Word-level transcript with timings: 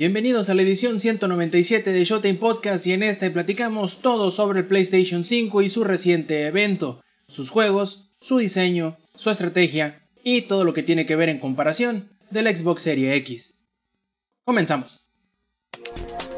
Bienvenidos 0.00 0.48
a 0.48 0.54
la 0.54 0.62
edición 0.62 0.98
197 0.98 1.92
de 1.92 2.04
Showtime 2.04 2.38
Podcast 2.38 2.86
y 2.86 2.94
en 2.94 3.02
esta 3.02 3.30
platicamos 3.30 4.00
todo 4.00 4.30
sobre 4.30 4.60
el 4.60 4.66
PlayStation 4.66 5.24
5 5.24 5.60
y 5.60 5.68
su 5.68 5.84
reciente 5.84 6.46
evento, 6.46 7.02
sus 7.28 7.50
juegos, 7.50 8.10
su 8.18 8.38
diseño, 8.38 8.96
su 9.14 9.28
estrategia 9.28 10.08
y 10.24 10.40
todo 10.40 10.64
lo 10.64 10.72
que 10.72 10.82
tiene 10.82 11.04
que 11.04 11.16
ver 11.16 11.28
en 11.28 11.38
comparación 11.38 12.16
del 12.30 12.56
Xbox 12.56 12.80
Series 12.80 13.14
X. 13.16 13.62
Comenzamos. 14.42 15.10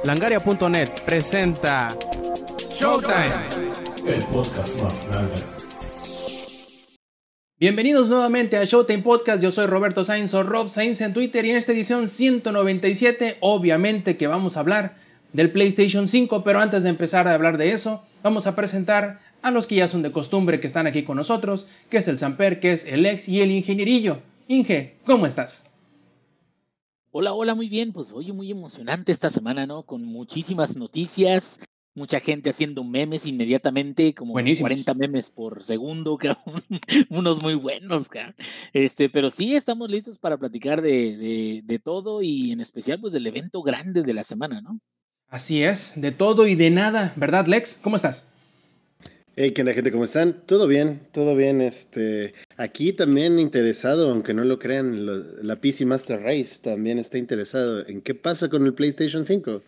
Langaria.net 0.03 0.89
presenta 1.07 1.97
Showtime, 2.75 3.47
el 4.09 4.25
podcast 4.25 4.83
más 4.83 5.52
Bienvenidos 7.63 8.09
nuevamente 8.09 8.57
a 8.57 8.65
Showtime 8.65 9.05
Podcast, 9.05 9.41
yo 9.41 9.53
soy 9.53 9.67
Roberto 9.67 10.03
Sainz 10.03 10.35
o 10.35 10.43
Rob 10.43 10.69
Sainz 10.69 11.01
en 11.01 11.13
Twitter 11.13 11.45
y 11.45 11.51
en 11.51 11.57
esta 11.57 11.71
edición 11.71 12.09
197 12.09 13.37
obviamente 13.39 14.17
que 14.17 14.27
vamos 14.27 14.57
a 14.57 14.61
hablar 14.61 14.97
del 15.33 15.53
PlayStation 15.53 16.09
5, 16.09 16.43
pero 16.43 16.59
antes 16.59 16.83
de 16.83 16.89
empezar 16.89 17.29
a 17.29 17.35
hablar 17.35 17.59
de 17.59 17.71
eso, 17.71 18.03
vamos 18.25 18.49
a 18.49 18.57
presentar 18.57 19.21
a 19.43 19.53
los 19.53 19.69
que 19.69 19.77
ya 19.77 19.87
son 19.87 20.03
de 20.03 20.11
costumbre 20.11 20.59
que 20.59 20.67
están 20.67 20.89
aquí 20.89 21.05
con 21.05 21.17
nosotros, 21.17 21.69
que 21.89 21.99
es 21.99 22.09
el 22.09 22.19
Samper, 22.19 22.59
que 22.59 22.73
es 22.73 22.85
el 22.85 23.07
ex 23.07 23.29
y 23.29 23.41
el 23.43 23.53
ingenierillo. 23.53 24.19
Inge, 24.49 24.97
¿cómo 25.07 25.25
estás? 25.27 25.71
Hola, 27.13 27.33
hola, 27.33 27.55
muy 27.55 27.69
bien. 27.69 27.93
Pues 27.93 28.11
oye, 28.11 28.33
muy 28.33 28.51
emocionante 28.51 29.13
esta 29.13 29.31
semana, 29.31 29.69
¿no? 29.69 29.85
Con 29.85 30.05
muchísimas 30.05 30.77
noticias, 30.77 31.61
mucha 31.95 32.21
gente 32.21 32.51
haciendo 32.51 32.85
memes 32.85 33.27
inmediatamente, 33.27 34.15
como 34.15 34.35
40 34.35 34.95
memes 34.95 35.31
por 35.31 35.63
segundo, 35.63 36.19
unos 37.11 37.43
muy 37.43 37.55
buenos, 37.55 38.11
Este, 38.73 39.09
pero 39.09 39.31
sí 39.31 39.55
estamos 39.55 39.91
listos 39.91 40.19
para 40.19 40.39
platicar 40.39 40.83
de, 40.83 41.63
de, 41.65 41.79
todo 41.79 42.23
y 42.23 42.53
en 42.53 42.61
especial 42.61 43.01
pues 43.01 43.13
del 43.13 43.27
evento 43.27 43.63
grande 43.63 44.03
de 44.03 44.15
la 44.15 44.25
semana, 44.25 44.61
¿no? 44.61 44.79
Así 45.29 45.63
es, 45.63 46.01
de 46.01 46.13
todo 46.13 46.47
y 46.47 46.55
de 46.55 46.71
nada, 46.71 47.13
¿verdad, 47.17 47.47
Lex? 47.47 47.81
¿Cómo 47.83 47.97
estás? 47.97 48.33
Hey, 49.35 49.53
¿qué 49.53 49.63
onda, 49.63 49.73
gente? 49.73 49.91
¿Cómo 49.91 50.05
están? 50.05 50.45
Todo 50.45 50.67
bien, 50.67 51.09
todo 51.11 51.35
bien. 51.35 51.63
Este, 51.63 52.35
aquí 52.59 52.93
también 52.93 53.39
interesado, 53.39 54.11
aunque 54.11 54.35
no 54.35 54.45
lo 54.45 54.59
crean, 54.59 55.07
la 55.47 55.57
PC 55.57 55.87
Master 55.87 56.21
Race 56.21 56.61
también 56.63 56.99
está 56.99 57.17
interesado 57.17 57.87
en 57.89 58.03
qué 58.03 58.15
pasa 58.15 58.51
con 58.51 58.67
el 58.67 58.75
PlayStation 58.75 59.25
5. 59.25 59.63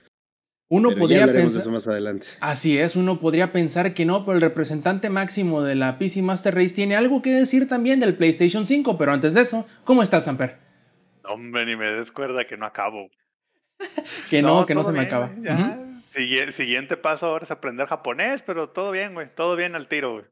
Uno 0.69 0.91
podría 0.95 1.27
pensar. 1.27 1.61
eso 1.61 1.71
más 1.71 1.87
adelante. 1.87 2.27
Así 2.41 2.79
es, 2.79 2.97
uno 2.97 3.21
podría 3.21 3.53
pensar 3.53 3.95
que 3.95 4.05
no, 4.05 4.25
pero 4.25 4.37
el 4.37 4.41
representante 4.41 5.11
máximo 5.11 5.63
de 5.63 5.75
la 5.75 5.99
PC 5.99 6.23
Master 6.23 6.55
Race 6.55 6.75
tiene 6.75 6.97
algo 6.97 7.23
que 7.23 7.31
decir 7.31 7.69
también 7.69 8.01
del 8.01 8.17
PlayStation 8.17 8.67
5. 8.67 8.97
Pero 8.97 9.13
antes 9.13 9.35
de 9.35 9.43
eso, 9.43 9.67
¿cómo 9.85 10.03
estás, 10.03 10.25
Samper? 10.25 10.57
Hombre, 11.25 11.67
ni 11.67 11.77
me 11.77 11.87
descuerda 11.87 12.47
que 12.47 12.57
no 12.57 12.67
acabo. 12.67 13.11
que 14.31 14.43
no, 14.43 14.65
que 14.67 14.75
no 14.75 14.85
se 14.85 14.93
me 14.93 15.01
acaba. 15.01 15.31
Siguiente 16.53 16.97
paso 16.97 17.27
ahora 17.27 17.45
es 17.45 17.51
aprender 17.51 17.87
japonés, 17.87 18.43
pero 18.43 18.71
todo 18.71 18.91
bien, 18.93 19.15
güey. 19.15 19.29
Todo 19.35 19.57
bien 19.57 19.75
al 19.75 19.89
tiro, 19.89 20.13
güey. 20.13 20.25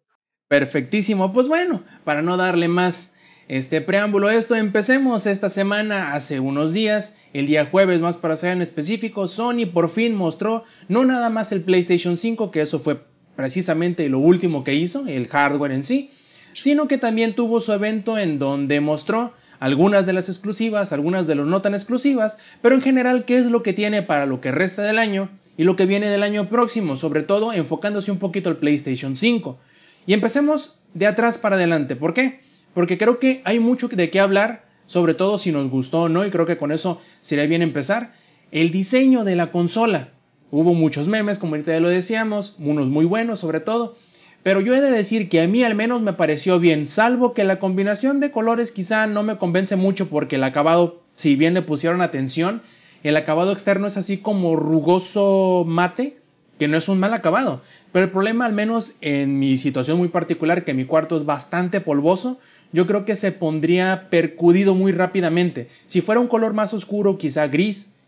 Perfectísimo. 0.48 1.32
Pues 1.32 1.48
bueno, 1.48 1.82
para 2.04 2.22
no 2.22 2.36
darle 2.36 2.68
más 2.68 3.16
este 3.48 3.80
preámbulo 3.80 4.30
esto, 4.30 4.54
empecemos 4.54 5.26
esta 5.26 5.50
semana, 5.50 6.14
hace 6.14 6.40
unos 6.40 6.72
días, 6.72 7.18
el 7.32 7.46
día 7.46 7.66
jueves 7.66 8.00
más 8.00 8.16
para 8.16 8.36
ser 8.36 8.52
en 8.52 8.62
específico, 8.62 9.28
Sony 9.28 9.66
por 9.72 9.90
fin 9.90 10.14
mostró 10.14 10.64
no 10.88 11.04
nada 11.04 11.28
más 11.28 11.52
el 11.52 11.62
PlayStation 11.62 12.16
5, 12.16 12.50
que 12.50 12.60
eso 12.60 12.78
fue 12.78 13.00
precisamente 13.36 14.08
lo 14.08 14.20
último 14.20 14.64
que 14.64 14.74
hizo, 14.74 15.06
el 15.06 15.28
hardware 15.28 15.72
en 15.72 15.84
sí, 15.84 16.10
sino 16.52 16.88
que 16.88 16.98
también 16.98 17.34
tuvo 17.34 17.60
su 17.60 17.72
evento 17.72 18.18
en 18.18 18.38
donde 18.38 18.80
mostró 18.80 19.32
algunas 19.58 20.06
de 20.06 20.12
las 20.12 20.28
exclusivas, 20.28 20.92
algunas 20.92 21.26
de 21.26 21.36
las 21.36 21.46
no 21.46 21.62
tan 21.62 21.74
exclusivas, 21.74 22.38
pero 22.60 22.74
en 22.74 22.82
general 22.82 23.24
qué 23.24 23.38
es 23.38 23.46
lo 23.46 23.62
que 23.62 23.72
tiene 23.72 24.02
para 24.02 24.26
lo 24.26 24.40
que 24.40 24.50
resta 24.50 24.82
del 24.82 24.98
año 24.98 25.30
y 25.56 25.64
lo 25.64 25.76
que 25.76 25.86
viene 25.86 26.08
del 26.08 26.22
año 26.22 26.48
próximo, 26.48 26.96
sobre 26.96 27.22
todo 27.22 27.52
enfocándose 27.52 28.10
un 28.10 28.18
poquito 28.18 28.50
al 28.50 28.56
PlayStation 28.56 29.16
5. 29.16 29.58
Y 30.06 30.14
empecemos 30.14 30.80
de 30.94 31.06
atrás 31.06 31.38
para 31.38 31.56
adelante, 31.56 31.94
¿por 31.96 32.12
qué? 32.14 32.40
Porque 32.74 32.98
creo 32.98 33.18
que 33.18 33.42
hay 33.44 33.60
mucho 33.60 33.88
de 33.88 34.10
qué 34.10 34.20
hablar, 34.20 34.64
sobre 34.86 35.14
todo 35.14 35.38
si 35.38 35.52
nos 35.52 35.68
gustó 35.68 36.02
o 36.02 36.08
no, 36.08 36.24
y 36.24 36.30
creo 36.30 36.46
que 36.46 36.56
con 36.56 36.72
eso 36.72 37.00
sería 37.20 37.46
bien 37.46 37.62
empezar. 37.62 38.14
El 38.50 38.70
diseño 38.70 39.24
de 39.24 39.36
la 39.36 39.50
consola. 39.50 40.10
Hubo 40.50 40.74
muchos 40.74 41.08
memes, 41.08 41.38
como 41.38 41.54
ahorita 41.54 41.72
ya 41.72 41.80
lo 41.80 41.88
decíamos, 41.88 42.56
unos 42.58 42.88
muy 42.88 43.06
buenos 43.06 43.40
sobre 43.40 43.60
todo, 43.60 43.96
pero 44.42 44.60
yo 44.60 44.74
he 44.74 44.80
de 44.80 44.90
decir 44.90 45.28
que 45.28 45.40
a 45.40 45.48
mí 45.48 45.62
al 45.64 45.74
menos 45.74 46.02
me 46.02 46.12
pareció 46.12 46.58
bien, 46.58 46.86
salvo 46.86 47.32
que 47.32 47.44
la 47.44 47.58
combinación 47.58 48.20
de 48.20 48.30
colores 48.30 48.72
quizá 48.72 49.06
no 49.06 49.22
me 49.22 49.38
convence 49.38 49.76
mucho 49.76 50.08
porque 50.10 50.36
el 50.36 50.44
acabado, 50.44 51.00
si 51.14 51.36
bien 51.36 51.54
le 51.54 51.62
pusieron 51.62 52.02
atención, 52.02 52.60
el 53.02 53.16
acabado 53.16 53.52
externo 53.52 53.86
es 53.86 53.96
así 53.96 54.18
como 54.18 54.56
rugoso 54.56 55.64
mate, 55.66 56.18
que 56.58 56.68
no 56.68 56.76
es 56.76 56.88
un 56.88 57.00
mal 57.00 57.14
acabado. 57.14 57.62
Pero 57.92 58.04
el 58.04 58.10
problema, 58.10 58.46
al 58.46 58.52
menos 58.52 58.96
en 59.00 59.38
mi 59.38 59.56
situación 59.56 59.98
muy 59.98 60.08
particular, 60.08 60.64
que 60.64 60.74
mi 60.74 60.84
cuarto 60.84 61.16
es 61.16 61.24
bastante 61.24 61.80
polvoso, 61.80 62.38
yo 62.72 62.86
creo 62.86 63.04
que 63.04 63.16
se 63.16 63.32
pondría 63.32 64.08
percudido 64.10 64.74
muy 64.74 64.92
rápidamente. 64.92 65.68
Si 65.86 66.00
fuera 66.00 66.20
un 66.20 66.28
color 66.28 66.54
más 66.54 66.74
oscuro, 66.74 67.18
quizá 67.18 67.46
gris, 67.48 67.98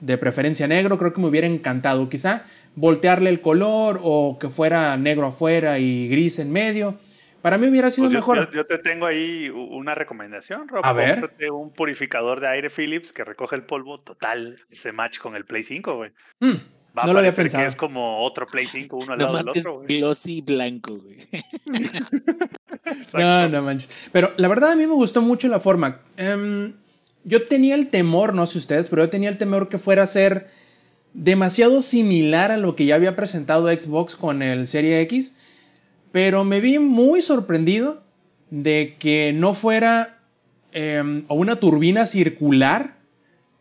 de 0.00 0.18
preferencia 0.18 0.66
negro, 0.66 0.98
creo 0.98 1.12
que 1.12 1.20
me 1.20 1.28
hubiera 1.28 1.46
encantado. 1.46 2.08
Quizá 2.08 2.44
voltearle 2.74 3.30
el 3.30 3.40
color 3.40 4.00
o 4.02 4.38
que 4.38 4.48
fuera 4.48 4.96
negro 4.96 5.26
afuera 5.26 5.78
y 5.78 6.08
gris 6.08 6.38
en 6.38 6.52
medio. 6.52 6.98
Para 7.42 7.58
mí 7.58 7.68
hubiera 7.68 7.90
sido 7.90 8.06
pues 8.06 8.14
mejor. 8.14 8.50
Yo, 8.52 8.64
te 8.64 8.78
tengo 8.78 9.04
ahí 9.04 9.50
una 9.50 9.94
recomendación, 9.94 10.66
Rob. 10.66 10.84
A 10.84 10.94
ver. 10.94 11.30
un 11.52 11.70
purificador 11.70 12.40
de 12.40 12.48
aire 12.48 12.70
Philips 12.70 13.12
que 13.12 13.22
recoge 13.22 13.56
el 13.56 13.64
polvo 13.64 13.98
total. 13.98 14.58
Se 14.68 14.92
match 14.92 15.18
con 15.18 15.36
el 15.36 15.44
Play 15.44 15.62
5, 15.62 15.94
güey. 15.94 16.10
Mm, 16.40 16.54
no 17.06 17.12
lo 17.12 17.18
había 17.18 17.32
pensado. 17.32 17.62
Que 17.62 17.68
es 17.68 17.76
como 17.76 18.24
otro 18.24 18.46
Play 18.46 18.66
5 18.66 18.96
uno 18.96 19.12
al 19.12 19.18
lado 19.18 19.36
del 19.36 19.48
otro, 19.50 19.74
güey. 19.80 19.98
glossy 19.98 20.40
blanco, 20.40 20.96
güey. 20.96 21.18
no, 23.14 23.48
no 23.48 23.62
manches. 23.62 23.90
Pero 24.12 24.32
la 24.36 24.48
verdad 24.48 24.72
a 24.72 24.76
mí 24.76 24.86
me 24.86 24.94
gustó 24.94 25.22
mucho 25.22 25.48
la 25.48 25.60
forma. 25.60 26.00
Em, 26.16 26.74
yo 27.24 27.46
tenía 27.46 27.74
el 27.74 27.88
temor, 27.88 28.34
no 28.34 28.46
sé 28.46 28.58
ustedes, 28.58 28.88
pero 28.88 29.04
yo 29.04 29.10
tenía 29.10 29.28
el 29.28 29.38
temor 29.38 29.68
que 29.68 29.78
fuera 29.78 30.02
a 30.02 30.06
ser 30.06 30.48
demasiado 31.14 31.80
similar 31.80 32.50
a 32.50 32.56
lo 32.56 32.76
que 32.76 32.86
ya 32.86 32.96
había 32.96 33.16
presentado 33.16 33.68
Xbox 33.68 34.16
con 34.16 34.42
el 34.42 34.66
Serie 34.66 35.00
X. 35.02 35.38
Pero 36.12 36.44
me 36.44 36.60
vi 36.60 36.78
muy 36.78 37.22
sorprendido 37.22 38.02
de 38.50 38.96
que 38.98 39.32
no 39.32 39.54
fuera 39.54 40.18
em, 40.72 41.24
una 41.28 41.56
turbina 41.56 42.06
circular 42.06 42.96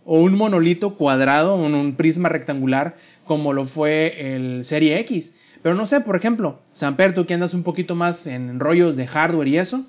o 0.06 0.20
un 0.20 0.36
monolito 0.36 0.96
cuadrado, 0.96 1.56
o 1.56 1.58
un 1.58 1.96
prisma 1.96 2.30
rectangular 2.30 2.98
como 3.26 3.54
lo 3.54 3.66
fue 3.66 4.36
el 4.36 4.66
Serie 4.66 5.00
X. 5.00 5.38
Pero 5.64 5.76
no 5.76 5.86
sé, 5.88 6.02
por 6.02 6.18
ejemplo, 6.18 6.62
Samper, 6.74 7.16
tú 7.16 7.26
que 7.26 7.34
andas 7.34 7.54
un 7.54 7.64
poquito 7.64 7.96
más 7.96 8.28
en 8.28 8.60
rollos 8.60 8.98
de 8.98 9.08
hardware 9.08 9.48
y 9.48 9.58
eso, 9.58 9.86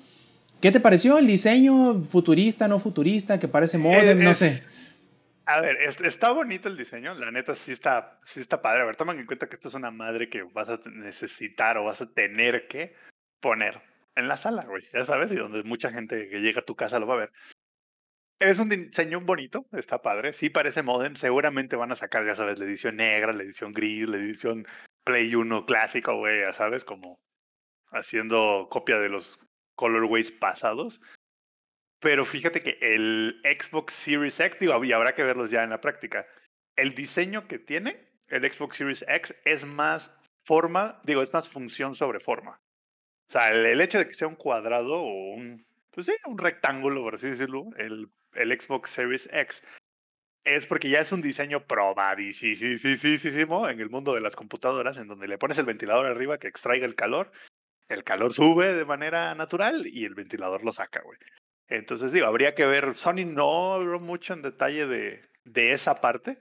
¿qué 0.61 0.71
te 0.71 0.79
pareció 0.79 1.17
el 1.17 1.27
diseño 1.27 2.01
futurista, 2.05 2.69
no 2.69 2.79
futurista, 2.79 3.39
que 3.39 3.49
parece 3.49 3.77
modern? 3.77 4.23
No 4.23 4.33
sé. 4.33 4.63
A 5.45 5.59
ver, 5.61 5.77
está 5.81 6.31
bonito 6.31 6.69
el 6.69 6.77
diseño, 6.77 7.13
la 7.13 7.29
neta 7.29 7.53
sí 7.53 7.71
está, 7.71 8.19
sí 8.23 8.39
está 8.39 8.61
padre. 8.61 8.81
A 8.81 8.85
ver, 8.85 8.95
toman 8.95 9.19
en 9.19 9.27
cuenta 9.27 9.47
que 9.47 9.55
esto 9.55 9.67
es 9.67 9.75
una 9.75 9.91
madre 9.91 10.29
que 10.29 10.43
vas 10.43 10.69
a 10.69 10.79
necesitar 10.91 11.77
o 11.77 11.83
vas 11.83 12.01
a 12.01 12.09
tener 12.09 12.67
que 12.67 12.95
poner 13.41 13.79
en 14.15 14.27
la 14.27 14.37
sala, 14.37 14.63
güey. 14.63 14.83
Ya 14.93 15.05
sabes, 15.05 15.31
y 15.33 15.35
donde 15.35 15.61
mucha 15.63 15.91
gente 15.91 16.29
que 16.29 16.39
llega 16.39 16.61
a 16.61 16.65
tu 16.65 16.75
casa 16.75 16.99
lo 16.99 17.05
va 17.05 17.15
a 17.15 17.17
ver. 17.17 17.31
Es 18.39 18.59
un 18.59 18.67
diseño 18.67 19.21
bonito, 19.21 19.65
está 19.71 20.01
padre. 20.01 20.33
Sí 20.33 20.49
parece 20.49 20.83
modem. 20.83 21.15
Seguramente 21.15 21.77
van 21.77 21.91
a 21.91 21.95
sacar, 21.95 22.25
ya 22.25 22.35
sabes, 22.35 22.59
la 22.59 22.65
edición 22.65 22.97
negra, 22.97 23.31
la 23.31 23.43
edición 23.43 23.71
gris, 23.71 24.09
la 24.09 24.17
edición 24.17 24.67
Play 25.05 25.33
1 25.33 25.65
clásico, 25.65 26.17
güey, 26.17 26.41
ya 26.41 26.51
sabes, 26.51 26.83
como 26.83 27.19
haciendo 27.91 28.67
copia 28.69 28.99
de 28.99 29.09
los 29.09 29.39
colorways 29.75 30.31
pasados. 30.31 30.99
Pero 32.01 32.25
fíjate 32.25 32.61
que 32.61 32.77
el 32.81 33.41
Xbox 33.43 33.93
Series 33.93 34.39
X, 34.39 34.59
digo, 34.59 34.83
y 34.83 34.91
habrá 34.91 35.15
que 35.15 35.23
verlos 35.23 35.49
ya 35.49 35.63
en 35.63 35.69
la 35.69 35.79
práctica. 35.79 36.27
El 36.75 36.93
diseño 36.93 37.47
que 37.47 37.59
tiene 37.59 38.11
el 38.27 38.51
Xbox 38.51 38.77
Series 38.77 39.05
X 39.07 39.33
es 39.45 39.65
más 39.65 40.11
forma, 40.43 40.99
digo, 41.05 41.21
es 41.21 41.31
más 41.31 41.47
función 41.47 41.95
sobre 41.95 42.19
forma. 42.19 42.59
O 43.29 43.31
sea, 43.31 43.49
el, 43.49 43.65
el 43.65 43.81
hecho 43.81 43.97
de 43.97 44.07
que 44.07 44.13
sea 44.13 44.27
un 44.27 44.35
cuadrado 44.35 44.99
o 44.99 45.33
un, 45.35 45.65
pues 45.91 46.07
sí, 46.07 46.13
un 46.25 46.37
rectángulo, 46.37 47.01
por 47.01 47.15
así 47.15 47.29
decirlo, 47.29 47.69
el 47.77 48.09
el 48.35 48.59
Xbox 48.59 48.91
Series 48.91 49.29
X, 49.31 49.63
es 50.43 50.67
porque 50.67 50.89
ya 50.89 50.99
es 50.99 51.11
un 51.11 51.21
diseño 51.21 51.65
probadísimo 51.65 53.67
en 53.67 53.79
el 53.79 53.89
mundo 53.89 54.13
de 54.13 54.21
las 54.21 54.35
computadoras, 54.35 54.97
en 54.97 55.07
donde 55.07 55.27
le 55.27 55.37
pones 55.37 55.57
el 55.57 55.65
ventilador 55.65 56.05
arriba 56.05 56.37
que 56.37 56.47
extraiga 56.47 56.85
el 56.85 56.95
calor, 56.95 57.31
el 57.89 58.03
calor 58.03 58.33
sube 58.33 58.73
de 58.73 58.85
manera 58.85 59.33
natural 59.35 59.87
y 59.87 60.05
el 60.05 60.15
ventilador 60.15 60.63
lo 60.63 60.71
saca, 60.71 61.01
güey. 61.01 61.17
Entonces, 61.67 62.11
digo, 62.11 62.27
habría 62.27 62.53
que 62.53 62.65
ver, 62.65 62.95
Sony 62.95 63.25
no 63.25 63.73
habló 63.73 63.99
mucho 63.99 64.33
en 64.33 64.43
detalle 64.43 64.85
de, 64.85 65.27
de 65.45 65.71
esa 65.71 65.99
parte. 65.99 66.39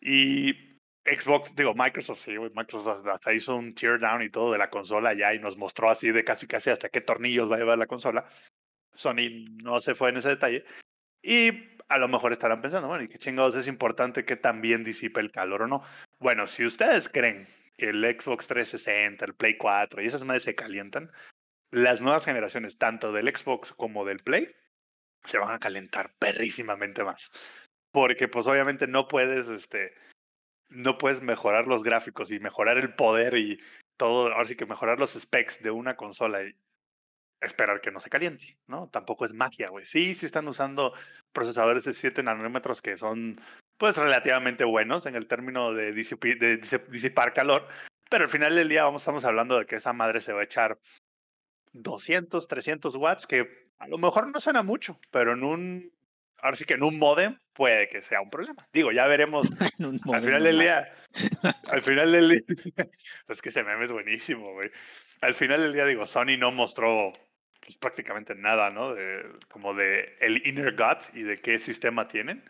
Y 0.00 0.70
Xbox, 1.04 1.54
digo, 1.54 1.74
Microsoft, 1.74 2.20
sí, 2.20 2.38
Microsoft 2.38 3.06
hasta 3.06 3.32
hizo 3.32 3.56
un 3.56 3.74
teardown 3.74 4.22
y 4.22 4.30
todo 4.30 4.52
de 4.52 4.58
la 4.58 4.70
consola 4.70 5.14
ya 5.14 5.34
y 5.34 5.38
nos 5.38 5.56
mostró 5.56 5.90
así 5.90 6.10
de 6.10 6.24
casi 6.24 6.46
casi 6.46 6.70
hasta 6.70 6.88
qué 6.88 7.00
tornillos 7.00 7.50
va 7.50 7.56
a 7.56 7.58
llevar 7.58 7.78
la 7.78 7.86
consola. 7.86 8.26
Sony 8.94 9.46
no 9.62 9.80
se 9.80 9.94
fue 9.94 10.10
en 10.10 10.18
ese 10.18 10.30
detalle. 10.30 10.64
Y 11.22 11.70
a 11.88 11.98
lo 11.98 12.08
mejor 12.08 12.32
estarán 12.32 12.62
pensando, 12.62 12.88
bueno, 12.88 13.04
¿y 13.04 13.08
qué 13.08 13.18
chingados 13.18 13.56
es 13.56 13.66
importante 13.66 14.24
que 14.24 14.36
también 14.36 14.84
disipe 14.84 15.20
el 15.20 15.32
calor 15.32 15.62
o 15.62 15.66
no? 15.66 15.82
Bueno, 16.18 16.46
si 16.46 16.64
ustedes 16.64 17.08
creen 17.08 17.48
que 17.76 17.90
el 17.90 18.04
Xbox 18.04 18.46
360, 18.46 19.24
el 19.24 19.34
Play 19.34 19.56
4 19.56 20.02
y 20.02 20.06
esas 20.06 20.24
madres 20.24 20.44
se 20.44 20.54
calientan, 20.54 21.10
las 21.70 22.00
nuevas 22.00 22.24
generaciones, 22.24 22.78
tanto 22.78 23.12
del 23.12 23.34
Xbox 23.34 23.72
como 23.72 24.04
del 24.04 24.20
Play, 24.20 24.46
se 25.24 25.38
van 25.38 25.52
a 25.52 25.58
calentar 25.58 26.12
perrísimamente 26.18 27.04
más. 27.04 27.30
Porque 27.92 28.28
pues 28.28 28.46
obviamente 28.46 28.86
no 28.86 29.08
puedes, 29.08 29.48
este, 29.48 29.92
no 30.68 30.98
puedes 30.98 31.22
mejorar 31.22 31.66
los 31.66 31.82
gráficos 31.82 32.30
y 32.30 32.40
mejorar 32.40 32.78
el 32.78 32.94
poder 32.94 33.36
y 33.36 33.60
todo, 33.96 34.32
ahora 34.32 34.46
sí 34.46 34.56
que 34.56 34.66
mejorar 34.66 34.98
los 34.98 35.12
specs 35.12 35.62
de 35.62 35.70
una 35.70 35.96
consola 35.96 36.42
y 36.42 36.54
esperar 37.40 37.80
que 37.80 37.90
no 37.90 38.00
se 38.00 38.10
caliente, 38.10 38.58
¿no? 38.66 38.88
Tampoco 38.88 39.24
es 39.24 39.32
magia, 39.32 39.70
güey. 39.70 39.86
Sí, 39.86 40.14
sí 40.14 40.26
están 40.26 40.46
usando 40.48 40.92
procesadores 41.32 41.84
de 41.84 41.94
7 41.94 42.22
nanómetros 42.22 42.82
que 42.82 42.96
son, 42.96 43.40
pues, 43.78 43.96
relativamente 43.96 44.64
buenos 44.64 45.06
en 45.06 45.16
el 45.16 45.26
término 45.26 45.72
de, 45.72 45.92
disipar 45.92 47.32
calor, 47.32 47.66
pero 48.10 48.24
al 48.24 48.30
final 48.30 48.54
del 48.54 48.68
día 48.68 48.84
vamos, 48.84 49.02
estamos 49.02 49.24
hablando 49.24 49.58
de 49.58 49.66
que 49.66 49.76
esa 49.76 49.92
madre 49.92 50.20
se 50.20 50.32
va 50.32 50.40
a 50.40 50.44
echar 50.44 50.78
200, 51.72 52.46
300 52.46 52.94
watts, 52.96 53.26
que 53.26 53.70
a 53.78 53.88
lo 53.88 53.98
mejor 53.98 54.28
no 54.28 54.40
suena 54.40 54.62
mucho, 54.62 55.00
pero 55.10 55.32
en 55.32 55.44
un, 55.44 55.92
ahora 56.38 56.56
sí 56.56 56.64
que 56.64 56.74
en 56.74 56.82
un 56.82 56.98
modem 56.98 57.38
puede 57.54 57.88
que 57.88 58.02
sea 58.02 58.20
un 58.20 58.30
problema. 58.30 58.68
Digo, 58.72 58.92
ya 58.92 59.06
veremos 59.06 59.48
al 60.12 60.22
final 60.22 60.44
del 60.44 60.58
día, 60.58 60.92
al 61.68 61.82
final 61.82 62.12
del 62.12 62.28
día, 62.28 62.88
es 63.28 63.40
que 63.40 63.48
ese 63.48 63.64
meme 63.64 63.84
es 63.84 63.92
buenísimo, 63.92 64.52
güey. 64.52 64.70
Al 65.20 65.34
final 65.34 65.60
del 65.60 65.72
día, 65.72 65.84
digo, 65.86 66.06
Sony 66.06 66.36
no 66.38 66.50
mostró 66.50 67.12
pues, 67.70 67.78
prácticamente 67.78 68.34
nada, 68.34 68.70
¿no? 68.70 68.94
De, 68.94 69.24
como 69.48 69.74
de 69.74 70.16
el 70.20 70.46
inner 70.46 70.74
gut 70.74 71.14
y 71.14 71.22
de 71.22 71.40
qué 71.40 71.58
sistema 71.58 72.08
tienen, 72.08 72.42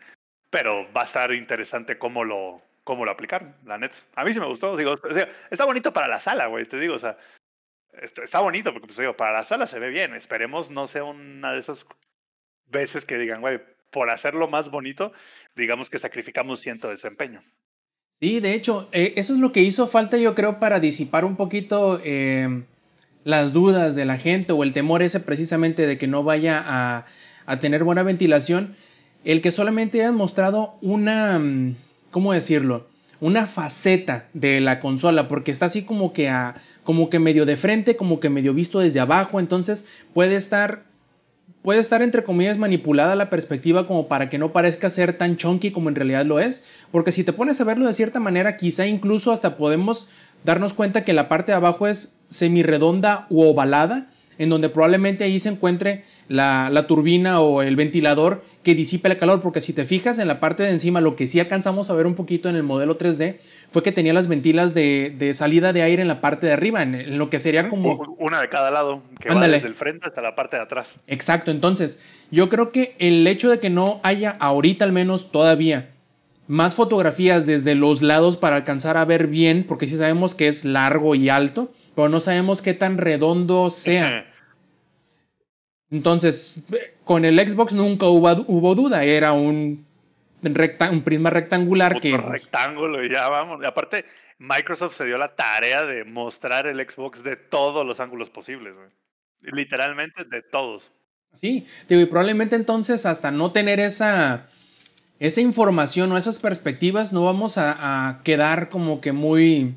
pero 0.49 0.91
va 0.93 1.01
a 1.01 1.05
estar 1.05 1.31
interesante 1.33 1.97
cómo 1.97 2.23
lo, 2.23 2.61
cómo 2.83 3.05
lo 3.05 3.11
aplicaron, 3.11 3.55
la 3.65 3.77
net. 3.77 3.93
A 4.15 4.23
mí 4.23 4.33
sí 4.33 4.39
me 4.39 4.47
gustó, 4.47 4.75
digo, 4.75 4.95
está 5.49 5.65
bonito 5.65 5.93
para 5.93 6.07
la 6.07 6.19
sala, 6.19 6.47
güey, 6.47 6.65
te 6.65 6.79
digo, 6.79 6.95
o 6.95 6.99
sea, 6.99 7.17
está, 8.01 8.39
bonito 8.39 8.71
porque, 8.71 8.87
pues 8.87 8.97
digo, 8.97 9.15
para 9.15 9.33
la 9.33 9.43
sala 9.43 9.67
se 9.67 9.79
ve 9.79 9.89
bien. 9.89 10.15
Esperemos 10.15 10.71
no 10.71 10.87
sea 10.87 11.03
una 11.03 11.53
de 11.53 11.59
esas 11.59 11.85
veces 12.67 13.05
que 13.05 13.17
digan, 13.17 13.41
güey, 13.41 13.61
por 13.91 14.09
hacerlo 14.09 14.47
más 14.47 14.71
bonito, 14.71 15.13
digamos 15.55 15.89
que 15.89 15.99
sacrificamos 15.99 16.61
ciento 16.61 16.89
desempeño. 16.89 17.43
Sí, 18.19 18.39
de 18.39 18.53
hecho, 18.53 18.87
eh, 18.91 19.13
eso 19.17 19.33
es 19.33 19.39
lo 19.39 19.51
que 19.51 19.61
hizo 19.61 19.87
falta, 19.87 20.17
yo 20.17 20.35
creo, 20.35 20.59
para 20.59 20.79
disipar 20.79 21.25
un 21.25 21.35
poquito 21.35 21.99
eh, 22.03 22.63
las 23.23 23.53
dudas 23.53 23.95
de 23.95 24.05
la 24.05 24.17
gente 24.17 24.53
o 24.53 24.63
el 24.63 24.73
temor 24.73 25.03
ese 25.03 25.19
precisamente 25.19 25.85
de 25.85 25.97
que 25.97 26.07
no 26.07 26.23
vaya 26.23 26.63
a, 26.65 27.05
a 27.45 27.59
tener 27.59 27.83
buena 27.83 28.03
ventilación. 28.03 28.75
El 29.23 29.41
que 29.41 29.51
solamente 29.51 30.01
hayan 30.01 30.15
mostrado 30.15 30.75
una, 30.81 31.37
mm, 31.37 31.75
¿cómo 32.09 32.33
decirlo? 32.33 32.87
Una 33.19 33.45
faceta 33.45 34.25
de 34.33 34.61
la 34.61 34.79
consola, 34.79 35.27
porque 35.27 35.51
está 35.51 35.67
así 35.67 35.83
como 35.83 36.11
que 36.11 36.29
a, 36.29 36.55
como 36.83 37.09
que 37.09 37.19
medio 37.19 37.45
de 37.45 37.57
frente, 37.57 37.95
como 37.95 38.19
que 38.19 38.29
medio 38.29 38.53
visto 38.53 38.79
desde 38.79 38.99
abajo, 38.99 39.39
entonces 39.39 39.87
puede 40.13 40.35
estar 40.35 40.83
puede 41.61 41.79
estar 41.79 42.01
entre 42.01 42.23
comillas 42.23 42.57
manipulada 42.57 43.15
la 43.15 43.29
perspectiva 43.29 43.85
como 43.85 44.07
para 44.07 44.29
que 44.29 44.39
no 44.39 44.51
parezca 44.51 44.89
ser 44.89 45.13
tan 45.13 45.37
chunky 45.37 45.71
como 45.71 45.89
en 45.89 45.95
realidad 45.95 46.25
lo 46.25 46.39
es, 46.39 46.65
porque 46.91 47.11
si 47.11 47.23
te 47.23 47.33
pones 47.33 47.61
a 47.61 47.65
verlo 47.65 47.85
de 47.85 47.93
cierta 47.93 48.19
manera, 48.19 48.57
quizá 48.57 48.87
incluso 48.87 49.31
hasta 49.31 49.57
podemos 49.57 50.09
darnos 50.43 50.73
cuenta 50.73 51.03
que 51.03 51.13
la 51.13 51.27
parte 51.29 51.51
de 51.51 51.57
abajo 51.57 51.87
es 51.87 52.19
semirredonda 52.29 53.27
u 53.29 53.43
ovalada, 53.43 54.07
en 54.37 54.49
donde 54.49 54.69
probablemente 54.69 55.23
ahí 55.23 55.39
se 55.39 55.49
encuentre 55.49 56.03
la, 56.27 56.69
la, 56.71 56.87
turbina 56.87 57.41
o 57.41 57.61
el 57.61 57.75
ventilador 57.75 58.43
que 58.63 58.75
disipe 58.75 59.09
el 59.09 59.17
calor, 59.17 59.41
porque 59.41 59.61
si 59.61 59.73
te 59.73 59.85
fijas 59.85 60.19
en 60.19 60.27
la 60.27 60.39
parte 60.39 60.63
de 60.63 60.69
encima, 60.69 61.01
lo 61.01 61.15
que 61.15 61.27
sí 61.27 61.39
alcanzamos 61.39 61.89
a 61.89 61.93
ver 61.93 62.05
un 62.05 62.15
poquito 62.15 62.47
en 62.47 62.55
el 62.55 62.63
modelo 62.63 62.97
3D 62.97 63.37
fue 63.71 63.83
que 63.83 63.91
tenía 63.91 64.13
las 64.13 64.27
ventilas 64.27 64.73
de, 64.73 65.31
salida 65.33 65.73
de 65.73 65.81
aire 65.81 66.01
en 66.01 66.07
la 66.07 66.21
parte 66.21 66.47
de 66.47 66.53
arriba, 66.53 66.81
en, 66.83 67.17
lo 67.17 67.29
que 67.29 67.39
sería 67.39 67.69
como... 67.69 68.15
Una 68.17 68.39
de 68.41 68.49
cada 68.49 68.71
lado, 68.71 69.01
que 69.19 69.29
va 69.29 69.47
desde 69.47 69.67
el 69.67 69.75
frente 69.75 70.07
hasta 70.07 70.21
la 70.21 70.35
parte 70.35 70.57
de 70.57 70.63
atrás. 70.63 70.97
Exacto, 71.07 71.51
entonces 71.51 72.03
yo 72.31 72.49
creo 72.49 72.71
que 72.71 72.95
el 72.99 73.25
hecho 73.27 73.49
de 73.49 73.59
que 73.59 73.69
no 73.69 73.99
haya 74.03 74.37
ahorita 74.39 74.85
al 74.85 74.91
menos 74.91 75.31
todavía 75.31 75.90
más 76.51 76.75
fotografías 76.75 77.45
desde 77.45 77.75
los 77.75 78.01
lados 78.01 78.35
para 78.35 78.57
alcanzar 78.57 78.97
a 78.97 79.05
ver 79.05 79.27
bien, 79.27 79.65
porque 79.65 79.87
sí 79.87 79.97
sabemos 79.97 80.35
que 80.35 80.49
es 80.49 80.65
largo 80.65 81.15
y 81.15 81.29
alto, 81.29 81.71
pero 81.95 82.09
no 82.09 82.19
sabemos 82.19 82.61
qué 82.61 82.73
tan 82.73 82.97
redondo 82.97 83.69
sea. 83.69 84.29
Entonces, 85.89 86.61
con 87.05 87.23
el 87.23 87.39
Xbox 87.39 87.71
nunca 87.71 88.07
hubo, 88.07 88.29
hubo 88.47 88.75
duda, 88.75 89.05
era 89.05 89.31
un 89.31 89.85
un 90.43 91.01
prisma 91.03 91.29
rectangular 91.29 91.99
que... 91.99 92.17
rectángulo 92.17 93.03
y 93.03 93.09
ya 93.09 93.29
vamos. 93.29 93.61
Y 93.61 93.65
aparte, 93.65 94.05
Microsoft 94.37 94.95
se 94.95 95.05
dio 95.05 95.17
la 95.17 95.35
tarea 95.35 95.85
de 95.85 96.03
mostrar 96.03 96.67
el 96.67 96.77
Xbox 96.77 97.23
de 97.23 97.37
todos 97.37 97.85
los 97.85 97.99
ángulos 97.99 98.29
posibles, 98.29 98.73
Literalmente 99.41 100.25
de 100.25 100.41
todos. 100.41 100.91
Sí, 101.33 101.65
digo, 101.87 102.01
y 102.01 102.05
probablemente 102.05 102.55
entonces 102.55 103.05
hasta 103.05 103.31
no 103.31 103.51
tener 103.51 103.79
esa, 103.79 104.49
esa 105.21 105.39
información 105.39 106.11
o 106.11 106.17
esas 106.17 106.39
perspectivas, 106.39 107.13
no 107.13 107.23
vamos 107.23 107.59
a, 107.59 108.21
quedar 108.23 108.69
como 108.69 109.01
que 109.01 109.11
muy 109.11 109.75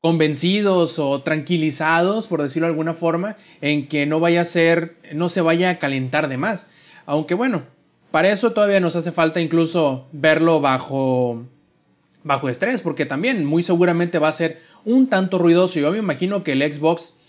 convencidos 0.00 1.00
o 1.00 1.22
tranquilizados, 1.22 2.28
por 2.28 2.40
decirlo 2.40 2.68
de 2.68 2.70
alguna 2.70 2.94
forma, 2.94 3.36
en 3.60 3.88
que 3.88 4.06
no 4.06 4.20
vaya 4.20 4.42
a 4.42 4.44
ser, 4.44 4.94
no 5.12 5.28
se 5.28 5.40
vaya 5.40 5.70
a 5.70 5.78
calentar 5.80 6.28
de 6.28 6.36
más. 6.36 6.70
Aunque 7.04 7.34
bueno, 7.34 7.64
para 8.12 8.30
eso 8.30 8.52
todavía 8.52 8.78
nos 8.78 8.94
hace 8.94 9.10
falta 9.10 9.40
incluso 9.40 10.06
verlo 10.12 10.60
bajo, 10.60 11.42
bajo 12.22 12.48
estrés, 12.48 12.82
porque 12.82 13.06
también 13.06 13.44
muy 13.44 13.64
seguramente 13.64 14.20
va 14.20 14.28
a 14.28 14.32
ser 14.32 14.62
un 14.84 15.08
tanto 15.08 15.36
ruidoso. 15.36 15.80
Yo 15.80 15.90
me 15.90 15.98
imagino 15.98 16.44
que 16.44 16.52
el 16.52 16.72
Xbox 16.72 17.19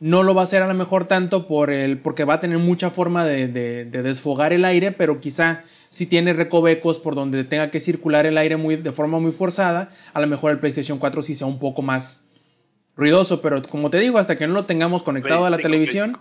no 0.00 0.22
lo 0.22 0.34
va 0.34 0.40
a 0.40 0.44
hacer 0.44 0.62
a 0.62 0.66
lo 0.66 0.74
mejor 0.74 1.04
tanto 1.04 1.46
por 1.46 1.70
el, 1.70 1.98
porque 1.98 2.24
va 2.24 2.34
a 2.34 2.40
tener 2.40 2.58
mucha 2.58 2.90
forma 2.90 3.24
de, 3.24 3.48
desfogar 3.84 4.52
el 4.52 4.64
aire, 4.64 4.92
pero 4.92 5.20
quizá 5.20 5.62
si 5.88 6.06
tiene 6.06 6.32
recovecos 6.32 6.98
por 6.98 7.14
donde 7.14 7.44
tenga 7.44 7.70
que 7.70 7.80
circular 7.80 8.26
el 8.26 8.38
aire 8.38 8.56
muy, 8.56 8.76
de 8.76 8.92
forma 8.92 9.18
muy 9.18 9.32
forzada, 9.32 9.92
a 10.12 10.20
lo 10.20 10.26
mejor 10.26 10.52
el 10.52 10.58
PlayStation 10.58 10.98
4 10.98 11.22
sí 11.22 11.34
sea 11.34 11.46
un 11.46 11.58
poco 11.58 11.82
más 11.82 12.28
ruidoso, 12.96 13.40
pero 13.40 13.62
como 13.62 13.90
te 13.90 13.98
digo, 13.98 14.18
hasta 14.18 14.36
que 14.36 14.46
no 14.46 14.54
lo 14.54 14.66
tengamos 14.66 15.02
conectado 15.02 15.44
a 15.44 15.50
la 15.50 15.58
televisión, 15.58 16.18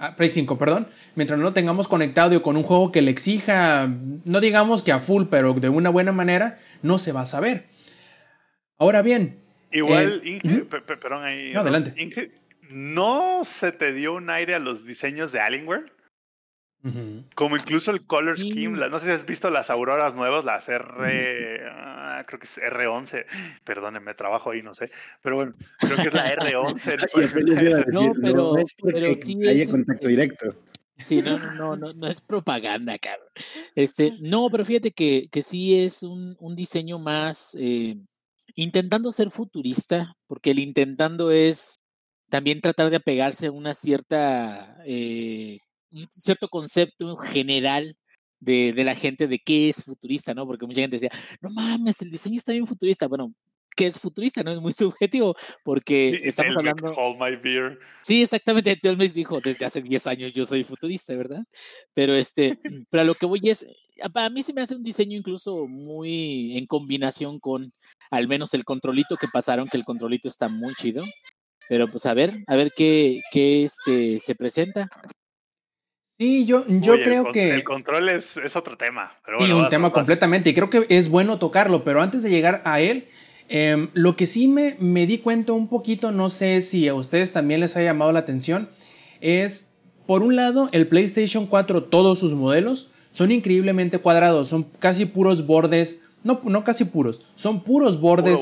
Ah, 0.00 0.14
Play 0.14 0.30
5, 0.30 0.58
perdón, 0.58 0.86
mientras 1.16 1.38
no 1.38 1.44
lo 1.44 1.52
tengamos 1.52 1.88
conectado 1.88 2.32
y 2.34 2.40
con 2.40 2.56
un 2.56 2.62
juego 2.62 2.92
que 2.92 3.02
le 3.02 3.10
exija, 3.10 3.92
no 4.24 4.40
digamos 4.40 4.84
que 4.84 4.92
a 4.92 5.00
full, 5.00 5.24
pero 5.28 5.54
de 5.54 5.68
una 5.68 5.90
buena 5.90 6.12
manera, 6.12 6.60
no 6.82 6.98
se 6.98 7.10
va 7.10 7.22
a 7.22 7.26
saber. 7.26 7.64
Ahora 8.78 9.02
bien. 9.02 9.40
Igual, 9.72 10.22
eh, 10.24 10.64
perdón 10.86 11.24
ahí. 11.24 11.50
No, 11.52 11.60
adelante. 11.60 11.94
¿No 12.68 13.44
se 13.44 13.72
te 13.72 13.92
dio 13.92 14.14
un 14.14 14.30
aire 14.30 14.54
a 14.54 14.58
los 14.58 14.84
diseños 14.84 15.32
de 15.32 15.40
Alienware? 15.40 15.92
Como 17.34 17.56
incluso 17.56 17.90
el 17.90 18.06
color 18.06 18.38
scheme, 18.38 18.88
no 18.88 18.98
sé 18.98 19.06
si 19.06 19.12
has 19.12 19.26
visto 19.26 19.50
las 19.50 19.68
auroras 19.68 20.14
nuevas, 20.14 20.44
las 20.44 20.68
R, 20.68 21.60
ah, 21.70 22.24
creo 22.26 22.38
que 22.38 22.46
es 22.46 22.58
R11, 22.58 23.26
perdónenme, 23.64 24.14
trabajo 24.14 24.52
ahí, 24.52 24.62
no 24.62 24.74
sé, 24.74 24.90
pero 25.20 25.36
bueno, 25.36 25.54
creo 25.80 25.96
que 25.96 26.02
es 26.02 26.14
la 26.14 26.32
R11. 26.36 27.92
no, 27.92 28.12
pero, 28.22 28.56
es 28.58 28.74
pero 28.80 29.50
haya 29.50 29.68
contacto 29.68 30.08
directo. 30.08 30.64
Sí, 31.04 31.20
no, 31.20 31.38
no, 31.38 31.76
no, 31.76 31.92
no, 31.92 32.06
es 32.06 32.20
propaganda, 32.20 32.96
cabrón. 32.98 33.28
Este, 33.74 34.14
no, 34.20 34.48
pero 34.50 34.64
fíjate 34.64 34.92
que, 34.92 35.28
que 35.30 35.42
sí 35.42 35.80
es 35.80 36.02
un, 36.02 36.36
un 36.38 36.56
diseño 36.56 36.98
más 36.98 37.56
eh, 37.58 37.96
intentando 38.54 39.12
ser 39.12 39.30
futurista, 39.30 40.16
porque 40.26 40.52
el 40.52 40.60
intentando 40.60 41.30
es 41.30 41.80
también 42.28 42.60
tratar 42.60 42.90
de 42.90 42.96
apegarse 42.96 43.46
a 43.46 43.52
una 43.52 43.74
cierta 43.74 44.76
eh, 44.86 45.58
un 45.90 46.06
cierto 46.10 46.48
concepto 46.48 47.16
general 47.16 47.96
de, 48.40 48.72
de, 48.72 48.84
la 48.84 48.94
gente 48.94 49.26
de 49.26 49.38
qué 49.38 49.68
es 49.68 49.82
futurista, 49.82 50.34
¿no? 50.34 50.46
Porque 50.46 50.66
mucha 50.66 50.80
gente 50.80 50.98
decía, 50.98 51.10
no 51.40 51.50
mames, 51.50 52.02
el 52.02 52.10
diseño 52.10 52.36
está 52.36 52.52
bien 52.52 52.66
futurista. 52.66 53.08
Bueno, 53.08 53.34
¿qué 53.78 53.86
es 53.86 53.98
futurista? 53.98 54.42
No 54.42 54.50
es 54.50 54.60
muy 54.60 54.72
subjetivo, 54.74 55.34
porque 55.62 56.20
estamos 56.24 56.56
hablando. 56.56 56.94
my 57.18 57.36
beer. 57.36 57.78
Sí, 58.02 58.22
exactamente. 58.22 58.76
Telmex 58.76 59.14
dijo, 59.14 59.40
desde 59.40 59.64
hace 59.64 59.80
10 59.80 60.06
años 60.08 60.32
yo 60.32 60.44
soy 60.44 60.64
futurista, 60.64 61.14
¿verdad? 61.14 61.44
Pero 61.94 62.14
este, 62.14 62.58
pero 62.90 63.02
a 63.02 63.04
lo 63.04 63.14
que 63.14 63.26
voy 63.26 63.40
es, 63.44 63.66
a 64.14 64.30
mí 64.30 64.42
se 64.42 64.52
me 64.52 64.62
hace 64.62 64.74
un 64.74 64.82
diseño 64.82 65.16
incluso 65.16 65.66
muy 65.66 66.58
en 66.58 66.66
combinación 66.66 67.38
con 67.38 67.72
al 68.10 68.28
menos 68.28 68.52
el 68.54 68.64
controlito 68.64 69.16
que 69.16 69.28
pasaron, 69.32 69.68
que 69.68 69.76
el 69.76 69.84
controlito 69.84 70.28
está 70.28 70.48
muy 70.48 70.74
chido. 70.74 71.04
Pero 71.68 71.88
pues 71.88 72.06
a 72.06 72.14
ver, 72.14 72.32
a 72.46 72.56
ver 72.56 72.72
qué, 72.74 73.20
qué 73.30 73.64
este, 73.64 74.20
se 74.20 74.34
presenta. 74.34 74.88
Sí, 76.18 76.46
yo, 76.46 76.64
yo 76.66 76.94
creo 76.94 77.30
que... 77.30 77.54
El 77.54 77.62
control 77.62 78.08
es, 78.08 78.36
es 78.38 78.56
otro 78.56 78.76
tema. 78.76 79.12
Pero 79.24 79.38
sí, 79.40 79.52
un 79.52 79.68
tema 79.68 79.92
completamente. 79.92 80.50
Y 80.50 80.54
creo 80.54 80.68
que 80.68 80.86
es 80.88 81.08
bueno 81.08 81.38
tocarlo, 81.38 81.84
pero 81.84 82.02
antes 82.02 82.24
de 82.24 82.30
llegar 82.30 82.60
a 82.64 82.80
él, 82.80 83.06
em, 83.48 83.90
lo 83.92 84.16
que 84.16 84.26
sí 84.26 84.48
me, 84.48 84.76
me 84.80 85.06
di 85.06 85.18
cuenta 85.18 85.52
un 85.52 85.68
poquito, 85.68 86.10
no 86.10 86.28
sé 86.30 86.60
si 86.62 86.88
a 86.88 86.94
ustedes 86.94 87.32
también 87.32 87.60
les 87.60 87.76
ha 87.76 87.82
llamado 87.82 88.10
la 88.10 88.18
atención, 88.18 88.68
es, 89.20 89.76
por 90.06 90.22
un 90.22 90.34
lado, 90.34 90.68
el 90.72 90.88
PlayStation 90.88 91.46
4, 91.46 91.84
todos 91.84 92.18
sus 92.18 92.32
modelos, 92.32 92.90
son 93.12 93.30
increíblemente 93.30 93.98
cuadrados, 93.98 94.48
son 94.48 94.64
casi 94.80 95.04
puros 95.04 95.46
bordes, 95.46 96.04
no, 96.24 96.40
no 96.44 96.64
casi 96.64 96.84
puros, 96.84 97.24
son 97.36 97.62
puros 97.62 98.00
bordes. 98.00 98.40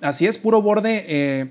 Así 0.00 0.26
es, 0.26 0.38
puro 0.38 0.62
borde 0.62 1.04
eh, 1.08 1.50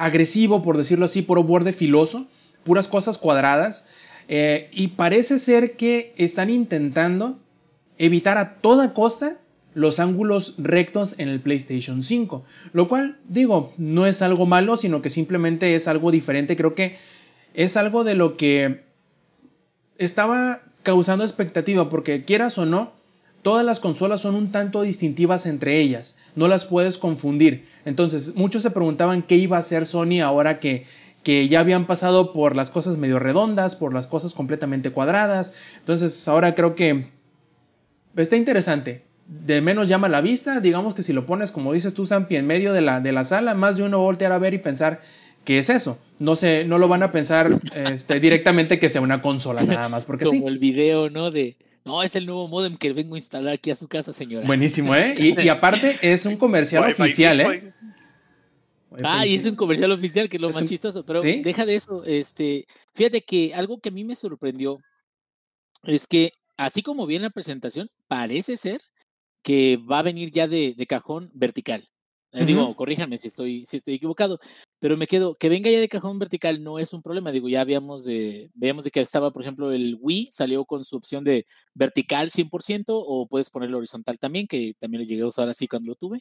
agresivo, 0.00 0.62
por 0.62 0.78
decirlo 0.78 1.04
así, 1.04 1.20
puro 1.20 1.42
borde 1.42 1.74
filoso, 1.74 2.26
puras 2.64 2.88
cosas 2.88 3.18
cuadradas. 3.18 3.86
Eh, 4.28 4.70
y 4.72 4.88
parece 4.88 5.38
ser 5.38 5.76
que 5.76 6.14
están 6.16 6.48
intentando 6.48 7.38
evitar 7.98 8.38
a 8.38 8.54
toda 8.54 8.94
costa 8.94 9.36
los 9.74 10.00
ángulos 10.00 10.54
rectos 10.56 11.18
en 11.18 11.28
el 11.28 11.40
PlayStation 11.40 12.02
5. 12.02 12.44
Lo 12.72 12.88
cual, 12.88 13.18
digo, 13.28 13.74
no 13.76 14.06
es 14.06 14.22
algo 14.22 14.46
malo, 14.46 14.78
sino 14.78 15.02
que 15.02 15.10
simplemente 15.10 15.74
es 15.74 15.86
algo 15.86 16.10
diferente. 16.10 16.56
Creo 16.56 16.74
que 16.74 16.96
es 17.52 17.76
algo 17.76 18.02
de 18.02 18.14
lo 18.14 18.38
que 18.38 18.84
estaba 19.98 20.62
causando 20.82 21.24
expectativa, 21.24 21.90
porque 21.90 22.24
quieras 22.24 22.56
o 22.56 22.64
no, 22.64 22.92
todas 23.42 23.64
las 23.64 23.80
consolas 23.80 24.20
son 24.20 24.34
un 24.34 24.52
tanto 24.52 24.82
distintivas 24.82 25.46
entre 25.46 25.78
ellas. 25.80 26.16
No 26.36 26.48
las 26.48 26.64
puedes 26.64 26.98
confundir. 26.98 27.66
Entonces, 27.84 28.36
muchos 28.36 28.62
se 28.62 28.70
preguntaban 28.70 29.22
qué 29.22 29.36
iba 29.36 29.56
a 29.56 29.60
hacer 29.60 29.86
Sony 29.86 30.20
ahora 30.22 30.60
que, 30.60 30.86
que 31.22 31.48
ya 31.48 31.60
habían 31.60 31.86
pasado 31.86 32.32
por 32.32 32.56
las 32.56 32.70
cosas 32.70 32.98
medio 32.98 33.18
redondas, 33.18 33.76
por 33.76 33.94
las 33.94 34.06
cosas 34.06 34.34
completamente 34.34 34.90
cuadradas. 34.90 35.54
Entonces, 35.78 36.28
ahora 36.28 36.54
creo 36.54 36.74
que 36.74 37.08
está 38.16 38.36
interesante 38.36 39.04
de 39.26 39.60
menos 39.60 39.88
llama 39.88 40.08
la 40.08 40.20
vista. 40.20 40.60
Digamos 40.60 40.94
que 40.94 41.02
si 41.02 41.12
lo 41.12 41.24
pones, 41.24 41.52
como 41.52 41.72
dices 41.72 41.94
tú, 41.94 42.04
Sampi, 42.04 42.36
en 42.36 42.46
medio 42.46 42.72
de 42.72 42.80
la, 42.80 43.00
de 43.00 43.12
la 43.12 43.24
sala, 43.24 43.54
más 43.54 43.76
de 43.76 43.84
uno 43.84 43.98
voltear 44.00 44.32
a 44.32 44.38
ver 44.38 44.54
y 44.54 44.58
pensar 44.58 45.00
qué 45.44 45.58
es 45.58 45.70
eso. 45.70 45.98
No 46.18 46.36
sé, 46.36 46.64
no 46.64 46.78
lo 46.78 46.88
van 46.88 47.02
a 47.02 47.12
pensar 47.12 47.58
este, 47.74 48.20
directamente 48.20 48.78
que 48.78 48.88
sea 48.88 49.00
una 49.00 49.22
consola 49.22 49.62
nada 49.62 49.88
más, 49.88 50.04
porque 50.04 50.24
Como 50.24 50.48
el 50.48 50.58
video, 50.58 51.10
¿no? 51.10 51.30
De, 51.30 51.56
no, 51.84 52.02
es 52.02 52.14
el 52.14 52.26
nuevo 52.26 52.46
modem 52.48 52.76
que 52.76 52.92
vengo 52.92 53.14
a 53.14 53.18
instalar 53.18 53.54
aquí 53.54 53.70
a 53.70 53.76
su 53.76 53.88
casa, 53.88 54.12
señora. 54.12 54.46
Buenísimo, 54.46 54.94
¿eh? 54.94 55.14
Y, 55.18 55.48
aparte 55.48 55.98
es 56.02 56.26
un 56.26 56.36
comercial 56.36 56.90
oficial, 56.90 57.40
¿eh? 57.40 57.74
Ah, 59.04 59.26
y 59.26 59.36
es 59.36 59.44
un 59.44 59.56
comercial 59.56 59.92
oficial, 59.92 60.28
que 60.28 60.36
es 60.36 60.42
lo 60.42 60.50
más 60.50 60.68
chistoso. 60.68 61.04
Pero 61.04 61.20
deja 61.20 61.64
de 61.64 61.76
eso. 61.76 62.04
Este, 62.04 62.66
fíjate 62.94 63.22
que 63.22 63.54
algo 63.54 63.80
que 63.80 63.88
a 63.88 63.92
mí 63.92 64.04
me 64.04 64.16
sorprendió 64.16 64.80
es 65.84 66.06
que, 66.06 66.32
así 66.56 66.82
como 66.82 67.06
viene 67.06 67.24
la 67.24 67.30
presentación, 67.30 67.90
parece 68.08 68.56
ser 68.56 68.80
que 69.42 69.78
va 69.78 70.00
a 70.00 70.02
venir 70.02 70.30
ya 70.30 70.48
de, 70.48 70.74
cajón 70.88 71.30
vertical. 71.34 71.88
Eh, 72.32 72.44
digo, 72.44 72.74
corríjanme 72.76 73.18
si 73.18 73.28
estoy, 73.28 73.64
si 73.66 73.76
estoy 73.78 73.94
equivocado, 73.94 74.38
pero 74.80 74.96
me 74.96 75.06
quedo, 75.06 75.34
que 75.34 75.50
venga 75.50 75.70
ya 75.70 75.78
de 75.78 75.88
cajón 75.88 76.18
vertical 76.18 76.62
no 76.64 76.78
es 76.78 76.92
un 76.94 77.02
problema. 77.02 77.32
Digo, 77.32 77.48
ya 77.48 77.60
habíamos 77.60 78.04
de, 78.04 78.50
veíamos 78.54 78.84
de 78.84 78.90
que 78.90 79.00
estaba, 79.00 79.30
por 79.30 79.42
ejemplo, 79.42 79.72
el 79.72 79.98
Wii 80.00 80.30
salió 80.32 80.64
con 80.64 80.84
su 80.84 80.96
opción 80.96 81.22
de 81.22 81.46
vertical 81.74 82.30
100% 82.30 82.84
o 82.88 83.28
puedes 83.28 83.50
ponerlo 83.50 83.78
horizontal 83.78 84.18
también, 84.18 84.46
que 84.46 84.74
también 84.78 85.02
lo 85.02 85.08
llegué 85.08 85.22
a 85.22 85.26
usar 85.28 85.48
así 85.48 85.68
cuando 85.68 85.88
lo 85.88 85.96
tuve. 85.96 86.20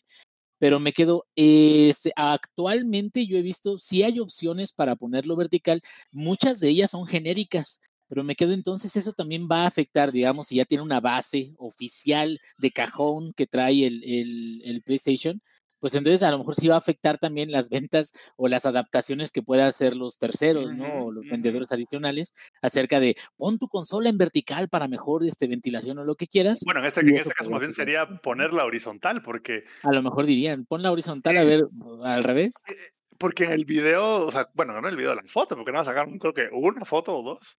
Pero 0.60 0.80
me 0.80 0.94
quedo, 0.94 1.26
este, 1.36 2.12
actualmente 2.16 3.26
yo 3.28 3.38
he 3.38 3.42
visto, 3.42 3.80
si 3.80 4.04
hay 4.04 4.20
opciones 4.20 4.74
para 4.74 4.96
ponerlo 4.98 5.36
vertical, 5.38 5.82
muchas 6.12 6.60
de 6.60 6.70
ellas 6.70 6.92
son 6.92 7.08
genéricas 7.08 7.82
pero 8.10 8.24
me 8.24 8.36
quedo 8.36 8.54
entonces, 8.54 8.96
eso 8.96 9.14
también 9.14 9.48
va 9.50 9.64
a 9.64 9.68
afectar, 9.68 10.12
digamos, 10.12 10.48
si 10.48 10.56
ya 10.56 10.66
tiene 10.66 10.84
una 10.84 11.00
base 11.00 11.54
oficial 11.58 12.42
de 12.58 12.72
cajón 12.72 13.34
que 13.34 13.46
trae 13.46 13.86
el, 13.86 14.62
el, 14.66 14.82
PlayStation, 14.82 15.42
pues 15.80 15.96
entonces 15.96 16.24
a 16.24 16.32
lo 16.32 16.40
mejor 16.40 16.56
sí 16.56 16.68
va 16.68 16.76
a 16.76 16.80
afectar 16.80 17.18
también 17.18 17.52
las 17.52 17.70
ventas 17.70 18.14
o 18.36 18.48
las 18.48 18.66
adaptaciones 18.66 19.32
que 19.32 19.42
puedan 19.42 19.68
hacer 19.68 19.96
los 19.96 20.18
terceros, 20.18 20.74
¿no? 20.74 21.06
O 21.06 21.12
los 21.12 21.26
vendedores 21.26 21.72
adicionales 21.72 22.34
acerca 22.62 23.00
de 23.00 23.16
pon 23.38 23.58
tu 23.58 23.68
consola 23.68 24.10
en 24.10 24.18
vertical 24.18 24.70
para 24.70 24.88
mejor 24.88 25.26
este, 25.26 25.48
ventilación 25.48 26.00
o 26.00 26.04
lo 26.04 26.16
que 26.16 26.28
quieras. 26.28 26.62
Bueno, 26.66 26.82
en 26.82 26.88
este, 26.88 27.02
en 27.02 27.16
este 27.16 27.34
caso 27.34 27.50
más 27.50 27.62
bien 27.62 27.74
sería 27.74 28.08
ponerla 28.22 28.66
horizontal, 28.66 29.22
porque... 29.24 29.64
A 29.84 29.92
lo 29.92 30.02
mejor 30.02 30.26
dirían, 30.26 30.66
ponla 30.66 30.92
horizontal, 30.92 31.38
a 31.38 31.44
ver, 31.44 31.66
al 32.04 32.24
revés. 32.24 32.54
Eh, 32.70 32.76
porque 33.18 33.46
en 33.46 33.52
el 33.52 33.66
video, 33.66 34.26
o 34.26 34.32
sea, 34.32 34.50
bueno, 34.54 34.74
no 34.74 34.80
en 34.80 34.86
el 34.86 34.96
video, 34.96 35.16
la 35.16 35.24
foto, 35.26 35.56
porque 35.56 35.72
no 35.72 35.84
sacaron 35.84 36.20
creo 36.20 36.34
que 36.34 36.50
una 36.52 36.86
foto 36.86 37.18
o 37.18 37.24
dos 37.24 37.58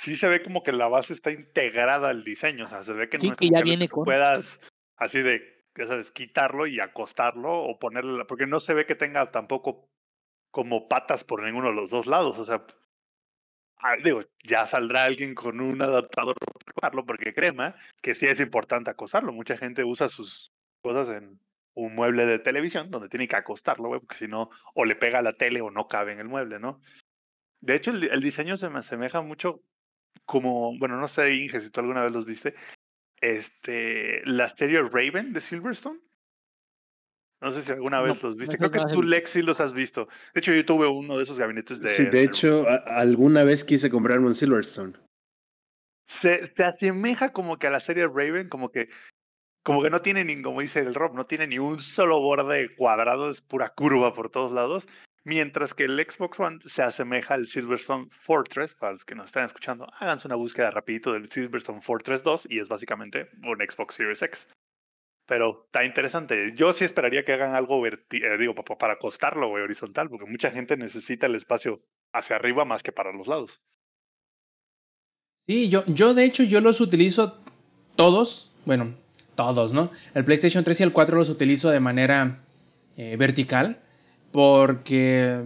sí 0.00 0.16
se 0.16 0.28
ve 0.28 0.42
como 0.42 0.62
que 0.62 0.72
la 0.72 0.88
base 0.88 1.12
está 1.12 1.30
integrada 1.30 2.08
al 2.08 2.24
diseño, 2.24 2.64
o 2.64 2.68
sea, 2.68 2.82
se 2.82 2.92
ve 2.92 3.08
que 3.08 3.18
no 3.18 3.32
es 3.32 3.38
que 3.38 3.48
ya 3.48 3.62
viene 3.62 3.88
que 3.88 3.94
puedas 3.94 4.60
así 4.96 5.22
de, 5.22 5.53
ya 5.76 5.86
sabes, 5.86 6.12
quitarlo 6.12 6.66
y 6.66 6.80
acostarlo 6.80 7.52
o 7.52 7.78
ponerle, 7.78 8.24
porque 8.24 8.46
no 8.46 8.60
se 8.60 8.74
ve 8.74 8.86
que 8.86 8.94
tenga 8.94 9.30
tampoco 9.30 9.88
como 10.50 10.88
patas 10.88 11.24
por 11.24 11.42
ninguno 11.42 11.68
de 11.68 11.74
los 11.74 11.90
dos 11.90 12.06
lados, 12.06 12.38
o 12.38 12.44
sea, 12.44 12.64
ah, 13.78 13.96
digo, 14.02 14.20
ya 14.44 14.66
saldrá 14.66 15.04
alguien 15.04 15.34
con 15.34 15.60
un 15.60 15.82
adaptador 15.82 16.36
para 16.36 16.60
acostarlo, 16.60 17.06
porque 17.06 17.34
crema 17.34 17.74
que 18.02 18.14
sí 18.14 18.26
es 18.26 18.40
importante 18.40 18.90
acostarlo, 18.90 19.32
mucha 19.32 19.56
gente 19.56 19.84
usa 19.84 20.08
sus 20.08 20.52
cosas 20.80 21.08
en 21.08 21.40
un 21.74 21.94
mueble 21.94 22.24
de 22.26 22.38
televisión 22.38 22.90
donde 22.90 23.08
tiene 23.08 23.26
que 23.26 23.36
acostarlo, 23.36 23.88
güey, 23.88 24.00
porque 24.00 24.16
si 24.16 24.28
no, 24.28 24.50
o 24.74 24.84
le 24.84 24.94
pega 24.94 25.18
a 25.18 25.22
la 25.22 25.32
tele 25.32 25.60
o 25.60 25.70
no 25.70 25.88
cabe 25.88 26.12
en 26.12 26.20
el 26.20 26.28
mueble, 26.28 26.60
¿no? 26.60 26.80
De 27.60 27.74
hecho, 27.74 27.90
el 27.90 28.20
diseño 28.20 28.56
se 28.56 28.68
me 28.68 28.78
asemeja 28.78 29.22
mucho 29.22 29.62
como, 30.24 30.78
bueno, 30.78 31.00
no 31.00 31.08
sé, 31.08 31.34
Inge, 31.34 31.60
si 31.60 31.70
tú 31.70 31.80
alguna 31.80 32.02
vez 32.02 32.12
los 32.12 32.26
viste, 32.26 32.54
este, 33.24 34.22
la 34.26 34.48
serie 34.48 34.82
Raven 34.82 35.32
de 35.32 35.40
Silverstone. 35.40 35.98
No 37.40 37.50
sé 37.50 37.62
si 37.62 37.72
alguna 37.72 38.00
vez 38.00 38.22
los 38.22 38.36
viste. 38.36 38.56
Creo 38.56 38.70
que 38.70 38.80
tú, 38.92 39.02
Lex, 39.02 39.30
sí 39.30 39.42
los 39.42 39.60
has 39.60 39.74
visto. 39.74 40.08
De 40.34 40.40
hecho, 40.40 40.52
yo 40.54 40.64
tuve 40.64 40.86
uno 40.86 41.16
de 41.18 41.24
esos 41.24 41.38
gabinetes 41.38 41.80
de. 41.80 41.88
Sí, 41.88 42.06
de 42.06 42.22
hecho, 42.22 42.66
alguna 42.86 43.44
vez 43.44 43.64
quise 43.64 43.90
comprarme 43.90 44.26
un 44.26 44.34
Silverstone. 44.34 44.94
Se, 46.06 46.46
se, 46.54 46.64
asemeja 46.64 47.32
como 47.32 47.58
que 47.58 47.66
a 47.66 47.70
la 47.70 47.80
serie 47.80 48.06
Raven, 48.06 48.48
como 48.48 48.70
que, 48.70 48.88
como 49.62 49.82
que 49.82 49.90
no 49.90 50.00
tiene 50.00 50.24
ni, 50.24 50.40
como 50.40 50.60
dice 50.60 50.80
el 50.80 50.94
Rob, 50.94 51.14
no 51.14 51.24
tiene 51.24 51.46
ni 51.46 51.58
un 51.58 51.80
solo 51.80 52.20
borde 52.20 52.74
cuadrado, 52.76 53.30
es 53.30 53.40
pura 53.40 53.70
curva 53.70 54.14
por 54.14 54.30
todos 54.30 54.52
lados. 54.52 54.86
Mientras 55.26 55.72
que 55.72 55.84
el 55.84 55.98
Xbox 55.98 56.38
One 56.38 56.58
se 56.60 56.82
asemeja 56.82 57.32
al 57.32 57.46
Silverstone 57.46 58.08
Fortress, 58.10 58.74
para 58.74 58.92
los 58.92 59.06
que 59.06 59.14
nos 59.14 59.26
están 59.26 59.46
escuchando, 59.46 59.86
háganse 59.98 60.28
una 60.28 60.36
búsqueda 60.36 60.70
rapidito 60.70 61.14
del 61.14 61.30
Silverstone 61.30 61.80
Fortress 61.80 62.22
2 62.22 62.48
y 62.50 62.58
es 62.58 62.68
básicamente 62.68 63.30
un 63.42 63.56
Xbox 63.56 63.94
Series 63.94 64.20
X. 64.20 64.46
Pero 65.26 65.64
está 65.64 65.82
interesante. 65.86 66.52
Yo 66.54 66.74
sí 66.74 66.84
esperaría 66.84 67.24
que 67.24 67.32
hagan 67.32 67.54
algo, 67.54 67.86
eh, 67.86 67.98
digo, 68.38 68.54
para 68.54 68.92
acostarlo, 68.92 69.48
o 69.48 69.52
horizontal, 69.52 70.10
porque 70.10 70.26
mucha 70.26 70.50
gente 70.50 70.76
necesita 70.76 71.24
el 71.24 71.36
espacio 71.36 71.80
hacia 72.12 72.36
arriba 72.36 72.66
más 72.66 72.82
que 72.82 72.92
para 72.92 73.10
los 73.10 73.26
lados. 73.26 73.62
Sí, 75.46 75.70
yo, 75.70 75.84
yo 75.86 76.12
de 76.12 76.24
hecho 76.24 76.42
yo 76.42 76.60
los 76.60 76.82
utilizo 76.82 77.42
todos, 77.96 78.54
bueno, 78.66 78.94
todos, 79.34 79.72
¿no? 79.72 79.90
El 80.12 80.26
PlayStation 80.26 80.64
3 80.64 80.80
y 80.80 80.82
el 80.82 80.92
4 80.92 81.16
los 81.16 81.30
utilizo 81.30 81.70
de 81.70 81.80
manera 81.80 82.44
eh, 82.98 83.16
vertical 83.16 83.83
porque 84.34 85.40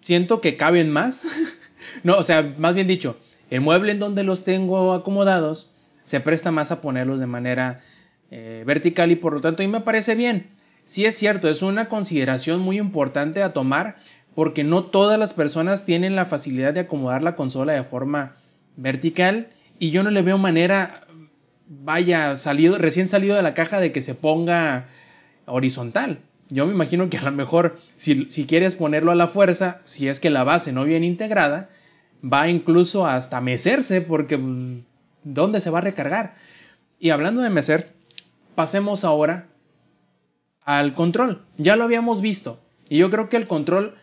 siento 0.00 0.40
que 0.40 0.56
caben 0.56 0.90
más. 0.90 1.26
no, 2.04 2.16
o 2.16 2.22
sea, 2.22 2.54
más 2.56 2.74
bien 2.74 2.86
dicho, 2.86 3.18
el 3.50 3.60
mueble 3.60 3.92
en 3.92 3.98
donde 3.98 4.24
los 4.24 4.44
tengo 4.44 4.94
acomodados 4.94 5.72
se 6.04 6.20
presta 6.20 6.50
más 6.50 6.72
a 6.72 6.80
ponerlos 6.80 7.20
de 7.20 7.26
manera 7.26 7.82
eh, 8.30 8.64
vertical 8.66 9.10
y 9.12 9.16
por 9.16 9.34
lo 9.34 9.42
tanto 9.42 9.62
a 9.62 9.66
mí 9.66 9.70
me 9.70 9.82
parece 9.82 10.14
bien. 10.14 10.46
Sí 10.86 11.04
es 11.04 11.18
cierto, 11.18 11.50
es 11.50 11.60
una 11.60 11.90
consideración 11.90 12.62
muy 12.62 12.78
importante 12.78 13.42
a 13.42 13.52
tomar 13.52 13.96
porque 14.34 14.64
no 14.64 14.84
todas 14.84 15.18
las 15.18 15.34
personas 15.34 15.84
tienen 15.84 16.16
la 16.16 16.24
facilidad 16.24 16.72
de 16.72 16.80
acomodar 16.80 17.22
la 17.22 17.36
consola 17.36 17.74
de 17.74 17.84
forma 17.84 18.36
vertical 18.78 19.48
y 19.78 19.90
yo 19.90 20.02
no 20.02 20.10
le 20.10 20.22
veo 20.22 20.38
manera, 20.38 21.06
vaya, 21.68 22.38
salido, 22.38 22.78
recién 22.78 23.06
salido 23.06 23.36
de 23.36 23.42
la 23.42 23.52
caja 23.52 23.80
de 23.80 23.92
que 23.92 24.00
se 24.00 24.14
ponga 24.14 24.86
horizontal. 25.44 26.20
Yo 26.50 26.66
me 26.66 26.72
imagino 26.72 27.08
que 27.08 27.18
a 27.18 27.22
lo 27.22 27.32
mejor 27.32 27.78
si, 27.96 28.26
quieres 28.46 28.74
ponerlo 28.74 29.10
a 29.10 29.16
la 29.16 29.28
fuerza, 29.28 29.80
si 29.84 30.08
es 30.08 30.20
que 30.20 30.30
la 30.30 30.44
base 30.44 30.72
no 30.72 30.84
viene 30.84 31.06
integrada, 31.06 31.70
va 32.22 32.48
incluso 32.48 33.06
hasta 33.06 33.40
mecerse 33.40 34.00
porque 34.00 34.38
pues, 34.38 34.82
¿dónde 35.22 35.60
se 35.60 35.70
va 35.70 35.78
a 35.78 35.82
recargar? 35.82 36.36
Y 36.98 37.10
hablando 37.10 37.40
de 37.40 37.50
mecer, 37.50 37.92
pasemos 38.54 39.04
ahora 39.04 39.48
al 40.62 40.94
control. 40.94 41.42
Ya 41.56 41.76
lo 41.76 41.84
habíamos 41.84 42.20
visto 42.20 42.60
y 42.88 42.98
yo 42.98 43.10
creo 43.10 43.28
que 43.28 43.36
el 43.36 43.46
control 43.46 43.94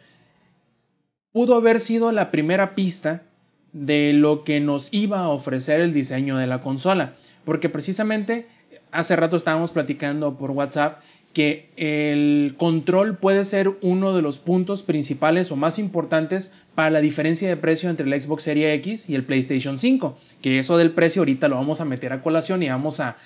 pudo 1.32 1.56
haber 1.56 1.80
sido 1.80 2.12
la 2.12 2.32
primera 2.32 2.76
pista 2.76 3.24
de 3.72 4.14
lo 4.14 4.44
que 4.44 4.60
nos 4.60 4.94
iba 4.94 5.22
a 5.22 5.30
ofrecer 5.30 5.80
el 5.80 5.94
diseño 5.94 6.38
de 6.38 6.48
la 6.48 6.62
consola, 6.62 7.14
porque 7.46 7.70
precisamente 7.70 8.48
hace 8.92 9.16
rato 9.16 9.38
estábamos 9.38 9.72
platicando 9.72 10.38
por 10.38 10.52
WhatsApp 10.52 11.02
que 11.34 11.70
el 11.78 12.56
control 12.58 13.18
puede 13.18 13.46
ser 13.46 13.72
uno 13.82 14.14
de 14.14 14.22
los 14.22 14.38
puntos 14.38 14.84
principales 14.84 15.52
o 15.52 15.56
más 15.56 15.80
importantes 15.80 16.54
para 16.76 16.90
la 16.90 17.02
diferencia 17.02 17.48
de 17.48 17.58
precio 17.58 17.90
entre 17.90 18.06
el 18.06 18.22
Xbox 18.22 18.44
Series 18.44 18.76
X 18.80 19.10
y 19.10 19.16
el 19.16 19.24
PlayStation 19.24 19.80
5. 19.80 20.18
Que 20.42 20.60
eso 20.60 20.78
del 20.78 20.92
precio 20.92 21.22
ahorita 21.22 21.48
lo 21.48 21.56
vamos 21.56 21.80
a 21.80 21.86
meter 21.86 22.12
a 22.12 22.22
colación 22.22 22.64
y 22.64 22.70
vamos 22.70 23.00
a, 23.00 23.18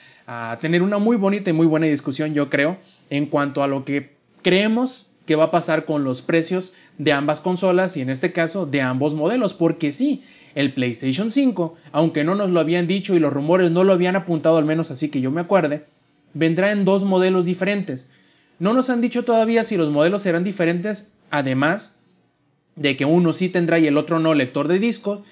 tener 0.59 0.81
una 0.81 0.97
muy 0.97 1.17
bonita 1.17 1.51
y 1.51 1.53
muy 1.53 1.67
buena 1.67 1.85
discusión, 1.85 2.33
yo 2.33 2.49
creo, 2.49 2.77
en 3.11 3.27
cuanto 3.27 3.61
a 3.61 3.67
lo 3.67 3.85
que 3.85 4.15
creemos 4.41 5.07
que 5.27 5.35
va 5.35 5.45
a 5.45 5.51
pasar 5.51 5.85
con 5.85 6.03
los 6.03 6.23
precios 6.23 6.73
de 6.97 7.11
ambas 7.11 7.41
consolas 7.41 7.95
y 7.95 8.01
en 8.01 8.09
este 8.09 8.31
caso 8.31 8.65
de 8.65 8.81
ambos 8.81 9.13
modelos. 9.13 9.53
Porque 9.53 9.93
sí, 9.93 10.23
el 10.55 10.73
PlayStation 10.73 11.29
5, 11.29 11.75
aunque 11.91 12.23
no 12.23 12.33
nos 12.33 12.49
lo 12.49 12.59
habían 12.59 12.87
dicho 12.87 13.15
y 13.15 13.19
los 13.19 13.33
rumores 13.33 13.71
no 13.71 13.83
lo 13.83 13.93
habían 13.93 14.15
apuntado 14.15 14.57
al 14.57 14.65
menos 14.65 14.89
así 14.89 15.09
que 15.09 15.21
yo 15.21 15.29
me 15.29 15.41
acuerde, 15.41 15.85
vendrá 16.35 16.71
en 16.71 16.85
dos 16.85 17.03
modelos 17.03 17.45
diferentes. 17.45 18.11
No 18.59 18.73
nos 18.73 18.91
han 18.91 19.01
dicho 19.01 19.25
todavía 19.25 19.63
si 19.63 19.77
los 19.77 19.89
modelos 19.89 20.21
serán 20.21 20.43
diferentes, 20.43 21.17
además 21.31 21.99
de 22.75 22.95
que 22.95 23.05
uno 23.05 23.33
sí 23.33 23.49
tendrá 23.49 23.79
y 23.79 23.87
el 23.87 23.97
otro 23.97 24.19
no 24.19 24.35
lector 24.35 24.67
de 24.67 24.77
disco, 24.77 25.25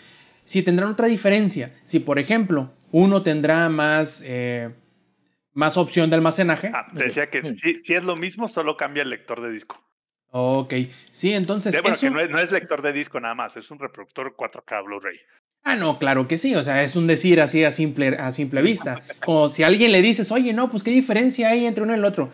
si 0.46 0.64
tendrán 0.64 0.92
otra 0.92 1.08
diferencia. 1.08 1.76
Si 1.86 2.00
por 2.00 2.18
ejemplo 2.18 2.72
uno 2.92 3.22
tendrá 3.22 3.70
más, 3.70 4.24
eh, 4.26 4.72
más 5.54 5.78
opción 5.78 6.10
de 6.10 6.16
almacenaje. 6.16 6.72
Ah, 6.74 6.88
decía 6.94 7.30
que 7.30 7.44
si, 7.84 7.94
es 7.94 8.04
lo 8.04 8.16
mismo, 8.16 8.48
solo 8.48 8.78
cambia 8.78 9.04
el 9.04 9.10
lector 9.10 9.42
de 9.42 9.52
disco. 9.52 9.84
Ok, 10.36 10.74
sí, 11.12 11.32
entonces. 11.32 11.80
bueno, 11.84 11.96
que 11.96 12.10
no 12.10 12.40
es, 12.40 12.52
lector 12.52 12.82
de 12.82 12.92
disco 12.92 13.20
nada 13.20 13.36
más, 13.36 13.56
es 13.56 13.70
un 13.70 13.78
reproductor 13.78 14.36
4K 14.36 14.84
Blu-ray. 14.84 15.20
Ah, 15.64 15.76
no, 15.76 16.00
claro 16.00 16.28
que 16.28 16.40
sí, 16.40 16.56
o 16.56 16.64
sea, 16.64 16.84
es 16.84 16.96
un 16.96 17.06
decir 17.06 17.40
así 17.40 17.64
a 17.64 17.72
simple, 17.72 18.18
a 18.18 18.32
simple 18.32 18.64
vista. 18.64 19.04
Como 19.24 19.48
si 19.48 19.62
a 19.62 19.68
alguien 19.68 19.92
le 19.92 20.02
dices, 20.02 20.32
oye, 20.32 20.52
no, 20.52 20.72
pues 20.72 20.82
qué 20.82 20.90
diferencia 20.90 21.50
hay 21.50 21.68
entre 21.68 21.84
uno 21.84 21.94
y 21.94 21.98
el 21.98 22.06
otro. 22.06 22.32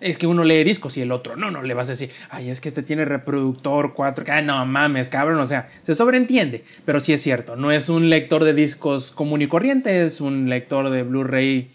Es 0.00 0.18
que 0.18 0.26
uno 0.26 0.42
lee 0.42 0.64
discos 0.64 0.96
y 0.96 1.02
el 1.02 1.12
otro 1.12 1.36
no, 1.36 1.52
no 1.52 1.62
le 1.62 1.72
vas 1.72 1.88
a 1.88 1.92
decir, 1.92 2.10
ay, 2.30 2.50
es 2.50 2.60
que 2.60 2.68
este 2.68 2.82
tiene 2.82 3.04
reproductor 3.04 3.94
4K, 3.94 4.28
ah, 4.28 4.42
no 4.42 4.66
mames, 4.66 5.08
cabrón, 5.08 5.38
o 5.38 5.46
sea, 5.46 5.70
se 5.82 5.94
sobreentiende, 5.94 6.64
pero 6.84 6.98
sí 6.98 7.12
es 7.12 7.22
cierto, 7.22 7.54
no 7.54 7.70
es 7.70 7.88
un 7.88 8.10
lector 8.10 8.42
de 8.42 8.54
discos 8.54 9.12
común 9.12 9.40
y 9.40 9.46
corriente, 9.46 10.04
es 10.04 10.20
un 10.20 10.50
lector 10.50 10.90
de 10.90 11.04
Blu-ray 11.04 11.70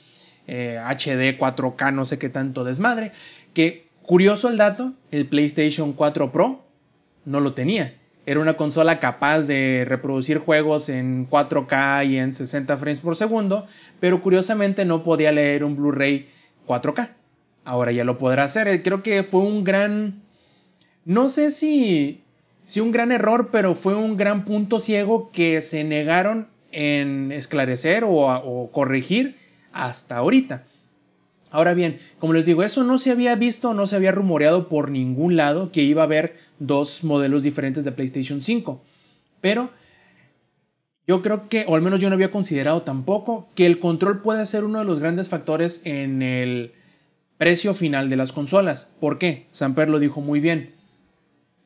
HD 0.47 1.39
4K, 1.39 1.93
no 1.93 2.03
sé 2.03 2.19
qué 2.19 2.27
tanto 2.27 2.65
desmadre, 2.65 3.13
que 3.53 3.90
Curioso 4.03 4.49
el 4.49 4.57
dato, 4.57 4.93
el 5.11 5.27
PlayStation 5.27 5.93
4 5.93 6.31
Pro 6.31 6.63
no 7.25 7.39
lo 7.39 7.53
tenía. 7.53 7.95
Era 8.25 8.39
una 8.39 8.55
consola 8.55 8.99
capaz 8.99 9.41
de 9.41 9.83
reproducir 9.87 10.37
juegos 10.37 10.89
en 10.89 11.29
4K 11.29 12.07
y 12.07 12.17
en 12.17 12.33
60 12.33 12.77
frames 12.77 12.99
por 12.99 13.15
segundo, 13.15 13.65
pero 13.99 14.21
curiosamente 14.21 14.85
no 14.85 15.03
podía 15.03 15.31
leer 15.31 15.63
un 15.63 15.75
Blu-ray 15.75 16.29
4K. 16.67 17.09
Ahora 17.63 17.91
ya 17.91 18.03
lo 18.03 18.17
podrá 18.17 18.43
hacer. 18.43 18.83
Creo 18.83 19.03
que 19.03 19.23
fue 19.23 19.41
un 19.41 19.63
gran... 19.63 20.21
No 21.03 21.29
sé 21.29 21.49
si, 21.49 22.23
si 22.63 22.79
un 22.79 22.91
gran 22.91 23.11
error, 23.11 23.49
pero 23.51 23.73
fue 23.73 23.95
un 23.95 24.17
gran 24.17 24.45
punto 24.45 24.79
ciego 24.79 25.31
que 25.31 25.61
se 25.63 25.83
negaron 25.83 26.47
en 26.71 27.31
esclarecer 27.31 28.03
o, 28.03 28.27
o 28.27 28.71
corregir 28.71 29.37
hasta 29.73 30.17
ahorita. 30.17 30.63
Ahora 31.51 31.73
bien, 31.73 31.99
como 32.19 32.33
les 32.33 32.45
digo, 32.45 32.63
eso 32.63 32.83
no 32.85 32.97
se 32.97 33.11
había 33.11 33.35
visto, 33.35 33.73
no 33.73 33.85
se 33.85 33.97
había 33.97 34.13
rumoreado 34.13 34.69
por 34.69 34.89
ningún 34.89 35.35
lado 35.35 35.71
que 35.71 35.83
iba 35.83 36.01
a 36.01 36.05
haber 36.05 36.37
dos 36.59 37.03
modelos 37.03 37.43
diferentes 37.43 37.83
de 37.83 37.91
PlayStation 37.91 38.41
5. 38.41 38.81
Pero 39.41 39.69
yo 41.05 41.21
creo 41.21 41.49
que, 41.49 41.65
o 41.67 41.75
al 41.75 41.81
menos 41.81 41.99
yo 41.99 42.09
no 42.09 42.15
había 42.15 42.31
considerado 42.31 42.83
tampoco, 42.83 43.49
que 43.53 43.65
el 43.65 43.79
control 43.79 44.21
puede 44.21 44.45
ser 44.45 44.63
uno 44.63 44.79
de 44.79 44.85
los 44.85 45.01
grandes 45.01 45.27
factores 45.27 45.81
en 45.85 46.21
el 46.21 46.71
precio 47.37 47.73
final 47.73 48.07
de 48.07 48.15
las 48.15 48.31
consolas. 48.31 48.95
¿Por 49.01 49.17
qué? 49.17 49.47
Samper 49.51 49.89
lo 49.89 49.99
dijo 49.99 50.21
muy 50.21 50.39
bien. 50.39 50.73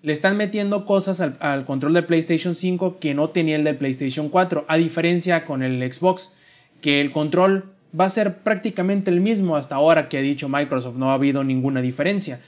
Le 0.02 0.14
están 0.14 0.36
metiendo 0.36 0.86
cosas 0.88 1.20
al, 1.22 1.66
control 1.66 1.94
de 1.94 2.02
PlayStation 2.02 2.56
5 2.56 2.98
que 3.00 3.14
no 3.14 3.30
tenía 3.30 3.56
el 3.56 3.64
del 3.64 3.78
PlayStation 3.78 4.30
4, 4.30 4.66
a 4.68 4.78
diferencia 4.78 5.46
con 5.46 5.62
el 5.62 5.92
Xbox, 5.92 6.34
que 6.82 7.02
el 7.02 7.12
control 7.12 7.75
va 8.00 8.06
a 8.06 8.10
ser 8.10 8.40
prácticamente 8.40 9.12
el 9.12 9.22
mismo 9.22 9.56
hasta 9.56 9.76
ahora 9.76 10.10
que 10.10 10.18
ha 10.18 10.22
dicho 10.22 10.50
Microsoft, 10.50 10.98
no 10.98 11.12
ha 11.12 11.16
habido 11.16 11.44
ninguna 11.44 11.82
diferencia. 11.82 12.42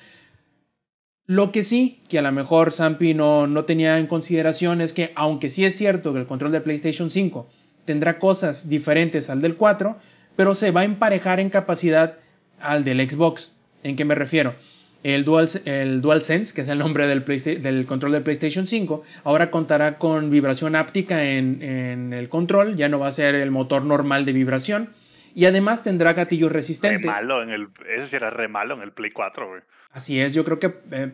Lo 1.26 1.52
que 1.52 1.64
sí, 1.64 2.00
que 2.08 2.20
a 2.20 2.22
lo 2.22 2.32
mejor 2.32 2.72
Sampi 2.72 3.14
no, 3.14 3.48
no 3.48 3.66
tenía 3.66 3.98
en 3.98 4.08
consideración 4.08 4.80
es 4.80 4.94
que, 4.94 5.12
aunque 5.16 5.50
sí 5.50 5.66
es 5.66 5.76
cierto 5.76 6.14
que 6.14 6.20
el 6.20 6.26
control 6.26 6.54
de 6.54 6.62
PlayStation 6.62 7.12
5 7.12 7.50
tendrá 7.84 8.18
cosas 8.18 8.70
diferentes 8.70 9.30
al 9.30 9.42
del 9.42 9.56
4, 9.56 9.98
pero 10.38 10.56
se 10.56 10.72
va 10.72 10.82
a 10.82 10.86
emparejar 10.86 11.40
en 11.40 11.50
capacidad 11.50 12.16
al 12.62 12.84
del 12.86 13.10
Xbox. 13.10 13.54
¿En 13.84 13.96
qué 13.96 14.06
me 14.06 14.16
refiero? 14.16 14.56
El, 15.04 15.26
Dual, 15.26 15.50
el 15.66 16.02
DualSense, 16.02 16.54
que 16.54 16.62
es 16.62 16.68
el 16.70 16.80
nombre 16.80 17.08
del, 17.08 17.24
del, 17.62 17.86
control 17.86 18.14
del 18.14 18.24
PlayStation 18.24 18.66
5, 18.66 19.04
ahora 19.24 19.52
contará 19.52 19.98
con 19.98 20.30
vibración 20.30 20.76
áptica 20.76 21.24
en, 21.26 21.62
en, 21.62 22.14
el 22.14 22.30
control, 22.30 22.76
ya 22.76 22.90
no 22.90 23.00
va 23.00 23.08
a 23.08 23.12
ser 23.12 23.36
el 23.36 23.52
motor 23.52 23.84
normal 23.84 24.26
de 24.26 24.34
vibración 24.34 24.90
y 25.38 25.46
además 25.46 25.84
tendrá 25.84 26.14
gatillos 26.14 26.52
resistentes. 26.52 27.04
Re 27.04 27.08
malo 27.12 27.44
en 27.44 27.52
el, 27.52 27.68
ese 27.96 28.08
será 28.08 28.32
re 28.32 28.48
malo 28.48 28.74
en 28.74 28.82
el 28.82 28.92
Play 28.92 29.12
4, 29.12 29.48
güey. 29.48 29.62
Así 29.92 30.20
es, 30.20 30.34
yo 30.34 30.44
creo 30.44 30.58
que 30.58 30.74
eh, 30.90 31.12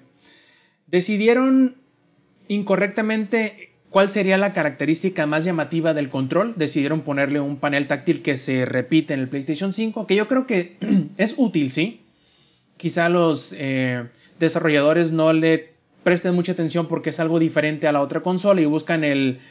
decidieron 0.88 1.76
incorrectamente 2.48 3.74
cuál 3.90 4.10
sería 4.10 4.38
la 4.38 4.54
característica 4.54 5.26
más 5.26 5.44
llamativa 5.44 5.94
del 5.94 6.10
control. 6.10 6.54
Decidieron 6.56 7.02
ponerle 7.02 7.42
un 7.42 7.58
panel 7.58 7.88
táctil 7.88 8.22
que 8.22 8.38
se 8.38 8.64
repite 8.64 9.14
en 9.14 9.20
el 9.20 9.28
PlayStation 9.28 9.74
5, 9.74 10.08
que 10.08 10.16
yo 10.16 10.30
creo 10.30 10.48
que 10.48 10.78
es 11.18 11.34
útil, 11.36 11.70
sí. 11.70 12.06
Quizá 12.78 13.10
los 13.10 13.54
eh, 13.60 14.06
desarrolladores 14.40 15.12
no 15.12 15.34
le 15.34 15.74
presten 16.04 16.34
mucha 16.34 16.54
atención 16.54 16.88
porque 16.88 17.10
es 17.10 17.20
algo 17.20 17.40
diferente 17.40 17.90
a 17.90 17.92
la 17.92 18.00
otra 18.00 18.22
consola 18.22 18.62
y 18.62 18.66
buscan 18.66 19.04
el 19.04 19.42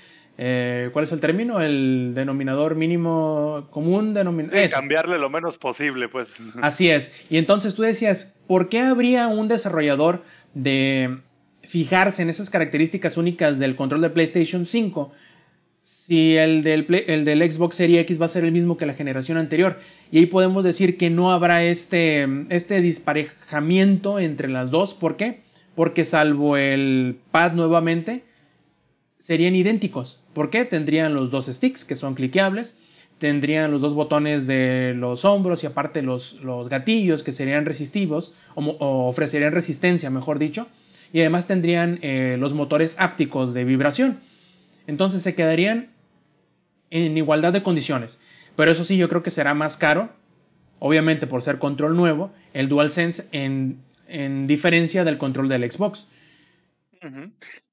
eh, 0.44 0.90
¿Cuál 0.92 1.04
es 1.04 1.12
el 1.12 1.20
término? 1.20 1.60
El 1.60 2.14
denominador 2.16 2.74
mínimo 2.74 3.68
común. 3.70 4.12
Denominador. 4.12 4.70
cambiarle 4.70 5.16
lo 5.16 5.30
menos 5.30 5.56
posible, 5.56 6.08
pues. 6.08 6.34
Así 6.62 6.90
es. 6.90 7.14
Y 7.30 7.36
entonces 7.36 7.76
tú 7.76 7.82
decías, 7.82 8.40
¿por 8.48 8.68
qué 8.68 8.80
habría 8.80 9.28
un 9.28 9.46
desarrollador 9.46 10.24
de 10.52 11.18
fijarse 11.62 12.22
en 12.22 12.28
esas 12.28 12.50
características 12.50 13.16
únicas 13.16 13.60
del 13.60 13.76
control 13.76 14.00
de 14.00 14.10
PlayStation 14.10 14.66
5 14.66 15.12
si 15.80 16.36
el 16.36 16.64
del, 16.64 16.86
el 17.06 17.24
del 17.24 17.52
Xbox 17.52 17.76
Series 17.76 18.00
X 18.00 18.20
va 18.20 18.26
a 18.26 18.28
ser 18.28 18.42
el 18.42 18.50
mismo 18.50 18.76
que 18.76 18.84
la 18.84 18.94
generación 18.94 19.38
anterior? 19.38 19.78
Y 20.10 20.18
ahí 20.18 20.26
podemos 20.26 20.64
decir 20.64 20.98
que 20.98 21.08
no 21.08 21.30
habrá 21.30 21.62
este, 21.62 22.26
este 22.48 22.80
disparejamiento 22.80 24.18
entre 24.18 24.48
las 24.48 24.72
dos. 24.72 24.92
¿Por 24.92 25.16
qué? 25.16 25.42
Porque 25.76 26.04
salvo 26.04 26.56
el 26.56 27.20
pad 27.30 27.52
nuevamente, 27.52 28.24
serían 29.22 29.54
idénticos. 29.54 30.20
¿Por 30.34 30.50
qué? 30.50 30.64
Tendrían 30.64 31.14
los 31.14 31.30
dos 31.30 31.46
sticks 31.46 31.84
que 31.84 31.94
son 31.94 32.14
cliqueables, 32.14 32.80
tendrían 33.18 33.70
los 33.70 33.80
dos 33.80 33.94
botones 33.94 34.48
de 34.48 34.94
los 34.96 35.24
hombros 35.24 35.62
y 35.62 35.68
aparte 35.68 36.02
los, 36.02 36.40
los 36.42 36.68
gatillos 36.68 37.22
que 37.22 37.30
serían 37.30 37.64
resistivos 37.64 38.34
o, 38.56 39.06
ofrecerían 39.06 39.52
resistencia, 39.52 40.10
mejor 40.10 40.40
dicho, 40.40 40.66
y 41.12 41.20
además 41.20 41.46
tendrían 41.46 42.00
eh, 42.02 42.36
los 42.40 42.52
motores 42.52 42.96
ápticos 42.98 43.54
de 43.54 43.64
vibración. 43.64 44.18
Entonces 44.88 45.22
se 45.22 45.36
quedarían 45.36 45.90
en 46.90 47.16
igualdad 47.16 47.52
de 47.52 47.62
condiciones. 47.62 48.20
Pero 48.56 48.72
eso 48.72 48.84
sí, 48.84 48.96
yo 48.96 49.08
creo 49.08 49.22
que 49.22 49.30
será 49.30 49.54
más 49.54 49.76
caro, 49.76 50.10
obviamente 50.80 51.28
por 51.28 51.42
ser 51.42 51.60
control 51.60 51.96
nuevo, 51.96 52.32
el 52.54 52.68
DualSense 52.68 53.28
en, 53.30 53.78
en 54.08 54.48
diferencia 54.48 55.04
del 55.04 55.16
control 55.16 55.48
del 55.48 55.70
Xbox. 55.70 56.08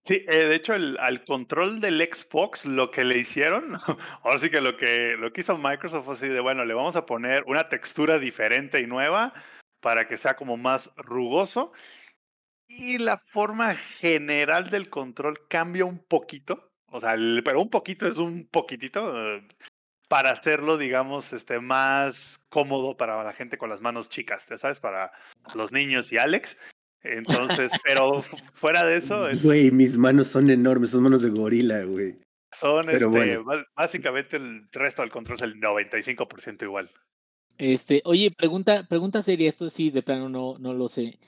Sí, 0.10 0.26
eh, 0.28 0.46
de 0.48 0.56
hecho, 0.56 0.74
el, 0.74 0.98
al 1.00 1.24
control 1.24 1.82
del 1.82 2.02
Xbox, 2.02 2.66
lo 2.66 2.90
que 2.90 3.04
le 3.04 3.20
hicieron, 3.20 3.76
ahora 4.24 4.40
sí 4.40 4.50
que 4.50 4.60
lo 4.60 4.76
que, 4.76 5.16
lo 5.16 5.32
que 5.32 5.42
hizo 5.42 5.56
Microsoft 5.56 6.06
fue 6.06 6.16
así 6.16 6.28
de, 6.28 6.40
bueno, 6.40 6.66
le 6.66 6.74
vamos 6.74 6.96
a 6.96 7.06
poner 7.06 7.44
una 7.46 7.70
textura 7.70 8.18
diferente 8.18 8.82
y 8.82 8.88
nueva 8.88 9.36
para 9.82 10.08
que 10.08 10.18
sea 10.18 10.36
como 10.36 10.58
más 10.58 10.90
rugoso. 10.96 11.74
Y 12.68 12.98
la 12.98 13.20
forma 13.20 13.76
general 13.76 14.72
del 14.72 14.90
control 14.90 15.48
cambia 15.48 15.86
un 15.86 16.00
poquito, 16.00 16.72
o 16.88 17.00
sea, 17.00 17.16
pero 17.46 17.62
un 17.62 17.70
poquito 17.70 18.08
es 18.08 18.18
un 18.18 18.48
poquitito, 18.48 19.14
eh, 19.16 19.48
para 20.08 20.32
hacerlo, 20.32 20.78
digamos, 20.78 21.34
este, 21.34 21.60
más 21.60 22.44
cómodo 22.50 22.98
para 22.98 23.24
la 23.24 23.34
gente 23.34 23.60
con 23.60 23.70
las 23.70 23.82
manos 23.82 24.10
chicas, 24.10 24.50
sabes, 24.58 24.80
para 24.80 25.12
los 25.54 25.72
niños 25.72 26.12
y 26.12 26.18
Alex. 26.18 26.58
Entonces, 27.04 27.72
pero 27.84 28.22
fuera 28.54 28.86
de 28.86 28.98
eso. 28.98 29.28
Güey, 29.44 29.72
mis 29.72 29.98
manos 29.98 30.28
son 30.28 30.50
enormes, 30.50 30.92
son 30.92 31.04
manos 31.04 31.22
de 31.22 31.30
gorila, 31.30 31.84
güey. 31.84 32.18
Son, 32.52 32.90
este, 32.90 33.40
básicamente 33.76 34.38
el 34.38 34.68
resto 34.72 35.04
del 35.04 35.12
control 35.12 35.38
es 35.38 35.44
el 35.44 35.62
95% 35.62 36.64
igual. 36.64 36.92
Este, 37.58 38.02
oye, 38.06 38.32
pregunta, 38.32 38.88
pregunta 38.88 39.22
seria, 39.22 39.50
esto 39.50 39.70
sí, 39.70 39.92
de 39.92 40.02
plano 40.02 40.30
no, 40.30 40.58
no 40.60 40.74
lo 40.74 40.88
sé. 40.88 41.20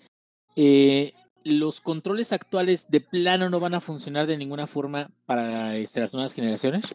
Eh, 0.55 1.13
¿Los 1.43 1.81
controles 1.81 2.33
actuales 2.33 2.89
de 2.89 3.01
plano 3.01 3.49
no 3.49 3.59
van 3.59 3.75
a 3.75 3.81
funcionar 3.81 4.27
de 4.27 4.37
ninguna 4.37 4.65
forma 4.65 5.09
para 5.25 5.75
este, 5.75 5.99
las 5.99 6.13
nuevas 6.13 6.33
generaciones? 6.33 6.85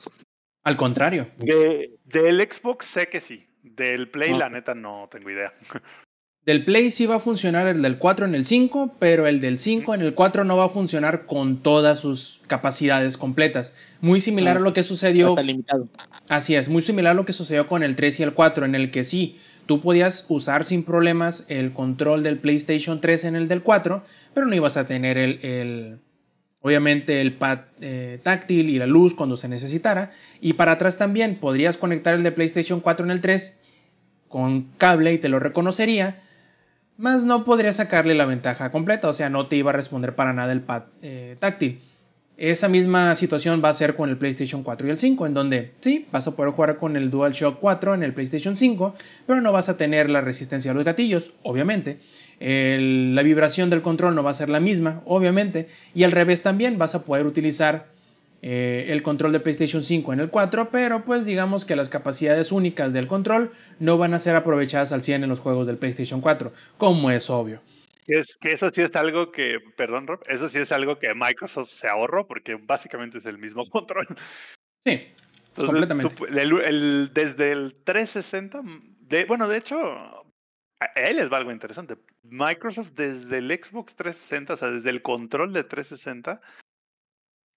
Al 0.64 0.76
contrario. 0.76 1.30
del 1.38 2.50
Xbox 2.50 2.86
sé 2.86 3.08
que 3.08 3.20
sí. 3.20 3.46
Del 3.62 4.08
Play, 4.10 4.32
la 4.34 4.48
neta, 4.48 4.74
no 4.74 5.08
tengo 5.10 5.30
idea. 5.30 5.52
Del 6.46 6.64
Play 6.64 6.92
sí 6.92 7.06
va 7.06 7.16
a 7.16 7.20
funcionar 7.20 7.66
el 7.66 7.82
del 7.82 7.98
4 7.98 8.24
en 8.24 8.36
el 8.36 8.46
5, 8.46 8.94
pero 9.00 9.26
el 9.26 9.40
del 9.40 9.58
5 9.58 9.94
en 9.94 10.00
el 10.00 10.14
4 10.14 10.44
no 10.44 10.56
va 10.56 10.66
a 10.66 10.68
funcionar 10.68 11.26
con 11.26 11.56
todas 11.56 11.98
sus 11.98 12.40
capacidades 12.46 13.16
completas. 13.16 13.76
Muy 14.00 14.20
similar 14.20 14.58
a 14.58 14.60
lo 14.60 14.72
que 14.72 14.84
sucedió. 14.84 15.30
Está 15.30 15.42
limitado. 15.42 15.88
Así 16.28 16.54
es, 16.54 16.68
muy 16.68 16.82
similar 16.82 17.10
a 17.10 17.14
lo 17.14 17.26
que 17.26 17.32
sucedió 17.32 17.66
con 17.66 17.82
el 17.82 17.96
3 17.96 18.20
y 18.20 18.22
el 18.22 18.32
4, 18.32 18.64
en 18.64 18.76
el 18.76 18.92
que 18.92 19.02
sí, 19.02 19.40
tú 19.66 19.80
podías 19.80 20.24
usar 20.28 20.64
sin 20.64 20.84
problemas 20.84 21.46
el 21.48 21.72
control 21.72 22.22
del 22.22 22.38
PlayStation 22.38 23.00
3 23.00 23.24
en 23.24 23.34
el 23.34 23.48
del 23.48 23.62
4, 23.62 24.04
pero 24.32 24.46
no 24.46 24.54
ibas 24.54 24.76
a 24.76 24.86
tener 24.86 25.18
el, 25.18 25.44
el 25.44 25.98
obviamente 26.60 27.20
el 27.22 27.34
pad 27.34 27.58
eh, 27.80 28.20
táctil 28.22 28.70
y 28.70 28.78
la 28.78 28.86
luz 28.86 29.16
cuando 29.16 29.36
se 29.36 29.48
necesitara. 29.48 30.12
Y 30.40 30.52
para 30.52 30.72
atrás 30.72 30.96
también 30.96 31.40
podrías 31.40 31.76
conectar 31.76 32.14
el 32.14 32.22
de 32.22 32.30
PlayStation 32.30 32.78
4 32.78 33.04
en 33.04 33.10
el 33.10 33.20
3 33.20 33.62
con 34.28 34.68
cable 34.78 35.12
y 35.12 35.18
te 35.18 35.28
lo 35.28 35.40
reconocería. 35.40 36.22
Más 36.98 37.24
no 37.24 37.44
podría 37.44 37.72
sacarle 37.74 38.14
la 38.14 38.24
ventaja 38.24 38.72
completa, 38.72 39.08
o 39.08 39.12
sea, 39.12 39.28
no 39.28 39.48
te 39.48 39.56
iba 39.56 39.70
a 39.70 39.74
responder 39.74 40.14
para 40.14 40.32
nada 40.32 40.52
el 40.52 40.62
pad 40.62 40.84
eh, 41.02 41.36
táctil. 41.38 41.80
Esa 42.38 42.68
misma 42.68 43.14
situación 43.16 43.62
va 43.64 43.70
a 43.70 43.74
ser 43.74 43.96
con 43.96 44.10
el 44.10 44.18
PlayStation 44.18 44.62
4 44.62 44.86
y 44.86 44.90
el 44.90 44.98
5, 44.98 45.26
en 45.26 45.34
donde 45.34 45.72
sí, 45.80 46.06
vas 46.12 46.26
a 46.26 46.36
poder 46.36 46.52
jugar 46.52 46.76
con 46.76 46.96
el 46.96 47.10
DualShock 47.10 47.58
4 47.60 47.94
en 47.94 48.02
el 48.02 48.12
PlayStation 48.12 48.56
5, 48.56 48.94
pero 49.26 49.40
no 49.40 49.52
vas 49.52 49.70
a 49.70 49.78
tener 49.78 50.10
la 50.10 50.20
resistencia 50.20 50.70
a 50.70 50.74
los 50.74 50.84
gatillos, 50.84 51.32
obviamente. 51.42 51.98
la 52.38 53.22
vibración 53.22 53.70
del 53.70 53.80
control 53.80 54.14
no 54.14 54.22
va 54.22 54.32
a 54.32 54.34
ser 54.34 54.50
la 54.50 54.60
misma, 54.60 55.00
obviamente. 55.06 55.68
Y 55.94 56.04
al 56.04 56.12
revés 56.12 56.42
también, 56.42 56.76
vas 56.76 56.94
a 56.94 57.04
poder 57.04 57.24
utilizar 57.24 57.86
eh, 58.48 58.92
el 58.92 59.02
control 59.02 59.32
de 59.32 59.40
PlayStation 59.40 59.82
5 59.82 60.12
en 60.12 60.20
el 60.20 60.30
4, 60.30 60.68
pero 60.70 61.04
pues 61.04 61.24
digamos 61.24 61.64
que 61.64 61.74
las 61.74 61.88
capacidades 61.88 62.52
únicas 62.52 62.92
del 62.92 63.08
control 63.08 63.50
no 63.80 63.98
van 63.98 64.14
a 64.14 64.20
ser 64.20 64.36
aprovechadas 64.36 64.92
al 64.92 65.02
100 65.02 65.24
en 65.24 65.28
los 65.28 65.40
juegos 65.40 65.66
del 65.66 65.78
PlayStation 65.78 66.20
4, 66.20 66.52
como 66.78 67.10
es 67.10 67.28
obvio. 67.28 67.60
Es 68.06 68.36
que 68.40 68.52
eso 68.52 68.70
sí 68.72 68.82
es 68.82 68.94
algo 68.94 69.32
que, 69.32 69.58
perdón 69.76 70.06
Rob, 70.06 70.22
eso 70.28 70.48
sí 70.48 70.58
es 70.58 70.70
algo 70.70 71.00
que 71.00 71.12
Microsoft 71.12 71.70
se 71.70 71.88
ahorró 71.88 72.28
porque 72.28 72.54
básicamente 72.54 73.18
es 73.18 73.26
el 73.26 73.36
mismo 73.36 73.64
control. 73.68 74.06
Sí, 74.84 75.08
completamente. 75.56 76.14
desde 77.12 77.50
el 77.50 77.74
360, 77.82 78.62
de, 79.00 79.24
bueno, 79.24 79.48
de 79.48 79.58
hecho, 79.58 79.76
a 80.78 80.86
él 80.94 81.16
les 81.16 81.32
va 81.32 81.38
algo 81.38 81.50
interesante. 81.50 81.96
Microsoft 82.22 82.92
desde 82.92 83.38
el 83.38 83.50
Xbox 83.50 83.96
360, 83.96 84.54
o 84.54 84.56
sea, 84.56 84.70
desde 84.70 84.90
el 84.90 85.02
control 85.02 85.52
de 85.52 85.64
360, 85.64 86.40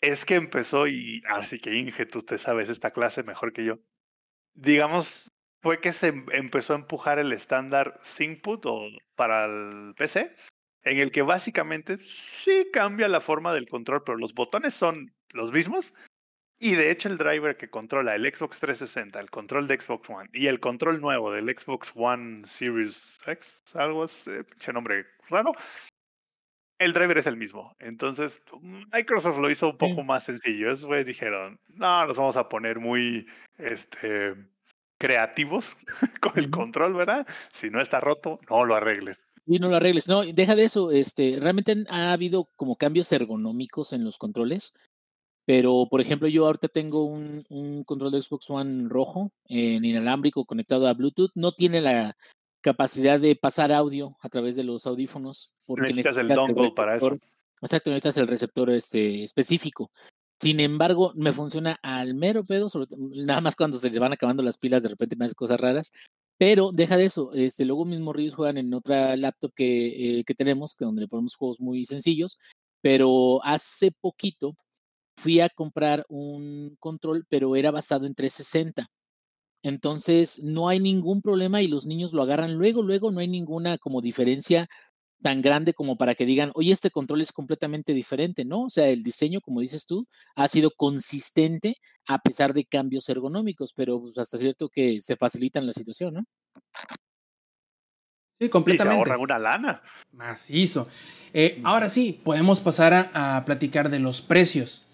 es 0.02 0.26
que 0.26 0.36
empezó 0.36 0.88
y 0.88 1.22
así 1.28 1.60
que 1.60 1.76
Inge, 1.76 2.06
tú 2.06 2.22
te 2.22 2.38
sabes 2.38 2.70
esta 2.70 2.92
clase 2.92 3.24
mejor 3.24 3.54
que 3.54 3.66
yo. 3.66 3.80
Digamos, 4.54 5.32
fue 5.62 5.80
que 5.82 5.94
se 5.94 6.08
em, 6.08 6.26
empezó 6.32 6.74
a 6.74 6.78
empujar 6.78 7.20
el 7.20 7.34
estándar 7.34 8.00
Syncput 8.02 8.66
o 8.66 8.88
para 9.16 9.46
el 9.46 9.94
PC, 9.96 10.36
en 10.84 10.98
el 11.00 11.12
que 11.12 11.22
básicamente 11.22 11.98
sí 12.04 12.70
cambia 12.72 13.08
la 13.08 13.22
forma 13.22 13.54
del 13.54 13.68
control, 13.68 14.04
pero 14.04 14.18
los 14.18 14.34
botones 14.34 14.74
son 14.74 15.14
los 15.30 15.52
mismos. 15.52 15.94
Y 16.62 16.76
de 16.76 16.92
hecho 16.92 17.08
el 17.08 17.18
driver 17.18 17.56
que 17.56 17.70
controla 17.70 18.16
el 18.16 18.26
Xbox 18.34 18.60
360, 18.60 19.18
el 19.20 19.30
control 19.30 19.66
de 19.68 19.80
Xbox 19.80 20.10
One 20.10 20.30
y 20.34 20.48
el 20.48 20.60
control 20.60 21.00
nuevo 21.00 21.32
del 21.32 21.48
Xbox 21.58 21.92
One 21.96 22.44
Series 22.44 23.18
X, 23.26 23.64
algo 23.76 24.04
así, 24.04 24.32
pinche 24.44 24.74
nombre 24.74 25.06
raro, 25.30 25.54
el 26.80 26.94
driver 26.94 27.18
es 27.18 27.28
el 27.28 27.38
mismo. 27.38 27.76
Entonces, 27.80 28.42
Microsoft 28.62 29.38
lo 29.38 29.52
hizo 29.52 29.70
un 29.70 29.78
poco 29.78 30.04
más 30.04 30.24
sencillo. 30.24 30.72
Esos 30.72 30.86
güeyes 30.86 31.06
dijeron, 31.06 31.60
no, 31.68 32.08
nos 32.08 32.18
vamos 32.18 32.38
a 32.38 32.48
poner 32.48 32.80
muy 32.80 33.28
este, 33.58 34.34
creativos 34.98 35.76
con 36.22 36.40
el 36.40 36.50
control, 36.50 36.94
¿verdad? 36.94 37.28
Si 37.52 37.70
no 37.70 37.82
está 37.82 38.00
roto, 38.00 38.40
no 38.50 38.66
lo 38.66 38.76
arregles. 38.76 39.26
Y 39.46 39.60
no 39.60 39.68
lo 39.68 39.76
arregles. 39.76 40.08
No, 40.08 40.24
deja 40.24 40.56
de 40.56 40.64
eso. 40.64 40.92
Este, 40.92 41.38
realmente 41.40 41.76
ha 41.90 42.14
habido 42.14 42.50
como 42.56 42.78
cambios 42.78 43.12
ergonómicos 43.12 43.92
en 43.92 44.06
los 44.06 44.18
controles. 44.18 44.74
Pero, 45.46 45.88
por 45.90 46.00
ejemplo, 46.00 46.28
yo 46.28 46.46
ahorita 46.46 46.68
tengo 46.68 47.06
un, 47.06 47.44
un 47.50 47.84
control 47.84 48.12
de 48.12 48.22
Xbox 48.22 48.50
One 48.52 48.88
rojo 48.88 49.32
en 49.46 49.84
inalámbrico 49.84 50.46
conectado 50.46 50.88
a 50.88 50.94
Bluetooth. 50.94 51.32
No 51.34 51.52
tiene 51.52 51.82
la 51.82 52.16
capacidad 52.62 53.20
de 53.20 53.36
pasar 53.36 53.72
audio 53.72 54.18
a 54.22 54.30
través 54.30 54.56
de 54.56 54.64
los 54.64 54.86
audífonos. 54.86 55.54
Porque 55.66 55.94
necesitas, 55.94 56.18
el 56.18 56.28
dongle 56.30 56.72
para 56.72 56.98
eso. 56.98 57.18
Exacto, 57.62 57.90
necesitas 57.90 58.18
el 58.18 58.28
receptor 58.28 58.70
este, 58.70 59.24
específico. 59.24 59.92
Sin 60.40 60.60
embargo, 60.60 61.12
me 61.16 61.34
funciona 61.34 61.78
al 61.84 62.16
mero 62.16 62.46
pedo, 62.46 62.70
sobre, 62.70 62.88
nada 62.98 63.42
más 63.42 63.56
cuando 63.56 63.78
se 63.78 63.90
le 63.90 64.00
van 64.00 64.14
acabando 64.14 64.42
las 64.42 64.58
pilas, 64.58 64.82
de 64.82 64.90
repente 64.90 65.18
me 65.18 65.26
hace 65.26 65.36
cosas 65.36 65.60
raras. 65.60 65.92
Pero 66.38 66.72
deja 66.72 66.96
de 66.96 67.06
eso, 67.06 67.34
este, 67.34 67.66
luego 67.66 67.84
mismo 67.84 68.14
Ríos 68.14 68.36
juegan 68.36 68.58
en 68.58 68.74
otra 68.74 69.18
laptop 69.18 69.54
que, 69.54 70.20
eh, 70.20 70.24
que 70.24 70.34
tenemos, 70.34 70.76
que 70.76 70.86
donde 70.86 71.02
le 71.02 71.08
ponemos 71.10 71.36
juegos 71.36 71.60
muy 71.60 71.86
sencillos. 71.86 72.40
Pero 72.82 73.44
hace 73.44 73.92
poquito 73.92 74.56
fui 75.18 75.42
a 75.42 75.50
comprar 75.50 76.06
un 76.08 76.78
control, 76.80 77.26
pero 77.28 77.58
era 77.58 77.72
basado 77.72 78.06
en 78.06 78.16
360. 78.16 78.90
Entonces, 79.64 80.42
no 80.44 80.70
hay 80.70 80.80
ningún 80.80 81.22
problema 81.22 81.62
y 81.62 81.68
los 81.68 81.86
niños 81.86 82.14
lo 82.14 82.24
agarran 82.24 82.54
luego, 82.54 82.82
luego 82.82 83.12
no 83.12 83.20
hay 83.20 83.28
ninguna 83.28 83.78
como 83.78 84.02
diferencia 84.02 84.68
tan 85.22 85.42
grande 85.42 85.74
como 85.74 85.98
para 85.98 86.16
que 86.16 86.26
digan, 86.26 86.52
oye, 86.56 86.72
este 86.72 86.92
control 86.92 87.22
es 87.22 87.32
completamente 87.32 87.94
diferente, 87.94 88.46
¿no? 88.46 88.64
O 88.64 88.70
sea, 88.70 88.88
el 88.88 89.04
diseño, 89.04 89.42
como 89.42 89.62
dices 89.62 89.86
tú, 89.86 90.08
ha 90.36 90.48
sido 90.48 90.72
consistente 90.72 91.76
a 92.08 92.20
pesar 92.20 92.54
de 92.54 92.66
cambios 92.66 93.10
ergonómicos, 93.10 93.74
pero 93.74 94.00
pues, 94.00 94.18
hasta 94.18 94.38
cierto 94.38 94.70
que 94.70 95.02
se 95.02 95.18
facilitan 95.18 95.68
la 95.68 95.74
situación, 95.74 96.14
¿no? 96.14 96.24
Sí, 98.40 98.48
completamente. 98.48 99.10
Y 99.10 99.12
se 99.12 99.18
una 99.18 99.38
lana. 99.38 99.82
Macizo. 100.14 100.88
Eh, 101.34 101.60
ahora 101.66 101.90
sí, 101.90 102.22
podemos 102.24 102.62
pasar 102.62 102.94
a, 102.94 103.36
a 103.36 103.46
platicar 103.46 103.90
de 103.90 104.00
los 104.00 104.22
precios. 104.22 104.86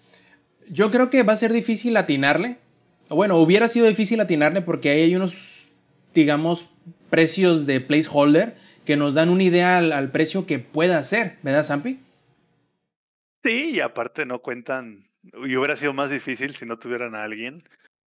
Yo 0.68 0.90
creo 0.90 1.10
que 1.10 1.22
va 1.22 1.34
a 1.34 1.36
ser 1.36 1.52
difícil 1.52 1.96
atinarle, 1.96 2.58
bueno, 3.08 3.36
hubiera 3.36 3.68
sido 3.68 3.86
difícil 3.86 4.20
atinarle 4.20 4.62
porque 4.62 4.90
ahí 4.90 5.02
hay 5.02 5.16
unos, 5.16 5.72
digamos, 6.14 6.70
precios 7.10 7.66
de 7.66 7.80
placeholder 7.80 8.56
que 8.84 8.96
nos 8.96 9.14
dan 9.14 9.28
una 9.28 9.42
idea 9.42 9.78
al, 9.78 10.10
precio 10.10 10.46
que 10.46 10.58
pueda 10.58 11.02
ser, 11.04 11.38
¿verdad, 11.42 11.64
Sampi? 11.64 12.00
Sí, 13.44 13.70
y 13.74 13.80
aparte 13.80 14.26
no 14.26 14.40
cuentan, 14.40 15.08
y 15.22 15.56
hubiera 15.56 15.76
sido 15.76 15.92
más 15.92 16.10
difícil 16.10 16.54
si 16.54 16.66
no 16.66 16.78
tuvieran 16.78 17.14
a 17.14 17.24
alguien 17.24 17.64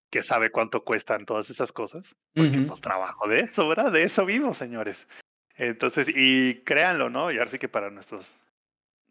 que 0.09 0.23
sabe 0.23 0.49
cuánto 0.49 0.83
cuestan 0.83 1.25
todas 1.25 1.49
esas 1.49 1.71
cosas, 1.71 2.15
porque 2.33 2.57
pues 2.59 2.81
trabajo 2.81 3.27
de 3.27 3.41
eso, 3.41 3.67
¿verdad? 3.67 3.91
De 3.91 4.03
eso 4.03 4.25
vivo, 4.25 4.53
señores. 4.53 5.07
Entonces, 5.55 6.07
y 6.13 6.55
créanlo, 6.63 7.09
¿no? 7.09 7.31
Y 7.31 7.37
ahora 7.37 7.51
sí 7.51 7.59
que 7.59 7.67
para 7.67 7.91
nuestros, 7.91 8.35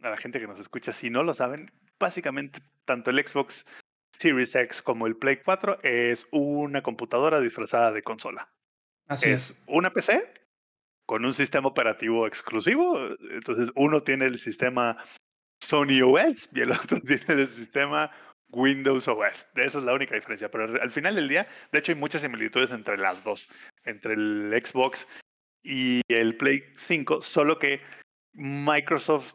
a 0.03 0.11
la 0.11 0.17
gente 0.17 0.41
que 0.41 0.49
nos 0.49 0.59
escucha, 0.59 0.93
si 0.93 1.09
no 1.09 1.23
lo 1.23 1.35
saben, 1.35 1.71
básicamente 2.01 2.61
tanto 2.85 3.11
el 3.11 3.25
Xbox 3.25 3.65
Series 4.19 4.55
X 4.55 4.83
como 4.83 5.07
el 5.07 5.17
Play 5.17 5.39
4 5.45 5.81
es 5.83 6.27
una 6.31 6.83
computadora 6.83 7.41
disfrazada 7.41 7.93
de 7.93 8.03
consola. 8.03 8.51
Así 9.07 9.31
es. 9.31 9.63
Una 9.67 9.93
PC 9.93 10.33
con 11.07 11.25
un 11.25 11.35
sistema 11.35 11.69
operativo 11.69 12.27
exclusivo. 12.27 12.99
Entonces, 13.31 13.71
uno 13.75 14.03
tiene 14.03 14.27
el 14.27 14.39
sistema 14.39 15.03
Sony 15.63 16.03
OS 16.05 16.51
y 16.53 16.61
el 16.61 16.73
otro 16.73 17.01
tiene 17.01 17.43
el 17.43 17.49
sistema 17.49 18.11
Windows 18.51 19.09
OS. 19.09 19.49
Esa 19.55 19.79
es 19.79 19.85
la 19.85 19.95
única 19.95 20.15
diferencia. 20.15 20.51
Pero 20.51 20.81
al 20.83 20.91
final 20.91 21.15
del 21.15 21.29
día, 21.29 21.47
de 21.73 21.79
hecho, 21.79 21.93
hay 21.93 21.99
muchas 21.99 22.23
similitudes 22.23 22.71
entre 22.73 22.99
las 22.99 23.25
dos, 23.25 23.49
entre 23.85 24.15
el 24.15 24.63
Xbox 24.63 25.09
y 25.63 26.03
el 26.09 26.37
Play 26.37 26.63
5, 26.77 27.23
solo 27.23 27.59
que 27.59 27.81
Microsoft 28.35 29.35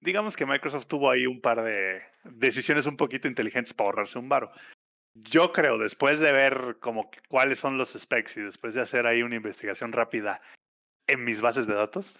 digamos 0.00 0.36
que 0.36 0.46
Microsoft 0.46 0.86
tuvo 0.86 1.10
ahí 1.10 1.26
un 1.26 1.40
par 1.40 1.62
de 1.62 2.02
decisiones 2.32 2.86
un 2.86 2.96
poquito 2.96 3.28
inteligentes 3.28 3.74
para 3.74 3.90
ahorrarse 3.90 4.18
un 4.18 4.28
varo. 4.28 4.50
Yo 5.14 5.52
creo, 5.52 5.78
después 5.78 6.20
de 6.20 6.32
ver 6.32 6.76
como 6.80 7.10
cuáles 7.28 7.58
son 7.58 7.78
los 7.78 7.92
specs 7.92 8.36
y 8.36 8.42
después 8.42 8.74
de 8.74 8.82
hacer 8.82 9.06
ahí 9.06 9.22
una 9.22 9.36
investigación 9.36 9.92
rápida 9.92 10.40
en 11.06 11.24
mis 11.24 11.40
bases 11.40 11.66
de 11.66 11.74
datos, 11.74 12.14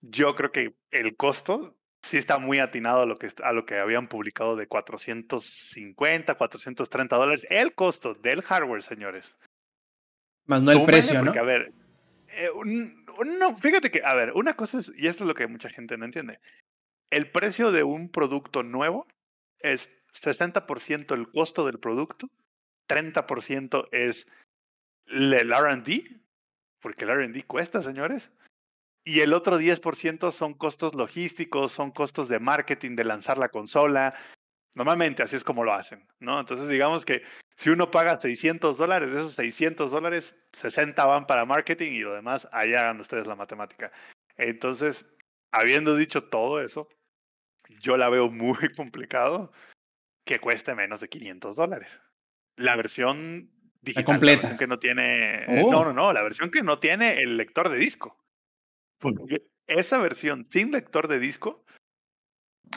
yo 0.00 0.34
creo 0.34 0.50
que 0.50 0.74
el 0.90 1.16
costo 1.16 1.76
sí 2.02 2.16
está 2.16 2.38
muy 2.38 2.58
atinado 2.58 3.02
a 3.02 3.06
lo 3.06 3.16
que, 3.16 3.28
a 3.42 3.52
lo 3.52 3.66
que 3.66 3.78
habían 3.78 4.08
publicado 4.08 4.56
de 4.56 4.66
450, 4.66 6.34
430 6.34 7.16
dólares. 7.16 7.46
El 7.50 7.74
costo 7.74 8.14
del 8.14 8.42
hardware, 8.42 8.82
señores. 8.82 9.36
Más 10.46 10.62
no 10.62 10.72
el 10.72 10.84
precio, 10.84 11.22
¿no? 11.22 11.32
a 11.32 11.42
ver, 11.42 11.72
eh, 12.28 12.48
no, 13.24 13.56
fíjate 13.56 13.90
que, 13.90 14.02
a 14.04 14.14
ver, 14.14 14.32
una 14.34 14.56
cosa 14.56 14.78
es, 14.78 14.90
y 14.96 15.06
esto 15.06 15.24
es 15.24 15.28
lo 15.28 15.34
que 15.34 15.46
mucha 15.46 15.68
gente 15.68 15.96
no 15.96 16.06
entiende 16.06 16.40
el 17.10 17.30
precio 17.30 17.72
de 17.72 17.82
un 17.82 18.08
producto 18.08 18.62
nuevo 18.62 19.06
es 19.60 19.88
60% 20.12 21.14
el 21.14 21.30
costo 21.30 21.66
del 21.66 21.78
producto, 21.78 22.28
30% 22.88 23.88
es 23.92 24.26
el 25.06 25.52
RD, 25.52 26.22
porque 26.80 27.04
el 27.04 27.10
RD 27.10 27.46
cuesta, 27.46 27.82
señores, 27.82 28.32
y 29.04 29.20
el 29.20 29.32
otro 29.32 29.58
10% 29.58 30.30
son 30.32 30.54
costos 30.54 30.94
logísticos, 30.94 31.72
son 31.72 31.90
costos 31.90 32.28
de 32.28 32.38
marketing, 32.38 32.96
de 32.96 33.04
lanzar 33.04 33.38
la 33.38 33.48
consola. 33.48 34.14
Normalmente 34.74 35.22
así 35.22 35.36
es 35.36 35.44
como 35.44 35.64
lo 35.64 35.72
hacen, 35.72 36.06
¿no? 36.20 36.38
Entonces 36.38 36.68
digamos 36.68 37.04
que 37.04 37.22
si 37.56 37.70
uno 37.70 37.90
paga 37.90 38.20
600 38.20 38.78
dólares, 38.78 39.12
de 39.12 39.20
esos 39.20 39.34
600 39.34 39.90
dólares, 39.90 40.36
60 40.52 41.04
van 41.04 41.26
para 41.26 41.44
marketing 41.44 41.92
y 41.92 42.00
lo 42.00 42.14
demás, 42.14 42.48
allá 42.52 42.82
hagan 42.82 43.00
ustedes 43.00 43.26
la 43.26 43.36
matemática. 43.36 43.90
Entonces, 44.36 45.04
habiendo 45.50 45.96
dicho 45.96 46.24
todo 46.24 46.60
eso, 46.62 46.88
yo 47.80 47.96
la 47.96 48.08
veo 48.08 48.30
muy 48.30 48.56
complicado 48.76 49.52
que 50.24 50.38
cueste 50.38 50.74
menos 50.74 51.00
de 51.00 51.08
500 51.08 51.56
dólares. 51.56 52.00
La 52.56 52.76
versión 52.76 53.50
digital, 53.80 54.04
completa. 54.04 54.56
que 54.56 54.66
no 54.66 54.78
tiene, 54.78 55.44
eh, 55.44 55.62
no, 55.70 55.78
oh. 55.78 55.84
no, 55.84 55.92
no, 55.92 56.12
la 56.12 56.22
versión 56.22 56.50
que 56.50 56.62
no 56.62 56.78
tiene 56.78 57.20
el 57.20 57.36
lector 57.36 57.68
de 57.68 57.78
disco. 57.78 58.18
Porque 58.98 59.46
esa 59.66 59.98
versión 59.98 60.46
sin 60.50 60.72
lector 60.72 61.08
de 61.08 61.18
disco 61.18 61.64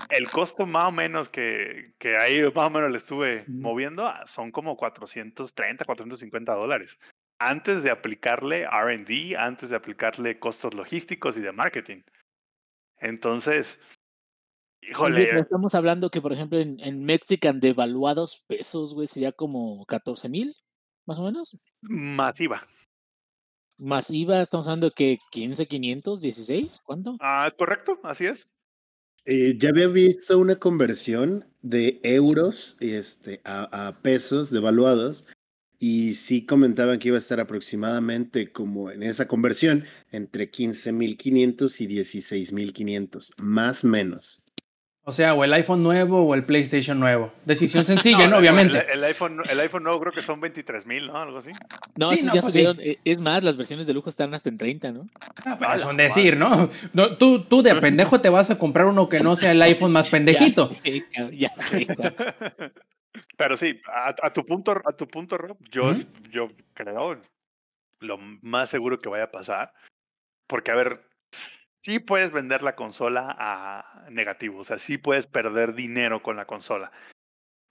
el 0.10 0.30
costo 0.30 0.66
más 0.66 0.90
o 0.90 0.92
menos 0.92 1.30
que, 1.30 1.94
que 1.98 2.18
ahí 2.18 2.42
más 2.44 2.68
o 2.68 2.70
menos 2.70 2.92
le 2.92 2.98
estuve 2.98 3.46
moviendo 3.48 4.08
ah, 4.08 4.26
son 4.26 4.52
como 4.52 4.76
430, 4.76 5.86
450 5.86 6.54
dólares. 6.54 7.00
Antes 7.40 7.84
de 7.84 7.92
aplicarle 7.92 8.66
RD, 8.66 9.36
antes 9.38 9.70
de 9.70 9.76
aplicarle 9.76 10.40
costos 10.40 10.74
logísticos 10.74 11.38
y 11.38 11.42
de 11.42 11.52
marketing. 11.52 12.02
Entonces, 12.98 13.80
híjole. 14.90 15.40
Estamos 15.40 15.76
hablando 15.76 16.10
que, 16.10 16.22
por 16.22 16.34
ejemplo, 16.34 16.60
en, 16.60 16.80
en 16.80 17.04
Mexican 17.04 17.60
devaluados 17.60 18.44
pesos, 18.48 18.94
güey, 18.94 19.08
sería 19.08 19.32
como 19.32 19.86
14 19.86 20.30
mil, 20.30 20.56
más 21.06 21.20
o 21.20 21.24
menos. 21.24 21.58
Masiva. 21.82 22.68
Masiva, 23.78 24.42
estamos 24.42 24.68
hablando 24.68 24.92
que 24.92 25.20
15, 25.32 25.68
500, 25.68 26.22
16, 26.22 26.82
¿cuánto? 26.86 27.18
Ah, 27.20 27.52
correcto, 27.58 28.00
así 28.04 28.26
es. 28.26 28.48
Eh, 29.26 29.56
ya 29.58 29.70
había 29.70 29.88
visto 29.88 30.38
una 30.38 30.58
conversión 30.58 31.46
de 31.62 32.00
euros 32.04 32.78
este, 32.82 33.42
a, 33.46 33.88
a, 33.88 34.02
pesos 34.02 34.52
devaluados 34.52 35.28
y 35.80 36.14
sí 36.14 36.46
comentaban 36.46 37.00
que 37.00 37.10
iba 37.10 37.18
a 37.18 37.20
estar 37.20 37.40
aproximadamente 37.40 38.52
como 38.52 38.92
en 38.92 39.04
esa 39.04 39.28
conversión 39.28 39.86
entre 40.12 40.52
15.500 40.52 41.82
y 41.82 41.88
16.500, 41.88 43.34
más 43.42 43.84
o 43.84 43.88
menos. 43.88 44.43
O 45.06 45.12
sea, 45.12 45.34
o 45.34 45.44
el 45.44 45.52
iPhone 45.52 45.84
nuevo 45.84 46.24
o 46.24 46.34
el 46.34 46.46
PlayStation 46.46 46.98
nuevo. 46.98 47.34
Decisión 47.44 47.86
sencilla, 47.86 48.28
¿no? 48.28 48.38
Obviamente. 48.38 48.86
El, 48.92 49.04
iPhone, 49.04 49.42
el 49.50 49.60
iPhone 49.60 49.84
nuevo 49.84 50.00
creo 50.00 50.14
que 50.14 50.22
son 50.22 50.40
23 50.40 50.86
mil, 50.86 51.08
¿no? 51.08 51.18
Algo 51.18 51.40
así. 51.40 51.52
No, 51.96 52.14
sí, 52.14 52.26
ya 52.34 52.42
pues 52.42 52.56
eh, 52.56 53.00
Es 53.04 53.20
más, 53.20 53.44
las 53.44 53.58
versiones 53.58 53.86
de 53.86 53.94
lujo 53.94 54.10
están 54.10 54.34
hasta 54.34 54.48
en 54.48 54.58
30, 54.58 54.92
¿no? 54.94 55.08
Ah, 55.46 55.58
pero 55.60 55.78
son 55.80 55.98
decir, 55.98 56.38
¿no? 56.38 56.70
no 56.94 57.18
tú, 57.18 57.42
tú 57.42 57.62
de 57.62 57.76
pendejo 57.76 58.22
te 58.22 58.30
vas 58.30 58.50
a 58.50 58.58
comprar 58.58 58.86
uno 58.86 59.10
que 59.10 59.20
no 59.20 59.36
sea 59.36 59.52
el 59.52 59.62
iPhone 59.62 59.92
más 59.92 60.10
pendejito. 60.10 60.72
ya 61.32 61.54
sé, 61.56 61.88
Pero 63.36 63.58
sí, 63.58 63.82
a, 63.94 64.32
tu 64.32 64.46
punto, 64.46 64.72
a 64.72 64.94
tu 64.94 65.08
punto, 65.08 65.38
Rob, 65.38 65.58
yo, 65.70 65.94
yo 66.32 66.50
creo 66.74 67.20
lo 68.00 68.18
más 68.18 68.70
seguro 68.70 69.00
que 69.00 69.10
vaya 69.10 69.26
a 69.26 69.32
pasar. 69.32 69.74
Porque, 70.48 70.72
a 70.72 70.76
ver, 70.76 71.02
sí 71.84 72.00
puedes 72.00 72.32
vender 72.32 72.64
la 72.64 72.76
consola 72.76 73.36
a 73.38 74.06
negativo, 74.10 74.60
o 74.60 74.64
sea, 74.64 74.80
sí 74.80 74.98
puedes 74.98 75.28
perder 75.28 75.74
dinero 75.74 76.24
con 76.24 76.38
la 76.38 76.46
consola. 76.46 76.92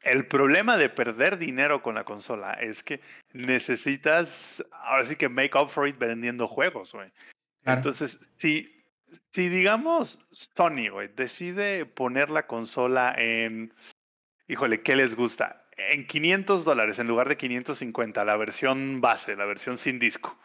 El 0.02 0.26
problema 0.26 0.76
de 0.76 0.88
perder 0.88 1.38
dinero 1.38 1.82
con 1.82 1.94
la 1.94 2.04
consola 2.04 2.54
es 2.54 2.82
que 2.82 3.00
necesitas, 3.32 4.64
ahora 4.72 5.04
sí 5.04 5.16
que 5.16 5.28
make 5.28 5.56
up 5.56 5.70
for 5.70 5.88
it 5.88 5.96
vendiendo 5.96 6.48
juegos, 6.48 6.92
güey. 6.92 7.10
Entonces, 7.64 8.18
si, 8.36 8.84
si 9.32 9.48
digamos 9.48 10.18
Sony, 10.32 10.90
güey, 10.90 11.08
decide 11.14 11.86
poner 11.86 12.30
la 12.30 12.48
consola 12.48 13.14
en, 13.16 13.72
híjole, 14.48 14.82
¿qué 14.82 14.96
les 14.96 15.14
gusta? 15.14 15.68
En 15.76 16.06
500 16.06 16.64
dólares 16.64 16.98
en 16.98 17.06
lugar 17.06 17.28
de 17.28 17.36
550, 17.36 18.24
la 18.24 18.36
versión 18.36 19.00
base, 19.00 19.36
la 19.36 19.46
versión 19.46 19.78
sin 19.78 20.00
disco. 20.00 20.36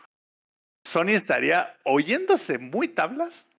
Sony 0.86 1.10
estaría 1.10 1.76
oyéndose 1.84 2.60
muy 2.60 2.88
tablas 2.88 3.50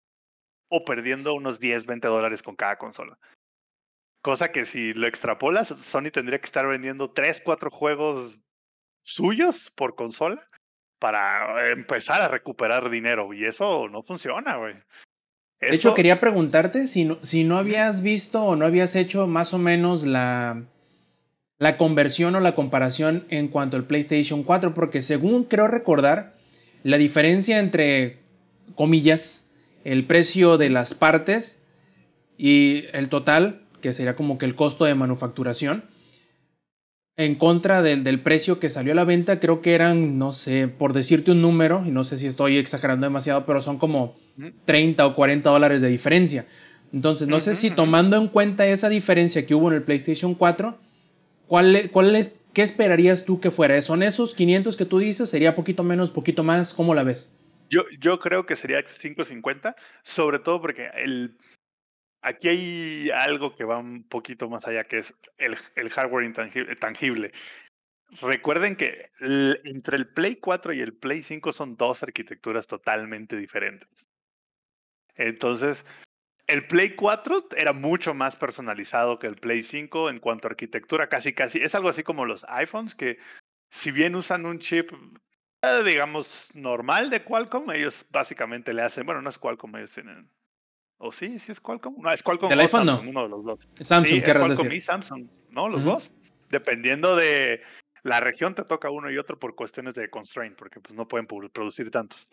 o 0.68 0.84
perdiendo 0.84 1.34
unos 1.34 1.58
10, 1.60 1.86
20 1.86 2.08
dólares 2.08 2.42
con 2.42 2.56
cada 2.56 2.76
consola. 2.76 3.18
Cosa 4.20 4.50
que 4.50 4.66
si 4.66 4.94
lo 4.94 5.06
extrapolas, 5.06 5.68
Sony 5.68 6.10
tendría 6.12 6.38
que 6.38 6.46
estar 6.46 6.66
vendiendo 6.66 7.10
3, 7.10 7.40
4 7.44 7.70
juegos 7.70 8.40
suyos 9.02 9.70
por 9.74 9.94
consola 9.94 10.46
para 10.98 11.70
empezar 11.70 12.20
a 12.20 12.28
recuperar 12.28 12.90
dinero. 12.90 13.32
Y 13.32 13.44
eso 13.44 13.88
no 13.88 14.02
funciona, 14.02 14.56
güey. 14.56 14.74
De 15.60 15.74
hecho, 15.74 15.94
quería 15.94 16.20
preguntarte 16.20 16.86
si 16.86 17.04
no, 17.04 17.18
si 17.22 17.44
no 17.44 17.58
habías 17.58 18.02
visto 18.02 18.44
o 18.44 18.54
no 18.54 18.64
habías 18.64 18.94
hecho 18.94 19.26
más 19.26 19.54
o 19.54 19.58
menos 19.58 20.04
la, 20.04 20.62
la 21.58 21.76
conversión 21.76 22.36
o 22.36 22.40
la 22.40 22.54
comparación 22.54 23.26
en 23.28 23.48
cuanto 23.48 23.76
al 23.76 23.86
PlayStation 23.86 24.44
4, 24.44 24.72
porque 24.74 25.02
según 25.02 25.44
creo 25.44 25.66
recordar, 25.66 26.36
la 26.84 26.96
diferencia 26.96 27.58
entre 27.58 28.20
comillas 28.76 29.47
el 29.88 30.04
precio 30.04 30.58
de 30.58 30.68
las 30.68 30.92
partes 30.92 31.66
y 32.36 32.84
el 32.92 33.08
total, 33.08 33.62
que 33.80 33.94
sería 33.94 34.16
como 34.16 34.36
que 34.36 34.44
el 34.44 34.54
costo 34.54 34.84
de 34.84 34.94
manufacturación, 34.94 35.84
en 37.16 37.36
contra 37.36 37.80
del, 37.80 38.04
del, 38.04 38.20
precio 38.20 38.60
que 38.60 38.68
salió 38.68 38.92
a 38.92 38.94
la 38.94 39.04
venta, 39.04 39.40
creo 39.40 39.62
que 39.62 39.74
eran, 39.74 40.18
no 40.18 40.34
sé, 40.34 40.68
por 40.68 40.92
decirte 40.92 41.30
un 41.30 41.40
número, 41.40 41.84
y 41.86 41.90
no 41.90 42.04
sé 42.04 42.18
si 42.18 42.26
estoy 42.26 42.58
exagerando 42.58 43.06
demasiado, 43.06 43.46
pero 43.46 43.62
son 43.62 43.78
como 43.78 44.14
30 44.66 45.06
o 45.06 45.14
40 45.14 45.48
dólares 45.48 45.80
de 45.80 45.88
diferencia. 45.88 46.46
Entonces, 46.92 47.26
no 47.26 47.40
sé 47.40 47.54
si 47.54 47.70
tomando 47.70 48.18
en 48.18 48.28
cuenta 48.28 48.66
esa 48.66 48.90
diferencia 48.90 49.46
que 49.46 49.54
hubo 49.54 49.68
en 49.68 49.76
el 49.76 49.82
PlayStation 49.82 50.34
4, 50.34 50.78
¿cuál, 51.46 51.88
cuál 51.92 52.14
es, 52.14 52.40
¿qué 52.52 52.62
esperarías 52.62 53.24
tú 53.24 53.40
que 53.40 53.50
fuera? 53.50 53.80
¿Son 53.80 54.02
esos 54.02 54.34
500 54.34 54.76
que 54.76 54.84
tú 54.84 54.98
dices? 54.98 55.30
¿Sería 55.30 55.56
poquito 55.56 55.82
menos, 55.82 56.10
poquito 56.10 56.44
más? 56.44 56.74
¿Cómo 56.74 56.94
la 56.94 57.04
ves? 57.04 57.38
Yo, 57.68 58.18
creo 58.18 58.46
que 58.46 58.56
sería 58.56 58.82
5.50, 58.84 59.74
sobre 60.02 60.38
todo 60.38 60.60
porque 60.60 60.90
el, 60.94 61.36
aquí 62.22 62.48
hay 62.48 63.10
algo 63.10 63.54
que 63.54 63.64
va 63.64 63.78
un 63.78 64.04
poquito 64.04 64.48
más 64.48 64.66
allá, 64.66 64.84
que 64.84 64.98
es 64.98 65.14
el, 65.36 65.56
hardware 65.90 66.24
intangible, 66.24 66.76
tangible. 66.76 67.32
Recuerden 68.22 68.76
que 68.76 69.10
entre 69.20 69.96
el 69.96 70.08
Play 70.08 70.36
4 70.36 70.72
y 70.72 70.80
el 70.80 70.94
Play 70.94 71.22
5 71.22 71.52
son 71.52 71.76
dos 71.76 72.02
arquitecturas 72.02 72.66
totalmente 72.66 73.36
diferentes. 73.36 74.06
Entonces, 75.14 75.84
el 76.46 76.66
Play 76.66 76.94
4 76.94 77.48
era 77.56 77.74
mucho 77.74 78.14
más 78.14 78.36
personalizado 78.36 79.18
que 79.18 79.26
el 79.26 79.36
Play 79.36 79.62
5 79.62 80.08
en 80.08 80.20
cuanto 80.20 80.48
a 80.48 80.52
arquitectura, 80.52 81.08
casi 81.08 81.34
casi. 81.34 81.58
Es 81.58 81.74
algo 81.74 81.90
así 81.90 82.02
como 82.02 82.24
los 82.24 82.46
iPhones, 82.48 82.94
que 82.94 83.18
si 83.70 83.90
bien 83.90 84.14
usan 84.14 84.46
un 84.46 84.58
chip 84.58 84.90
digamos, 85.84 86.48
normal 86.54 87.10
de 87.10 87.24
Qualcomm, 87.24 87.70
ellos 87.72 88.06
básicamente 88.10 88.72
le 88.72 88.82
hacen, 88.82 89.04
bueno, 89.04 89.22
no 89.22 89.30
es 89.30 89.38
Qualcomm, 89.38 89.76
ellos 89.76 89.92
tienen, 89.92 90.30
o 90.98 91.10
sí, 91.12 91.38
sí 91.38 91.52
es 91.52 91.60
Qualcomm, 91.60 91.96
no, 92.00 92.12
es 92.12 92.22
Qualcomm 92.22 92.50
¿Del 92.50 92.60
iPhone 92.60 92.86
Samsung, 92.86 93.08
uno 93.08 93.22
de 93.24 93.28
los 93.28 93.44
dos. 93.44 93.68
Samsung, 93.74 94.22
¿qué 94.22 94.30
es 94.30 94.36
Qualcomm 94.36 94.72
y 94.72 94.80
Samsung, 94.80 95.28
¿no? 95.50 95.68
Los 95.68 95.84
dos, 95.84 96.10
dependiendo 96.50 97.16
de 97.16 97.62
la 98.02 98.20
región 98.20 98.54
te 98.54 98.64
toca 98.64 98.90
uno 98.90 99.10
y 99.10 99.18
otro 99.18 99.38
por 99.38 99.54
cuestiones 99.54 99.94
de 99.94 100.08
constraint, 100.08 100.56
porque 100.56 100.80
pues 100.80 100.94
no 100.94 101.08
pueden 101.08 101.26
producir 101.26 101.90
tantos. 101.90 102.26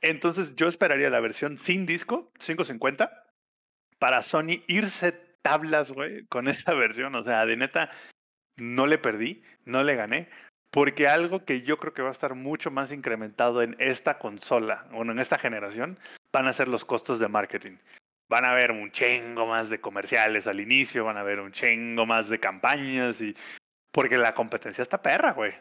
entonces 0.00 0.54
yo 0.56 0.68
esperaría 0.68 1.10
la 1.10 1.20
versión 1.20 1.58
sin 1.58 1.86
disco, 1.86 2.32
550, 2.38 3.26
para 3.98 4.22
Sony 4.22 4.62
irse 4.66 5.12
tablas, 5.42 5.92
güey, 5.92 6.26
con 6.26 6.48
esa 6.48 6.74
versión, 6.74 7.14
o 7.14 7.22
sea, 7.22 7.44
de 7.46 7.56
neta, 7.56 7.90
no 8.56 8.86
le 8.86 8.98
perdí, 8.98 9.42
no 9.64 9.82
le 9.82 9.94
gané, 9.96 10.28
porque 10.70 11.08
algo 11.08 11.44
que 11.44 11.62
yo 11.62 11.78
creo 11.78 11.92
que 11.92 12.02
va 12.02 12.08
a 12.08 12.12
estar 12.12 12.34
mucho 12.34 12.70
más 12.70 12.92
incrementado 12.92 13.62
en 13.62 13.76
esta 13.78 14.18
consola, 14.18 14.86
bueno, 14.92 15.12
en 15.12 15.18
esta 15.18 15.38
generación, 15.38 15.98
van 16.32 16.46
a 16.46 16.52
ser 16.52 16.68
los 16.68 16.84
costos 16.84 17.18
de 17.18 17.28
marketing. 17.28 17.76
Van 18.28 18.44
a 18.44 18.52
haber 18.52 18.70
un 18.70 18.92
chingo 18.92 19.46
más 19.46 19.70
de 19.70 19.80
comerciales 19.80 20.46
al 20.46 20.60
inicio, 20.60 21.04
van 21.04 21.16
a 21.16 21.20
haber 21.20 21.40
un 21.40 21.50
chingo 21.50 22.06
más 22.06 22.28
de 22.28 22.38
campañas 22.38 23.20
y 23.20 23.34
porque 23.90 24.18
la 24.18 24.34
competencia 24.34 24.82
está 24.82 25.02
perra, 25.02 25.32
güey. 25.32 25.52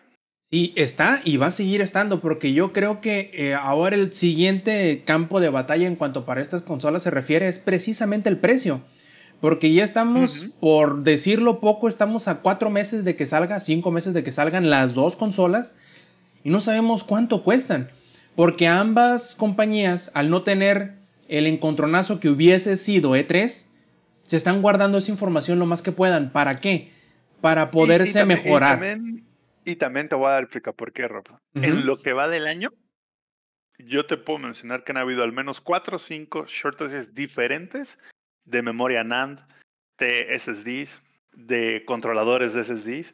Sí, 0.51 0.73
está 0.75 1.21
y 1.23 1.37
va 1.37 1.47
a 1.47 1.51
seguir 1.51 1.81
estando 1.81 2.21
porque 2.21 2.53
yo 2.53 2.73
creo 2.73 3.01
que 3.01 3.31
eh, 3.33 3.53
ahora 3.55 3.95
el 3.95 4.13
siguiente 4.13 5.03
campo 5.05 5.39
de 5.39 5.49
batalla 5.49 5.85
en 5.85 5.95
cuanto 5.95 6.25
para 6.25 6.41
estas 6.41 6.63
consolas 6.63 7.03
se 7.03 7.11
refiere 7.11 7.47
es 7.47 7.59
precisamente 7.59 8.29
el 8.29 8.37
precio. 8.37 8.81
Porque 9.41 9.71
ya 9.71 9.83
estamos, 9.83 10.49
por 10.59 11.03
decirlo 11.03 11.59
poco, 11.61 11.87
estamos 11.87 12.27
a 12.27 12.41
cuatro 12.41 12.69
meses 12.69 13.05
de 13.05 13.15
que 13.15 13.25
salga, 13.25 13.59
cinco 13.61 13.89
meses 13.89 14.13
de 14.13 14.23
que 14.23 14.31
salgan 14.31 14.69
las 14.69 14.93
dos 14.93 15.15
consolas 15.15 15.75
y 16.43 16.49
no 16.49 16.59
sabemos 16.59 17.03
cuánto 17.03 17.43
cuestan. 17.43 17.89
Porque 18.35 18.67
ambas 18.67 19.35
compañías, 19.35 20.11
al 20.13 20.29
no 20.29 20.43
tener 20.43 20.93
el 21.29 21.45
encontronazo 21.45 22.19
que 22.19 22.29
hubiese 22.29 22.75
sido 22.75 23.15
E3, 23.15 23.69
se 24.23 24.35
están 24.35 24.61
guardando 24.61 24.97
esa 24.97 25.11
información 25.11 25.57
lo 25.57 25.65
más 25.65 25.81
que 25.81 25.91
puedan. 25.91 26.31
¿Para 26.31 26.59
qué? 26.59 26.91
Para 27.39 27.71
poderse 27.71 28.25
mejorar. 28.25 28.99
Y 29.63 29.75
también, 29.75 30.09
te 30.09 30.15
voy 30.15 30.27
a 30.27 30.31
dar 30.31 30.43
explica 30.43 30.73
por 30.73 30.91
qué, 30.91 31.07
Rob. 31.07 31.25
En 31.53 31.85
lo 31.85 32.01
que 32.01 32.13
va 32.13 32.27
del 32.27 32.47
año, 32.47 32.73
yo 33.77 34.05
te 34.05 34.17
puedo 34.17 34.39
mencionar 34.39 34.83
que 34.83 34.91
han 34.91 34.97
habido 34.97 35.23
al 35.23 35.31
menos 35.31 35.61
cuatro 35.61 35.95
o 35.95 35.99
cinco 35.99 36.45
shortages 36.47 37.15
diferentes 37.15 37.97
de 38.45 38.61
memoria 38.61 39.03
NAND, 39.03 39.39
de 39.97 40.37
SSDs, 40.37 41.01
de 41.33 41.83
controladores 41.85 42.53
de 42.53 42.63
SSDs, 42.63 43.13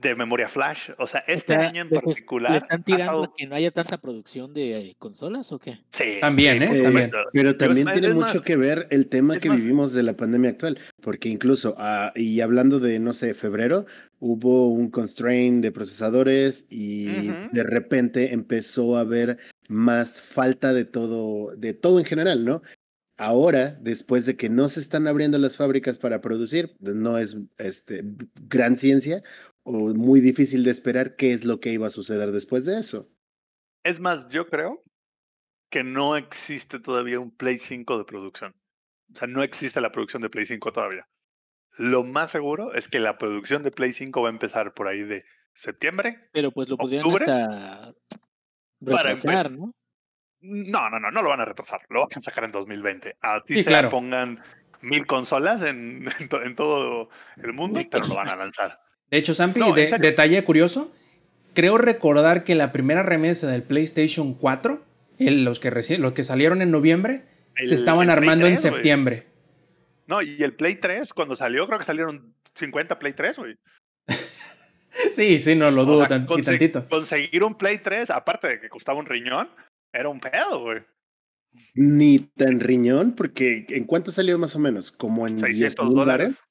de 0.00 0.14
memoria 0.14 0.48
flash. 0.48 0.90
O 0.98 1.06
sea, 1.06 1.24
este 1.26 1.54
año 1.54 1.82
en 1.82 1.88
particular. 1.88 2.52
¿Le 2.52 2.58
están 2.58 2.82
tirando 2.82 3.34
que 3.36 3.46
no 3.46 3.54
haya 3.54 3.70
tanta 3.70 3.98
producción 3.98 4.52
de 4.52 4.78
eh, 4.78 4.96
consolas 4.98 5.52
o 5.52 5.58
qué? 5.58 5.78
Sí. 5.90 6.18
También, 6.20 6.62
¿eh? 6.62 6.82
también. 6.82 7.10
Pero 7.32 7.56
también 7.56 7.88
tiene 7.92 8.14
mucho 8.14 8.42
que 8.42 8.56
ver 8.56 8.86
el 8.90 9.06
tema 9.08 9.38
que 9.38 9.48
vivimos 9.48 9.92
de 9.92 10.02
la 10.02 10.16
pandemia 10.16 10.50
actual. 10.50 10.78
Porque 11.00 11.28
incluso, 11.28 11.74
ah, 11.78 12.12
y 12.14 12.40
hablando 12.40 12.78
de, 12.78 12.98
no 12.98 13.12
sé, 13.12 13.34
febrero, 13.34 13.86
hubo 14.20 14.68
un 14.68 14.90
constraint 14.90 15.62
de 15.62 15.72
procesadores 15.72 16.66
y 16.70 17.28
de 17.52 17.62
repente 17.62 18.32
empezó 18.32 18.96
a 18.96 19.00
haber 19.00 19.38
más 19.68 20.20
falta 20.20 20.72
de 20.72 20.84
todo, 20.84 21.54
de 21.56 21.74
todo 21.74 21.98
en 21.98 22.04
general, 22.04 22.44
¿no? 22.44 22.62
Ahora, 23.16 23.76
después 23.80 24.26
de 24.26 24.36
que 24.36 24.48
no 24.48 24.68
se 24.68 24.80
están 24.80 25.06
abriendo 25.06 25.38
las 25.38 25.56
fábricas 25.56 25.98
para 25.98 26.20
producir, 26.20 26.76
no 26.80 27.18
es 27.18 27.36
este, 27.58 28.02
gran 28.48 28.76
ciencia 28.76 29.22
o 29.62 29.72
muy 29.94 30.20
difícil 30.20 30.64
de 30.64 30.70
esperar 30.70 31.16
qué 31.16 31.32
es 31.32 31.44
lo 31.44 31.60
que 31.60 31.72
iba 31.72 31.86
a 31.86 31.90
suceder 31.90 32.32
después 32.32 32.64
de 32.66 32.78
eso. 32.78 33.10
Es 33.84 34.00
más, 34.00 34.28
yo 34.28 34.48
creo 34.48 34.82
que 35.70 35.84
no 35.84 36.16
existe 36.16 36.78
todavía 36.78 37.20
un 37.20 37.30
Play 37.30 37.58
5 37.58 37.98
de 37.98 38.04
producción. 38.04 38.54
O 39.12 39.18
sea, 39.18 39.28
no 39.28 39.42
existe 39.42 39.80
la 39.80 39.92
producción 39.92 40.22
de 40.22 40.30
Play 40.30 40.46
5 40.46 40.72
todavía. 40.72 41.08
Lo 41.78 42.04
más 42.04 42.30
seguro 42.30 42.74
es 42.74 42.88
que 42.88 43.00
la 43.00 43.18
producción 43.18 43.62
de 43.62 43.70
Play 43.70 43.92
5 43.92 44.22
va 44.22 44.28
a 44.28 44.32
empezar 44.32 44.72
por 44.74 44.88
ahí 44.88 45.02
de 45.02 45.24
septiembre. 45.54 46.18
Pero 46.32 46.50
pues 46.50 46.68
lo 46.68 46.76
podrían 46.76 47.06
hasta 47.06 47.94
retrasar, 48.80 49.50
¿no? 49.50 49.74
No, 50.46 50.88
no, 50.90 51.00
no, 51.00 51.10
no 51.10 51.22
lo 51.22 51.28
van 51.28 51.40
a 51.40 51.44
retrasar. 51.44 51.80
Lo 51.88 52.00
van 52.00 52.08
a 52.14 52.20
sacar 52.20 52.44
en 52.44 52.52
2020. 52.52 53.16
A 53.20 53.40
ti 53.40 53.62
se 53.62 53.82
pongan 53.84 54.40
mil 54.80 55.06
consolas 55.06 55.62
en, 55.62 56.06
en, 56.44 56.54
todo 56.54 57.08
el 57.42 57.52
mundo, 57.52 57.80
pero 57.90 58.06
lo 58.06 58.14
van 58.14 58.30
a 58.30 58.36
lanzar. 58.36 58.80
De 59.10 59.18
hecho, 59.18 59.34
Sampi, 59.34 59.60
detalle 59.98 60.44
curioso. 60.44 60.94
Creo 61.54 61.78
recordar 61.78 62.44
que 62.44 62.54
la 62.54 62.70
primera 62.70 63.02
remesa 63.02 63.46
del 63.46 63.62
PlayStation 63.62 64.34
4, 64.34 64.84
los, 65.18 65.60
que 65.60 65.96
los 65.98 66.12
que 66.12 66.22
salieron 66.22 66.60
en 66.60 66.70
noviembre, 66.70 67.24
se 67.62 67.74
estaban 67.74 68.10
armando 68.10 68.46
en 68.46 68.58
septiembre. 68.58 69.26
No, 70.06 70.22
y 70.22 70.42
el 70.42 70.54
Play 70.54 70.76
3, 70.76 71.12
cuando 71.14 71.34
salió, 71.34 71.66
creo 71.66 71.78
que 71.78 71.84
salieron 71.84 72.34
50 72.54 72.98
Play 72.98 73.12
3, 73.14 73.38
güey. 73.38 73.56
sí, 75.12 75.38
sí, 75.38 75.54
no 75.54 75.70
lo 75.70 75.84
dudo 75.84 76.06
tantito. 76.06 76.86
Conseguir 76.88 77.42
un 77.42 77.56
Play 77.56 77.78
3, 77.78 78.10
aparte 78.10 78.48
de 78.48 78.60
que 78.60 78.68
costaba 78.68 78.98
un 78.98 79.06
riñón, 79.06 79.48
era 79.96 80.08
un 80.08 80.20
pedo, 80.20 80.62
güey. 80.62 80.80
Ni 81.74 82.18
tan 82.18 82.60
riñón, 82.60 83.12
porque 83.12 83.66
¿en 83.70 83.84
cuánto 83.84 84.10
salió 84.10 84.38
más 84.38 84.54
o 84.56 84.58
menos? 84.58 84.92
¿Como 84.92 85.26
en 85.26 85.38
600 85.38 85.94
dólares? 85.94 86.42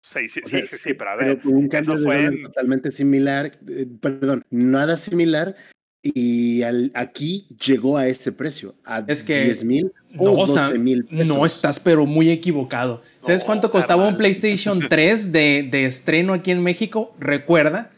Sí, 0.00 0.28
sí, 0.28 0.40
sí, 0.44 0.66
sí, 0.68 0.94
pero 0.94 1.10
a 1.10 1.16
ver. 1.16 1.40
un 1.44 1.68
cambio 1.68 1.96
totalmente 2.44 2.90
similar, 2.90 3.58
eh, 3.68 3.86
perdón, 4.00 4.44
nada 4.50 4.96
similar, 4.96 5.56
y 6.02 6.62
al, 6.62 6.92
aquí 6.94 7.48
llegó 7.62 7.98
a 7.98 8.06
ese 8.06 8.30
precio, 8.30 8.76
a 8.84 9.04
es 9.08 9.24
que 9.24 9.44
10 9.44 9.64
mil 9.64 9.92
o 10.16 10.46
12 10.46 10.78
mil 10.78 11.06
No 11.10 11.44
estás, 11.44 11.80
pero 11.80 12.06
muy 12.06 12.30
equivocado. 12.30 13.02
¿Sabes 13.20 13.42
cuánto 13.42 13.70
costaba 13.70 14.06
un 14.06 14.16
PlayStation 14.16 14.80
3 14.88 15.32
de, 15.32 15.68
de 15.70 15.84
estreno 15.84 16.32
aquí 16.32 16.52
en 16.52 16.62
México? 16.62 17.14
Recuerda 17.18 17.90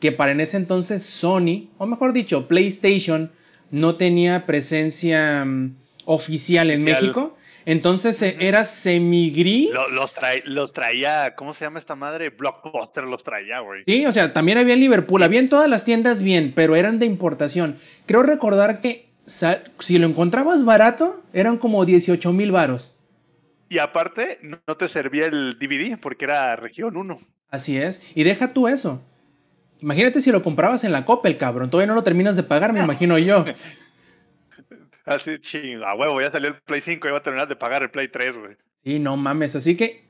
que 0.00 0.10
para 0.10 0.32
en 0.32 0.40
ese 0.40 0.56
entonces 0.56 1.02
Sony, 1.04 1.68
o 1.78 1.86
mejor 1.86 2.14
dicho, 2.14 2.48
PlayStation, 2.48 3.30
no 3.72 3.96
tenía 3.96 4.46
presencia 4.46 5.44
mm, 5.44 5.74
oficial 6.04 6.70
en 6.70 6.84
México. 6.84 7.36
Entonces 7.64 8.20
eh, 8.22 8.36
era 8.40 8.64
semigris. 8.64 9.70
Los, 9.72 10.46
los, 10.46 10.72
traía, 10.72 11.34
¿cómo 11.34 11.54
se 11.54 11.64
llama 11.64 11.78
esta 11.78 11.96
madre? 11.96 12.30
Blockbuster 12.30 13.04
los 13.04 13.24
traía, 13.24 13.60
güey. 13.60 13.82
Sí, 13.86 14.06
o 14.06 14.12
sea, 14.12 14.32
también 14.32 14.58
había 14.58 14.74
en 14.74 14.80
Liverpool, 14.80 15.22
había 15.22 15.40
en 15.40 15.48
todas 15.48 15.68
las 15.68 15.84
tiendas 15.84 16.22
bien, 16.22 16.52
pero 16.54 16.76
eran 16.76 16.98
de 16.98 17.06
importación. 17.06 17.78
Creo 18.06 18.22
recordar 18.22 18.80
que 18.80 19.10
si 19.24 19.98
lo 19.98 20.06
encontrabas 20.06 20.64
barato, 20.64 21.22
eran 21.32 21.56
como 21.56 21.84
18 21.84 22.32
mil 22.32 22.52
varos. 22.52 22.98
Y 23.68 23.78
aparte, 23.78 24.38
no 24.42 24.76
te 24.76 24.88
servía 24.88 25.26
el 25.26 25.56
DVD 25.58 25.98
porque 25.98 26.26
era 26.26 26.54
región 26.56 26.96
1. 26.96 27.20
Así 27.48 27.78
es. 27.78 28.02
Y 28.14 28.24
deja 28.24 28.52
tú 28.52 28.68
eso. 28.68 29.02
Imagínate 29.82 30.20
si 30.20 30.30
lo 30.30 30.42
comprabas 30.42 30.84
en 30.84 30.92
la 30.92 31.04
Coppel, 31.04 31.36
cabrón. 31.36 31.68
Todavía 31.68 31.88
no 31.88 31.94
lo 31.94 32.04
terminas 32.04 32.36
de 32.36 32.44
pagar, 32.44 32.72
me 32.72 32.80
imagino 32.80 33.18
yo. 33.18 33.44
Así, 35.04 35.38
chinga, 35.40 35.94
huevo, 35.96 36.20
ya 36.20 36.30
salió 36.30 36.50
el 36.50 36.60
Play 36.62 36.80
5 36.80 37.08
y 37.08 37.10
va 37.10 37.18
a 37.18 37.22
terminar 37.22 37.48
de 37.48 37.56
pagar 37.56 37.82
el 37.82 37.90
Play 37.90 38.06
3, 38.06 38.36
güey. 38.36 38.56
Sí, 38.84 39.00
no 39.00 39.16
mames. 39.16 39.56
Así 39.56 39.76
que, 39.76 40.04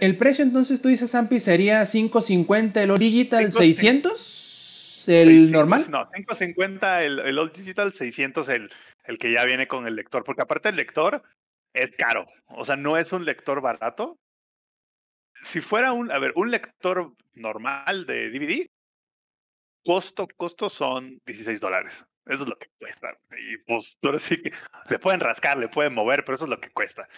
el 0.00 0.16
precio 0.16 0.44
entonces 0.44 0.80
tú 0.80 0.88
dices, 0.88 1.10
Zampi, 1.10 1.40
sería 1.40 1.82
5.50 1.82 2.76
el 2.76 2.96
Digital, 2.98 3.52
600 3.52 5.08
el 5.08 5.50
normal. 5.50 5.86
No, 5.90 6.08
5.50 6.10 7.02
el, 7.02 7.18
el 7.18 7.38
Old 7.38 7.52
Digital, 7.52 7.92
600 7.92 8.48
el, 8.50 8.70
el 9.04 9.18
que 9.18 9.32
ya 9.32 9.44
viene 9.44 9.66
con 9.66 9.88
el 9.88 9.96
lector. 9.96 10.22
Porque 10.22 10.42
aparte 10.42 10.68
el 10.68 10.76
lector 10.76 11.22
es 11.74 11.90
caro. 11.90 12.26
O 12.46 12.64
sea, 12.64 12.76
no 12.76 12.96
es 12.96 13.12
un 13.12 13.24
lector 13.24 13.60
barato. 13.60 14.16
Si 15.42 15.60
fuera 15.60 15.92
un, 15.92 16.12
a 16.12 16.20
ver, 16.20 16.32
un 16.36 16.52
lector 16.52 17.12
normal 17.34 18.06
de 18.06 18.30
DVD, 18.30 18.66
costo, 19.84 20.28
costo 20.36 20.68
son 20.68 21.20
16 21.26 21.60
dólares. 21.60 22.04
Eso 22.26 22.44
es 22.44 22.48
lo 22.48 22.58
que 22.58 22.68
cuesta. 22.78 23.18
Y 23.38 23.56
pues 23.58 23.98
tú 24.00 24.16
sí 24.18 24.40
que 24.40 24.52
le 24.90 24.98
pueden 24.98 25.20
rascar, 25.20 25.58
le 25.58 25.68
pueden 25.68 25.94
mover, 25.94 26.24
pero 26.24 26.36
eso 26.36 26.44
es 26.44 26.50
lo 26.50 26.60
que 26.60 26.70
cuesta. 26.70 27.08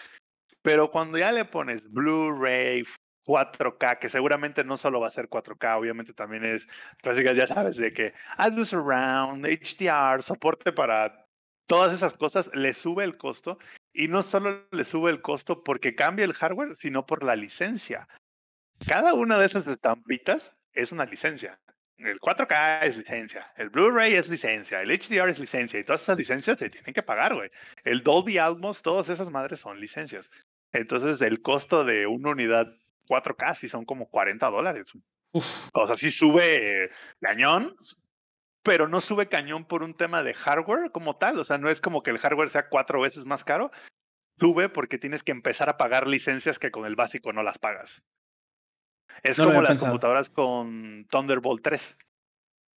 Pero 0.61 0.89
cuando 0.89 1.17
ya 1.17 1.31
le 1.31 1.45
pones 1.45 1.91
Blu-ray, 1.91 2.83
4K, 3.25 3.99
que 3.99 4.09
seguramente 4.09 4.63
no 4.63 4.77
solo 4.77 4.99
va 4.99 5.07
a 5.07 5.11
ser 5.11 5.29
4K, 5.29 5.77
obviamente 5.77 6.13
también 6.13 6.45
es 6.45 6.67
clásicas, 7.01 7.35
ya 7.35 7.47
sabes, 7.47 7.77
de 7.77 7.93
que 7.93 8.13
Atlas 8.37 8.69
Surround, 8.69 9.45
HDR, 9.45 10.23
soporte 10.23 10.71
para 10.71 11.25
todas 11.67 11.93
esas 11.93 12.13
cosas, 12.15 12.49
le 12.53 12.73
sube 12.73 13.03
el 13.03 13.17
costo. 13.17 13.59
Y 13.93 14.07
no 14.07 14.23
solo 14.23 14.67
le 14.71 14.85
sube 14.85 15.11
el 15.11 15.21
costo 15.21 15.63
porque 15.63 15.95
cambia 15.95 16.25
el 16.25 16.33
hardware, 16.33 16.75
sino 16.75 17.05
por 17.05 17.23
la 17.23 17.35
licencia. 17.35 18.07
Cada 18.87 19.13
una 19.13 19.37
de 19.37 19.45
esas 19.45 19.67
estampitas 19.67 20.53
es 20.73 20.91
una 20.91 21.05
licencia. 21.05 21.59
El 21.97 22.19
4K 22.19 22.83
es 22.83 22.97
licencia, 22.97 23.51
el 23.55 23.69
Blu-ray 23.69 24.15
es 24.15 24.27
licencia, 24.27 24.81
el 24.81 24.89
HDR 24.89 25.29
es 25.29 25.39
licencia 25.39 25.79
y 25.79 25.83
todas 25.85 26.03
esas 26.03 26.17
licencias 26.17 26.59
se 26.59 26.69
tienen 26.69 26.93
que 26.93 27.03
pagar, 27.03 27.33
güey. 27.33 27.49
El 27.85 28.03
Dolby 28.03 28.37
Atmos, 28.37 28.81
todas 28.81 29.07
esas 29.09 29.31
madres 29.31 29.61
son 29.61 29.79
licencias. 29.79 30.29
Entonces 30.73 31.21
el 31.21 31.41
costo 31.41 31.85
de 31.85 32.05
una 32.05 32.31
unidad 32.31 32.67
4K 33.07 33.55
sí 33.55 33.69
son 33.69 33.85
como 33.85 34.09
40 34.09 34.49
dólares. 34.49 34.87
O 35.73 35.87
sea, 35.87 35.95
sí 35.95 36.11
sube 36.11 36.89
cañón, 37.21 37.75
pero 38.61 38.87
no 38.87 38.99
sube 38.99 39.29
cañón 39.29 39.65
por 39.65 39.83
un 39.83 39.95
tema 39.95 40.23
de 40.23 40.33
hardware 40.33 40.91
como 40.91 41.17
tal. 41.17 41.39
O 41.39 41.43
sea, 41.43 41.57
no 41.57 41.69
es 41.69 41.79
como 41.79 42.03
que 42.03 42.11
el 42.11 42.17
hardware 42.17 42.49
sea 42.49 42.67
cuatro 42.67 43.01
veces 43.01 43.25
más 43.25 43.43
caro. 43.43 43.71
Sube 44.39 44.67
porque 44.67 44.97
tienes 44.97 45.23
que 45.23 45.31
empezar 45.31 45.69
a 45.69 45.77
pagar 45.77 46.07
licencias 46.07 46.59
que 46.59 46.71
con 46.71 46.85
el 46.85 46.95
básico 46.95 47.31
no 47.31 47.41
las 47.41 47.57
pagas. 47.57 48.03
Es 49.23 49.37
como 49.37 49.61
las 49.61 49.81
computadoras 49.81 50.29
con 50.29 51.05
Thunderbolt 51.09 51.63
3. 51.63 51.97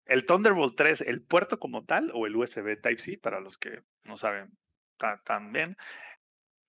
El 0.05 0.25
Thunderbolt 0.25 0.75
3, 0.75 1.01
el 1.01 1.21
puerto 1.21 1.59
como 1.59 1.83
tal, 1.83 2.11
o 2.13 2.25
el 2.25 2.35
USB 2.35 2.79
Type-C, 2.81 3.17
para 3.17 3.39
los 3.39 3.57
que 3.57 3.81
no 4.03 4.17
saben 4.17 4.49
tan, 4.97 5.51
bien, 5.51 5.77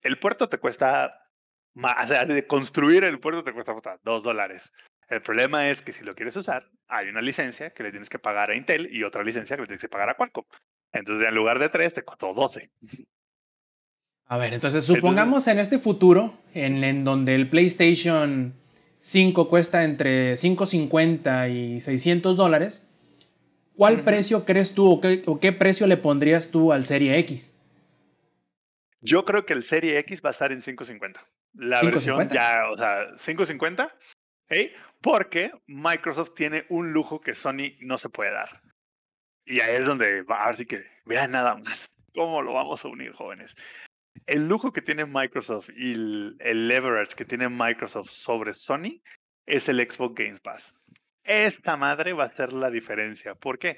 el 0.03 0.19
puerto 0.19 0.49
te 0.49 0.59
cuesta 0.59 1.29
más, 1.75 2.05
o 2.05 2.09
sea, 2.09 2.25
de 2.25 2.47
construir 2.47 3.05
el 3.05 3.21
puerto 3.21 3.45
te 3.45 3.53
cuesta 3.53 3.75
dos 4.03 4.23
dólares. 4.23 4.73
El 5.09 5.23
problema 5.23 5.69
es 5.69 5.81
que 5.81 5.93
si 5.93 6.05
lo 6.05 6.15
quieres 6.15 6.37
usar, 6.37 6.69
hay 6.87 7.09
una 7.09 7.23
licencia 7.23 7.71
que 7.71 7.83
le 7.83 7.91
tienes 7.91 8.11
que 8.11 8.19
pagar 8.19 8.51
a 8.51 8.57
Intel 8.57 8.95
y 8.95 9.05
otra 9.05 9.23
licencia 9.23 9.57
que 9.57 9.63
le 9.63 9.69
tienes 9.69 9.81
que 9.81 9.89
pagar 9.89 10.11
a 10.11 10.15
Qualcomm. 10.15 10.45
Entonces, 10.93 11.27
en 11.27 11.35
lugar 11.35 11.59
de 11.59 11.69
tres, 11.69 11.95
te 11.95 12.03
costó 12.03 12.35
12. 12.35 12.71
A 14.27 14.37
ver, 14.37 14.53
entonces 14.53 14.85
supongamos 14.85 15.49
en 15.49 15.59
este 15.59 15.79
futuro, 15.79 16.39
en, 16.53 16.85
en 16.85 17.05
donde 17.05 17.35
el 17.35 17.49
PlayStation 17.49 18.55
5 19.01 19.49
cuesta 19.49 19.85
entre 19.85 20.35
5.50 20.35 21.51
y 21.51 21.81
600 21.81 22.37
dólares, 22.37 22.89
¿cuál 23.77 24.03
precio 24.03 24.45
crees 24.45 24.75
tú 24.75 25.01
o 25.27 25.41
qué, 25.41 25.53
precio 25.53 25.87
le 25.87 25.97
pondrías 25.97 26.51
tú 26.51 26.73
al 26.73 26.85
Serie 26.85 27.19
X? 27.19 27.63
Yo 29.01 29.25
creo 29.25 29.47
que 29.47 29.53
el 29.53 29.63
Serie 29.63 29.99
X 29.99 30.23
va 30.25 30.31
a 30.31 30.33
estar 30.33 30.51
en 30.51 30.61
5.50. 30.61 31.19
La 31.55 31.83
versión 31.83 32.29
ya, 32.29 32.71
o 32.71 32.77
sea, 32.77 33.15
5.50, 33.17 33.93
¿eh? 34.51 34.73
porque 35.01 35.53
Microsoft 35.67 36.35
tiene 36.35 36.67
un 36.69 36.93
lujo 36.93 37.21
que 37.21 37.35
Sony 37.35 37.77
no 37.81 37.99
se 37.99 38.09
puede 38.09 38.33
dar. 38.33 38.63
Y 39.45 39.61
ahí 39.61 39.77
es 39.77 39.87
donde 39.87 40.23
va, 40.23 40.47
así 40.47 40.67
que 40.67 40.85
vean 41.07 41.31
nada 41.31 41.57
más 41.57 41.93
cómo 42.13 42.43
lo 42.43 42.53
vamos 42.53 42.85
a 42.85 42.89
unir, 42.89 43.13
jóvenes 43.13 43.55
el 44.27 44.49
lujo 44.49 44.73
que 44.73 44.83
tiene 44.83 45.05
Microsoft 45.07 45.71
y 45.77 45.93
el, 45.93 46.69
leverage 46.69 47.15
que 47.15 47.25
tiene 47.25 47.49
Microsoft 47.49 48.11
sobre 48.11 48.55
Sony 48.55 49.03
es 49.47 49.69
el 49.69 49.79
Xbox 49.79 50.15
Game 50.15 50.39
Pass. 50.39 50.75
Esta 51.25 51.77
madre 51.77 52.13
va 52.13 52.25
a 52.25 52.35
ser 52.35 52.53
la 52.53 52.71
diferencia. 52.71 53.35
¿Por 53.35 53.59
qué? 53.59 53.77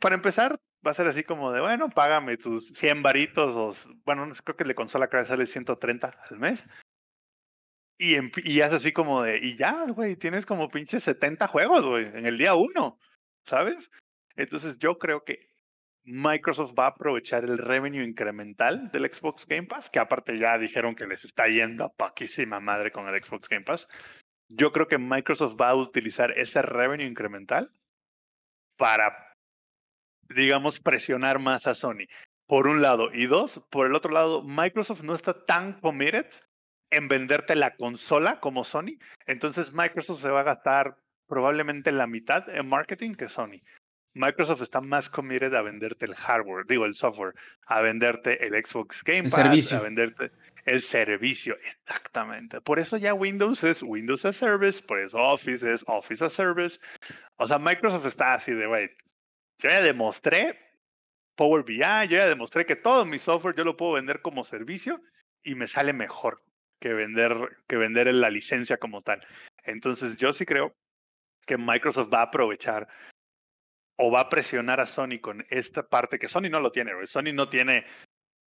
Para 0.00 0.14
empezar, 0.14 0.58
va 0.86 0.90
a 0.90 0.94
ser 0.94 1.06
así 1.06 1.24
como 1.24 1.52
de, 1.52 1.60
bueno, 1.60 1.88
págame 1.90 2.36
tus 2.36 2.68
100 2.68 3.02
varitos, 3.02 3.56
o, 3.56 3.90
bueno, 4.04 4.30
creo 4.44 4.56
que 4.56 4.64
de 4.64 4.74
consola 4.74 5.08
que 5.08 5.24
sale 5.24 5.46
130 5.46 6.14
al 6.30 6.38
mes. 6.38 6.66
Y, 7.98 8.16
y 8.44 8.60
es 8.60 8.72
así 8.72 8.92
como 8.92 9.22
de, 9.22 9.38
y 9.38 9.56
ya, 9.56 9.86
güey, 9.90 10.16
tienes 10.16 10.44
como 10.44 10.68
pinche 10.68 11.00
70 11.00 11.46
juegos, 11.48 11.86
güey, 11.86 12.06
en 12.06 12.26
el 12.26 12.36
día 12.36 12.54
uno, 12.54 12.98
¿sabes? 13.44 13.90
Entonces 14.36 14.78
yo 14.78 14.98
creo 14.98 15.24
que 15.24 15.51
Microsoft 16.04 16.74
va 16.76 16.86
a 16.86 16.88
aprovechar 16.88 17.44
el 17.44 17.58
revenue 17.58 18.04
incremental 18.04 18.90
del 18.90 19.12
Xbox 19.12 19.46
Game 19.46 19.68
Pass, 19.68 19.88
que 19.88 20.00
aparte 20.00 20.38
ya 20.38 20.58
dijeron 20.58 20.94
que 20.94 21.06
les 21.06 21.24
está 21.24 21.46
yendo 21.48 21.84
a 21.84 21.92
poquísima 21.92 22.58
madre 22.60 22.90
con 22.90 23.08
el 23.08 23.22
Xbox 23.22 23.48
Game 23.48 23.64
Pass. 23.64 23.86
Yo 24.48 24.72
creo 24.72 24.88
que 24.88 24.98
Microsoft 24.98 25.56
va 25.60 25.70
a 25.70 25.74
utilizar 25.74 26.32
ese 26.32 26.60
revenue 26.60 27.06
incremental 27.06 27.70
para, 28.76 29.34
digamos, 30.28 30.80
presionar 30.80 31.38
más 31.38 31.66
a 31.66 31.74
Sony. 31.74 32.06
por 32.46 32.66
un 32.66 32.82
lado. 32.82 33.10
Y 33.14 33.26
dos, 33.26 33.64
por 33.70 33.86
el 33.86 33.94
otro 33.94 34.12
lado, 34.12 34.42
Microsoft 34.42 35.02
no 35.02 35.14
está 35.14 35.44
tan 35.46 35.80
committed 35.80 36.26
en 36.90 37.08
venderte 37.08 37.56
la 37.56 37.76
consola 37.76 38.40
como 38.40 38.64
Sony. 38.64 38.98
Entonces 39.26 39.72
Microsoft 39.72 40.20
se 40.20 40.30
va 40.30 40.40
a 40.40 40.44
gastar 40.44 40.98
probablemente 41.26 41.92
la 41.92 42.06
mitad 42.06 42.46
en 42.50 42.68
marketing 42.68 43.14
que 43.14 43.28
Sony. 43.28 43.62
Microsoft 44.14 44.62
está 44.62 44.80
más 44.80 45.08
committed 45.08 45.54
a 45.54 45.62
venderte 45.62 46.06
el 46.06 46.14
hardware, 46.14 46.66
digo 46.66 46.84
el 46.84 46.94
software, 46.94 47.34
a 47.66 47.80
venderte 47.80 48.46
el 48.46 48.52
Xbox 48.64 49.02
Game 49.02 49.24
Pass, 49.24 49.72
a 49.72 49.80
venderte 49.80 50.30
el 50.64 50.82
servicio, 50.82 51.56
exactamente. 51.56 52.60
Por 52.60 52.78
eso 52.78 52.96
ya 52.96 53.14
Windows 53.14 53.64
es 53.64 53.82
Windows 53.82 54.24
as 54.24 54.36
Service, 54.36 54.82
por 54.82 55.00
eso 55.00 55.18
Office 55.18 55.70
es 55.70 55.84
Office 55.86 56.24
as 56.24 56.32
Service. 56.32 56.78
O 57.36 57.46
sea, 57.46 57.58
Microsoft 57.58 58.06
está 58.06 58.34
así 58.34 58.52
de, 58.52 58.66
güey, 58.66 58.90
yo 59.58 59.70
ya 59.70 59.80
demostré 59.80 60.58
Power 61.34 61.64
BI, 61.64 61.78
yo 61.78 62.18
ya 62.18 62.28
demostré 62.28 62.66
que 62.66 62.76
todo 62.76 63.04
mi 63.04 63.18
software 63.18 63.56
yo 63.56 63.64
lo 63.64 63.76
puedo 63.76 63.92
vender 63.92 64.20
como 64.20 64.44
servicio 64.44 65.00
y 65.42 65.54
me 65.54 65.66
sale 65.66 65.92
mejor 65.92 66.42
que 66.80 66.92
vender, 66.92 67.34
que 67.66 67.76
vender 67.76 68.12
la 68.14 68.28
licencia 68.28 68.76
como 68.76 69.00
tal. 69.00 69.24
Entonces 69.64 70.16
yo 70.16 70.32
sí 70.32 70.44
creo 70.44 70.74
que 71.46 71.56
Microsoft 71.56 72.12
va 72.12 72.20
a 72.20 72.24
aprovechar 72.24 72.88
o 73.96 74.10
va 74.10 74.20
a 74.20 74.28
presionar 74.28 74.80
a 74.80 74.86
Sony 74.86 75.20
con 75.20 75.44
esta 75.50 75.88
parte 75.88 76.18
que 76.18 76.28
Sony 76.28 76.48
no 76.50 76.60
lo 76.60 76.72
tiene. 76.72 76.92
Sony 77.06 77.32
no 77.32 77.48
tiene 77.48 77.84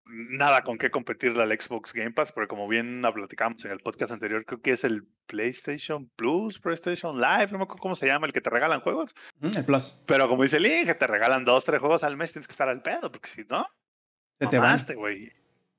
nada 0.06 0.64
con 0.64 0.78
qué 0.78 0.92
competirle 0.92 1.42
al 1.42 1.60
Xbox 1.60 1.94
Game 1.94 2.12
Pass, 2.12 2.32
porque 2.32 2.48
como 2.48 2.68
bien 2.68 3.02
platicamos 3.14 3.64
en 3.66 3.72
el 3.72 3.80
podcast 3.80 4.12
anterior, 4.12 4.46
creo 4.46 4.62
que 4.62 4.72
es 4.72 4.84
el 4.84 5.04
PlayStation 5.26 6.10
Plus, 6.16 6.60
PlayStation 6.60 7.20
Live, 7.20 7.48
no 7.52 7.58
me 7.58 7.64
acuerdo 7.64 7.82
cómo 7.82 7.96
se 7.96 8.08
llama, 8.08 8.28
el 8.28 8.34
que 8.34 8.42
te 8.42 8.50
regalan 8.50 8.82
juegos. 8.82 9.16
El 9.42 9.66
Plus. 9.66 10.04
Pero 10.08 10.28
como 10.28 10.44
dice 10.44 10.60
Link, 10.60 10.86
que 10.86 10.96
te 10.96 11.08
regalan 11.08 11.46
dos, 11.46 11.66
tres 11.66 11.80
juegos 11.80 12.04
al 12.04 12.18
mes, 12.18 12.32
tienes 12.32 12.48
que 12.48 12.54
estar 12.54 12.70
al 12.70 12.82
pedo, 12.82 13.12
porque 13.12 13.30
si 13.30 13.44
no, 13.46 13.66
se 14.40 14.48
te 14.48 14.60
van. 14.60 14.80
güey. 14.96 15.32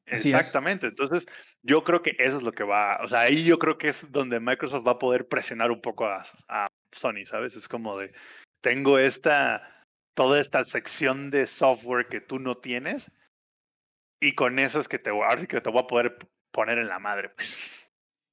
Exactamente. 0.07 0.87
Entonces, 0.87 1.27
yo 1.63 1.83
creo 1.83 2.01
que 2.03 2.15
eso 2.19 2.39
es 2.39 2.43
lo 2.43 2.53
que 2.53 2.63
va. 2.63 2.99
O 3.03 3.09
sea, 3.09 3.21
ahí 3.21 3.43
yo 3.45 3.59
creo 3.59 3.77
que 3.77 3.89
es 3.89 4.11
donde 4.13 4.39
Microsoft 4.39 4.87
va 4.87 4.93
a 4.93 4.99
poder 4.99 5.27
presionar 5.27 5.71
un 5.71 5.81
poco 5.81 6.07
a, 6.07 6.23
a 6.49 6.67
Sony, 6.93 7.27
¿sabes? 7.27 7.57
Es 7.57 7.69
como 7.69 7.99
de, 7.99 8.13
tengo 8.67 8.99
esta, 8.99 9.63
toda 10.15 10.41
esta 10.41 10.65
sección 10.65 11.31
de 11.31 11.47
software 11.47 12.09
que 12.09 12.21
tú 12.21 12.41
no 12.41 12.57
tienes 12.57 13.13
y 14.21 14.35
con 14.35 14.59
eso 14.59 14.81
es 14.81 14.89
que 14.89 14.99
te, 14.99 15.11
ahora 15.11 15.47
que 15.47 15.61
te 15.61 15.71
voy 15.71 15.83
a 15.85 15.87
poder 15.87 16.19
poner 16.51 16.79
en 16.79 16.89
la 16.89 16.99
madre, 16.99 17.29
pues. 17.29 17.61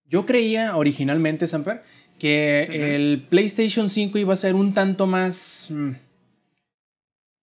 Yo 0.06 0.26
creía 0.26 0.76
originalmente, 0.76 1.46
Samper, 1.46 1.84
que 2.18 2.96
el 2.96 3.28
PlayStation 3.30 3.92
5 3.92 4.18
iba 4.18 4.34
a 4.34 4.38
ser 4.38 4.56
un 4.56 4.74
tanto 4.74 5.06
más 5.06 5.68
mm, 5.70 5.92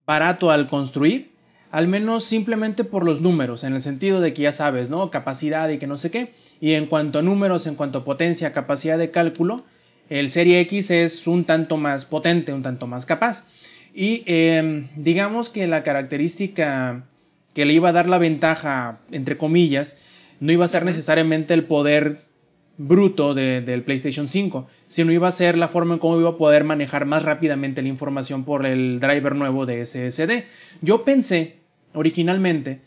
barato 0.05 0.51
al 0.51 0.69
construir, 0.69 1.31
al 1.71 1.87
menos 1.87 2.25
simplemente 2.25 2.83
por 2.83 3.05
los 3.05 3.21
números, 3.21 3.63
en 3.63 3.75
el 3.75 3.81
sentido 3.81 4.21
de 4.21 4.35
que 4.35 4.43
ya 4.43 4.53
sabes, 4.53 4.91
¿no? 4.91 5.13
Capacidad 5.13 5.69
y 5.69 5.79
que 5.79 5.87
no 5.87 5.97
sé 5.97 6.11
qué. 6.11 6.35
Y 6.61 6.73
en 6.73 6.87
cuanto 6.87 7.21
a 7.21 7.23
números, 7.23 7.69
en 7.69 7.77
cuanto 7.77 7.99
a 7.99 8.05
potencia, 8.05 8.53
capacidad 8.53 8.99
de 8.99 9.13
cálculo, 9.13 9.65
el 10.11 10.31
Serie 10.31 10.61
X 10.61 10.91
es 10.91 11.27
un 11.27 11.45
tanto 11.45 11.79
más 11.79 12.05
potente, 12.05 12.53
un 12.53 12.63
tanto 12.63 12.87
más 12.87 13.07
capaz. 13.07 13.49
Y 13.95 14.23
em, 14.27 14.89
digamos 14.97 15.49
que 15.49 15.67
la 15.67 15.83
característica 15.83 17.07
que 17.55 17.65
le 17.65 17.73
iba 17.73 17.89
a 17.89 17.93
dar 17.93 18.09
la 18.09 18.19
ventaja, 18.19 18.99
entre 19.11 19.39
comillas, 19.39 19.99
no 20.41 20.53
iba 20.53 20.65
a 20.65 20.69
ser 20.69 20.85
necesariamente 20.85 21.55
el 21.55 21.65
poder 21.65 22.23
bruto 22.77 23.35
del 23.35 23.83
PlayStation 23.83 24.27
5, 24.29 24.67
sino 24.87 25.13
iba 25.13 25.29
a 25.29 25.33
ser 25.33 25.59
la 25.59 25.69
forma 25.69 25.95
en 25.95 26.01
cómo 26.01 26.19
iba 26.19 26.31
a 26.31 26.39
poder 26.39 26.65
manejar 26.65 27.05
más 27.05 27.23
rápidamente 27.23 27.83
la 27.83 27.89
información 27.89 28.45
por 28.45 28.65
el 28.65 29.01
driver 29.01 29.37
nuevo 29.37 29.67
de 29.67 29.85
SSD. 29.85 30.45
Yo 30.81 31.05
pensé 31.05 31.59
originalmente 31.93 32.79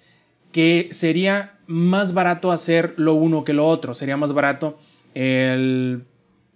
que 0.51 0.89
sería 0.91 1.59
más 1.67 2.13
barato 2.13 2.51
hacer 2.51 2.95
lo 2.97 3.13
uno 3.13 3.43
que 3.43 3.53
lo 3.53 3.67
otro, 3.67 3.93
sería 3.93 4.17
más 4.17 4.33
barato 4.33 4.79
el, 5.13 6.05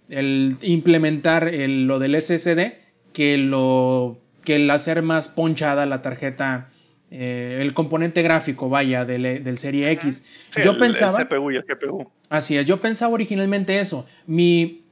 implementar 0.08 1.50
lo 1.52 1.98
del 1.98 2.20
SSD 2.20 2.74
que, 3.12 3.36
lo, 3.38 4.18
que 4.44 4.56
el 4.56 4.70
hacer 4.70 5.02
más 5.02 5.28
ponchada 5.28 5.86
la 5.86 6.02
tarjeta 6.02 6.70
eh, 7.10 7.60
el 7.62 7.72
componente 7.72 8.20
gráfico, 8.20 8.68
vaya, 8.68 9.04
del, 9.06 9.42
del 9.42 9.58
Serie 9.58 9.90
X. 9.92 10.26
yo 10.62 10.76
pensaba... 10.76 11.24
CPU 11.24 11.50
y 11.50 11.56
el 11.56 11.62
GPU. 11.62 12.10
Así 12.28 12.58
es, 12.58 12.66
yo 12.66 12.78
pensaba 12.78 13.12
originalmente 13.14 13.80
eso. 13.80 14.06
Mi, 14.26 14.84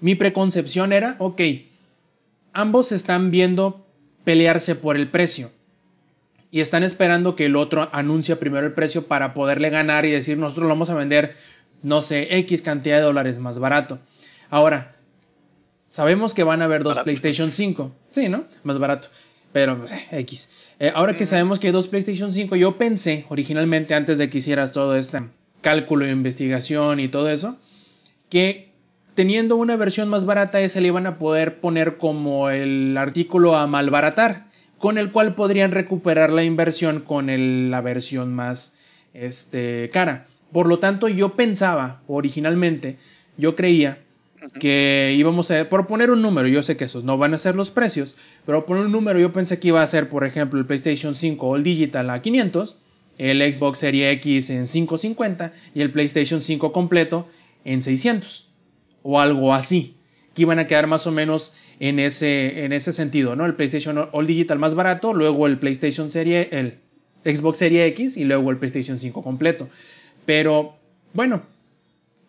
mi 0.00 0.14
preconcepción 0.14 0.92
era, 0.92 1.16
ok, 1.18 1.40
ambos 2.52 2.92
están 2.92 3.32
viendo 3.32 3.84
pelearse 4.22 4.76
por 4.76 4.96
el 4.96 5.08
precio. 5.08 5.50
Y 6.52 6.60
están 6.60 6.82
esperando 6.82 7.36
que 7.36 7.46
el 7.46 7.56
otro 7.56 7.88
anuncie 7.92 8.36
primero 8.36 8.66
el 8.66 8.72
precio 8.72 9.06
para 9.06 9.34
poderle 9.34 9.70
ganar 9.70 10.04
y 10.04 10.10
decir, 10.10 10.38
nosotros 10.38 10.64
lo 10.64 10.70
vamos 10.70 10.90
a 10.90 10.94
vender, 10.94 11.36
no 11.82 12.02
sé, 12.02 12.36
X 12.38 12.62
cantidad 12.62 12.96
de 12.96 13.02
dólares 13.02 13.38
más 13.38 13.58
barato. 13.58 13.98
Ahora, 14.50 14.96
sabemos 15.88 16.34
que 16.34 16.44
van 16.44 16.60
a 16.60 16.66
haber 16.66 16.82
dos 16.82 16.98
PlayStation 16.98 17.52
5. 17.52 17.92
Sí, 18.10 18.28
¿no? 18.28 18.44
Más 18.64 18.78
barato. 18.78 19.08
Pero, 19.52 19.78
pues, 19.78 19.92
X. 20.10 20.50
Eh, 20.78 20.92
ahora 20.94 21.16
que 21.16 21.26
sabemos 21.26 21.58
que 21.58 21.68
hay 21.68 21.72
dos 21.72 21.88
PlayStation 21.88 22.32
5, 22.32 22.56
yo 22.56 22.76
pensé 22.76 23.26
originalmente, 23.28 23.94
antes 23.94 24.18
de 24.18 24.30
que 24.30 24.38
hicieras 24.38 24.72
todo 24.72 24.96
este 24.96 25.20
cálculo 25.60 26.04
de 26.04 26.12
investigación 26.12 27.00
y 27.00 27.08
todo 27.08 27.30
eso, 27.30 27.58
que 28.28 28.70
teniendo 29.14 29.56
una 29.56 29.76
versión 29.76 30.08
más 30.08 30.24
barata, 30.24 30.60
esa 30.60 30.80
le 30.80 30.88
iban 30.88 31.06
a 31.06 31.18
poder 31.18 31.60
poner 31.60 31.96
como 31.96 32.50
el 32.50 32.96
artículo 32.96 33.56
a 33.56 33.66
malbaratar, 33.66 34.46
con 34.78 34.96
el 34.96 35.12
cual 35.12 35.34
podrían 35.34 35.72
recuperar 35.72 36.30
la 36.32 36.42
inversión 36.42 37.00
con 37.00 37.70
la 37.70 37.80
versión 37.82 38.32
más 38.34 38.76
este, 39.12 39.90
cara. 39.92 40.26
Por 40.52 40.66
lo 40.66 40.78
tanto, 40.78 41.08
yo 41.08 41.36
pensaba 41.36 42.00
originalmente, 42.06 42.96
yo 43.36 43.54
creía 43.56 43.98
que 44.58 45.14
íbamos 45.16 45.50
a, 45.50 45.68
por 45.68 45.86
poner 45.86 46.10
un 46.10 46.22
número, 46.22 46.48
yo 46.48 46.62
sé 46.62 46.76
que 46.76 46.84
esos 46.84 47.04
no 47.04 47.18
van 47.18 47.34
a 47.34 47.38
ser 47.38 47.54
los 47.54 47.70
precios, 47.70 48.16
pero 48.46 48.66
poner 48.66 48.86
un 48.86 48.92
número 48.92 49.18
yo 49.18 49.32
pensé 49.32 49.58
que 49.58 49.68
iba 49.68 49.82
a 49.82 49.86
ser, 49.86 50.08
por 50.08 50.24
ejemplo, 50.24 50.58
el 50.58 50.66
PlayStation 50.66 51.14
5 51.14 51.48
All 51.48 51.62
Digital 51.62 52.10
a 52.10 52.22
500, 52.22 52.76
el 53.18 53.54
Xbox 53.54 53.78
Series 53.80 54.16
X 54.18 54.50
en 54.50 54.66
550 54.66 55.52
y 55.74 55.82
el 55.82 55.92
PlayStation 55.92 56.42
5 56.42 56.72
completo 56.72 57.28
en 57.64 57.82
600 57.82 58.48
o 59.02 59.20
algo 59.20 59.54
así, 59.54 59.96
que 60.34 60.42
iban 60.42 60.58
a 60.58 60.66
quedar 60.66 60.86
más 60.86 61.06
o 61.06 61.12
menos 61.12 61.56
en 61.78 61.98
ese, 61.98 62.64
en 62.64 62.72
ese 62.72 62.92
sentido, 62.92 63.36
¿no? 63.36 63.46
El 63.46 63.54
PlayStation 63.54 64.08
All 64.12 64.26
Digital 64.26 64.58
más 64.58 64.74
barato, 64.74 65.14
luego 65.14 65.46
el 65.46 65.58
PlayStation 65.58 66.10
Series, 66.10 66.48
el 66.52 66.78
Xbox 67.24 67.58
Series 67.58 67.92
X 67.92 68.16
y 68.16 68.24
luego 68.24 68.50
el 68.50 68.58
PlayStation 68.58 68.98
5 68.98 69.22
completo. 69.22 69.68
Pero 70.26 70.76
bueno, 71.12 71.42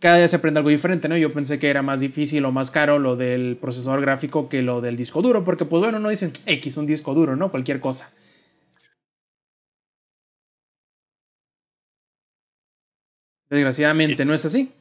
cada 0.02 0.18
día 0.18 0.28
se 0.28 0.36
aprende 0.36 0.58
algo 0.58 0.72
diferente, 0.72 1.08
¿no? 1.08 1.16
Yo 1.16 1.32
pensé 1.32 1.60
que 1.60 1.70
era 1.70 1.84
más 1.84 2.00
difícil 2.00 2.44
o 2.46 2.52
más 2.52 2.72
caro 2.72 2.98
lo 2.98 3.16
del 3.16 3.56
procesador 3.62 4.02
gráfico 4.02 4.50
que 4.50 4.64
lo 4.64 4.82
del 4.82 4.98
disco 4.98 5.22
duro, 5.22 5.46
porque 5.46 5.66
pues 5.66 5.80
bueno, 5.80 6.00
no 6.00 6.10
dicen 6.10 6.34
X, 6.48 6.78
un 6.78 6.88
disco 6.88 7.14
duro, 7.14 7.36
¿no? 7.36 7.52
Cualquier 7.52 7.80
cosa. 7.80 8.12
Desgraciadamente 13.48 14.26
no 14.26 14.34
es 14.34 14.44
así. 14.44 14.72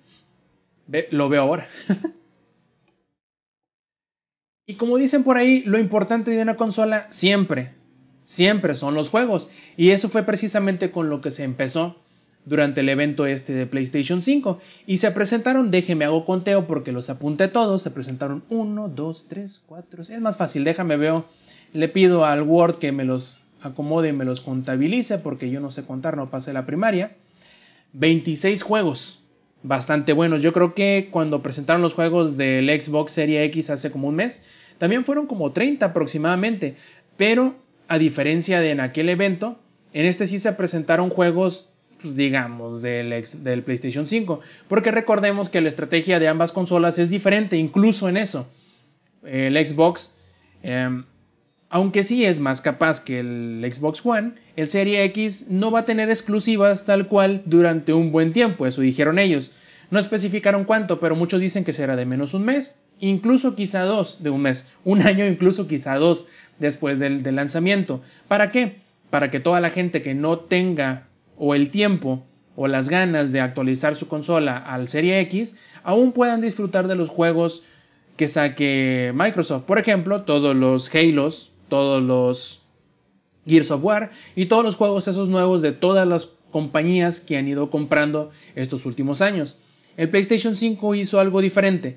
lo 1.11 1.29
veo 1.29 1.43
ahora. 1.43 1.69
y 4.67 4.77
como 4.77 4.97
dicen 4.97 5.23
por 5.23 5.37
ahí, 5.37 5.63
lo 5.67 5.79
importante 5.79 6.31
de 6.31 6.41
una 6.41 6.57
consola 6.57 7.07
siempre, 7.11 7.75
siempre 8.25 8.75
son 8.75 8.95
los 8.95 9.11
juegos. 9.11 9.51
Y 9.77 9.91
eso 9.91 10.09
fue 10.09 10.23
precisamente 10.23 10.91
con 10.91 11.11
lo 11.11 11.21
que 11.21 11.31
se 11.31 11.45
empezó 11.45 11.99
durante 12.45 12.81
el 12.81 12.89
evento 12.89 13.27
este 13.27 13.53
de 13.53 13.67
PlayStation 13.67 14.23
5 14.23 14.61
y 14.87 14.97
se 14.99 15.11
presentaron, 15.11 15.71
déjeme 15.71 16.05
hago 16.05 16.25
conteo 16.25 16.67
porque 16.67 16.93
los 16.93 17.11
apunté 17.11 17.49
todos, 17.49 17.83
se 17.83 17.91
presentaron 17.91 18.43
1, 18.49 18.89
2, 18.89 19.29
3, 19.29 19.63
4, 19.67 20.03
es 20.03 20.21
más 20.21 20.37
fácil, 20.37 20.65
déjame 20.65 20.97
veo, 20.97 21.27
le 21.73 21.89
pido 21.89 22.25
al 22.25 22.43
Word 22.43 22.79
que 22.79 22.93
me 22.93 23.05
los 23.05 23.43
acomode 23.63 24.09
y 24.09 24.13
me 24.13 24.25
los 24.25 24.41
contabilice 24.41 25.19
porque 25.19 25.51
yo 25.51 25.61
no 25.61 25.71
sé 25.71 25.85
contar, 25.85 26.17
no 26.17 26.27
pasé 26.27 26.53
la 26.53 26.67
primaria. 26.67 27.17
26 27.93 28.63
juegos, 28.63 29.25
bastante 29.63 30.13
buenos. 30.13 30.43
Yo 30.43 30.53
creo 30.53 30.75
que 30.75 31.09
cuando 31.11 31.43
presentaron 31.43 31.83
los 31.83 31.95
juegos 31.95 32.37
del 32.37 32.69
Xbox 32.81 33.13
Series 33.13 33.47
X 33.49 33.71
hace 33.71 33.91
como 33.91 34.09
un 34.09 34.17
mes, 34.17 34.47
también 34.79 35.05
fueron 35.05 35.27
como 35.27 35.53
30 35.53 35.87
aproximadamente, 35.87 36.77
pero 37.17 37.57
a 37.89 37.99
diferencia 37.99 38.61
de 38.61 38.71
en 38.71 38.81
aquel 38.81 39.09
evento, 39.09 39.59
en 39.93 40.07
este 40.07 40.27
sí 40.27 40.39
se 40.39 40.53
presentaron 40.53 41.11
juegos 41.11 41.75
pues, 42.01 42.17
digamos, 42.17 42.83
del, 42.83 43.25
del 43.43 43.63
PlayStation 43.63 44.07
5. 44.07 44.41
Porque 44.69 44.91
recordemos 44.91 45.49
que 45.49 45.61
la 45.61 45.69
estrategia 45.69 46.19
de 46.19 46.29
ambas 46.29 46.53
consolas 46.53 46.99
es 46.99 47.11
diferente, 47.11 47.57
incluso 47.57 48.09
en 48.09 48.17
eso. 48.17 48.51
El 49.25 49.55
Xbox, 49.67 50.17
em, 50.63 51.05
aunque 51.69 52.05
sí 52.05 52.25
es 52.25 52.41
más 52.41 52.61
capaz 52.61 53.01
que 53.01 53.21
el 53.21 53.71
Xbox 53.73 54.05
One, 54.05 54.33
el 54.57 54.69
Serie 54.69 55.05
X 55.05 55.49
no 55.51 55.71
va 55.71 55.81
a 55.81 55.85
tener 55.85 56.11
exclusivas 56.11 56.87
tal 56.87 57.07
cual 57.07 57.43
durante 57.45 57.93
un 57.93 58.13
buen 58.13 58.33
tiempo, 58.33 58.67
eso 58.67 58.81
dijeron 58.81 59.19
ellos. 59.19 59.53
No 59.91 59.99
especificaron 59.99 60.65
cuánto, 60.65 61.01
pero 61.01 61.17
muchos 61.17 61.41
dicen 61.41 61.65
que 61.65 61.73
será 61.73 61.97
de 61.97 62.07
menos 62.07 62.33
un 62.35 62.45
mes, 62.45 62.79
incluso 63.01 63.55
quizá 63.57 63.83
dos 63.83 64.23
de 64.23 64.31
un 64.31 64.43
mes, 64.43 64.73
un 64.85 65.03
año 65.07 65.27
incluso 65.27 65.69
quizá 65.69 65.97
dos 65.97 66.29
después 66.59 66.99
del, 66.99 67.23
del 67.23 67.37
lanzamiento. 67.37 68.03
¿Para 68.29 68.51
qué? 68.51 68.81
para 69.11 69.31
que 69.31 69.41
toda 69.41 69.61
la 69.61 69.71
gente 69.71 70.03
que 70.03 70.15
no 70.15 70.39
tenga 70.39 71.09
o 71.41 71.55
el 71.55 71.71
tiempo 71.71 72.23
o 72.55 72.69
las 72.69 72.91
ganas 72.91 73.33
de 73.33 73.41
actualizar 73.41 73.97
su 73.97 74.07
consola 74.07 74.59
al 74.59 74.89
Serie 74.89 75.19
X 75.21 75.59
aún 75.83 76.13
puedan 76.13 76.43
disfrutar 76.43 76.87
de 76.87 76.95
los 76.95 77.09
juegos 77.09 77.65
que 78.17 78.29
saque 78.29 79.13
Microsoft. 79.15 79.65
Por 79.65 79.79
ejemplo, 79.79 80.23
todos 80.23 80.55
los 80.55 80.95
Halos, 80.95 81.53
todos 81.71 82.03
los 82.03 82.67
Gears 83.47 83.71
of 83.71 83.83
War 83.83 84.11
y 84.37 84.47
todos 84.47 84.63
los 84.63 84.77
juegos 84.77 85.09
esos 85.09 85.31
nuevos 85.31 85.63
de 85.63 85.73
todas 85.73 86.07
las 86.07 86.33
compañías 86.51 87.21
que 87.21 87.39
han 87.39 87.49
ido 87.49 87.71
comprando 87.71 88.31
estos 88.55 88.85
últimos 88.85 89.23
años. 89.23 89.63
El 89.97 90.11
PlayStation 90.11 90.57
5 90.57 90.95
hizo 90.97 91.21
algo 91.21 91.41
diferente. 91.41 91.97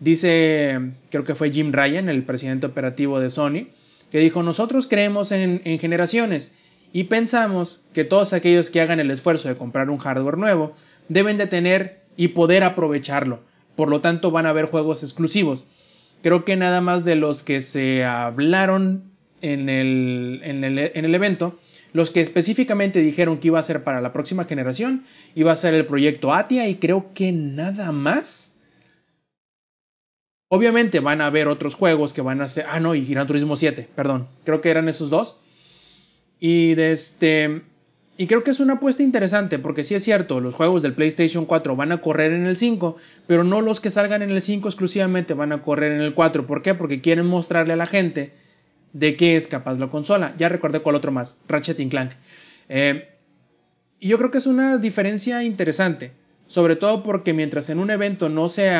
Dice, 0.00 0.80
creo 1.10 1.22
que 1.22 1.36
fue 1.36 1.52
Jim 1.52 1.70
Ryan, 1.72 2.08
el 2.08 2.24
presidente 2.24 2.66
operativo 2.66 3.20
de 3.20 3.30
Sony, 3.30 3.68
que 4.10 4.18
dijo, 4.18 4.42
nosotros 4.42 4.88
creemos 4.88 5.30
en, 5.30 5.62
en 5.64 5.78
generaciones 5.78 6.56
y 6.92 7.04
pensamos 7.04 7.84
que 7.92 8.04
todos 8.04 8.32
aquellos 8.32 8.70
que 8.70 8.80
hagan 8.80 9.00
el 9.00 9.10
esfuerzo 9.10 9.48
de 9.48 9.56
comprar 9.56 9.90
un 9.90 9.98
hardware 9.98 10.38
nuevo 10.38 10.74
deben 11.08 11.38
de 11.38 11.46
tener 11.46 12.00
y 12.16 12.28
poder 12.28 12.64
aprovecharlo. 12.64 13.40
Por 13.76 13.88
lo 13.88 14.00
tanto 14.00 14.30
van 14.30 14.46
a 14.46 14.50
haber 14.50 14.66
juegos 14.66 15.02
exclusivos. 15.02 15.68
Creo 16.22 16.44
que 16.44 16.56
nada 16.56 16.80
más 16.80 17.04
de 17.04 17.16
los 17.16 17.42
que 17.42 17.62
se 17.62 18.04
hablaron 18.04 19.04
en 19.40 19.68
el, 19.68 20.40
en 20.44 20.64
el, 20.64 21.14
evento, 21.14 21.58
los 21.92 22.10
que 22.10 22.20
específicamente 22.20 23.00
dijeron 23.00 23.38
que 23.38 23.48
iba 23.48 23.58
a 23.58 23.62
ser 23.62 23.84
para 23.84 24.00
la 24.00 24.12
próxima 24.12 24.44
generación, 24.44 25.04
iba 25.34 25.52
a 25.52 25.56
ser 25.56 25.72
el 25.72 25.86
proyecto 25.86 26.34
Atia 26.34 26.68
y 26.68 26.74
creo 26.74 27.14
que 27.14 27.32
nada 27.32 27.92
más. 27.92 28.60
Obviamente 30.48 30.98
van 31.00 31.20
a 31.20 31.26
haber 31.26 31.46
otros 31.46 31.74
juegos 31.76 32.12
que 32.12 32.22
van 32.22 32.42
a 32.42 32.48
ser... 32.48 32.66
Ah, 32.68 32.80
no, 32.80 32.96
y 32.96 33.06
Gran 33.06 33.26
Turismo 33.28 33.56
7, 33.56 33.88
perdón. 33.94 34.26
Creo 34.44 34.60
que 34.60 34.70
eran 34.70 34.88
esos 34.88 35.08
dos. 35.08 35.40
Y 36.40 36.74
de 36.74 36.92
este... 36.92 37.62
Y 38.16 38.26
creo 38.26 38.44
que 38.44 38.50
es 38.50 38.60
una 38.60 38.74
apuesta 38.74 39.02
interesante, 39.02 39.58
porque 39.58 39.82
sí 39.82 39.94
es 39.94 40.04
cierto, 40.04 40.40
los 40.40 40.54
juegos 40.54 40.82
del 40.82 40.92
PlayStation 40.92 41.46
4 41.46 41.74
van 41.74 41.90
a 41.90 42.02
correr 42.02 42.32
en 42.32 42.44
el 42.44 42.58
5, 42.58 42.96
pero 43.26 43.44
no 43.44 43.62
los 43.62 43.80
que 43.80 43.90
salgan 43.90 44.20
en 44.20 44.28
el 44.28 44.42
5 44.42 44.68
exclusivamente 44.68 45.32
van 45.32 45.52
a 45.52 45.62
correr 45.62 45.92
en 45.92 46.02
el 46.02 46.12
4. 46.12 46.46
¿Por 46.46 46.60
qué? 46.60 46.74
Porque 46.74 47.00
quieren 47.00 47.24
mostrarle 47.26 47.72
a 47.72 47.76
la 47.76 47.86
gente 47.86 48.34
de 48.92 49.16
qué 49.16 49.36
es 49.36 49.48
capaz 49.48 49.78
la 49.78 49.86
consola. 49.86 50.34
Ya 50.36 50.50
recordé 50.50 50.80
cuál 50.80 50.96
otro 50.96 51.12
más, 51.12 51.40
Ratchet 51.48 51.88
Clank. 51.88 52.12
Eh, 52.68 53.08
y 54.00 54.08
yo 54.08 54.18
creo 54.18 54.30
que 54.30 54.38
es 54.38 54.46
una 54.46 54.78
diferencia 54.78 55.42
interesante, 55.42 56.12
sobre 56.46 56.76
todo 56.76 57.02
porque 57.02 57.32
mientras 57.32 57.70
en 57.70 57.78
un 57.78 57.90
evento 57.90 58.28
no 58.28 58.48
se 58.48 58.70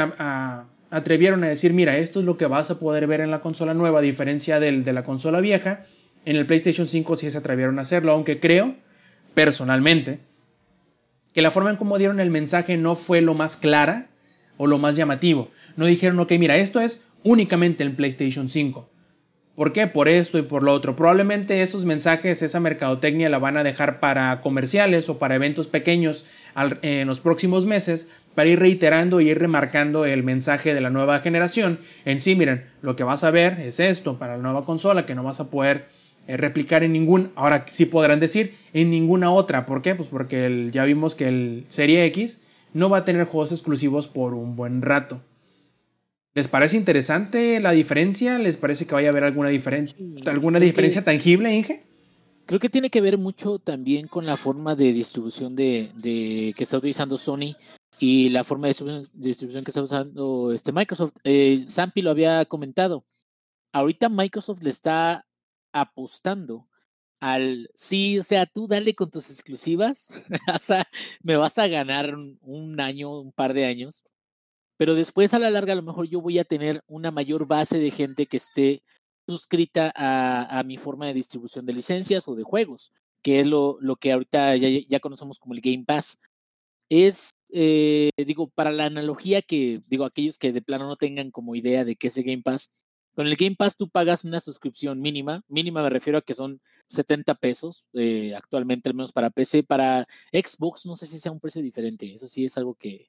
atrevieron 0.91 1.45
a 1.45 1.49
decir, 1.49 1.73
mira, 1.73 1.99
esto 1.99 2.21
es 2.21 2.27
lo 2.27 2.37
que 2.37 2.47
vas 2.47 2.71
a 2.71 2.79
poder 2.79 3.07
ver 3.07 3.21
en 3.21 3.31
la 3.31 3.41
consola 3.41 3.75
nueva, 3.75 3.99
a 3.99 4.03
diferencia 4.03 4.61
del, 4.61 4.83
de 4.83 4.93
la 4.93 5.05
consola 5.05 5.41
vieja, 5.41 5.87
en 6.25 6.37
el 6.37 6.47
PlayStation 6.47 6.87
5 6.87 7.16
sí 7.16 7.31
se 7.31 7.39
atrevieron 7.39 7.79
a 7.79 7.83
hacerlo, 7.83 8.12
aunque 8.12 8.41
creo, 8.41 8.75
personalmente, 9.35 10.21
que 11.33 11.43
la 11.43 11.51
forma 11.51 11.71
en 11.71 11.77
cómo 11.77 11.99
dieron 11.99 12.21
el 12.21 12.31
mensaje 12.31 12.77
no 12.77 12.95
fue 12.95 13.21
lo 13.21 13.35
más 13.35 13.57
clara 13.57 14.09
o 14.57 14.66
lo 14.66 14.79
más 14.79 14.97
llamativo. 14.97 15.51
No 15.77 15.87
dijeron, 15.87 16.18
ok, 16.21 16.33
mira, 16.39 16.57
esto 16.57 16.81
es 16.81 17.05
únicamente 17.23 17.83
el 17.83 17.93
PlayStation 17.93 18.49
5. 18.49 18.89
¿Por 19.55 19.73
qué? 19.73 19.87
Por 19.87 20.09
esto 20.09 20.39
y 20.39 20.43
por 20.43 20.62
lo 20.62 20.73
otro. 20.73 20.97
Probablemente 20.97 21.61
esos 21.62 21.85
mensajes, 21.85 22.41
esa 22.43 22.61
mercadotecnia 22.61 23.29
la 23.29 23.39
van 23.39 23.57
a 23.57 23.62
dejar 23.62 24.01
para 24.01 24.41
comerciales 24.41 25.09
o 25.09 25.18
para 25.18 25.35
eventos 25.35 25.66
pequeños 25.66 26.27
en 26.83 27.07
los 27.07 27.21
próximos 27.21 27.66
meses 27.66 28.11
para 28.35 28.49
ir 28.49 28.59
reiterando 28.59 29.21
y 29.21 29.31
ir 29.31 29.39
remarcando 29.39 30.07
el 30.07 30.23
mensaje 30.23 30.73
de 30.73 30.81
la 30.81 30.91
nueva 30.91 31.21
generación. 31.21 31.81
En 32.05 32.21
sí, 32.21 32.37
miren, 32.37 32.64
lo 32.81 32.97
que 32.97 33.05
vas 33.05 33.23
a 33.23 33.31
ver 33.31 33.61
es 33.61 33.81
esto 33.81 34.18
para 34.18 34.37
la 34.37 34.43
nueva 34.43 34.64
consola 34.64 35.05
que 35.05 35.14
no 35.14 35.25
vas 35.25 35.41
a 35.41 35.51
poder 35.51 35.89
replicar 36.37 36.83
en 36.83 36.93
ningún, 36.93 37.33
ahora 37.35 37.64
sí 37.68 37.87
podrán 37.87 38.20
decir, 38.20 38.55
en 38.72 38.91
ninguna 38.91 39.33
otra. 39.33 39.66
¿Por 39.66 39.83
qué? 39.83 39.95
Pues 39.95 40.09
porque 40.09 40.70
ya 40.72 40.85
vimos 40.85 41.14
que 41.14 41.28
el 41.28 41.64
Serie 41.68 42.05
X 42.07 42.45
no 42.72 42.89
va 42.89 42.99
a 42.99 43.05
tener 43.05 43.24
juegos 43.26 43.53
exclusivos 43.53 44.09
por 44.09 44.35
un 44.35 44.57
buen 44.57 44.83
rato. 44.83 45.20
¿Les 46.35 46.47
parece 46.47 46.76
interesante 46.76 47.59
la 47.59 47.72
diferencia? 47.72 48.39
¿Les 48.39 48.57
parece 48.57 48.87
que 48.87 48.95
vaya 48.95 49.09
a 49.09 49.11
haber 49.11 49.24
alguna 49.24 49.49
diferencia, 49.49 49.97
alguna 50.26 50.61
diferencia 50.61 51.03
tangible, 51.03 51.53
Inge? 51.53 51.83
Creo 52.47 52.61
que 52.61 52.68
tiene 52.68 52.91
que 52.91 53.01
ver 53.01 53.18
mucho 53.18 53.59
también 53.59 54.07
con 54.07 54.26
la 54.26 54.37
forma 54.37 54.76
de 54.76 54.93
distribución 54.93 55.57
de, 55.57 55.91
que 56.57 56.62
está 56.64 56.78
utilizando 56.78 57.18
Sony 57.18 57.57
y 57.99 58.28
la 58.31 58.45
forma 58.45 58.68
de 58.68 58.74
distribución, 59.14 59.64
que 59.64 59.70
está 59.70 59.83
usando 59.83 60.53
este 60.53 60.72
Microsoft. 60.72 61.12
Eh, 61.24 61.64
Sampi 61.66 62.03
lo 62.03 62.11
había 62.11 62.45
comentado. 62.45 63.05
Ahorita 63.72 64.09
Microsoft 64.09 64.62
le 64.62 64.70
está 64.70 65.26
apostando 65.73 66.68
al 67.21 67.71
sí, 67.75 68.18
o 68.18 68.25
sea, 68.25 68.47
tú 68.47 68.66
dale 68.66 68.95
con 68.95 69.11
tus 69.11 69.31
exclusivas, 69.31 70.09
me 71.23 71.37
vas 71.37 71.59
a 71.59 71.68
ganar 71.68 72.14
un 72.14 72.81
año, 72.81 73.21
un 73.21 73.33
par 73.33 73.53
de 73.53 73.66
años, 73.66 74.05
pero 74.81 74.95
después 74.95 75.35
a 75.35 75.39
la 75.39 75.51
larga 75.51 75.75
a 75.75 75.77
lo 75.77 75.83
mejor 75.83 76.09
yo 76.09 76.23
voy 76.23 76.39
a 76.39 76.45
tener 76.45 76.83
una 76.87 77.11
mayor 77.11 77.47
base 77.47 77.79
de 77.79 77.91
gente 77.91 78.27
que 78.27 78.39
esté 78.39 78.83
suscrita 79.29 79.93
a, 79.95 80.62
mi 80.64 80.79
forma 80.79 81.07
de 81.07 81.14
distribución 81.14 81.66
de 81.66 81.75
licencias 81.75 82.27
o 82.29 82.35
de 82.35 82.43
juegos, 82.45 82.93
que 83.23 83.41
es 83.41 83.47
lo, 83.47 83.77
lo 83.81 83.97
que 83.97 84.12
ahorita 84.12 84.57
ya, 84.57 85.01
conocemos 85.01 85.39
como 85.39 85.55
el 85.55 85.61
Game 85.61 85.85
Pass. 85.87 86.21
Es, 86.89 87.37
eh, 87.51 88.11
digo, 88.16 88.49
para 88.49 88.73
la 88.73 88.87
analogía 88.87 89.43
que, 89.43 89.83
digo, 89.87 90.07
aquellos 90.07 90.39
que 90.39 90.53
de 90.53 90.62
plano 90.62 90.87
no 90.87 90.97
tengan 90.97 91.31
como 91.31 91.55
idea 91.55 91.85
de 91.85 91.97
qué 91.97 92.09
es 92.09 92.16
el 92.16 92.25
Game 92.25 92.43
Pass, 92.43 92.73
con 93.15 93.27
el 93.27 93.37
Game 93.37 93.57
Pass 93.57 93.77
tú 93.77 93.89
pagas 93.89 94.25
una 94.25 94.41
suscripción 94.41 95.01
mínima, 95.01 95.43
mínima 95.49 95.83
me 95.83 95.91
refiero 95.91 96.19
a 96.19 96.23
que 96.23 96.35
son 96.35 96.61
70 96.89 97.35
pesos 97.37 97.87
eh, 97.93 98.35
actualmente, 98.35 98.89
al 98.89 98.95
menos 98.95 99.13
para 99.13 99.31
PC, 99.31 99.63
para 99.63 100.07
Xbox 100.33 100.87
no 100.87 100.97
sé 100.97 101.07
si 101.07 101.19
sea 101.19 101.33
un 101.33 101.41
precio 101.41 101.63
diferente, 101.63 102.13
eso 102.13 102.29
sí 102.29 102.45
es 102.45 102.57
algo 102.57 102.75
que, 102.75 103.09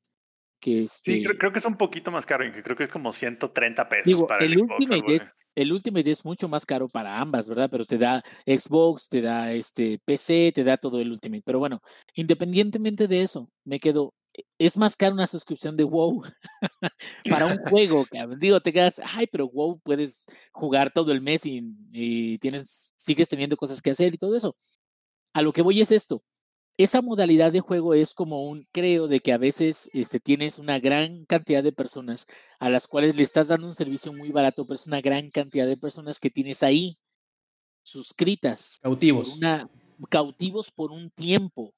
Sí, 0.64 0.84
este 0.84 1.24
creo, 1.24 1.52
que 1.52 1.58
es 1.58 1.66
un 1.66 1.76
poquito 1.76 2.12
más 2.12 2.26
caro, 2.26 2.46
creo 2.64 2.78
que 2.78 2.84
es 2.84 2.92
como 2.92 3.12
130 3.12 3.90
pesos 3.90 4.24
para 4.28 4.46
el, 4.46 4.60
Ultimate 4.60 5.16
es, 5.16 5.22
el 5.56 5.74
Ultimate 5.74 6.12
es 6.12 6.24
mucho 6.24 6.48
más 6.48 6.66
caro 6.66 6.88
para 6.88 7.20
ambas, 7.20 7.50
¿verdad? 7.50 7.70
Pero 7.70 7.86
te 7.86 7.98
da 7.98 8.24
Xbox, 8.46 9.10
te 9.10 9.22
da 9.22 9.52
este 9.52 10.00
PC, 10.06 10.52
te 10.54 10.64
da 10.64 10.78
todo 10.78 11.02
el 11.02 11.12
Ultimate. 11.12 11.44
Pero 11.46 11.60
bueno, 11.60 11.82
independientemente 12.14 13.08
de 13.08 13.22
eso, 13.22 13.50
me 13.64 13.80
quedo, 13.80 14.14
es 14.58 14.78
más 14.78 14.96
caro 14.96 15.14
una 15.14 15.28
suscripción 15.28 15.76
de 15.78 15.84
WoW 15.84 16.24
para 17.30 17.46
un 17.46 17.58
juego. 17.70 18.06
Digo, 18.38 18.62
te 18.62 18.74
quedas, 18.74 19.02
ay, 19.04 19.28
pero 19.32 19.48
WoW 19.48 19.80
puedes 19.82 20.26
jugar 20.52 20.92
todo 20.94 21.12
el 21.12 21.22
mes 21.22 21.46
y, 21.46 21.64
y 21.92 22.38
tienes, 22.40 22.94
sigues 22.96 23.30
teniendo 23.30 23.58
cosas 23.58 23.82
que 23.82 23.92
hacer 23.92 24.14
y 24.14 24.18
todo 24.18 24.36
eso. 24.36 24.56
A 25.34 25.42
lo 25.42 25.54
que 25.54 25.62
voy 25.62 25.82
es 25.82 25.92
esto 25.92 26.24
esa 26.78 27.02
modalidad 27.02 27.52
de 27.52 27.60
juego 27.60 27.94
es 27.94 28.14
como 28.14 28.46
un, 28.48 28.68
creo, 28.72 29.08
de 29.08 29.20
que 29.20 29.34
a 29.34 29.38
veces 29.38 29.90
este, 29.94 30.20
tienes 30.20 30.60
una 30.60 30.80
gran 30.80 31.26
cantidad 31.26 31.64
de 31.64 31.72
personas 31.72 32.28
a 32.60 32.70
las 32.70 32.88
cuales 32.88 33.16
le 33.16 33.24
estás 33.24 33.50
dando 33.50 33.68
un 33.68 33.76
servicio 33.76 34.14
muy 34.14 34.30
barato, 34.30 34.66
pero 34.66 34.76
es 34.76 34.88
una 34.88 35.02
gran 35.02 35.30
cantidad 35.30 35.68
de 35.68 35.78
personas 35.78 36.20
que 36.20 36.30
tienes 36.30 36.64
ahí 36.64 36.98
suscritas. 37.84 38.80
Cautivos. 38.82 39.38
una, 39.38 39.70
cautivos 40.10 40.72
por 40.72 40.92
un 40.92 41.10
tiempo, 41.12 41.74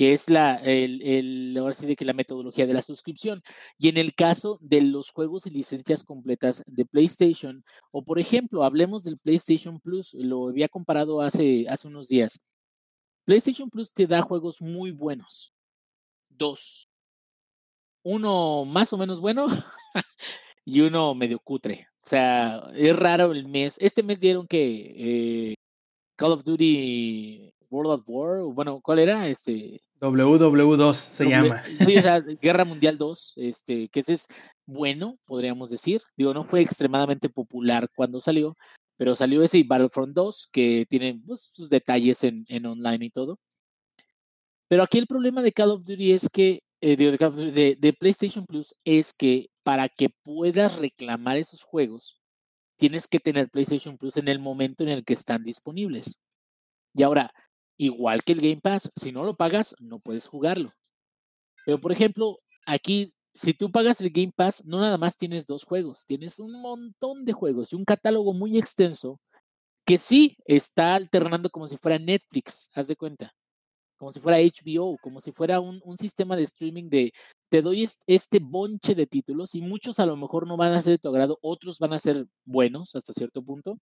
que 0.00 0.14
es 0.14 0.30
la, 0.30 0.54
el, 0.54 1.02
el, 1.02 1.54
ahora 1.58 1.74
sí 1.74 1.86
de 1.86 1.94
que 1.94 2.06
la 2.06 2.14
metodología 2.14 2.66
de 2.66 2.72
la 2.72 2.80
suscripción. 2.80 3.42
Y 3.76 3.90
en 3.90 3.98
el 3.98 4.14
caso 4.14 4.56
de 4.62 4.80
los 4.80 5.10
juegos 5.10 5.46
y 5.46 5.50
licencias 5.50 6.04
completas 6.04 6.64
de 6.66 6.86
PlayStation, 6.86 7.62
o 7.90 8.02
por 8.02 8.18
ejemplo, 8.18 8.64
hablemos 8.64 9.04
del 9.04 9.18
PlayStation 9.18 9.78
Plus, 9.78 10.14
lo 10.14 10.48
había 10.48 10.70
comparado 10.70 11.20
hace, 11.20 11.66
hace 11.68 11.86
unos 11.86 12.08
días. 12.08 12.40
PlayStation 13.26 13.68
Plus 13.68 13.92
te 13.92 14.06
da 14.06 14.22
juegos 14.22 14.62
muy 14.62 14.90
buenos. 14.90 15.52
Dos. 16.30 16.88
Uno 18.02 18.64
más 18.64 18.94
o 18.94 18.96
menos 18.96 19.20
bueno 19.20 19.48
y 20.64 20.80
uno 20.80 21.14
medio 21.14 21.40
cutre. 21.40 21.88
O 22.02 22.08
sea, 22.08 22.70
es 22.74 22.96
raro 22.96 23.32
el 23.32 23.46
mes. 23.48 23.76
Este 23.78 24.02
mes 24.02 24.18
dieron 24.18 24.46
que 24.46 24.94
eh, 25.50 25.54
Call 26.16 26.32
of 26.32 26.42
Duty 26.42 27.52
World 27.68 28.00
of 28.00 28.04
War, 28.06 28.44
bueno, 28.54 28.80
¿cuál 28.80 29.00
era? 29.00 29.28
Este 29.28 29.82
WW2 30.00 30.94
se 30.94 31.28
llama. 31.28 31.62
Sí, 31.86 31.96
o 31.96 32.02
sea, 32.02 32.20
Guerra 32.20 32.64
Mundial 32.64 32.96
2, 32.96 33.34
este, 33.36 33.88
que 33.88 34.00
ese 34.00 34.14
es 34.14 34.28
bueno, 34.66 35.18
podríamos 35.26 35.70
decir. 35.70 36.00
Digo, 36.16 36.32
no 36.32 36.44
fue 36.44 36.60
extremadamente 36.60 37.28
popular 37.28 37.88
cuando 37.94 38.20
salió, 38.20 38.56
pero 38.96 39.14
salió 39.14 39.42
ese 39.42 39.62
Battlefront 39.64 40.14
2 40.14 40.48
que 40.52 40.86
tiene 40.88 41.20
pues, 41.26 41.50
sus 41.52 41.68
detalles 41.70 42.24
en, 42.24 42.66
online 42.66 43.06
y 43.06 43.10
todo. 43.10 43.38
Pero 44.68 44.82
aquí 44.84 44.98
el 44.98 45.06
problema 45.06 45.42
de 45.42 45.52
Call 45.52 45.70
of 45.70 45.84
Duty 45.84 46.12
es 46.12 46.28
que, 46.28 46.62
eh, 46.80 46.96
de, 46.96 47.76
de, 47.78 47.92
PlayStation 47.92 48.46
Plus, 48.46 48.74
es 48.84 49.12
que 49.12 49.50
para 49.64 49.88
que 49.88 50.10
puedas 50.22 50.78
reclamar 50.78 51.36
esos 51.36 51.62
juegos, 51.62 52.20
tienes 52.76 53.08
que 53.08 53.20
tener 53.20 53.50
PlayStation 53.50 53.98
Plus 53.98 54.16
en 54.16 54.28
el 54.28 54.38
momento 54.38 54.84
en 54.84 54.90
el 54.90 55.04
que 55.04 55.14
están 55.14 55.42
disponibles. 55.42 56.20
Y 56.94 57.02
ahora, 57.02 57.32
igual 57.80 58.22
que 58.22 58.32
el 58.32 58.40
Game 58.40 58.60
Pass, 58.60 58.90
si 58.94 59.10
no 59.10 59.24
lo 59.24 59.36
pagas, 59.36 59.74
no 59.80 60.00
puedes 60.00 60.26
jugarlo. 60.26 60.72
Pero, 61.64 61.80
por 61.80 61.92
ejemplo, 61.92 62.38
aquí 62.66 63.08
si 63.34 63.54
tú 63.54 63.70
pagas 63.70 64.00
el 64.00 64.10
Game 64.10 64.32
Pass, 64.36 64.66
no 64.66 64.80
nada 64.80 64.98
más 64.98 65.16
tienes 65.16 65.46
dos 65.46 65.64
juegos, 65.64 66.04
tienes 66.06 66.38
un 66.38 66.60
montón 66.60 67.24
de 67.24 67.32
juegos 67.32 67.72
y 67.72 67.76
un 67.76 67.84
catálogo 67.84 68.34
muy 68.34 68.58
extenso 68.58 69.20
que 69.86 69.98
sí 69.98 70.36
está 70.44 70.94
alternando 70.94 71.50
como 71.50 71.68
si 71.68 71.76
fuera 71.76 71.98
Netflix, 71.98 72.70
haz 72.74 72.88
de 72.88 72.96
cuenta, 72.96 73.32
como 73.96 74.12
si 74.12 74.20
fuera 74.20 74.38
HBO, 74.38 74.98
como 75.02 75.20
si 75.20 75.32
fuera 75.32 75.60
un, 75.60 75.80
un 75.84 75.96
sistema 75.96 76.36
de 76.36 76.42
streaming 76.44 76.90
de 76.90 77.12
te 77.48 77.62
doy 77.62 77.88
este 78.06 78.38
bonche 78.40 78.94
de 78.94 79.06
títulos 79.06 79.54
y 79.54 79.62
muchos 79.62 80.00
a 80.00 80.06
lo 80.06 80.16
mejor 80.16 80.46
no 80.46 80.56
van 80.56 80.72
a 80.72 80.82
ser 80.82 80.92
de 80.92 80.98
tu 80.98 81.08
agrado, 81.08 81.38
otros 81.42 81.78
van 81.78 81.94
a 81.94 81.98
ser 82.00 82.26
buenos 82.44 82.94
hasta 82.94 83.12
cierto 83.12 83.42
punto, 83.42 83.78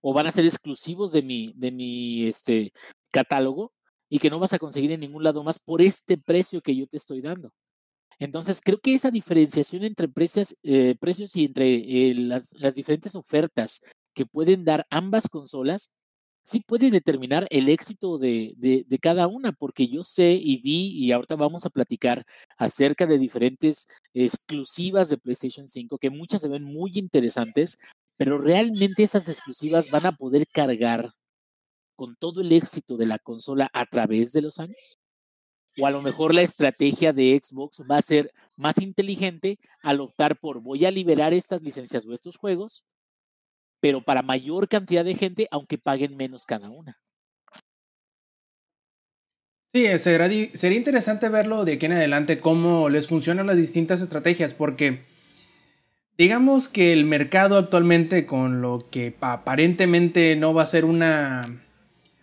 o 0.00 0.12
van 0.12 0.26
a 0.26 0.32
ser 0.32 0.44
exclusivos 0.44 1.12
de 1.12 1.22
mi, 1.22 1.52
de 1.56 1.70
mi 1.72 2.26
este, 2.26 2.72
catálogo 3.10 3.72
y 4.08 4.18
que 4.18 4.30
no 4.30 4.38
vas 4.38 4.52
a 4.52 4.58
conseguir 4.58 4.92
en 4.92 5.00
ningún 5.00 5.24
lado 5.24 5.42
más 5.44 5.58
por 5.58 5.82
este 5.82 6.18
precio 6.18 6.62
que 6.62 6.76
yo 6.76 6.86
te 6.86 6.96
estoy 6.96 7.20
dando. 7.20 7.52
Entonces, 8.18 8.60
creo 8.64 8.78
que 8.78 8.94
esa 8.94 9.10
diferenciación 9.10 9.84
entre 9.84 10.08
precios, 10.08 10.56
eh, 10.62 10.96
precios 11.00 11.36
y 11.36 11.44
entre 11.44 11.76
eh, 11.76 12.14
las, 12.14 12.52
las, 12.54 12.74
diferentes 12.74 13.14
ofertas 13.14 13.80
que 14.14 14.26
pueden 14.26 14.64
dar 14.64 14.86
ambas 14.90 15.28
consolas, 15.28 15.92
sí 16.42 16.60
puede 16.66 16.90
determinar 16.90 17.46
el 17.50 17.68
éxito 17.68 18.18
de, 18.18 18.54
de, 18.56 18.84
de, 18.88 18.98
cada 18.98 19.28
una, 19.28 19.52
porque 19.52 19.88
yo 19.88 20.02
sé 20.02 20.32
y 20.32 20.60
vi, 20.62 20.88
y 20.96 21.12
ahorita 21.12 21.36
vamos 21.36 21.66
a 21.66 21.70
platicar 21.70 22.24
acerca 22.56 23.06
de 23.06 23.18
diferentes 23.18 23.86
exclusivas 24.14 25.10
de 25.10 25.18
PlayStation 25.18 25.68
5, 25.68 25.98
que 25.98 26.10
muchas 26.10 26.42
se 26.42 26.48
ven 26.48 26.64
muy 26.64 26.92
interesantes, 26.94 27.78
pero 28.16 28.38
realmente 28.38 29.04
esas 29.04 29.28
exclusivas 29.28 29.90
van 29.90 30.06
a 30.06 30.16
poder 30.16 30.46
cargar 30.48 31.12
con 31.98 32.14
todo 32.14 32.42
el 32.42 32.52
éxito 32.52 32.96
de 32.96 33.06
la 33.06 33.18
consola 33.18 33.68
a 33.72 33.84
través 33.84 34.30
de 34.30 34.40
los 34.40 34.60
años 34.60 35.00
o 35.76 35.86
a 35.86 35.90
lo 35.90 36.00
mejor 36.00 36.32
la 36.32 36.42
estrategia 36.42 37.12
de 37.12 37.40
Xbox 37.42 37.82
va 37.90 37.98
a 37.98 38.02
ser 38.02 38.32
más 38.54 38.78
inteligente 38.78 39.58
al 39.82 40.00
optar 40.00 40.38
por 40.38 40.60
voy 40.60 40.84
a 40.84 40.92
liberar 40.92 41.34
estas 41.34 41.60
licencias 41.62 42.06
o 42.06 42.12
estos 42.12 42.36
juegos, 42.36 42.84
pero 43.80 44.04
para 44.04 44.22
mayor 44.22 44.68
cantidad 44.68 45.04
de 45.04 45.16
gente, 45.16 45.48
aunque 45.50 45.76
paguen 45.76 46.16
menos 46.16 46.46
cada 46.46 46.70
una. 46.70 47.00
Sí, 49.72 49.86
será, 49.98 50.28
sería 50.54 50.78
interesante 50.78 51.28
verlo 51.28 51.64
de 51.64 51.74
aquí 51.74 51.86
en 51.86 51.92
adelante, 51.92 52.38
cómo 52.38 52.88
les 52.88 53.08
funcionan 53.08 53.48
las 53.48 53.56
distintas 53.56 54.00
estrategias, 54.00 54.54
porque 54.54 55.02
digamos 56.16 56.68
que 56.68 56.92
el 56.92 57.04
mercado 57.06 57.58
actualmente, 57.58 58.24
con 58.24 58.62
lo 58.62 58.88
que 58.88 59.16
aparentemente 59.20 60.36
no 60.36 60.54
va 60.54 60.62
a 60.62 60.66
ser 60.66 60.84
una 60.84 61.42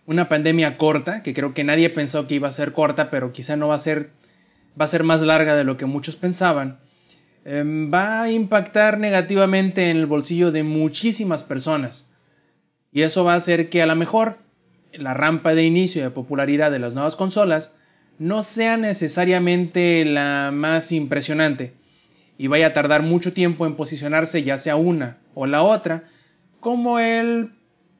una 0.06 0.28
pandemia 0.28 0.76
corta, 0.78 1.22
que 1.22 1.34
creo 1.34 1.52
que 1.52 1.64
nadie 1.64 1.90
pensó 1.90 2.26
que 2.26 2.36
iba 2.36 2.48
a 2.48 2.52
ser 2.52 2.72
corta, 2.72 3.10
pero 3.10 3.32
quizá 3.32 3.56
no 3.56 3.68
va 3.68 3.74
a 3.74 3.80
ser, 3.80 4.10
va 4.80 4.84
a 4.84 4.88
ser 4.88 5.02
más 5.02 5.22
larga 5.22 5.56
de 5.56 5.64
lo 5.64 5.76
que 5.76 5.86
muchos 5.86 6.16
pensaban, 6.16 6.78
em, 7.44 7.92
va 7.92 8.22
a 8.22 8.30
impactar 8.30 8.98
negativamente 8.98 9.90
en 9.90 9.96
el 9.96 10.06
bolsillo 10.06 10.52
de 10.52 10.62
muchísimas 10.62 11.44
personas. 11.44 12.12
Y 12.92 13.02
eso 13.02 13.24
va 13.24 13.34
a 13.34 13.36
hacer 13.36 13.68
que 13.68 13.82
a 13.82 13.86
lo 13.86 13.96
mejor 13.96 14.38
la 14.92 15.12
rampa 15.12 15.54
de 15.54 15.64
inicio 15.64 16.02
de 16.02 16.10
popularidad 16.10 16.70
de 16.70 16.78
las 16.78 16.94
nuevas 16.94 17.16
consolas 17.16 17.78
no 18.18 18.42
sea 18.42 18.76
necesariamente 18.76 20.04
la 20.04 20.50
más 20.52 20.92
impresionante 20.92 21.74
y 22.38 22.46
vaya 22.46 22.68
a 22.68 22.72
tardar 22.72 23.02
mucho 23.02 23.32
tiempo 23.32 23.66
en 23.66 23.76
posicionarse 23.76 24.42
ya 24.42 24.58
sea 24.58 24.76
una 24.76 25.18
o 25.34 25.46
la 25.46 25.62
otra 25.62 26.04
como 26.60 26.98
el 26.98 27.52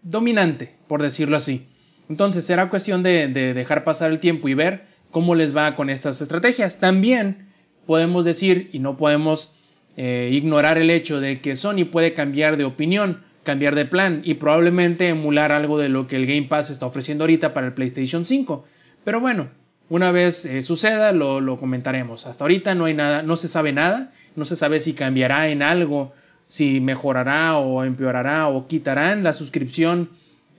dominante, 0.03 0.75
por 0.89 1.03
decirlo 1.03 1.37
así. 1.37 1.69
Entonces 2.09 2.45
será 2.45 2.71
cuestión 2.71 3.03
de, 3.03 3.29
dejar 3.29 3.85
pasar 3.85 4.11
el 4.11 4.21
tiempo 4.21 4.49
y 4.49 4.55
ver 4.55 4.85
cómo 5.11 5.35
les 5.35 5.57
va 5.57 5.75
con 5.75 5.91
estas 5.91 6.21
estrategias. 6.21 6.79
También 6.79 7.49
podemos 7.87 8.25
decir 8.25 8.71
y 8.73 8.79
no 8.79 8.97
podemos 8.97 9.57
eh, 9.97 10.31
ignorar 10.33 10.79
el 10.79 10.91
hecho 10.91 11.21
de 11.21 11.41
que 11.41 11.57
Sony 11.57 11.85
puede 11.91 12.15
cambiar 12.15 12.57
de 12.57 12.65
opinión, 12.65 13.23
cambiar 13.43 13.75
de 13.75 13.87
plan 13.87 14.23
y 14.25 14.35
probablemente 14.35 15.09
emular 15.09 15.53
algo 15.53 15.79
de 15.79 15.89
lo 15.89 16.07
que 16.07 16.17
el 16.17 16.27
Game 16.27 16.45
Pass 16.45 16.71
está 16.71 16.87
ofreciendo 16.87 17.25
ahorita 17.25 17.55
para 17.55 17.67
el 17.67 17.73
PlayStation 17.73 18.27
5. 18.27 18.65
Pero 19.05 19.21
bueno, 19.21 19.49
una 19.89 20.13
vez 20.13 20.45
eh, 20.45 20.63
suceda 20.63 21.13
lo, 21.13 21.41
lo, 21.41 21.59
comentaremos. 21.59 22.27
Hasta 22.27 22.45
ahorita 22.45 22.75
no 22.75 22.87
hay 22.87 22.95
nada, 22.95 23.23
no 23.23 23.37
se 23.37 23.49
sabe 23.49 23.73
nada, 23.73 24.13
no 24.35 24.45
se 24.45 24.57
sabe 24.57 24.81
si 24.81 24.95
cambiará 24.95 25.49
en 25.49 25.63
algo, 25.63 26.13
si 26.49 26.81
mejorará 26.81 27.57
o 27.57 27.85
empeorará 27.85 28.49
o 28.49 28.67
quitarán 28.67 29.23
la 29.23 29.33
suscripción 29.33 30.11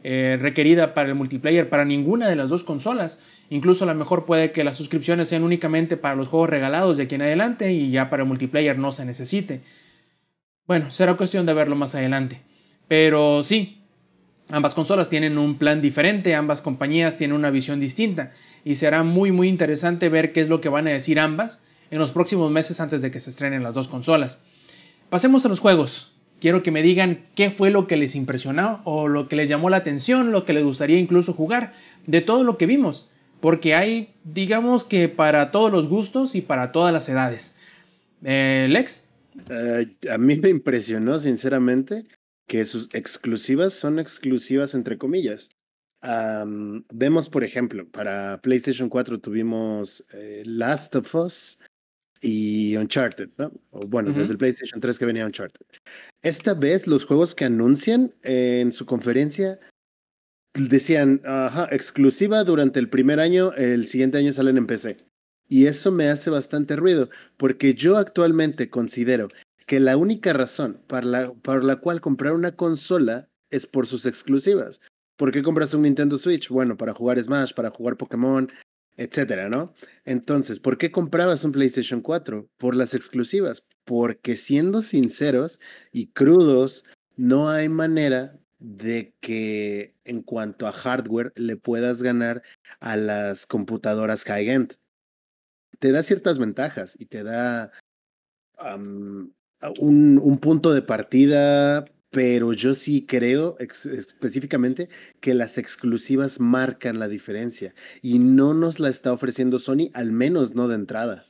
eh, 0.09 0.37
requerida 0.39 0.93
para 0.93 1.09
el 1.09 1.15
multiplayer 1.15 1.67
para 1.67 1.83
ninguna 1.83 2.29
de 2.29 2.37
las 2.37 2.47
dos 2.47 2.63
consolas. 2.63 3.19
Incluso 3.49 3.83
a 3.83 3.87
lo 3.87 3.93
mejor 3.93 4.23
puede 4.23 4.53
que 4.53 4.63
las 4.63 4.77
suscripciones 4.77 5.27
sean 5.27 5.43
únicamente 5.43 5.97
para 5.97 6.15
los 6.15 6.29
juegos 6.29 6.49
regalados 6.49 6.95
de 6.95 7.03
aquí 7.03 7.15
en 7.15 7.23
adelante 7.23 7.73
y 7.73 7.91
ya 7.91 8.09
para 8.09 8.23
el 8.23 8.29
multiplayer 8.29 8.79
no 8.79 8.93
se 8.93 9.03
necesite. 9.03 9.59
Bueno, 10.65 10.91
será 10.91 11.15
cuestión 11.15 11.45
de 11.45 11.53
verlo 11.53 11.75
más 11.75 11.93
adelante. 11.93 12.39
Pero 12.87 13.43
sí, 13.43 13.83
ambas 14.49 14.75
consolas 14.75 15.09
tienen 15.09 15.37
un 15.37 15.57
plan 15.57 15.81
diferente, 15.81 16.35
ambas 16.35 16.61
compañías 16.61 17.17
tienen 17.17 17.35
una 17.35 17.49
visión 17.49 17.81
distinta 17.81 18.31
y 18.63 18.75
será 18.75 19.03
muy 19.03 19.33
muy 19.33 19.49
interesante 19.49 20.07
ver 20.07 20.31
qué 20.31 20.39
es 20.39 20.47
lo 20.47 20.61
que 20.61 20.69
van 20.69 20.87
a 20.87 20.91
decir 20.91 21.19
ambas 21.19 21.65
en 21.91 21.99
los 21.99 22.13
próximos 22.13 22.49
meses 22.49 22.79
antes 22.79 23.01
de 23.01 23.11
que 23.11 23.19
se 23.19 23.29
estrenen 23.29 23.61
las 23.61 23.73
dos 23.73 23.89
consolas. 23.89 24.41
Pasemos 25.09 25.45
a 25.45 25.49
los 25.49 25.59
juegos. 25.59 26.16
Quiero 26.39 26.61
que 26.61 26.71
me 26.71 26.83
digan 26.83 27.25
qué 27.35 27.49
fue 27.49 27.71
lo 27.71 27.87
que 27.87 27.97
les 27.97 28.15
impresionó 28.15 28.81
o 28.83 29.07
lo 29.07 29.27
que 29.27 29.35
les 29.35 29.49
llamó 29.49 29.69
la 29.69 29.77
atención, 29.77 30.31
lo 30.31 30.45
que 30.45 30.53
les 30.53 30.63
gustaría 30.63 30.99
incluso 30.99 31.33
jugar, 31.33 31.73
de 32.05 32.21
todo 32.21 32.43
lo 32.43 32.57
que 32.57 32.67
vimos. 32.67 33.09
Porque 33.39 33.75
hay, 33.75 34.13
digamos 34.23 34.83
que 34.83 35.09
para 35.09 35.51
todos 35.51 35.71
los 35.71 35.87
gustos 35.87 36.35
y 36.35 36.41
para 36.41 36.71
todas 36.71 36.93
las 36.93 37.09
edades. 37.09 37.59
Eh, 38.23 38.67
Lex. 38.69 39.09
Eh, 39.49 39.95
a 40.09 40.17
mí 40.17 40.37
me 40.37 40.49
impresionó, 40.49 41.17
sinceramente, 41.19 42.05
que 42.47 42.65
sus 42.65 42.89
exclusivas 42.93 43.73
son 43.73 43.99
exclusivas 43.99 44.73
entre 44.73 44.97
comillas. 44.97 45.49
vemos, 46.91 47.29
por 47.29 47.43
ejemplo, 47.43 47.87
para 47.89 48.39
PlayStation 48.41 48.89
4 48.89 49.19
tuvimos 49.19 50.05
eh, 50.13 50.43
Last 50.45 50.95
of 50.95 51.13
Us, 51.15 51.59
y 52.21 52.75
Uncharted, 52.75 53.29
¿no? 53.37 53.51
O 53.71 53.81
bueno, 53.87 54.11
desde 54.11 54.33
el 54.33 54.37
PlayStation 54.37 54.79
3 54.79 54.99
que 54.99 55.05
venía 55.05 55.25
Uncharted. 55.25 55.65
Esta 56.21 56.53
vez 56.53 56.87
los 56.87 57.05
juegos 57.05 57.35
que 57.35 57.45
anuncian 57.45 58.13
en 58.23 58.71
su 58.71 58.85
conferencia 58.85 59.59
decían, 60.53 61.21
ajá, 61.25 61.67
exclusiva 61.71 62.43
durante 62.43 62.79
el 62.79 62.89
primer 62.89 63.19
año, 63.19 63.53
el 63.53 63.87
siguiente 63.87 64.17
año 64.17 64.33
salen 64.33 64.57
en 64.57 64.67
PC. 64.67 64.97
Y 65.49 65.65
eso 65.65 65.91
me 65.91 66.09
hace 66.09 66.29
bastante 66.29 66.75
ruido, 66.75 67.09
porque 67.37 67.73
yo 67.73 67.97
actualmente 67.97 68.69
considero 68.69 69.29
que 69.65 69.79
la 69.79 69.97
única 69.97 70.33
razón 70.33 70.81
para 70.87 71.05
la, 71.05 71.33
para 71.33 71.61
la 71.61 71.77
cual 71.77 72.01
comprar 72.01 72.33
una 72.33 72.55
consola 72.55 73.29
es 73.49 73.65
por 73.65 73.87
sus 73.87 74.05
exclusivas. 74.05 74.81
¿Por 75.17 75.31
qué 75.31 75.41
compras 75.41 75.73
un 75.73 75.83
Nintendo 75.83 76.17
Switch? 76.17 76.49
Bueno, 76.49 76.77
para 76.77 76.93
jugar 76.93 77.21
Smash, 77.21 77.53
para 77.53 77.69
jugar 77.69 77.97
Pokémon, 77.97 78.51
etcétera, 78.97 79.47
¿no? 79.47 79.73
Entonces, 80.05 80.59
¿por 80.59 80.77
qué 80.77 80.91
comprabas 80.91 81.43
un 81.43 81.51
PlayStation 81.51 82.01
4? 82.01 82.49
Por 82.57 82.75
las 82.75 82.93
exclusivas. 82.93 83.63
Porque 83.85 84.35
siendo 84.35 84.81
sinceros 84.81 85.61
y 85.91 86.07
crudos, 86.07 86.85
no 87.15 87.49
hay 87.49 87.69
manera 87.69 88.37
de 88.59 89.13
que 89.19 89.95
en 90.03 90.23
cuanto 90.23 90.67
a 90.67 90.71
hardware 90.71 91.31
le 91.35 91.57
puedas 91.57 92.01
ganar 92.01 92.41
a 92.79 92.97
las 92.97 93.45
computadoras 93.45 94.23
high-end. 94.23 94.75
Te 95.79 95.91
da 95.91 96.01
ciertas 96.01 96.39
ventajas 96.39 96.99
y 96.99 97.05
te 97.05 97.23
da 97.23 97.71
un, 99.79 100.19
un 100.19 100.39
punto 100.39 100.73
de 100.73 100.81
partida 100.81 101.85
pero 102.09 102.53
yo 102.53 102.73
sí 102.73 103.05
creo 103.05 103.57
específicamente 103.59 104.89
que 105.19 105.33
las 105.33 105.57
exclusivas 105.57 106.39
marcan 106.39 106.99
la 106.99 107.07
diferencia 107.07 107.73
y 108.01 108.19
no 108.19 108.53
nos 108.53 108.79
la 108.79 108.89
está 108.89 109.11
ofreciendo 109.11 109.59
Sony, 109.59 109.89
al 109.93 110.11
menos 110.11 110.55
no 110.55 110.67
de 110.67 110.75
entrada. 110.75 111.25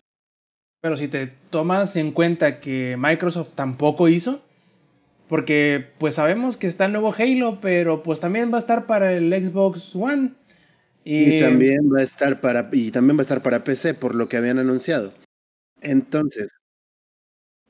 Pero 0.82 0.98
si 0.98 1.08
te 1.08 1.34
tomas 1.50 1.96
en 1.96 2.12
cuenta 2.12 2.60
que 2.60 2.96
Microsoft 2.98 3.54
tampoco 3.56 4.08
hizo, 4.08 4.44
porque 5.28 5.88
pues 5.98 6.16
sabemos 6.16 6.58
que 6.58 6.68
está 6.68 6.86
el 6.86 6.92
nuevo 6.92 7.14
Halo, 7.18 7.60
pero 7.60 8.04
pues 8.04 8.20
también 8.20 8.52
va 8.52 8.58
a 8.58 8.60
estar 8.60 8.86
para 8.86 9.14
el 9.14 9.34
Xbox 9.34 9.96
One. 9.96 10.34
Y, 11.04 11.40
también 11.40 11.92
va 11.92 12.02
a 12.02 12.04
estar 12.04 12.42
para 12.42 12.70
y 12.72 12.92
también 12.92 13.18
va 13.18 13.22
a 13.22 13.24
estar 13.24 13.42
para 13.42 13.64
PC 13.64 13.94
por 13.94 14.14
lo 14.14 14.30
que 14.30 14.38
habían 14.38 14.60
anunciado. 14.60 15.14
Entonces, 15.82 16.50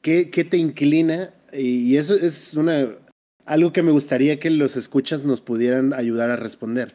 ¿qué, 0.02 0.30
qué 0.30 0.44
te 0.44 0.58
inclina 0.58 1.34
y 1.54 1.96
eso 1.98 2.16
es 2.16 2.54
una 2.56 2.98
algo 3.48 3.72
que 3.72 3.82
me 3.82 3.92
gustaría 3.92 4.40
que 4.40 4.50
los 4.50 4.76
escuchas 4.76 5.26
nos 5.26 5.42
pudieran 5.42 5.94
ayudar 5.94 6.30
a 6.30 6.36
responder. 6.36 6.94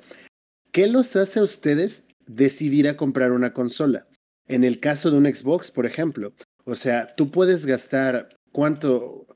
¿Qué 0.70 0.86
los 0.86 1.16
hace 1.16 1.40
a 1.40 1.44
ustedes 1.44 2.06
decidir 2.26 2.86
a 2.88 2.96
comprar 2.96 3.32
una 3.32 3.52
consola? 3.54 4.06
En 4.46 4.62
el 4.62 4.78
caso 4.78 5.10
de 5.10 5.16
un 5.16 5.24
Xbox, 5.24 5.70
por 5.70 5.86
ejemplo. 5.86 6.34
O 6.64 6.74
sea, 6.74 7.14
tú 7.16 7.30
puedes 7.30 7.64
gastar 7.64 8.28
cuánto, 8.52 9.26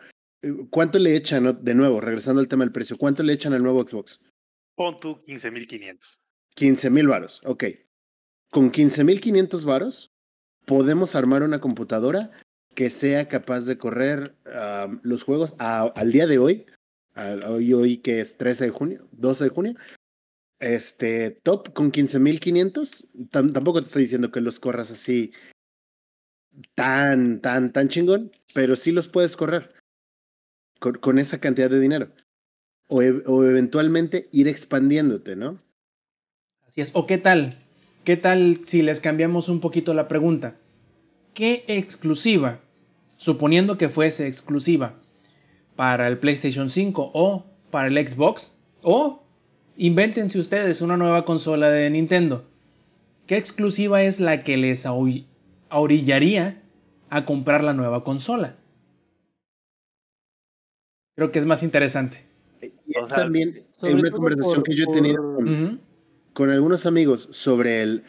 cuánto 0.71 0.99
le 0.99 1.17
echan, 1.17 1.59
de 1.63 1.75
nuevo, 1.75 2.01
regresando 2.01 2.41
al 2.41 2.49
tema 2.49 2.65
del 2.65 2.73
precio, 2.73 2.99
¿cuánto 2.99 3.23
le 3.23 3.33
echan 3.33 3.55
al 3.55 3.63
nuevo 3.63 3.87
Xbox? 3.87 4.21
Pon 4.75 4.99
tú 4.99 5.19
15.500. 5.27 6.21
15.000 6.57 7.09
varos, 7.09 7.41
ok. 7.45 7.65
Con 8.51 8.71
15.500 8.71 9.65
varos 9.65 10.13
podemos 10.67 11.15
armar 11.15 11.43
una 11.43 11.61
computadora 11.61 12.31
que 12.77 12.91
sea 12.91 13.27
capaz 13.27 13.67
de 13.67 13.79
correr 13.79 14.37
los 15.03 15.25
juegos 15.25 15.57
al 15.59 16.13
día 16.13 16.29
de 16.29 16.39
hoy 16.39 16.67
hoy, 17.47 17.73
hoy 17.73 17.97
que 17.99 18.21
es 18.21 18.37
13 18.37 18.67
de 18.67 18.71
junio, 18.71 19.09
12 19.13 19.45
de 19.45 19.51
junio, 19.51 19.75
este 20.61 21.31
top 21.43 21.73
con 21.73 21.91
15.500. 21.93 23.09
Tampoco 23.31 23.81
te 23.81 23.87
estoy 23.87 24.03
diciendo 24.03 24.31
que 24.31 24.41
los 24.41 24.61
corras 24.61 24.91
así 24.91 25.33
tan, 26.75 27.41
tan, 27.41 27.73
tan 27.73 27.89
chingón, 27.89 28.33
pero 28.55 28.77
sí 28.77 28.93
los 28.93 29.09
puedes 29.09 29.37
correr 29.37 29.75
con, 30.79 31.19
esa 31.19 31.41
cantidad 31.41 31.71
de 31.71 31.81
dinero. 31.81 32.13
O, 32.89 32.99
o, 32.99 33.45
eventualmente 33.45 34.29
ir 34.31 34.47
expandiéndote, 34.47 35.35
¿no? 35.35 35.61
Así 36.67 36.83
es. 36.83 36.91
¿O 36.95 37.07
qué 37.07 37.19
tal? 37.19 37.59
¿Qué 38.05 38.17
tal 38.17 38.61
si 38.65 38.83
les 38.83 39.01
cambiamos 39.01 39.49
un 39.49 39.61
poquito 39.61 39.93
la 39.93 40.07
pregunta? 40.07 40.57
¿Qué 41.35 41.65
exclusiva, 41.67 42.61
suponiendo 43.17 43.79
que 43.79 43.89
fuese 43.89 44.27
exclusiva 44.27 44.95
para 45.75 46.09
el 46.09 46.19
PlayStation 46.19 46.71
5 46.71 47.11
o 47.15 47.45
para 47.71 47.89
el 47.89 48.09
Xbox, 48.09 48.59
o 48.83 49.23
invéntense 49.77 50.39
ustedes 50.39 50.81
una 50.81 50.97
nueva 50.97 51.25
consola 51.25 51.71
de 51.71 51.91
Nintendo, 51.91 52.45
¿qué 53.27 53.37
exclusiva 53.37 54.03
es 54.03 54.21
la 54.21 54.43
que 54.43 54.57
les 54.57 54.87
orillaría 55.71 56.63
a 57.11 57.25
comprar 57.25 57.63
la 57.63 57.73
nueva 57.73 58.05
consola? 58.05 58.57
Creo 61.17 61.33
que 61.33 61.39
es 61.39 61.47
más 61.47 61.63
interesante. 61.63 62.19
Y 62.61 62.99
es 62.99 63.09
también 63.09 63.65
una 63.83 64.11
conversación 64.11 64.63
que 64.63 64.75
yo 64.75 64.85
he 64.89 64.93
tenido 64.93 65.39
con, 66.33 66.51
algunos 66.51 66.87
amigos 66.87 67.29
sobre 67.33 67.83
el. 67.83 68.05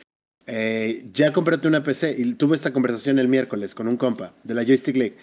Eh, 0.49 1.09
ya 1.11 1.33
cómprate 1.33 1.67
una 1.67 1.83
PC 1.83 2.15
y 2.17 2.33
tuve 2.35 2.55
esta 2.55 2.71
conversación 2.71 3.19
el 3.19 3.27
miércoles 3.27 3.75
con 3.75 3.87
un 3.89 3.97
compa 3.97 4.33
de 4.43 4.53
la 4.53 4.63
Joystick 4.63 4.95
League. 4.95 5.17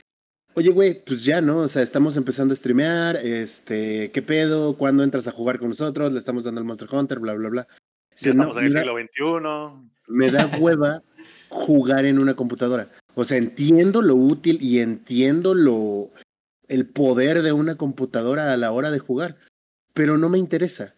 Oye, 0.52 0.70
güey, 0.70 1.02
pues 1.02 1.24
ya, 1.24 1.40
¿no? 1.40 1.58
O 1.60 1.68
sea, 1.68 1.82
estamos 1.82 2.16
empezando 2.16 2.52
a 2.52 2.56
streamear, 2.56 3.16
este, 3.16 4.12
¿qué 4.12 4.22
pedo? 4.22 4.76
¿Cuándo 4.76 5.02
entras 5.02 5.26
a 5.26 5.32
jugar 5.32 5.58
con 5.58 5.70
nosotros? 5.70 6.12
Le 6.12 6.18
estamos 6.18 6.44
dando 6.44 6.60
el 6.60 6.66
Monster 6.66 6.88
Hunter, 6.92 7.18
bla, 7.18 7.32
bla, 7.34 7.48
bla. 7.48 7.68
estamos 8.14 8.56
en 8.58 8.66
el 8.66 8.72
siglo 8.72 8.94
XXI. 8.94 9.90
Me 10.06 10.30
da 10.30 10.46
hueva 10.60 11.02
jugar 11.48 12.04
en 12.04 12.18
una 12.18 12.36
computadora. 12.36 12.88
O 13.14 13.24
sea, 13.24 13.38
entiendo 13.38 14.02
lo 14.02 14.14
útil 14.14 14.58
y 14.60 14.80
entiendo 14.80 15.54
lo, 15.54 16.10
el 16.68 16.86
poder 16.86 17.42
de 17.42 17.52
una 17.52 17.76
computadora 17.76 18.52
a 18.52 18.56
la 18.56 18.70
hora 18.72 18.90
de 18.90 18.98
jugar, 18.98 19.36
pero 19.94 20.18
no 20.18 20.28
me 20.28 20.38
interesa. 20.38 20.94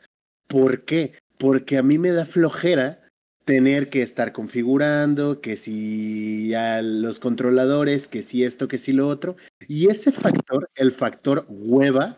¿Por 0.48 0.84
qué? 0.84 1.14
Porque 1.38 1.78
a 1.78 1.82
mí 1.82 1.98
me 1.98 2.10
da 2.10 2.26
flojera 2.26 3.05
tener 3.46 3.90
que 3.90 4.02
estar 4.02 4.32
configurando, 4.32 5.40
que 5.40 5.56
si 5.56 6.52
a 6.52 6.82
los 6.82 7.20
controladores, 7.20 8.08
que 8.08 8.22
si 8.22 8.42
esto, 8.42 8.66
que 8.66 8.76
si 8.76 8.92
lo 8.92 9.06
otro. 9.06 9.36
Y 9.68 9.88
ese 9.88 10.10
factor, 10.10 10.68
el 10.74 10.90
factor 10.90 11.46
hueva, 11.48 12.16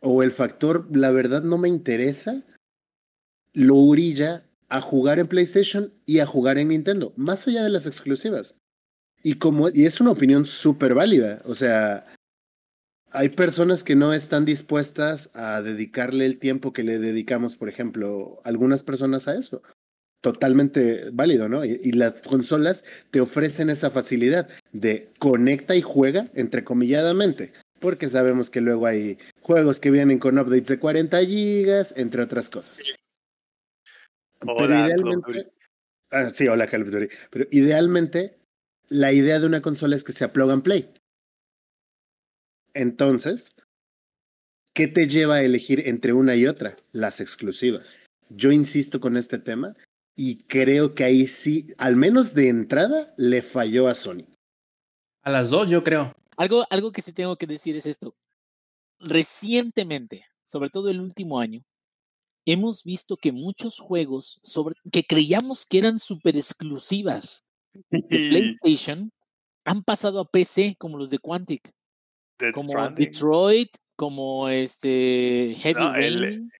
o 0.00 0.22
el 0.22 0.30
factor, 0.30 0.86
la 0.96 1.10
verdad 1.10 1.42
no 1.42 1.58
me 1.58 1.68
interesa, 1.68 2.44
lo 3.52 3.76
orilla 3.76 4.46
a 4.68 4.80
jugar 4.80 5.18
en 5.18 5.26
PlayStation 5.26 5.92
y 6.06 6.20
a 6.20 6.26
jugar 6.26 6.58
en 6.58 6.68
Nintendo, 6.68 7.12
más 7.16 7.48
allá 7.48 7.64
de 7.64 7.70
las 7.70 7.88
exclusivas. 7.88 8.54
Y 9.24 9.34
como, 9.34 9.68
y 9.68 9.84
es 9.84 10.00
una 10.00 10.12
opinión 10.12 10.46
súper 10.46 10.94
válida, 10.94 11.42
o 11.44 11.54
sea, 11.54 12.06
hay 13.10 13.30
personas 13.30 13.82
que 13.82 13.96
no 13.96 14.12
están 14.12 14.44
dispuestas 14.44 15.30
a 15.34 15.60
dedicarle 15.60 16.24
el 16.24 16.38
tiempo 16.38 16.72
que 16.72 16.84
le 16.84 17.00
dedicamos, 17.00 17.56
por 17.56 17.68
ejemplo, 17.68 18.40
algunas 18.44 18.84
personas 18.84 19.26
a 19.26 19.34
eso. 19.34 19.60
Totalmente 20.20 21.08
válido, 21.12 21.48
¿no? 21.48 21.64
Y, 21.64 21.92
las 21.92 22.20
consolas 22.20 22.84
te 23.10 23.22
ofrecen 23.22 23.70
esa 23.70 23.90
facilidad 23.90 24.50
de 24.72 25.10
conecta 25.18 25.74
y 25.74 25.80
juega, 25.80 26.26
entrecomilladamente, 26.34 27.54
porque 27.78 28.10
sabemos 28.10 28.50
que 28.50 28.60
luego 28.60 28.86
hay 28.86 29.18
juegos 29.40 29.80
que 29.80 29.90
vienen 29.90 30.18
con 30.18 30.38
updates 30.38 30.66
de 30.66 30.78
40 30.78 31.20
gigas, 31.24 31.94
entre 31.96 32.22
otras 32.22 32.50
cosas. 32.50 32.82
Pero 34.40 34.64
idealmente, 34.66 35.52
ah, 36.10 36.28
sí, 36.28 36.48
hola 36.48 36.66
Call 36.66 36.82
of 36.82 36.90
Duty. 36.90 37.08
Pero 37.30 37.46
idealmente, 37.50 38.38
la 38.88 39.14
idea 39.14 39.38
de 39.38 39.46
una 39.46 39.62
consola 39.62 39.96
es 39.96 40.04
que 40.04 40.12
sea 40.12 40.34
plug 40.34 40.50
and 40.50 40.62
play. 40.62 40.92
Entonces, 42.74 43.54
¿qué 44.74 44.86
te 44.86 45.08
lleva 45.08 45.36
a 45.36 45.42
elegir 45.42 45.88
entre 45.88 46.12
una 46.12 46.36
y 46.36 46.46
otra? 46.46 46.76
Las 46.92 47.20
exclusivas. 47.20 47.98
Yo 48.28 48.52
insisto 48.52 49.00
con 49.00 49.16
este 49.16 49.38
tema 49.38 49.74
y 50.22 50.36
creo 50.36 50.94
que 50.94 51.04
ahí 51.04 51.26
sí, 51.26 51.68
al 51.78 51.96
menos 51.96 52.34
de 52.34 52.48
entrada, 52.48 53.14
le 53.16 53.40
falló 53.40 53.88
a 53.88 53.94
Sony. 53.94 54.26
A 55.22 55.30
las 55.30 55.48
dos, 55.48 55.70
yo 55.70 55.82
creo. 55.82 56.14
Algo, 56.36 56.66
algo 56.68 56.92
que 56.92 57.00
sí 57.00 57.14
tengo 57.14 57.36
que 57.36 57.46
decir 57.46 57.74
es 57.74 57.86
esto. 57.86 58.14
Recientemente, 58.98 60.26
sobre 60.42 60.68
todo 60.68 60.90
el 60.90 61.00
último 61.00 61.40
año, 61.40 61.64
hemos 62.44 62.84
visto 62.84 63.16
que 63.16 63.32
muchos 63.32 63.78
juegos 63.78 64.40
sobre, 64.42 64.74
que 64.92 65.04
creíamos 65.04 65.64
que 65.64 65.78
eran 65.78 65.98
súper 65.98 66.36
exclusivas 66.36 67.46
de 67.88 68.02
PlayStation 68.60 69.10
han 69.64 69.82
pasado 69.82 70.20
a 70.20 70.30
PC, 70.30 70.76
como 70.78 70.98
los 70.98 71.08
de 71.08 71.18
Quantic 71.18 71.72
como 72.52 72.90
Detroit, 72.90 73.70
como 73.96 74.50
este 74.50 75.56
Heavy 75.60 75.80
Rain. 75.80 76.22
El, 76.22 76.50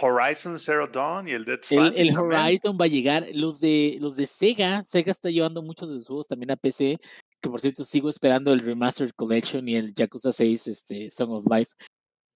Horizon 0.00 0.58
Zero 0.58 0.86
Dawn 0.86 1.28
y 1.28 1.32
el 1.32 1.44
Dead 1.44 1.60
Stranding. 1.62 2.08
El, 2.08 2.16
Horizon 2.16 2.76
va 2.80 2.84
a 2.84 2.88
llegar. 2.88 3.26
Los 3.32 3.60
de, 3.60 3.98
los 4.00 4.16
de 4.16 4.26
Sega, 4.26 4.82
Sega 4.84 5.12
está 5.12 5.30
llevando 5.30 5.62
muchos 5.62 5.88
de 5.88 5.96
sus 5.96 6.06
juegos 6.06 6.28
también 6.28 6.50
a 6.50 6.56
PC. 6.56 6.98
Que 7.40 7.48
por 7.48 7.60
cierto, 7.60 7.84
sigo 7.84 8.10
esperando 8.10 8.52
el 8.52 8.60
Remastered 8.60 9.12
Collection 9.16 9.66
y 9.68 9.76
el 9.76 9.94
Yakuza 9.94 10.32
6 10.32 10.66
este, 10.66 11.10
Song 11.10 11.30
of 11.32 11.46
Life. 11.50 11.72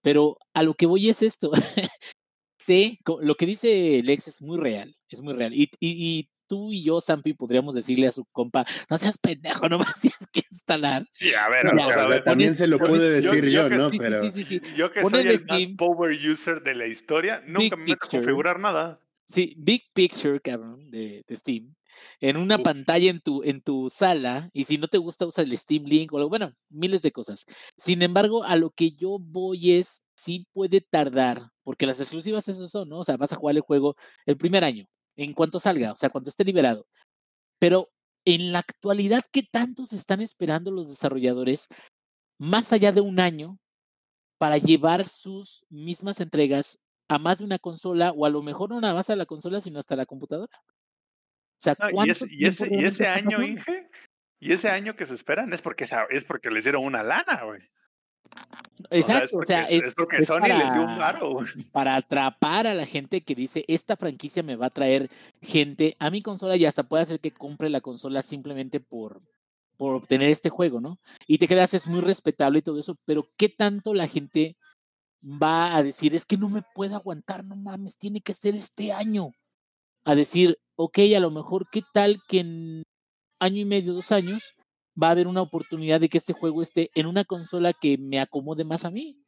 Pero 0.03 0.39
a 0.55 0.63
lo 0.63 0.75
que 0.75 0.87
voy 0.87 1.09
es 1.09 1.23
esto. 1.23 1.53
sé, 2.65 2.99
lo 3.21 3.35
que 3.35 3.47
dice 3.47 4.03
Lex 4.03 4.29
es 4.29 4.43
muy 4.43 4.59
real, 4.59 4.97
es 5.09 5.21
muy 5.21 5.35
real. 5.35 5.55
Y, 5.55 5.71
y, 5.81 6.21
y 6.21 6.31
tú 6.55 6.71
y 6.71 6.85
yo, 6.85 7.01
Sampi, 7.01 7.35
podríamos 7.35 7.75
decirle 7.75 8.07
a 8.07 8.13
su 8.13 8.25
compa, 8.27 8.65
no 8.89 8.97
seas 8.97 9.19
pendejo, 9.19 9.69
nomás 9.69 9.99
tienes 10.01 10.25
que 10.31 10.43
instalar. 10.49 11.05
Sí, 11.15 11.35
a 11.35 11.49
ver, 11.49 11.67
a 11.67 12.07
ver 12.07 12.23
también 12.23 12.55
se 12.55 12.69
lo 12.69 12.79
puede 12.79 13.11
decir 13.21 13.49
yo, 13.49 13.69
¿no? 13.69 13.91
Pero... 13.91 14.31
Sí, 14.31 14.45
sí, 14.45 14.61
yo 14.77 14.93
que 14.93 15.05
soy 15.05 15.27
el 15.27 15.45
más 15.45 15.61
power 15.77 16.13
user 16.13 16.63
de 16.63 16.77
la 16.77 16.87
historia, 16.87 17.43
nunca 17.45 17.75
me 17.75 17.87
meto 17.87 18.07
a 18.07 18.09
configurar 18.09 18.61
nada. 18.61 19.01
Sí, 19.27 19.57
Big 19.59 19.83
Picture, 19.93 20.39
cabrón, 20.41 20.93
de, 20.93 21.25
de 21.27 21.37
Steam. 21.37 21.75
En 22.21 22.37
una 22.37 22.59
pantalla 22.59 23.11
en 23.11 23.21
tu, 23.21 23.43
en 23.43 23.61
tu 23.61 23.91
sala, 23.91 24.51
y 24.53 24.65
si 24.65 24.79
no 24.79 24.87
te 24.87 24.99
gusta, 24.99 25.27
usa 25.27 25.43
el 25.43 25.59
Steam 25.59 25.87
Link, 25.87 26.13
o 26.13 26.29
bueno, 26.29 26.53
miles 26.69 27.03
de 27.03 27.11
cosas. 27.11 27.47
Sin 27.77 28.01
embargo, 28.03 28.45
a 28.45 28.55
lo 28.55 28.71
que 28.71 28.93
yo 28.93 29.19
voy 29.19 29.73
es, 29.73 30.05
sí 30.15 30.47
puede 30.53 30.81
tardar, 30.81 31.51
porque 31.65 31.87
las 31.87 31.99
exclusivas 31.99 32.47
eso 32.47 32.69
son, 32.69 32.89
¿no? 32.91 32.99
O 32.99 33.05
sea, 33.05 33.17
vas 33.17 33.33
a 33.33 33.37
jugar 33.37 33.57
el 33.57 33.63
juego 33.63 33.97
el 34.25 34.37
primer 34.37 34.63
año, 34.63 34.87
en 35.17 35.33
cuanto 35.33 35.61
salga, 35.61 35.93
o 35.93 35.97
sea, 35.97 36.11
cuando 36.11 36.31
esté 36.31 36.45
liberado. 36.45 36.87
Pero 37.59 37.91
en 38.25 38.53
la 38.53 38.61
actualidad, 38.61 39.25
¿qué 39.31 39.43
tantos 39.43 39.93
están 39.93 40.21
esperando 40.21 40.71
los 40.71 40.89
desarrolladores 40.89 41.69
más 42.39 42.73
allá 42.73 42.93
de 42.93 43.01
un 43.01 43.21
año 43.21 43.59
para 44.39 44.59
llevar 44.59 45.07
sus 45.07 45.65
mismas 45.69 46.21
entregas 46.21 46.81
a 47.09 47.19
más 47.19 47.39
de 47.39 47.45
una 47.45 47.59
consola 47.59 48.11
o 48.13 48.27
a 48.27 48.31
lo 48.31 48.43
mejor 48.43 48.71
no 48.71 48.81
nada 48.81 48.95
más 48.95 49.11
a 49.11 49.17
la 49.17 49.27
consola, 49.27 49.61
sino 49.61 49.79
hasta 49.79 49.97
la 49.97 50.07
computadora? 50.07 50.53
O 50.57 51.61
sea, 51.65 51.77
y, 52.05 52.11
ese, 52.11 52.27
y, 52.29 52.47
ese, 52.47 52.69
y 52.71 52.85
ese 52.85 53.07
año, 53.07 53.43
Inge, 53.43 53.89
y 54.41 54.53
ese 54.53 54.69
año 54.69 54.97
que 54.97 55.07
se 55.07 55.15
esperan 55.15 55.53
es 55.53 55.63
porque, 55.63 55.87
es 56.11 56.25
porque 56.25 56.51
les 56.51 56.65
dieron 56.65 56.85
una 56.85 57.03
lana, 57.03 57.45
güey. 57.45 57.63
Exacto, 58.91 59.39
o 59.39 59.47
sea, 59.47 59.65
es, 59.65 59.95
porque 59.95 60.25
Sony 60.25 60.41
para, 60.41 60.59
les 60.59 60.73
dio 60.73 60.83
un 60.83 60.99
varo. 60.99 61.39
Para 61.73 61.97
atrapar 61.97 62.67
a 62.67 62.75
la 62.75 62.87
gente 62.87 63.23
que 63.23 63.35
dice, 63.35 63.65
esta 63.69 63.97
franquicia 63.97 64.43
me 64.43 64.57
va 64.57 64.67
a 64.67 64.71
traer 64.71 65.09
gente 65.43 65.97
a 65.99 66.11
mi 66.11 66.23
consola 66.23 66.57
y 66.57 66.67
hasta 66.67 66.83
puede 66.83 67.05
hacer 67.05 67.21
que 67.21 67.33
compre 67.33 67.71
la 67.71 67.81
consola 67.81 68.23
simplemente 68.23 68.81
por, 68.81 69.23
por 69.77 69.95
obtener 69.95 70.29
este 70.29 70.51
juego, 70.51 70.81
¿no? 70.81 70.99
Y 71.27 71.39
te 71.39 71.49
quedas, 71.49 71.75
es 71.75 71.87
muy 71.87 72.01
respetable 72.01 72.59
y 72.59 72.63
todo 72.63 72.79
eso, 72.79 72.97
pero 73.05 73.29
¿qué 73.37 73.49
tanto 73.49 73.95
la 73.95 74.09
gente 74.09 74.57
va 75.23 75.77
a 75.77 75.83
decir, 75.83 76.15
es 76.15 76.25
que 76.25 76.37
no 76.37 76.49
me 76.49 76.63
puedo 76.75 76.97
aguantar, 76.97 77.45
no 77.45 77.57
mames, 77.57 77.97
tiene 77.99 78.21
que 78.21 78.35
ser 78.35 78.55
este 78.55 78.93
año? 78.93 79.33
A 80.05 80.15
decir, 80.15 80.59
ok, 80.77 80.99
a 81.17 81.21
lo 81.21 81.31
mejor, 81.31 81.67
¿qué 81.71 81.83
tal 81.93 82.21
que 82.29 82.41
en 82.41 82.83
año 83.41 83.61
y 83.61 83.65
medio, 83.65 83.95
dos 83.95 84.13
años, 84.13 84.55
va 85.01 85.09
a 85.09 85.11
haber 85.13 85.27
una 85.27 85.43
oportunidad 85.43 86.01
de 86.01 86.09
que 86.09 86.19
este 86.19 86.33
juego 86.33 86.63
esté 86.63 86.91
en 86.95 87.07
una 87.07 87.25
consola 87.25 87.73
que 87.73 87.99
me 87.99 88.21
acomode 88.21 88.65
más 88.65 88.85
a 88.85 88.91
mí. 88.91 89.19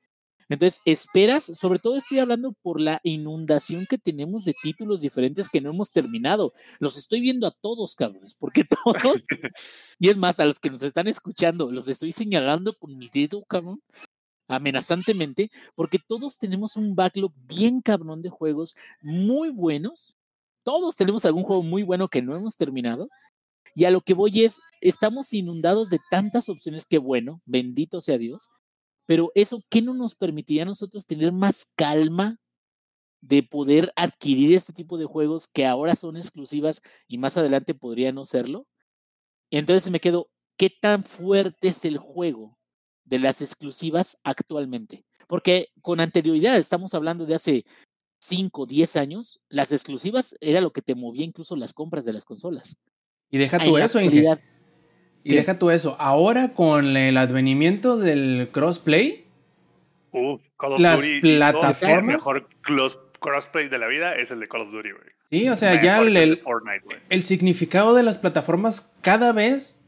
Entonces, 0.48 0.80
esperas, 0.84 1.44
sobre 1.44 1.80
todo 1.80 1.96
estoy 1.96 2.20
hablando 2.20 2.52
por 2.52 2.80
la 2.80 3.00
inundación 3.02 3.86
que 3.86 3.98
tenemos 3.98 4.44
de 4.44 4.54
títulos 4.62 5.00
diferentes 5.00 5.48
que 5.48 5.60
no 5.60 5.70
hemos 5.70 5.90
terminado. 5.90 6.52
Los 6.78 6.96
estoy 6.96 7.20
viendo 7.20 7.48
a 7.48 7.50
todos, 7.50 7.96
cabrones, 7.96 8.36
porque 8.38 8.64
todos, 8.84 9.22
y 9.98 10.08
es 10.08 10.16
más, 10.16 10.38
a 10.38 10.44
los 10.44 10.60
que 10.60 10.70
nos 10.70 10.82
están 10.82 11.08
escuchando, 11.08 11.72
los 11.72 11.88
estoy 11.88 12.12
señalando 12.12 12.74
con 12.74 12.96
mi 12.96 13.08
dedo, 13.08 13.44
cabrón, 13.44 13.82
amenazantemente, 14.48 15.50
porque 15.74 15.98
todos 15.98 16.38
tenemos 16.38 16.76
un 16.76 16.94
backlog 16.94 17.32
bien 17.46 17.80
cabrón 17.80 18.22
de 18.22 18.30
juegos 18.30 18.76
muy 19.02 19.50
buenos. 19.50 20.14
Todos 20.62 20.96
tenemos 20.96 21.24
algún 21.24 21.44
juego 21.44 21.62
muy 21.62 21.82
bueno 21.82 22.08
que 22.08 22.22
no 22.22 22.36
hemos 22.36 22.56
terminado 22.56 23.08
y 23.76 23.84
a 23.84 23.90
lo 23.90 24.00
que 24.00 24.14
voy 24.14 24.42
es, 24.42 24.62
estamos 24.80 25.34
inundados 25.34 25.90
de 25.90 26.00
tantas 26.10 26.48
opciones 26.48 26.86
que 26.86 26.96
bueno, 26.96 27.42
bendito 27.44 28.00
sea 28.00 28.16
Dios, 28.16 28.48
pero 29.04 29.30
eso, 29.34 29.62
¿qué 29.68 29.82
no 29.82 29.92
nos 29.92 30.14
permitiría 30.14 30.62
a 30.62 30.64
nosotros 30.64 31.06
tener 31.06 31.30
más 31.30 31.74
calma 31.76 32.40
de 33.20 33.42
poder 33.42 33.92
adquirir 33.94 34.54
este 34.54 34.72
tipo 34.72 34.96
de 34.96 35.04
juegos 35.04 35.46
que 35.46 35.66
ahora 35.66 35.94
son 35.94 36.16
exclusivas 36.16 36.80
y 37.06 37.18
más 37.18 37.36
adelante 37.36 37.74
podría 37.74 38.12
no 38.12 38.24
serlo? 38.24 38.66
Entonces 39.50 39.92
me 39.92 40.00
quedo, 40.00 40.30
¿qué 40.56 40.70
tan 40.70 41.04
fuerte 41.04 41.68
es 41.68 41.84
el 41.84 41.98
juego 41.98 42.58
de 43.04 43.18
las 43.18 43.42
exclusivas 43.42 44.18
actualmente? 44.24 45.04
Porque 45.26 45.68
con 45.82 46.00
anterioridad, 46.00 46.56
estamos 46.56 46.94
hablando 46.94 47.26
de 47.26 47.34
hace 47.34 47.66
5, 48.20 48.64
10 48.64 48.96
años, 48.96 49.42
las 49.50 49.70
exclusivas 49.70 50.34
era 50.40 50.62
lo 50.62 50.72
que 50.72 50.80
te 50.80 50.94
movía 50.94 51.26
incluso 51.26 51.56
las 51.56 51.74
compras 51.74 52.06
de 52.06 52.14
las 52.14 52.24
consolas. 52.24 52.78
Y 53.30 53.38
deja 53.38 53.58
tú 53.58 53.78
eso, 53.78 54.00
Inge. 54.00 54.38
Y 55.24 55.34
deja 55.34 55.58
tú 55.58 55.70
eso. 55.70 55.96
Ahora 55.98 56.54
con 56.54 56.96
el 56.96 57.16
advenimiento 57.16 57.98
del 57.98 58.48
crossplay, 58.52 59.24
las 60.78 61.08
plataformas. 61.20 62.24
El 62.26 62.34
mejor 62.34 62.48
crossplay 63.18 63.68
de 63.68 63.78
la 63.78 63.88
vida 63.88 64.14
es 64.14 64.30
el 64.30 64.40
de 64.40 64.46
Call 64.46 64.62
of 64.62 64.72
Duty, 64.72 64.90
güey. 64.90 65.16
Sí, 65.30 65.48
o 65.48 65.56
sea, 65.56 65.82
ya 65.82 66.00
el, 66.00 66.40
el, 67.08 67.24
significado 67.24 67.96
de 67.96 68.04
las 68.04 68.18
plataformas 68.18 68.96
cada 69.00 69.32
vez 69.32 69.84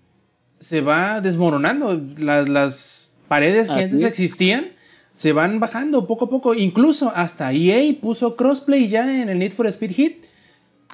se 0.58 0.80
va 0.80 1.20
desmoronando. 1.20 2.00
Las, 2.18 2.48
las 2.48 3.12
paredes 3.28 3.70
que 3.70 3.80
antes 3.84 4.02
existían 4.02 4.72
se 5.14 5.32
van 5.32 5.60
bajando 5.60 6.06
poco 6.06 6.24
a 6.24 6.30
poco. 6.30 6.54
Incluso 6.54 7.12
hasta 7.14 7.52
EA 7.52 7.94
puso 8.00 8.34
crossplay 8.36 8.88
ya 8.88 9.22
en 9.22 9.28
el 9.28 9.38
Need 9.38 9.52
for 9.52 9.66
Speed 9.68 9.92
Hit. 9.92 10.24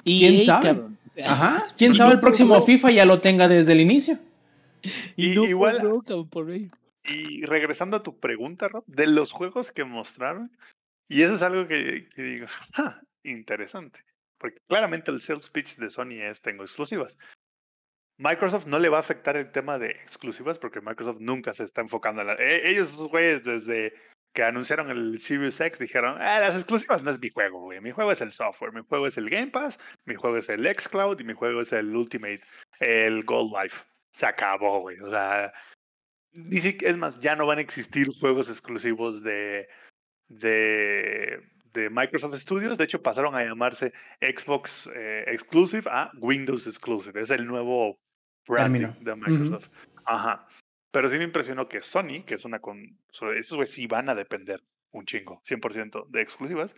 ¿Quién 0.03 0.35
e 0.35 0.45
sabe? 0.45 0.94
Ajá. 1.23 1.63
¿Quién 1.77 1.95
sabe 1.95 2.13
el 2.13 2.19
próximo 2.19 2.61
FIFA 2.61 2.91
ya 2.91 3.05
lo 3.05 3.21
tenga 3.21 3.47
desde 3.47 3.73
el 3.73 3.81
inicio? 3.81 4.17
Y, 5.15 5.39
igual. 5.39 5.81
y 7.03 7.43
regresando 7.43 7.97
a 7.97 8.03
tu 8.03 8.19
pregunta, 8.19 8.67
Rob, 8.67 8.83
de 8.85 9.07
los 9.07 9.31
juegos 9.31 9.71
que 9.71 9.83
mostraron, 9.83 10.51
y 11.07 11.21
eso 11.23 11.35
es 11.35 11.41
algo 11.41 11.67
que, 11.67 12.07
digo, 12.15 12.47
interesante. 13.23 14.01
Porque 14.37 14.59
claramente 14.67 15.11
el 15.11 15.21
sales 15.21 15.49
pitch 15.49 15.77
de 15.77 15.89
Sony 15.89 16.21
es 16.21 16.41
tengo 16.41 16.63
exclusivas. 16.63 17.17
Microsoft 18.17 18.67
no 18.67 18.79
le 18.79 18.89
va 18.89 18.97
a 18.97 19.01
afectar 19.01 19.35
el 19.35 19.51
tema 19.51 19.77
de 19.77 19.91
exclusivas 19.91 20.57
porque 20.57 20.81
Microsoft 20.81 21.19
nunca 21.19 21.53
se 21.53 21.63
está 21.63 21.81
enfocando 21.81 22.21
en 22.21 22.27
la... 22.27 22.33
E, 22.35 22.69
ellos, 22.69 22.93
esos 22.93 23.09
güeyes, 23.09 23.43
desde 23.43 23.93
que 24.35 24.43
anunciaron 24.43 24.91
el 24.91 25.17
Series 25.17 25.59
X, 25.59 25.79
dijeron, 25.79 26.17
ah, 26.19 26.39
las 26.41 26.55
exclusivas 26.55 27.01
no 27.01 27.09
es 27.09 27.19
mi 27.19 27.29
juego, 27.29 27.61
güey. 27.61 27.79
Mi 27.79 27.91
juego 27.91 28.11
es 28.11 28.19
el 28.19 28.33
software, 28.33 28.73
mi 28.73 28.81
juego 28.81 29.07
es 29.07 29.17
el 29.17 29.29
Game 29.29 29.47
Pass, 29.47 29.79
mi 30.03 30.13
juego 30.15 30.37
es 30.37 30.49
el 30.49 30.67
xCloud 30.67 31.19
y 31.21 31.23
mi 31.23 31.33
juego 31.33 31.61
es 31.61 31.71
el 31.71 31.95
Ultimate, 31.95 32.41
el 32.81 33.23
Gold 33.23 33.53
Life. 33.53 33.85
Se 34.13 34.25
acabó, 34.25 34.81
güey. 34.81 34.99
O 34.99 35.09
sea, 35.09 35.53
dice, 36.33 36.77
es 36.81 36.97
más, 36.97 37.19
ya 37.21 37.37
no 37.37 37.47
van 37.47 37.59
a 37.59 37.61
existir 37.61 38.09
juegos 38.19 38.49
exclusivos 38.49 39.23
de, 39.23 39.69
de, 40.27 41.41
de 41.71 41.89
Microsoft 41.89 42.35
Studios. 42.35 42.77
De 42.77 42.83
hecho, 42.83 43.01
pasaron 43.01 43.35
a 43.35 43.43
llamarse 43.43 43.93
Xbox 44.19 44.89
eh, 44.93 45.23
Exclusive 45.27 45.89
a 45.89 46.11
Windows 46.19 46.67
Exclusive. 46.67 47.21
Es 47.21 47.29
el 47.29 47.47
nuevo 47.47 47.97
branding 48.45 48.91
de 48.99 49.15
Microsoft. 49.15 49.69
Ajá. 50.03 50.45
Pero 50.91 51.09
sí 51.09 51.17
me 51.17 51.25
impresionó 51.25 51.67
que 51.67 51.81
Sony, 51.81 52.23
que 52.25 52.35
es 52.35 52.45
una 52.45 52.59
con. 52.59 52.97
Esos 53.35 53.69
sí 53.69 53.87
van 53.87 54.09
a 54.09 54.15
depender 54.15 54.63
un 54.91 55.05
chingo, 55.05 55.41
100% 55.43 56.07
de 56.07 56.21
exclusivas. 56.21 56.75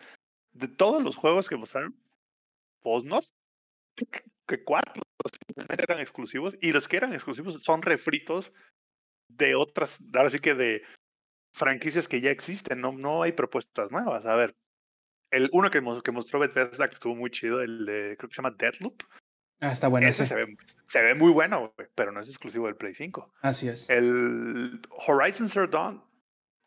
De 0.53 0.67
todos 0.67 1.03
los 1.03 1.15
juegos 1.15 1.49
que 1.49 1.55
mostraron, 1.55 1.95
pues 2.81 3.03
no. 3.03 3.19
Que 4.47 4.63
cuatro 4.63 5.03
eran 5.77 5.99
exclusivos. 5.99 6.55
Y 6.61 6.71
los 6.71 6.87
que 6.87 6.95
eran 6.95 7.11
exclusivos 7.11 7.61
son 7.61 7.81
refritos 7.81 8.53
de 9.27 9.55
otras. 9.55 10.01
Ahora 10.15 10.29
sí 10.29 10.39
que 10.39 10.55
de 10.55 10.83
franquicias 11.53 12.07
que 12.07 12.21
ya 12.21 12.31
existen, 12.31 12.79
no, 12.79 12.93
no 12.93 13.23
hay 13.23 13.33
propuestas 13.33 13.91
nuevas. 13.91 14.25
A 14.25 14.35
ver, 14.35 14.55
el 15.31 15.49
uno 15.51 15.69
que, 15.69 15.81
que 16.03 16.11
mostró 16.11 16.39
Bethesda 16.39 16.87
que 16.87 16.93
estuvo 16.93 17.15
muy 17.15 17.29
chido, 17.29 17.61
el 17.61 17.85
de, 17.85 18.15
creo 18.17 18.29
que 18.29 18.35
se 18.35 18.41
llama 18.41 18.55
Deadloop. 18.57 19.03
Ah, 19.59 19.71
está 19.71 19.87
bueno. 19.87 20.07
Ese, 20.07 20.25
Se, 20.25 20.35
ve, 20.35 20.57
se, 20.87 21.01
ve, 21.01 21.15
muy 21.15 21.31
bueno, 21.31 21.73
pero 21.95 22.11
no 22.11 22.19
es 22.19 22.29
exclusivo 22.29 22.67
del 22.67 22.75
Play 22.75 22.93
5. 22.93 23.33
Así 23.41 23.67
es. 23.67 23.89
El 23.89 24.81
Horizon 25.07 25.49
Zero 25.49 25.67
Dawn 25.67 26.03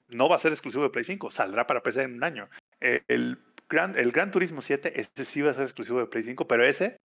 no 0.08 0.28
va 0.28 0.36
a 0.36 0.40
ser 0.40 0.52
exclusivo 0.52 0.82
de 0.84 0.90
Play 0.90 1.04
5, 1.04 1.30
saldrá 1.30 1.66
para 1.66 1.82
PC 1.82 2.02
en 2.02 2.14
un 2.14 2.24
año. 2.24 2.48
El 2.80 3.38
Gran, 3.68 3.96
el 3.96 4.10
Gran 4.10 4.32
Turismo 4.32 4.60
7, 4.60 5.00
ese 5.00 5.24
sí 5.24 5.42
va 5.42 5.52
a 5.52 5.54
ser 5.54 5.62
exclusivo 5.62 6.00
de 6.00 6.06
Play 6.06 6.24
5, 6.24 6.48
pero 6.48 6.66
ese, 6.66 6.96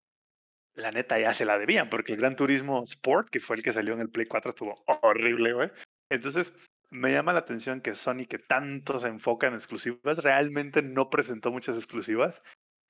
la 0.73 0.91
neta, 0.91 1.19
ya 1.19 1.33
se 1.33 1.45
la 1.45 1.59
debían, 1.59 1.89
porque 1.89 2.13
el 2.13 2.19
Gran 2.19 2.36
Turismo 2.36 2.83
Sport, 2.83 3.29
que 3.29 3.39
fue 3.39 3.57
el 3.57 3.63
que 3.63 3.71
salió 3.71 3.93
en 3.93 4.01
el 4.01 4.09
Play 4.09 4.25
4, 4.25 4.49
estuvo 4.49 4.83
horrible, 5.03 5.53
güey. 5.53 5.71
Entonces, 6.09 6.53
me 6.89 7.11
llama 7.11 7.33
la 7.33 7.39
atención 7.39 7.81
que 7.81 7.93
Sony, 7.93 8.25
que 8.27 8.39
tanto 8.39 8.97
se 8.99 9.07
enfoca 9.07 9.47
en 9.47 9.53
exclusivas, 9.53 10.23
realmente 10.23 10.81
no 10.81 11.09
presentó 11.09 11.51
muchas 11.51 11.75
exclusivas, 11.75 12.41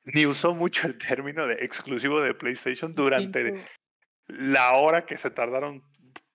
ni 0.06 0.26
usó 0.26 0.54
mucho 0.54 0.88
el 0.88 0.98
término 0.98 1.48
de 1.48 1.56
exclusivo 1.56 2.22
de 2.22 2.34
PlayStation 2.34 2.94
durante 2.94 3.66
la 4.28 4.74
hora 4.78 5.06
que 5.06 5.18
se 5.18 5.32
tardaron 5.32 5.84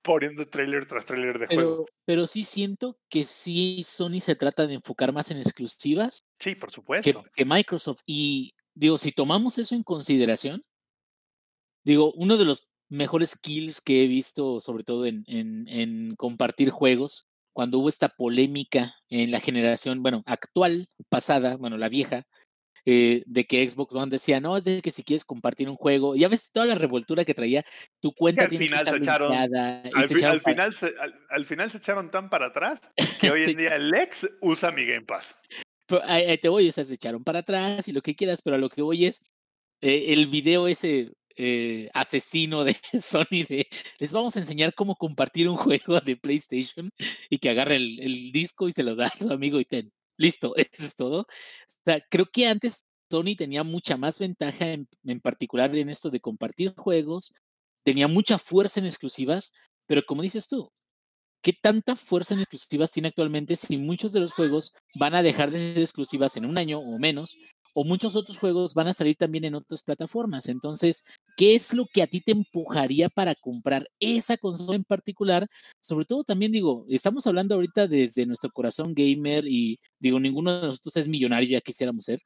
poniendo 0.03 0.49
trailer 0.49 0.87
tras 0.87 1.07
trailer 1.07 1.39
de 1.39 1.47
juego. 1.47 1.87
Pero 2.05 2.27
sí 2.27 2.45
siento 2.45 2.99
que 3.09 3.25
sí 3.25 3.85
Sony 3.87 4.21
se 4.21 4.35
trata 4.35 4.67
de 4.67 4.75
enfocar 4.75 5.13
más 5.13 5.31
en 5.31 5.39
exclusivas. 5.39 6.25
Sí, 6.39 6.55
por 6.55 6.71
supuesto. 6.71 7.23
Que, 7.35 7.45
Microsoft. 7.45 8.01
Y 8.07 8.55
digo, 8.75 8.99
si 8.99 9.13
tomamos 9.13 9.59
eso 9.59 9.75
en 9.75 9.83
consideración, 9.83 10.65
digo, 11.85 12.13
uno 12.15 12.37
de 12.37 12.45
los 12.45 12.69
mejores 12.89 13.39
kills 13.39 13.81
que 13.81 14.05
he 14.05 14.09
visto, 14.09 14.61
sobre 14.61 14.85
todo 14.85 15.07
en, 15.07 15.23
en, 15.27 15.69
en 15.69 16.17
compartir 16.17 16.71
juegos, 16.71 17.29
cuando 17.53 17.79
hubo 17.79 17.89
esta 17.89 18.09
polémica 18.09 18.95
en 19.09 19.31
la 19.31 19.41
generación, 19.41 20.03
bueno, 20.03 20.23
actual, 20.27 20.89
pasada, 21.09 21.57
bueno, 21.57 21.77
la 21.77 21.89
vieja, 21.89 22.27
eh, 22.87 23.23
de 23.27 23.45
que 23.45 23.69
Xbox 23.69 23.95
One 23.95 24.11
decía, 24.11 24.41
no, 24.41 24.57
es 24.57 24.65
de 24.65 24.83
que 24.83 24.91
si 24.91 25.03
quieres 25.03 25.25
compartir 25.25 25.69
un 25.69 25.77
juego, 25.77 26.17
ya 26.17 26.29
ves 26.29 26.51
toda 26.53 26.67
la 26.67 26.75
revoltura 26.75 27.25
que 27.25 27.35
traía, 27.35 27.65
tu 28.01 28.13
cuenta 28.13 28.45
al 28.45 28.51
final 28.51 28.89
se 28.89 28.97
echaron, 28.97 29.33
al, 29.33 30.41
final 30.41 30.73
se, 30.73 30.95
al, 31.31 31.47
final 31.47 31.71
se 31.71 31.79
echaron 31.79 32.11
tan 32.11 32.31
para 32.31 32.47
atrás 32.47 32.81
que 33.21 33.31
hoy 33.31 33.45
en 33.45 33.57
día 33.57 33.77
el 33.77 33.95
ex 33.95 34.29
usa 34.41 34.71
mi 34.71 34.87
Game 34.87 35.07
Pass. 35.07 35.37
te 35.89 36.49
voy, 36.49 36.69
o 36.69 36.73
sea, 36.73 36.85
se 36.85 36.95
echaron 36.95 37.25
para 37.25 37.41
atrás 37.41 37.89
y 37.89 37.93
lo 37.93 38.03
que 38.03 38.15
quieras, 38.15 38.43
pero 38.43 38.57
a 38.57 38.59
lo 38.59 38.69
que 38.69 38.83
voy 38.83 39.07
es 39.07 39.23
eh, 39.83 40.13
el 40.13 40.27
video 40.27 40.69
ese 40.69 41.13
eh, 41.37 41.89
asesino 41.95 42.65
de 42.65 42.77
Sony 43.01 43.47
de 43.49 43.67
les 43.99 44.13
vamos 44.13 44.37
a 44.37 44.41
enseñar 44.41 44.75
cómo 44.75 44.97
compartir 44.97 45.49
un 45.49 45.57
juego 45.57 46.01
de 46.01 46.17
PlayStation 46.17 46.91
y 47.31 47.39
que 47.39 47.51
agarre 47.51 47.77
el, 47.77 48.31
disco 48.33 48.69
y 48.69 48.73
se 48.73 48.83
lo 48.83 48.95
da 48.95 49.07
a 49.07 49.19
su 49.19 49.33
amigo 49.33 49.59
y 49.61 49.65
ten. 49.65 49.93
Listo, 50.19 50.55
eso 50.57 50.85
es 50.87 50.97
todo. 50.97 51.27
O 51.81 51.83
sea, 51.85 52.01
creo 52.11 52.27
que 52.31 52.47
antes 52.47 52.85
Sony 53.11 53.35
tenía 53.37 53.65
mucha 53.65 53.97
más 53.97 54.19
ventaja 54.19 54.73
en, 54.73 54.89
en 55.05 55.21
particular 55.21 55.75
en 55.75 55.89
esto 55.89 56.11
de 56.11 56.21
compartir 56.21 56.75
juegos, 56.77 57.33
tenía 57.83 58.09
mucha 58.09 58.39
fuerza 58.39 58.81
en 58.81 58.87
exclusivas, 58.87 59.53
pero 59.87 60.03
como 60.07 60.23
dices 60.23 60.47
tú, 60.47 60.71
¿qué 61.43 61.53
tanta 61.53 61.97
fuerza 61.97 62.35
en 62.35 62.41
exclusivas 62.41 62.93
tiene 62.93 63.09
actualmente 63.09 63.57
si 63.57 63.79
muchos 63.79 64.13
de 64.13 64.21
los 64.21 64.33
juegos 64.33 64.75
van 64.95 65.15
a 65.15 65.23
dejar 65.23 65.51
de 65.51 65.75
ser 65.75 65.83
exclusivas 65.83 66.37
en 66.37 66.45
un 66.45 66.59
año 66.59 66.79
o 66.79 66.99
menos 66.99 67.37
o 67.75 67.85
muchos 67.85 68.17
otros 68.17 68.39
juegos 68.39 68.75
van 68.75 68.89
a 68.89 68.95
salir 68.95 69.17
también 69.17 69.45
en 69.45 69.55
otras 69.55 69.83
plataformas. 69.83 70.49
Entonces, 70.49 71.05
¿qué 71.37 71.55
es 71.55 71.75
lo 71.75 71.87
que 71.87 72.03
a 72.03 72.07
ti 72.07 72.21
te 72.21 72.33
empujaría 72.33 73.09
para 73.09 73.35
comprar 73.35 73.89
esa 74.01 74.37
consola 74.37 74.77
en 74.77 74.85
particular? 74.85 75.47
Sobre 75.81 76.05
todo 76.05 76.25
también 76.25 76.53
digo, 76.53 76.85
estamos 76.89 77.27
hablando 77.27 77.55
ahorita 77.55 77.87
desde 77.87 78.27
nuestro 78.27 78.51
corazón 78.51 78.95
gamer 78.95 79.45
y 79.47 79.79
digo, 79.99 80.21
ninguno 80.21 80.61
de 80.61 80.67
nosotros 80.69 80.97
es 80.97 81.09
millonario, 81.09 81.51
ya 81.51 81.61
quisiéramos 81.61 82.05
ser. 82.05 82.21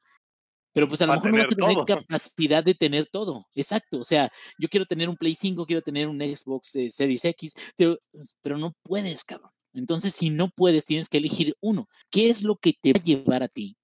Pero 0.73 0.89
pues 0.89 1.01
a 1.01 1.05
lo 1.05 1.13
mejor 1.13 1.31
no 1.31 1.37
va 1.37 1.43
a 1.43 1.47
tener 1.47 1.85
capacidad 1.85 2.61
de 2.61 2.75
tener 2.75 3.07
todo. 3.09 3.45
Exacto. 3.55 3.99
O 3.99 4.03
sea, 4.03 4.29
yo 4.59 4.67
quiero 4.67 4.85
tener 4.85 5.07
un 5.07 5.15
Play 5.15 5.33
5, 5.33 5.65
quiero 5.65 5.81
tener 5.81 6.07
un 6.09 6.19
Xbox 6.19 6.75
eh, 6.75 6.89
Series 6.91 7.23
X, 7.23 7.53
pero, 7.77 7.97
pero 8.41 8.57
no 8.57 8.73
puedes, 8.83 9.23
cabrón. 9.23 9.51
Entonces, 9.73 10.13
si 10.13 10.29
no 10.29 10.49
puedes, 10.49 10.85
tienes 10.85 11.07
que 11.07 11.19
elegir 11.19 11.55
uno. 11.61 11.87
¿Qué 12.11 12.29
es 12.29 12.43
lo 12.43 12.57
que 12.57 12.73
te 12.73 12.91
va 12.91 12.99
a 12.99 13.03
llevar 13.03 13.43
a 13.43 13.47
ti 13.47 13.77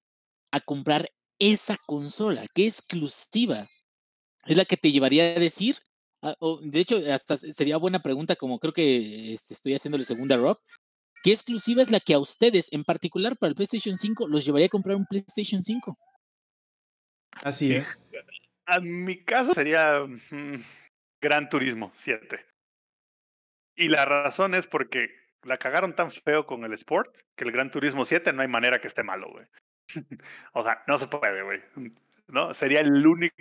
a 0.50 0.60
comprar 0.60 1.08
esa 1.42 1.76
consola? 1.86 2.46
¿Qué 2.54 2.66
exclusiva 2.66 3.68
es 4.46 4.56
la 4.56 4.64
que 4.64 4.76
te 4.76 4.92
llevaría 4.92 5.24
a 5.24 5.40
decir? 5.40 5.76
Ah, 6.22 6.36
de 6.62 6.78
hecho, 6.78 7.02
hasta 7.12 7.36
sería 7.36 7.78
buena 7.78 8.00
pregunta, 8.00 8.36
como 8.36 8.60
creo 8.60 8.72
que 8.72 9.32
este, 9.32 9.54
estoy 9.54 9.74
haciendo 9.74 9.98
la 9.98 10.04
segunda 10.04 10.36
Rob. 10.36 10.58
¿Qué 11.24 11.32
exclusiva 11.32 11.82
es 11.82 11.90
la 11.90 12.00
que 12.00 12.14
a 12.14 12.20
ustedes, 12.20 12.72
en 12.72 12.84
particular 12.84 13.36
para 13.36 13.48
el 13.48 13.54
PlayStation 13.56 13.98
5, 13.98 14.28
los 14.28 14.44
llevaría 14.44 14.66
a 14.66 14.70
comprar 14.70 14.96
un 14.96 15.06
PlayStation 15.06 15.62
5? 15.62 15.98
Así 17.32 17.74
es. 17.74 18.06
En 18.66 19.04
mi 19.04 19.24
caso 19.24 19.52
sería 19.52 20.00
mm, 20.00 20.62
Gran 21.20 21.48
Turismo 21.48 21.90
7. 21.94 22.44
Y 23.76 23.88
la 23.88 24.04
razón 24.04 24.54
es 24.54 24.68
porque 24.68 25.10
la 25.42 25.58
cagaron 25.58 25.96
tan 25.96 26.12
feo 26.12 26.46
con 26.46 26.64
el 26.64 26.72
Sport 26.74 27.16
que 27.34 27.44
el 27.44 27.52
Gran 27.52 27.70
Turismo 27.72 28.04
7 28.04 28.32
no 28.32 28.42
hay 28.42 28.48
manera 28.48 28.80
que 28.80 28.86
esté 28.86 29.02
malo, 29.02 29.28
güey. 29.30 29.46
o 30.52 30.62
sea, 30.62 30.82
no 30.86 30.98
se 30.98 31.06
puede, 31.06 31.42
güey. 31.42 31.60
¿No? 32.28 32.54
Sería 32.54 32.80
el 32.80 33.06
único. 33.06 33.34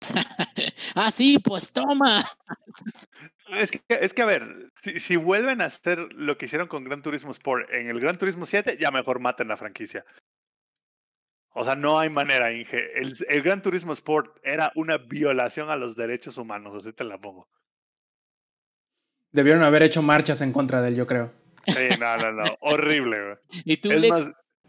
ah, 0.94 1.10
sí, 1.10 1.38
pues 1.38 1.72
toma. 1.72 2.24
Es 3.50 3.70
que, 3.70 3.80
es 3.88 4.14
que 4.14 4.22
a 4.22 4.26
ver, 4.26 4.70
si, 4.96 5.16
vuelven 5.16 5.60
a 5.60 5.66
hacer 5.66 5.98
lo 6.12 6.36
que 6.36 6.46
hicieron 6.46 6.68
con 6.68 6.84
Gran 6.84 7.02
Turismo 7.02 7.32
Sport 7.32 7.70
en 7.72 7.88
el 7.88 8.00
Gran 8.00 8.18
Turismo 8.18 8.46
7, 8.46 8.76
ya 8.78 8.90
mejor 8.90 9.20
maten 9.20 9.48
la 9.48 9.56
franquicia. 9.56 10.04
O 11.54 11.64
sea, 11.64 11.74
no 11.74 11.98
hay 11.98 12.10
manera, 12.10 12.52
Inge. 12.52 12.98
El, 12.98 13.16
el 13.28 13.42
Gran 13.42 13.62
Turismo 13.62 13.92
Sport 13.92 14.38
era 14.44 14.70
una 14.76 14.98
violación 14.98 15.70
a 15.70 15.76
los 15.76 15.96
derechos 15.96 16.38
humanos, 16.38 16.74
así 16.76 16.92
te 16.92 17.04
la 17.04 17.18
pongo. 17.18 17.48
Debieron 19.32 19.62
haber 19.62 19.82
hecho 19.82 20.02
marchas 20.02 20.40
en 20.40 20.52
contra 20.52 20.80
de 20.80 20.88
él, 20.88 20.96
yo 20.96 21.06
creo. 21.06 21.32
Sí, 21.66 21.88
no, 21.98 22.16
no, 22.16 22.32
no. 22.32 22.44
Horrible, 22.60 23.24
güey. 23.24 23.36
¿Y 23.64 23.76
tú, 23.78 23.90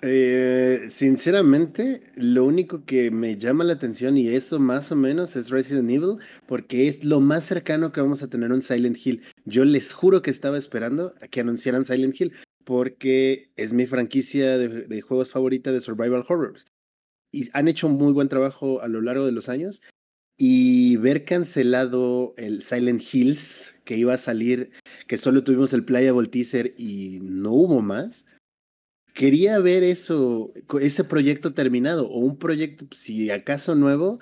eh, 0.02 0.86
sinceramente, 0.88 2.02
lo 2.16 2.46
único 2.46 2.86
que 2.86 3.12
me 3.12 3.38
llama 3.38 3.66
la 3.66 3.74
atención 3.74 4.18
y 4.18 4.30
eso 4.30 4.58
más 4.58 4.92
o 4.94 4.96
menos 4.96 5.36
es 5.36 5.50
Resident 5.50 5.90
Evil, 5.90 6.18
porque 6.48 6.88
es 6.88 7.04
lo 7.04 7.20
más 7.20 7.44
cercano 7.44 7.92
que 7.92 8.00
vamos 8.00 8.24
a 8.24 8.30
tener 8.30 8.52
un 8.52 8.62
Silent 8.62 8.98
Hill. 9.04 9.22
Yo 9.44 9.66
les 9.66 9.92
juro 9.92 10.22
que 10.22 10.32
estaba 10.32 10.58
esperando 10.58 11.14
a 11.22 11.28
que 11.28 11.42
anunciaran 11.42 11.84
Silent 11.84 12.20
Hill, 12.20 12.34
porque 12.64 13.52
es 13.58 13.74
mi 13.74 13.88
franquicia 13.88 14.58
de, 14.58 15.02
juegos 15.02 15.32
favorita 15.32 15.72
de 15.72 15.82
Survival 15.82 16.24
Horrors. 16.28 16.66
Y 17.34 17.50
han 17.54 17.68
hecho 17.68 17.90
muy 17.90 18.14
buen 18.14 18.30
trabajo 18.30 18.82
a 18.82 18.88
lo 18.88 19.02
largo 19.02 19.26
de 19.26 19.34
los 19.34 19.50
años. 19.50 19.82
Y 20.38 20.96
ver 20.96 21.26
cancelado 21.26 22.34
el 22.38 22.64
Silent 22.64 23.04
Hills, 23.14 23.76
que 23.84 23.98
iba 23.98 24.14
a 24.14 24.18
salir, 24.18 24.72
que 25.08 25.18
solo 25.18 25.44
tuvimos 25.44 25.74
el 25.74 25.84
Playable 25.84 26.30
Teaser 26.30 26.74
y 26.78 27.20
no 27.22 27.52
hubo 27.52 27.82
más 27.82 28.26
quería 29.14 29.60
ver 29.60 29.84
eso, 29.84 30.54
ese 30.82 31.04
proyecto 31.04 31.54
terminado 31.54 32.08
o 32.08 32.20
un 32.20 32.38
proyecto, 32.38 32.88
si 32.96 33.30
acaso 33.30 33.76
nuevo, 33.76 34.20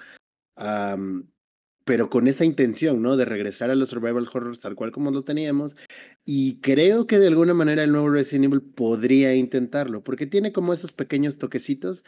pero 1.85 2.09
con 2.09 2.27
esa 2.27 2.43
intención, 2.43 3.01
¿no? 3.01 3.15
De 3.15 3.25
regresar 3.25 3.69
a 3.69 3.75
los 3.75 3.89
survival 3.89 4.27
horrors 4.31 4.59
tal 4.59 4.75
cual 4.75 4.91
como 4.91 5.11
lo 5.11 5.23
teníamos. 5.23 5.77
Y 6.25 6.59
creo 6.59 7.07
que 7.07 7.19
de 7.19 7.27
alguna 7.27 7.53
manera 7.53 7.83
el 7.83 7.91
nuevo 7.91 8.09
Resident 8.09 8.45
Evil 8.45 8.61
podría 8.61 9.33
intentarlo, 9.35 10.03
porque 10.03 10.27
tiene 10.27 10.51
como 10.51 10.73
esos 10.73 10.91
pequeños 10.91 11.37
toquecitos, 11.37 12.03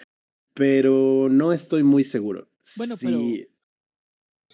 pero 0.54 1.28
no 1.30 1.54
estoy 1.54 1.84
muy 1.84 2.04
seguro. 2.04 2.50
Bueno, 2.76 2.96
pero 3.00 3.22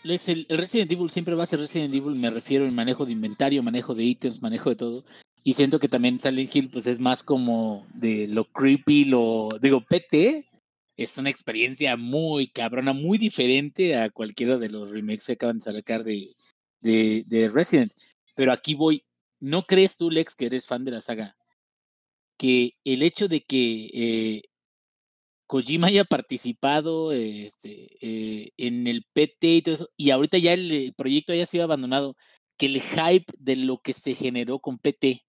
el, 0.04 0.46
Resident 0.50 0.92
Evil 0.92 1.10
siempre 1.10 1.36
va 1.36 1.44
a 1.44 1.48
ser 1.48 1.60
Resident 1.60 1.94
Evil, 1.94 2.16
me 2.16 2.30
refiero 2.30 2.66
en 2.66 2.76
manejo 2.76 3.06
de 3.06 3.12
inventario, 3.12 3.64
manejo 3.64 3.96
de 3.96 4.04
ítems, 4.04 4.42
manejo 4.42 4.70
de 4.70 4.76
todo. 4.76 5.06
Y 5.48 5.54
siento 5.54 5.78
que 5.78 5.88
también 5.88 6.18
Silent 6.18 6.56
Hill 6.56 6.70
pues 6.70 6.88
es 6.88 7.00
más 7.00 7.22
como 7.22 7.86
de 7.94 8.28
lo 8.28 8.46
creepy, 8.46 9.06
lo 9.06 9.50
digo, 9.62 9.80
PT 9.80 10.50
es 10.98 11.20
una 11.20 11.30
experiencia 11.30 11.96
muy 11.98 12.48
cabrona, 12.48 12.94
muy 12.94 13.20
diferente 13.20 13.96
a 13.96 14.10
cualquiera 14.10 14.58
de 14.58 14.70
los 14.70 14.90
remakes 14.90 15.28
que 15.28 15.34
acaban 15.34 15.60
de 15.60 15.66
sacar 15.66 16.04
de, 16.04 16.36
de, 16.82 17.50
Resident. 17.54 17.94
Pero 18.36 18.52
aquí 18.52 18.74
voy, 18.74 19.06
¿no 19.40 19.68
crees 19.68 19.98
tú, 19.98 20.10
Lex, 20.10 20.34
que 20.34 20.48
eres 20.48 20.66
fan 20.66 20.84
de 20.84 20.92
la 20.92 21.02
saga? 21.02 21.38
Que 22.40 22.74
el 22.84 23.04
hecho 23.04 23.28
de 23.28 23.42
que 23.42 23.92
eh, 23.94 24.44
Kojima 25.46 25.88
haya 25.88 26.06
participado 26.06 27.12
este, 27.12 27.98
eh, 28.02 28.50
en 28.58 28.88
el 28.88 29.06
PT 29.14 29.48
y 29.48 29.62
todo 29.62 29.76
eso, 29.76 29.90
y 29.96 30.10
ahorita 30.10 30.40
ya 30.40 30.54
el 30.54 30.94
proyecto 30.98 31.34
haya 31.34 31.46
sido 31.46 31.66
abandonado, 31.66 32.16
que 32.58 32.66
el 32.66 32.82
hype 32.82 33.32
de 33.38 33.58
lo 33.58 33.78
que 33.78 33.94
se 33.94 34.16
generó 34.16 34.58
con 34.58 34.80
PT 34.80 35.22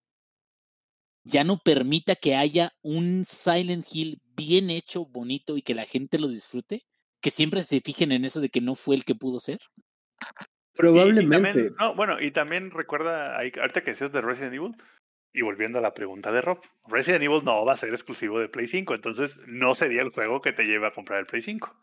ya 1.27 1.43
no 1.43 1.59
permita 1.59 2.14
que 2.14 2.37
haya 2.37 2.72
un 2.83 3.24
Silent 3.24 3.85
Hill 3.93 4.22
bien 4.37 4.70
hecho, 4.70 5.07
bonito 5.07 5.57
y 5.57 5.62
que 5.62 5.74
la 5.74 5.85
gente 5.85 6.18
lo 6.18 6.29
disfrute? 6.29 6.83
Que 7.20 7.31
siempre 7.31 7.64
se 7.64 7.81
fijen 7.81 8.12
en 8.12 8.24
eso 8.24 8.41
de 8.41 8.49
que 8.49 8.61
no 8.61 8.77
fue 8.77 8.95
el 8.95 9.05
que 9.05 9.16
pudo 9.16 9.41
ser. 9.41 9.59
Probablemente. 10.74 11.72
no, 11.81 11.95
bueno, 11.97 12.20
y 12.20 12.31
también 12.31 12.70
recuerda, 12.70 13.37
ahorita 13.37 13.83
que 13.83 13.91
decías 13.91 14.12
de 14.12 14.20
Resident 14.20 14.55
Evil, 14.55 14.77
y 15.33 15.43
volviendo 15.43 15.79
a 15.79 15.83
la 15.83 15.95
pregunta 15.95 16.31
de 16.31 16.43
Rob, 16.43 16.61
Resident 16.87 17.24
Evil 17.24 17.45
no 17.45 17.64
va 17.64 17.72
a 17.72 17.77
ser 17.77 17.91
exclusivo 17.91 18.39
de 18.39 18.49
Play 18.49 18.68
5, 18.68 18.95
entonces 18.95 19.37
no 19.47 19.74
sería 19.74 20.03
el 20.03 20.11
juego 20.11 20.41
que 20.41 20.53
te 20.53 20.64
lleve 20.64 20.87
a 20.87 20.95
comprar 20.95 21.18
el 21.18 21.27
Play 21.27 21.43
5. 21.43 21.74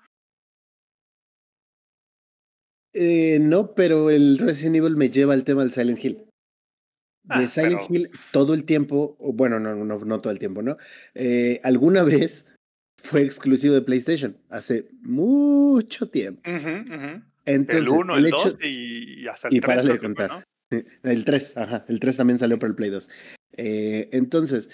Eh, 2.94 3.40
no, 3.42 3.74
pero 3.74 4.10
el 4.10 4.38
Resident 4.38 4.78
Evil 4.78 4.96
me 4.96 5.10
lleva 5.10 5.34
al 5.34 5.44
tema 5.44 5.62
del 5.62 5.72
Silent 5.72 6.04
Hill. 6.04 6.33
De 7.24 7.36
ah, 7.36 7.48
Silent 7.48 7.82
Hill 7.90 8.10
todo 8.32 8.54
el 8.54 8.66
tiempo, 8.66 9.16
bueno, 9.20 9.60
no, 9.60 9.76
no, 9.76 9.98
no 9.98 10.20
todo 10.20 10.32
el 10.32 10.40
tiempo, 10.40 10.62
¿no? 10.62 10.76
Eh, 11.16 11.60
alguna 11.64 12.04
vez 12.04 12.48
fue 12.98 13.22
exclusivo 13.22 13.74
de 13.74 13.82
PlayStation, 13.82 14.38
hace 14.50 14.90
mucho 15.02 16.10
tiempo. 16.10 16.42
Entonces, 17.46 17.84
el 17.84 17.90
1, 17.90 18.18
el 18.18 18.30
2 18.30 18.58
y, 18.62 19.28
hasta 19.28 19.48
el 19.48 19.52
3. 19.52 19.58
Y 19.58 19.62
para 19.62 19.84
de 19.84 20.00
contar. 20.00 20.44
El 21.04 21.24
3, 21.24 21.58
ajá, 21.58 21.86
el 21.88 22.00
3 22.00 22.18
también 22.18 22.40
salió 22.40 22.58
para 22.58 22.72
el 22.72 22.76
Play 22.76 22.90
2. 22.90 23.08
Eh, 23.58 24.10
entonces, 24.12 24.72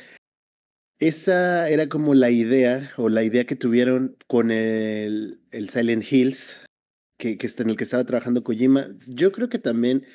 esa 0.99 1.67
era 1.69 1.89
como 1.89 2.13
la 2.13 2.29
idea, 2.29 2.89
o 2.95 3.09
la 3.09 3.21
idea 3.21 3.45
que 3.45 3.57
tuvieron 3.57 4.15
con 4.27 4.49
el, 4.49 5.41
el 5.51 5.69
Silent 5.69 6.09
Hills, 6.09 6.61
que, 7.17 7.37
que, 7.37 7.47
en 7.57 7.69
el 7.71 7.75
que 7.75 7.83
estaba 7.83 8.05
trabajando 8.05 8.45
Kojima. 8.45 8.87
Yo 9.07 9.33
creo 9.33 9.49
que 9.49 9.59
también 9.59 10.05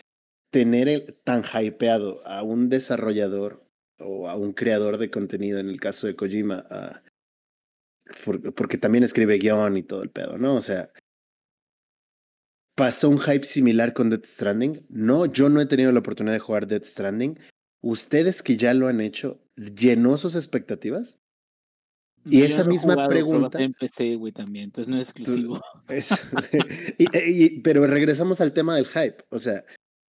tener 0.55 1.19
tan 1.25 1.43
hypeado 1.43 2.25
a 2.25 2.45
un 2.45 2.69
desarrollador 2.69 3.69
o 3.99 4.29
a 4.29 4.37
un 4.37 4.53
creador 4.53 4.99
de 4.99 5.11
contenido, 5.11 5.59
en 5.59 5.69
el 5.69 5.81
caso 5.81 6.07
de 6.07 6.15
Kojima, 6.15 6.65
porque 8.55 8.79
también 8.79 9.03
escribe 9.03 9.39
guion 9.39 9.77
y 9.77 9.83
todo 9.83 10.05
el 10.05 10.11
pedo, 10.11 10.39
¿no? 10.39 10.55
O 10.55 10.61
sea, 10.61 10.93
pasó 12.77 13.11
un 13.11 13.19
hype 13.19 13.45
similar 13.45 13.95
con 13.95 14.11
Death 14.11 14.27
Stranding. 14.27 14.87
No, 14.91 15.27
yo 15.27 15.49
no 15.49 15.61
he 15.61 15.67
tenido 15.67 15.91
la 15.91 15.99
oportunidad 15.99 16.35
de 16.35 16.39
jugar 16.39 16.69
Death 16.69 16.85
Stranding. 16.85 17.37
Ustedes 17.81 18.41
que 18.41 18.57
ya 18.57 18.75
lo 18.75 18.87
han 18.87 19.01
hecho, 19.01 19.43
¿llenó 19.57 20.19
sus 20.19 20.37
expectativas? 20.37 21.19
Y 22.25 22.43
esa 22.43 22.63
misma 22.63 23.09
pregunta. 23.09 23.61
En 23.61 23.73
PC, 23.73 24.15
güey, 24.15 24.33
también, 24.33 24.67
entonces 24.67 24.89
no 24.89 25.01
es 25.01 25.11
exclusivo. 25.11 25.61
pero 27.65 27.85
regresamos 27.89 28.41
al 28.41 28.53
tema 28.53 28.77
del 28.77 28.87
hype. 28.87 29.25
O 29.31 29.41
sea, 29.41 29.65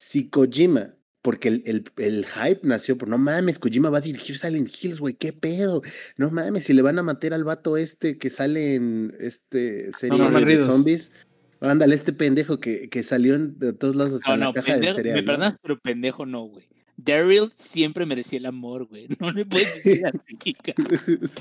si 0.01 0.29
Kojima, 0.29 0.95
porque 1.21 1.49
el, 1.49 1.63
el, 1.67 1.85
el, 1.99 2.25
hype 2.25 2.61
nació 2.63 2.97
por, 2.97 3.09
no 3.09 3.19
mames, 3.19 3.59
Kojima 3.59 3.91
va 3.91 3.99
a 3.99 4.01
dirigir 4.01 4.39
Silent 4.39 4.71
Hills, 4.75 4.99
güey, 4.99 5.15
qué 5.15 5.35
pedo. 5.35 5.83
No 6.17 6.31
mames, 6.31 6.65
si 6.65 6.73
le 6.73 6.81
van 6.81 6.99
a 6.99 7.03
matar 7.03 7.35
al 7.35 7.45
vato 7.45 7.77
este 7.77 8.17
que 8.17 8.31
sale 8.31 8.77
en 8.77 9.15
este 9.21 9.93
serie 9.93 10.19
de 10.19 10.65
zombies. 10.65 11.13
Ándale, 11.61 11.95
este 11.95 12.15
pendejo 12.15 12.59
que, 12.59 12.89
que 12.89 13.03
salió 13.03 13.39
de 13.39 13.75
todos 13.75 13.95
lados 13.95 14.15
hasta 14.15 14.39
la 14.39 14.53
caja 14.55 14.79
de 14.79 14.95
cereal. 14.95 15.17
Me 15.17 15.23
perdonas, 15.23 15.57
pero 15.61 15.79
pendejo 15.79 16.25
no, 16.25 16.45
güey. 16.45 16.67
Daryl 16.97 17.51
siempre 17.53 18.07
merecía 18.07 18.39
el 18.39 18.47
amor, 18.47 18.87
güey. 18.87 19.07
No 19.21 19.31
le 19.33 19.45
puedes 19.45 19.75
decir 19.75 20.07
así, 20.07 20.57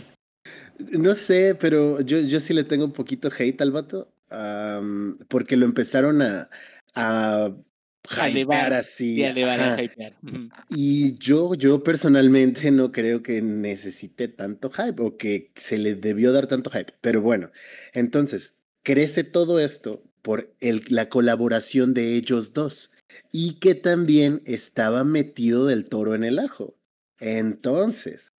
No 0.80 1.16
sé, 1.16 1.56
pero 1.58 2.02
yo, 2.02 2.20
yo 2.20 2.42
sí 2.42 2.54
le 2.54 2.66
tengo 2.66 2.84
un 2.84 2.92
poquito 2.92 3.30
hate 3.38 3.62
al 3.62 3.72
vato. 3.72 4.12
porque 5.30 5.56
lo 5.56 5.66
empezaron 5.66 6.22
a, 6.22 6.50
a 6.96 7.54
hypear 8.10 8.74
así. 8.74 9.16
Y 10.70 11.18
yo, 11.18 11.54
yo 11.54 11.84
personalmente 11.84 12.72
no 12.72 12.92
creo 12.92 13.22
que 13.22 13.42
necesite 13.42 14.28
tanto 14.28 14.70
hype 14.70 15.02
o 15.02 15.18
que 15.18 15.52
se 15.56 15.78
le 15.78 15.96
debió 15.96 16.32
dar 16.32 16.48
tanto 16.48 16.70
hype. 16.70 16.94
Pero 17.02 17.22
bueno, 17.22 17.52
entonces 17.94 18.58
crece 18.84 19.24
todo 19.24 19.60
esto 19.60 20.04
por 20.22 20.54
el, 20.60 20.84
la 20.90 21.10
colaboración 21.10 21.94
de 21.94 22.16
ellos 22.16 22.54
dos 22.54 22.92
y 23.32 23.60
que 23.60 23.76
también 23.76 24.42
estaba 24.46 25.04
metido 25.04 25.66
del 25.66 25.86
toro 25.86 26.16
en 26.16 26.24
el 26.24 26.40
ajo. 26.40 26.76
Entonces, 27.20 28.34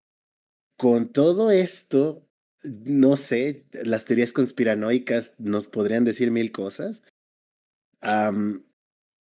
con 0.77 1.13
todo 1.13 1.51
esto, 1.51 2.27
no 2.63 3.17
sé, 3.17 3.67
las 3.73 4.05
teorías 4.05 4.33
conspiranoicas 4.33 5.35
nos 5.39 5.69
podrían 5.69 6.05
decir 6.05 6.31
mil 6.31 6.53
cosas 6.53 7.03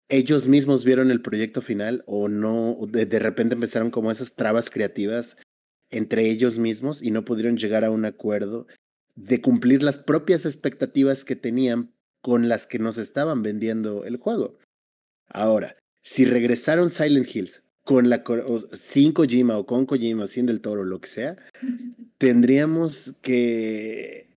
ellos 0.09 0.49
mismos 0.49 0.85
vieron 0.85 1.11
el 1.11 1.21
proyecto 1.21 1.61
final 1.61 2.03
o 2.07 2.29
no, 2.29 2.79
de, 2.89 3.19
repente 3.19 3.55
empezaron 3.55 3.91
como 3.91 4.11
esas 4.11 4.35
trabas 4.35 4.71
creativas 4.71 5.37
entre 5.91 6.29
ellos 6.29 6.59
mismos 6.59 7.03
y 7.03 7.11
no 7.11 7.25
pudieron 7.25 7.57
llegar 7.57 7.85
a 7.85 7.91
un 7.91 8.05
acuerdo 8.05 8.67
de 9.17 9.41
cumplir 9.41 9.83
las 9.83 9.99
propias 9.99 10.47
expectativas 10.47 11.25
que 11.25 11.37
tenían 11.37 11.93
con 12.21 12.49
las 12.49 12.67
que 12.67 12.79
nos 12.79 12.99
estaban 12.99 13.43
vendiendo 13.43 14.05
el 14.05 14.17
juego. 14.17 14.59
Ahora, 15.29 15.77
si 16.03 16.25
regresaron 16.25 16.91
Silent 16.91 17.35
Hills 17.35 17.63
con 17.85 18.09
la 18.09 18.23
sin 18.73 19.13
Kojima 19.13 19.57
o 19.57 19.67
con 19.67 19.87
Kojima, 19.87 20.27
sin 20.27 20.47
Del 20.47 20.61
Toro, 20.61 20.85
lo 20.85 21.01
que 21.01 21.09
sea, 21.09 21.37
tendríamos 22.19 23.13
que 23.23 24.37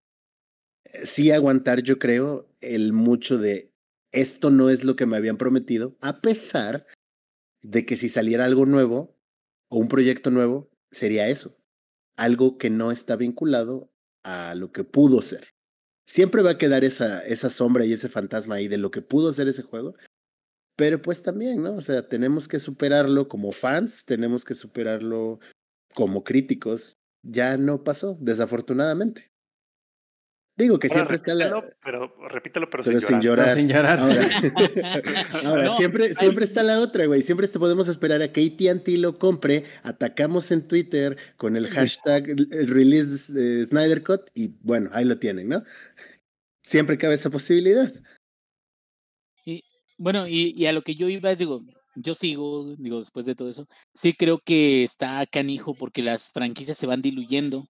sí 1.03 1.31
aguantar, 1.31 1.81
yo 1.83 1.99
creo, 1.99 2.49
el 2.61 2.93
mucho 2.93 3.37
de 3.37 3.70
esto 4.11 4.51
no 4.51 4.69
es 4.69 4.83
lo 4.83 4.95
que 4.95 5.05
me 5.05 5.17
habían 5.17 5.37
prometido, 5.37 5.97
a 6.01 6.21
pesar 6.21 6.85
de 7.61 7.85
que 7.85 7.97
si 7.97 8.09
saliera 8.09 8.45
algo 8.45 8.65
nuevo 8.65 9.15
o 9.69 9.77
un 9.77 9.87
proyecto 9.87 10.31
nuevo, 10.31 10.69
sería 10.91 11.29
eso, 11.29 11.57
algo 12.15 12.57
que 12.57 12.69
no 12.69 12.91
está 12.91 13.15
vinculado 13.15 13.91
a 14.23 14.55
lo 14.55 14.71
que 14.71 14.83
pudo 14.83 15.21
ser. 15.21 15.49
Siempre 16.05 16.41
va 16.41 16.51
a 16.51 16.57
quedar 16.57 16.83
esa, 16.83 17.25
esa 17.25 17.49
sombra 17.49 17.85
y 17.85 17.93
ese 17.93 18.09
fantasma 18.09 18.55
ahí 18.55 18.67
de 18.67 18.77
lo 18.77 18.91
que 18.91 19.01
pudo 19.01 19.31
ser 19.31 19.47
ese 19.47 19.63
juego, 19.63 19.95
pero 20.75 21.01
pues 21.01 21.21
también, 21.21 21.61
¿no? 21.61 21.75
O 21.75 21.81
sea, 21.81 22.07
tenemos 22.07 22.47
que 22.47 22.59
superarlo 22.59 23.27
como 23.27 23.51
fans, 23.51 24.05
tenemos 24.05 24.43
que 24.43 24.53
superarlo 24.53 25.39
como 25.93 26.23
críticos. 26.23 26.97
Ya 27.23 27.57
no 27.57 27.83
pasó, 27.83 28.17
desafortunadamente. 28.19 29.30
Digo 30.61 30.77
que 30.77 30.89
siempre 30.89 31.15
está 31.15 31.33
la. 31.33 31.73
Pero 31.83 32.13
repítelo, 32.29 32.69
pero, 32.69 32.83
sin, 32.83 33.19
llorar. 33.19 33.49
sin 33.49 33.67
llorar. 33.67 33.97
Ahora, 35.43 35.75
siempre, 35.77 36.13
siempre 36.13 36.45
está 36.45 36.61
la 36.61 36.79
otra, 36.79 37.07
güey. 37.07 37.23
Siempre 37.23 37.47
podemos 37.47 37.87
esperar 37.87 38.21
a 38.21 38.31
que 38.31 38.45
ATT 38.45 38.87
lo 38.89 39.17
compre. 39.17 39.63
Atacamos 39.81 40.51
en 40.51 40.67
Twitter 40.67 41.17
con 41.37 41.57
el 41.57 41.67
hashtag 41.69 42.27
release 42.67 43.33
de 43.33 43.65
Snyder 43.65 44.03
Cut 44.03 44.21
y 44.35 44.49
bueno, 44.61 44.91
ahí 44.93 45.03
lo 45.03 45.17
tienen, 45.17 45.49
¿no? 45.49 45.63
Siempre 46.61 46.99
cabe 46.99 47.15
esa 47.15 47.31
posibilidad. 47.31 47.91
Y 49.43 49.63
bueno, 49.97 50.27
y, 50.27 50.53
y 50.55 50.67
a 50.67 50.73
lo 50.73 50.83
que 50.83 50.93
yo 50.93 51.09
iba, 51.09 51.33
digo, 51.33 51.63
yo 51.95 52.13
sigo, 52.13 52.75
digo, 52.77 52.99
después 52.99 53.25
de 53.25 53.33
todo 53.33 53.49
eso, 53.49 53.67
sí 53.95 54.13
creo 54.13 54.37
que 54.37 54.83
está 54.83 55.25
canijo 55.25 55.73
porque 55.73 56.03
las 56.03 56.31
franquicias 56.31 56.77
se 56.77 56.85
van 56.85 57.01
diluyendo 57.01 57.65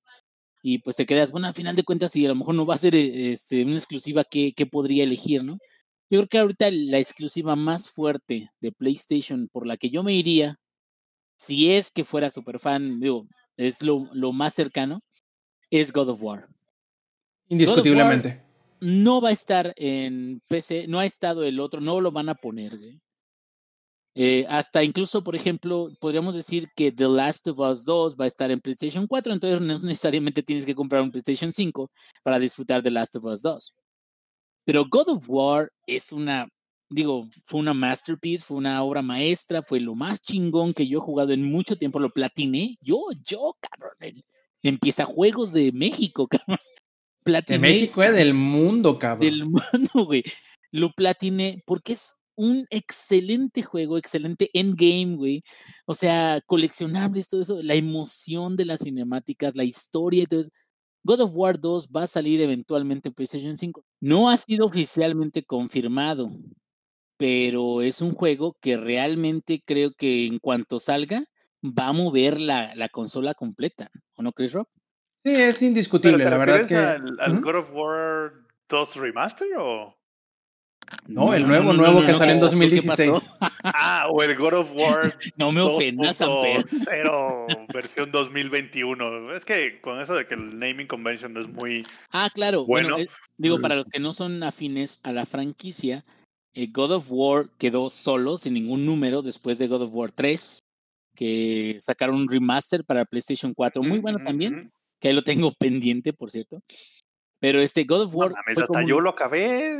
y 0.61 0.79
pues 0.79 0.95
te 0.95 1.05
quedas, 1.05 1.31
bueno, 1.31 1.47
al 1.47 1.53
final 1.53 1.75
de 1.75 1.83
cuentas, 1.83 2.11
si 2.11 2.25
a 2.25 2.29
lo 2.29 2.35
mejor 2.35 2.55
no 2.55 2.65
va 2.65 2.75
a 2.75 2.79
ser 2.79 2.95
eh, 2.95 3.33
este, 3.33 3.65
una 3.65 3.75
exclusiva, 3.75 4.23
¿qué, 4.23 4.53
podría 4.71 5.03
elegir, 5.03 5.43
no? 5.43 5.57
Yo 6.09 6.19
creo 6.19 6.27
que 6.27 6.37
ahorita 6.39 6.69
la 6.71 6.99
exclusiva 6.99 7.55
más 7.55 7.89
fuerte 7.89 8.51
de 8.59 8.71
PlayStation 8.71 9.47
por 9.51 9.65
la 9.65 9.77
que 9.77 9.89
yo 9.89 10.03
me 10.03 10.13
iría, 10.13 10.59
si 11.37 11.71
es 11.71 11.89
que 11.89 12.03
fuera 12.03 12.29
super 12.29 12.59
fan, 12.59 12.99
digo, 12.99 13.27
es 13.57 13.81
lo, 13.81 14.09
lo 14.13 14.33
más 14.33 14.53
cercano, 14.53 15.01
es 15.71 15.91
God 15.91 16.09
of 16.09 16.21
War. 16.21 16.47
Indiscutiblemente. 17.47 18.41
no 18.81 19.21
va 19.21 19.29
a 19.29 19.33
estar 19.33 19.73
en 19.77 20.41
PC, 20.47 20.87
no 20.87 20.99
ha 20.99 21.05
estado 21.05 21.43
el 21.43 21.59
otro, 21.59 21.81
no 21.81 22.01
lo 22.01 22.11
van 22.11 22.29
a 22.29 22.35
poner, 22.35 22.77
güey. 22.77 23.01
Eh, 24.13 24.45
hasta 24.49 24.83
incluso, 24.83 25.23
por 25.23 25.35
ejemplo, 25.35 25.89
podríamos 25.99 26.33
decir 26.33 26.67
que 26.75 26.91
The 26.91 27.07
Last 27.07 27.47
of 27.47 27.59
Us 27.59 27.85
2 27.85 28.17
va 28.19 28.25
a 28.25 28.27
estar 28.27 28.51
en 28.51 28.59
PlayStation 28.59 29.07
4, 29.07 29.31
entonces 29.31 29.61
no 29.61 29.79
necesariamente 29.79 30.43
tienes 30.43 30.65
que 30.65 30.75
comprar 30.75 31.01
un 31.01 31.11
PlayStation 31.11 31.53
5 31.53 31.89
para 32.23 32.37
disfrutar 32.37 32.83
de 32.83 32.91
Last 32.91 33.15
of 33.15 33.25
Us 33.25 33.41
2. 33.41 33.73
Pero 34.65 34.85
God 34.87 35.09
of 35.09 35.29
War 35.29 35.71
es 35.87 36.11
una, 36.11 36.47
digo, 36.89 37.27
fue 37.45 37.61
una 37.61 37.73
masterpiece, 37.73 38.43
fue 38.43 38.57
una 38.57 38.83
obra 38.83 39.01
maestra, 39.01 39.63
fue 39.63 39.79
lo 39.79 39.95
más 39.95 40.21
chingón 40.21 40.73
que 40.73 40.87
yo 40.87 40.99
he 40.99 41.01
jugado 41.01 41.31
en 41.31 41.43
mucho 41.43 41.77
tiempo, 41.77 41.99
lo 41.99 42.09
platiné, 42.09 42.77
yo, 42.81 42.99
yo, 43.23 43.55
cabrón, 43.61 43.95
empieza 44.61 45.05
juegos 45.05 45.53
de 45.53 45.71
México, 45.71 46.27
cabrón. 46.27 46.59
de 47.47 47.59
México, 47.59 48.03
eh, 48.03 48.11
del 48.11 48.33
mundo, 48.33 48.99
cabrón. 48.99 49.21
Del 49.21 49.45
mundo, 49.45 50.05
güey. 50.05 50.23
Lo 50.69 50.91
platiné 50.91 51.61
porque 51.65 51.93
es 51.93 52.20
un 52.41 52.65
excelente 52.71 53.61
juego, 53.61 53.99
excelente 53.99 54.49
endgame, 54.53 55.15
güey. 55.15 55.43
O 55.85 55.93
sea, 55.93 56.41
coleccionables, 56.47 57.27
todo 57.27 57.43
eso, 57.43 57.61
la 57.61 57.75
emoción 57.75 58.57
de 58.57 58.65
las 58.65 58.79
cinemáticas, 58.79 59.55
la 59.55 59.63
historia 59.63 60.23
y 60.23 60.25
todo 60.25 60.41
eso. 60.41 60.49
God 61.03 61.21
of 61.21 61.31
War 61.35 61.59
2 61.59 61.89
va 61.95 62.03
a 62.03 62.07
salir 62.07 62.41
eventualmente 62.41 63.09
en 63.09 63.13
PlayStation 63.13 63.57
5. 63.57 63.85
No 63.99 64.29
ha 64.29 64.37
sido 64.37 64.65
oficialmente 64.65 65.43
confirmado, 65.43 66.31
pero 67.15 67.83
es 67.83 68.01
un 68.01 68.13
juego 68.13 68.57
que 68.59 68.75
realmente 68.75 69.61
creo 69.63 69.93
que 69.93 70.25
en 70.25 70.39
cuanto 70.39 70.79
salga 70.79 71.23
va 71.63 71.89
a 71.89 71.93
mover 71.93 72.39
la, 72.39 72.73
la 72.73 72.89
consola 72.89 73.35
completa. 73.35 73.91
¿O 74.15 74.23
no 74.23 74.33
crees, 74.33 74.53
Rob? 74.53 74.67
Sí, 75.23 75.31
es 75.31 75.61
indiscutible, 75.61 76.23
la 76.23 76.37
verdad 76.37 76.67
que... 76.67 76.75
al, 76.75 77.41
God 77.41 77.55
of 77.55 77.71
War 77.71 78.33
2 78.67 78.95
Remaster 78.95 79.47
o...? 79.59 80.00
No, 81.07 81.33
el 81.33 81.47
nuevo, 81.47 81.73
nuevo 81.73 82.05
que 82.05 82.13
salió 82.13 82.33
en 82.33 82.39
2016. 82.39 83.31
ah, 83.63 84.07
o 84.09 84.21
el 84.23 84.35
God 84.35 84.53
of 84.53 84.71
War. 84.73 85.17
no 85.37 85.51
me 85.51 85.61
ofendas, 85.61 86.17
Cero 86.67 87.47
versión 87.73 88.11
2021. 88.11 89.35
Es 89.35 89.45
que 89.45 89.81
con 89.81 89.99
eso 89.99 90.15
de 90.15 90.25
que 90.27 90.35
el 90.35 90.57
naming 90.57 90.87
convention 90.87 91.33
no 91.33 91.41
es 91.41 91.47
muy. 91.47 91.85
Ah, 92.11 92.29
claro. 92.33 92.65
Bueno, 92.65 92.97
eh, 92.97 93.09
digo, 93.37 93.59
para 93.59 93.75
los 93.75 93.85
que 93.85 93.99
no 93.99 94.13
son 94.13 94.43
afines 94.43 94.99
a 95.03 95.11
la 95.11 95.25
franquicia, 95.25 96.05
eh, 96.53 96.67
God 96.67 96.91
of 96.91 97.05
War 97.09 97.49
quedó 97.57 97.89
solo, 97.89 98.37
sin 98.37 98.53
ningún 98.53 98.85
número, 98.85 99.21
después 99.21 99.57
de 99.57 99.67
God 99.67 99.83
of 99.83 99.93
War 99.93 100.11
3, 100.11 100.59
que 101.15 101.77
sacaron 101.79 102.15
un 102.15 102.29
remaster 102.29 102.83
para 102.83 103.05
PlayStation 103.05 103.53
4. 103.53 103.83
Muy 103.83 103.99
bueno 103.99 104.19
también, 104.23 104.71
que 104.99 105.09
ahí 105.09 105.13
lo 105.13 105.23
tengo 105.23 105.51
pendiente, 105.59 106.13
por 106.13 106.31
cierto. 106.31 106.61
Pero 107.39 107.59
este 107.59 107.85
God 107.85 108.01
of 108.03 108.15
War. 108.15 108.33
hasta 108.45 108.85
yo 108.85 108.99
lo 108.99 109.09
acabé. 109.09 109.79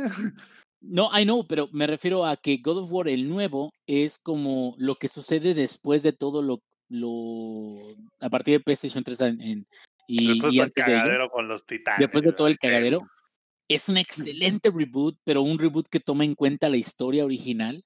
No, 0.82 1.10
I 1.16 1.24
know, 1.24 1.46
pero 1.46 1.68
me 1.72 1.86
refiero 1.86 2.26
a 2.26 2.36
que 2.36 2.58
God 2.58 2.78
of 2.78 2.92
War, 2.92 3.08
el 3.08 3.28
nuevo, 3.28 3.72
es 3.86 4.18
como 4.18 4.74
lo 4.78 4.96
que 4.96 5.08
sucede 5.08 5.54
después 5.54 6.02
de 6.02 6.12
todo 6.12 6.42
lo, 6.42 6.60
lo 6.88 7.76
a 8.20 8.28
partir 8.28 8.58
de 8.58 8.64
PlayStation 8.64 9.04
3 9.04 9.20
en, 9.20 9.66
y, 10.08 10.28
después 10.28 10.58
antes 10.58 10.86
de 10.86 11.28
con 11.30 11.46
los 11.48 11.64
titanes. 11.64 12.00
Después 12.00 12.24
de 12.24 12.32
todo 12.32 12.48
el 12.48 12.58
cagadero. 12.58 13.08
Es 13.68 13.88
un 13.88 13.96
excelente 13.96 14.70
reboot, 14.70 15.16
pero 15.24 15.42
un 15.42 15.58
reboot 15.58 15.86
que 15.88 16.00
toma 16.00 16.24
en 16.24 16.34
cuenta 16.34 16.68
la 16.68 16.76
historia 16.76 17.24
original 17.24 17.84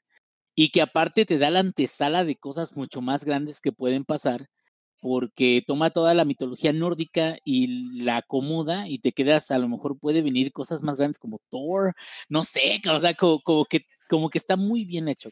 y 0.56 0.70
que 0.70 0.80
aparte 0.80 1.26
te 1.26 1.38
da 1.38 1.50
la 1.50 1.60
antesala 1.60 2.24
de 2.24 2.36
cosas 2.36 2.76
mucho 2.76 3.02
más 3.02 3.24
grandes 3.24 3.60
que 3.60 3.72
pueden 3.72 4.04
pasar 4.04 4.48
porque 5.00 5.62
toma 5.66 5.90
toda 5.90 6.14
la 6.14 6.24
mitología 6.24 6.72
nórdica 6.72 7.36
y 7.44 8.02
la 8.02 8.18
acomoda 8.18 8.88
y 8.88 8.98
te 8.98 9.12
quedas, 9.12 9.50
a 9.50 9.58
lo 9.58 9.68
mejor 9.68 9.98
puede 9.98 10.22
venir 10.22 10.52
cosas 10.52 10.82
más 10.82 10.96
grandes 10.96 11.18
como 11.18 11.40
Thor, 11.48 11.94
no 12.28 12.44
sé, 12.44 12.80
o 12.90 12.98
sea, 12.98 13.14
como, 13.14 13.64
que, 13.64 13.86
como 14.08 14.30
que 14.30 14.38
está 14.38 14.56
muy 14.56 14.84
bien 14.84 15.08
hecho. 15.08 15.30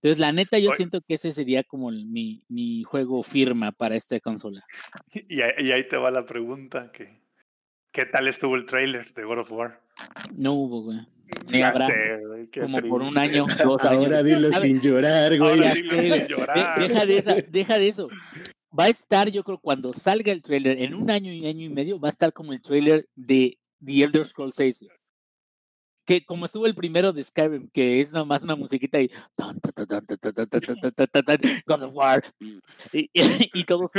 Entonces, 0.00 0.20
la 0.20 0.32
neta, 0.32 0.58
yo 0.58 0.70
siento 0.72 1.00
que 1.00 1.14
ese 1.14 1.32
sería 1.32 1.64
como 1.64 1.90
mi, 1.90 2.44
mi 2.48 2.84
juego 2.84 3.22
firma 3.22 3.72
para 3.72 3.96
esta 3.96 4.18
consola. 4.20 4.64
Y, 5.28 5.40
ahí 5.42 5.88
te 5.88 5.96
va 5.96 6.10
la 6.10 6.24
pregunta, 6.24 6.92
que, 6.92 7.20
¿qué 7.92 8.04
tal 8.06 8.28
estuvo 8.28 8.56
el 8.56 8.66
trailer 8.66 9.12
de 9.12 9.24
God 9.24 9.38
of 9.38 9.52
War? 9.52 9.80
No 10.32 10.52
hubo, 10.52 10.82
güey. 10.82 10.98
Ni 11.48 11.62
habrá. 11.62 11.88
como 12.60 12.80
por 12.82 13.02
un 13.02 13.18
año, 13.18 13.46
dos 13.64 13.82
Ahora 13.84 14.22
dilo 14.22 14.50
sin 14.52 14.80
llorar, 14.80 15.36
güey. 15.36 15.60
Deja 15.60 17.06
de, 17.06 17.46
deja 17.50 17.78
de 17.78 17.88
eso 17.88 18.08
va 18.76 18.84
a 18.84 18.88
estar, 18.88 19.30
yo 19.30 19.44
creo, 19.44 19.58
cuando 19.58 19.92
salga 19.92 20.32
el 20.32 20.42
trailer, 20.42 20.80
en 20.80 20.94
un 20.94 21.10
año 21.10 21.32
y 21.32 21.46
año 21.46 21.64
y 21.64 21.68
medio, 21.68 21.98
va 22.00 22.08
a 22.08 22.12
estar 22.12 22.32
como 22.32 22.52
el 22.52 22.60
trailer 22.60 23.08
de 23.14 23.58
The 23.84 24.04
Elder 24.04 24.24
Scrolls 24.24 24.54
6. 24.56 24.86
Que 26.04 26.24
como 26.24 26.46
estuvo 26.46 26.66
el 26.66 26.74
primero 26.74 27.12
de 27.12 27.22
Skyrim, 27.22 27.68
que 27.68 28.00
es 28.00 28.12
nomás 28.12 28.42
una 28.42 28.56
musiquita 28.56 29.00
y 29.00 29.10
God 31.66 31.82
of 31.82 31.94
War 31.94 32.24
y, 32.92 33.64
todos, 33.64 33.90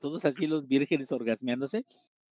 todos 0.00 0.24
así 0.24 0.46
los 0.46 0.66
vírgenes 0.66 1.12
orgasmeándose, 1.12 1.84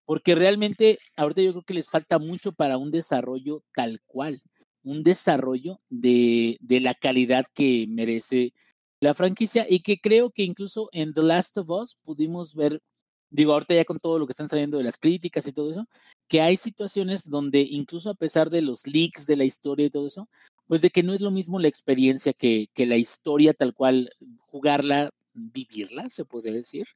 porque 0.05 0.35
realmente 0.35 0.99
ahorita 1.17 1.41
yo 1.41 1.51
creo 1.51 1.63
que 1.63 1.73
les 1.73 1.89
falta 1.89 2.17
mucho 2.17 2.53
para 2.53 2.77
un 2.77 2.91
desarrollo 2.91 3.61
tal 3.73 3.99
cual, 4.05 4.41
un 4.83 5.03
desarrollo 5.03 5.81
de, 5.89 6.57
de 6.61 6.79
la 6.79 6.93
calidad 6.93 7.45
que 7.53 7.87
merece 7.89 8.53
la 8.99 9.13
franquicia 9.13 9.65
y 9.69 9.79
que 9.79 9.99
creo 9.99 10.29
que 10.29 10.43
incluso 10.43 10.89
en 10.91 11.13
The 11.13 11.23
Last 11.23 11.57
of 11.57 11.69
Us 11.69 11.97
pudimos 12.03 12.55
ver, 12.55 12.81
digo, 13.29 13.53
ahorita 13.53 13.75
ya 13.75 13.85
con 13.85 13.99
todo 13.99 14.19
lo 14.19 14.25
que 14.25 14.31
están 14.31 14.49
saliendo 14.49 14.77
de 14.77 14.83
las 14.83 14.97
críticas 14.97 15.47
y 15.47 15.51
todo 15.51 15.71
eso, 15.71 15.85
que 16.27 16.41
hay 16.41 16.57
situaciones 16.57 17.29
donde 17.29 17.61
incluso 17.61 18.09
a 18.09 18.15
pesar 18.15 18.49
de 18.49 18.61
los 18.61 18.87
leaks 18.87 19.25
de 19.25 19.35
la 19.35 19.43
historia 19.43 19.85
y 19.85 19.89
todo 19.89 20.07
eso, 20.07 20.29
pues 20.67 20.81
de 20.81 20.89
que 20.89 21.03
no 21.03 21.13
es 21.13 21.21
lo 21.21 21.31
mismo 21.31 21.59
la 21.59 21.67
experiencia 21.67 22.33
que, 22.33 22.67
que 22.73 22.85
la 22.85 22.97
historia 22.97 23.53
tal 23.53 23.73
cual, 23.73 24.09
jugarla, 24.39 25.09
vivirla, 25.33 26.09
se 26.09 26.25
podría 26.25 26.53
decir. 26.53 26.87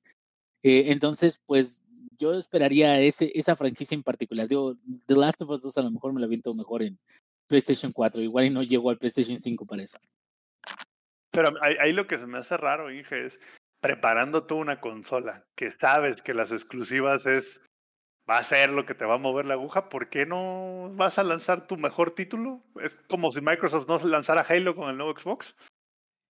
Eh, 0.63 0.85
entonces, 0.87 1.39
pues 1.45 1.83
yo 2.17 2.33
esperaría 2.33 2.99
ese, 2.99 3.31
esa 3.35 3.55
franquicia 3.55 3.95
en 3.95 4.03
particular. 4.03 4.47
Digo, 4.47 4.75
The 5.05 5.15
Last 5.15 5.41
of 5.41 5.49
Us 5.49 5.61
2 5.61 5.77
a 5.77 5.83
lo 5.83 5.91
mejor 5.91 6.13
me 6.13 6.21
la 6.21 6.27
viento 6.27 6.53
mejor 6.53 6.83
en 6.83 6.97
PlayStation 7.47 7.91
4, 7.91 8.21
igual 8.21 8.45
y 8.45 8.49
no 8.49 8.63
llego 8.63 8.89
al 8.89 8.97
PlayStation 8.97 9.39
5 9.39 9.65
para 9.65 9.83
eso. 9.83 9.97
Pero 11.39 11.53
ahí, 11.61 11.93
lo 11.93 12.05
que 12.05 12.17
se 12.17 12.27
me 12.27 12.39
hace 12.39 12.57
raro, 12.57 12.91
Inge, 12.91 13.25
es 13.25 13.39
preparando 13.79 14.43
tú 14.43 14.57
una 14.57 14.81
consola 14.81 15.45
que 15.55 15.71
sabes 15.71 16.21
que 16.21 16.33
las 16.33 16.51
exclusivas 16.51 17.25
es 17.25 17.61
va 18.29 18.39
a 18.39 18.43
ser 18.43 18.71
lo 18.71 18.85
que 18.85 18.93
te 18.93 19.05
va 19.05 19.13
a 19.13 19.19
mover 19.19 19.45
la 19.45 19.53
aguja, 19.53 19.87
¿por 19.87 20.09
qué 20.09 20.25
no 20.25 20.91
vas 20.95 21.17
a 21.17 21.23
lanzar 21.23 21.65
tu 21.65 21.77
mejor 21.77 22.11
título? 22.11 22.61
Es 22.83 22.99
como 23.07 23.31
si 23.31 23.39
Microsoft 23.39 23.87
no 23.87 23.97
lanzara 24.09 24.45
Halo 24.49 24.75
con 24.75 24.89
el 24.89 24.97
nuevo 24.97 25.17
Xbox. 25.17 25.55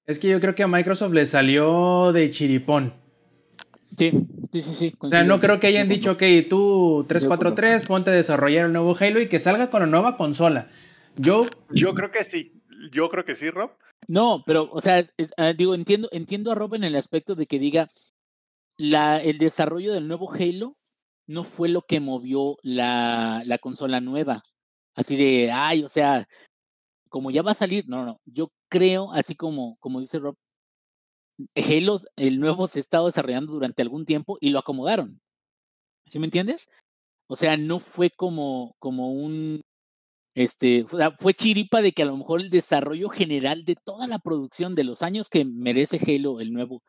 Es 0.05 0.19
que 0.19 0.29
yo 0.29 0.39
creo 0.39 0.53
que 0.53 0.61
a 0.61 0.67
Microsoft 0.67 1.13
le 1.13 1.25
salió 1.25 2.11
de 2.11 2.29
chiripón. 2.29 2.93
Sí, 3.97 4.11
sí, 4.53 4.61
sí. 4.61 4.75
sí 4.75 4.95
o 4.99 5.07
sea, 5.07 5.23
no 5.23 5.39
creo 5.39 5.59
que 5.59 5.65
hayan 5.65 5.89
dicho, 5.89 6.11
ok, 6.11 6.23
tú 6.47 7.03
343, 7.09 7.87
ponte 7.87 8.11
a 8.11 8.13
desarrollar 8.13 8.67
el 8.67 8.73
nuevo 8.73 8.95
Halo 8.99 9.19
y 9.21 9.27
que 9.27 9.39
salga 9.39 9.71
con 9.71 9.81
la 9.81 9.87
nueva 9.87 10.17
consola. 10.17 10.67
Yo... 11.15 11.47
Yo 11.71 11.95
creo 11.95 12.11
que 12.11 12.23
sí. 12.23 12.58
Yo 12.91 13.09
creo 13.09 13.25
que 13.25 13.35
sí, 13.35 13.49
Rob. 13.49 13.71
No, 14.07 14.43
pero, 14.45 14.69
o 14.71 14.81
sea, 14.81 15.05
ah, 15.37 15.53
digo, 15.53 15.75
entiendo, 15.75 16.09
entiendo 16.11 16.51
a 16.51 16.55
Rob 16.55 16.75
en 16.75 16.83
el 16.83 16.95
aspecto 16.95 17.35
de 17.35 17.45
que 17.45 17.59
diga, 17.59 17.89
la, 18.77 19.21
el 19.21 19.37
desarrollo 19.37 19.93
del 19.93 20.07
nuevo 20.07 20.31
Halo 20.31 20.77
no 21.27 21.43
fue 21.43 21.69
lo 21.69 21.81
que 21.81 21.99
movió 21.99 22.57
la, 22.63 23.43
la 23.45 23.57
consola 23.57 24.01
nueva. 24.01 24.43
Así 24.95 25.15
de, 25.15 25.51
ay, 25.51 25.83
o 25.83 25.89
sea, 25.89 26.27
como 27.09 27.31
ya 27.31 27.41
va 27.41 27.51
a 27.51 27.55
salir, 27.55 27.87
no, 27.87 28.05
no, 28.05 28.21
yo 28.25 28.51
creo, 28.69 29.11
así 29.11 29.35
como, 29.35 29.77
como 29.79 29.99
dice 29.99 30.19
Rob, 30.19 30.35
Halo, 31.55 31.99
el 32.15 32.39
nuevo 32.39 32.67
se 32.67 32.79
ha 32.79 32.81
estado 32.81 33.05
desarrollando 33.05 33.53
durante 33.53 33.81
algún 33.81 34.05
tiempo 34.05 34.37
y 34.41 34.49
lo 34.49 34.59
acomodaron. 34.59 35.21
¿Sí 36.07 36.19
me 36.19 36.25
entiendes? 36.25 36.69
O 37.27 37.35
sea, 37.35 37.57
no 37.57 37.79
fue 37.79 38.09
como, 38.09 38.75
como 38.79 39.11
un, 39.11 39.61
este, 40.39 40.85
fue 41.17 41.33
chiripa 41.33 41.81
de 41.81 41.91
que 41.91 42.03
a 42.03 42.05
lo 42.05 42.15
mejor 42.15 42.39
el 42.39 42.49
desarrollo 42.49 43.09
general 43.09 43.65
de 43.65 43.75
toda 43.75 44.07
la 44.07 44.19
producción 44.19 44.73
de 44.73 44.85
los 44.85 45.01
años 45.01 45.27
que 45.29 45.43
merece 45.43 45.99
Halo, 45.99 46.39
el 46.39 46.53
nuevo, 46.53 46.81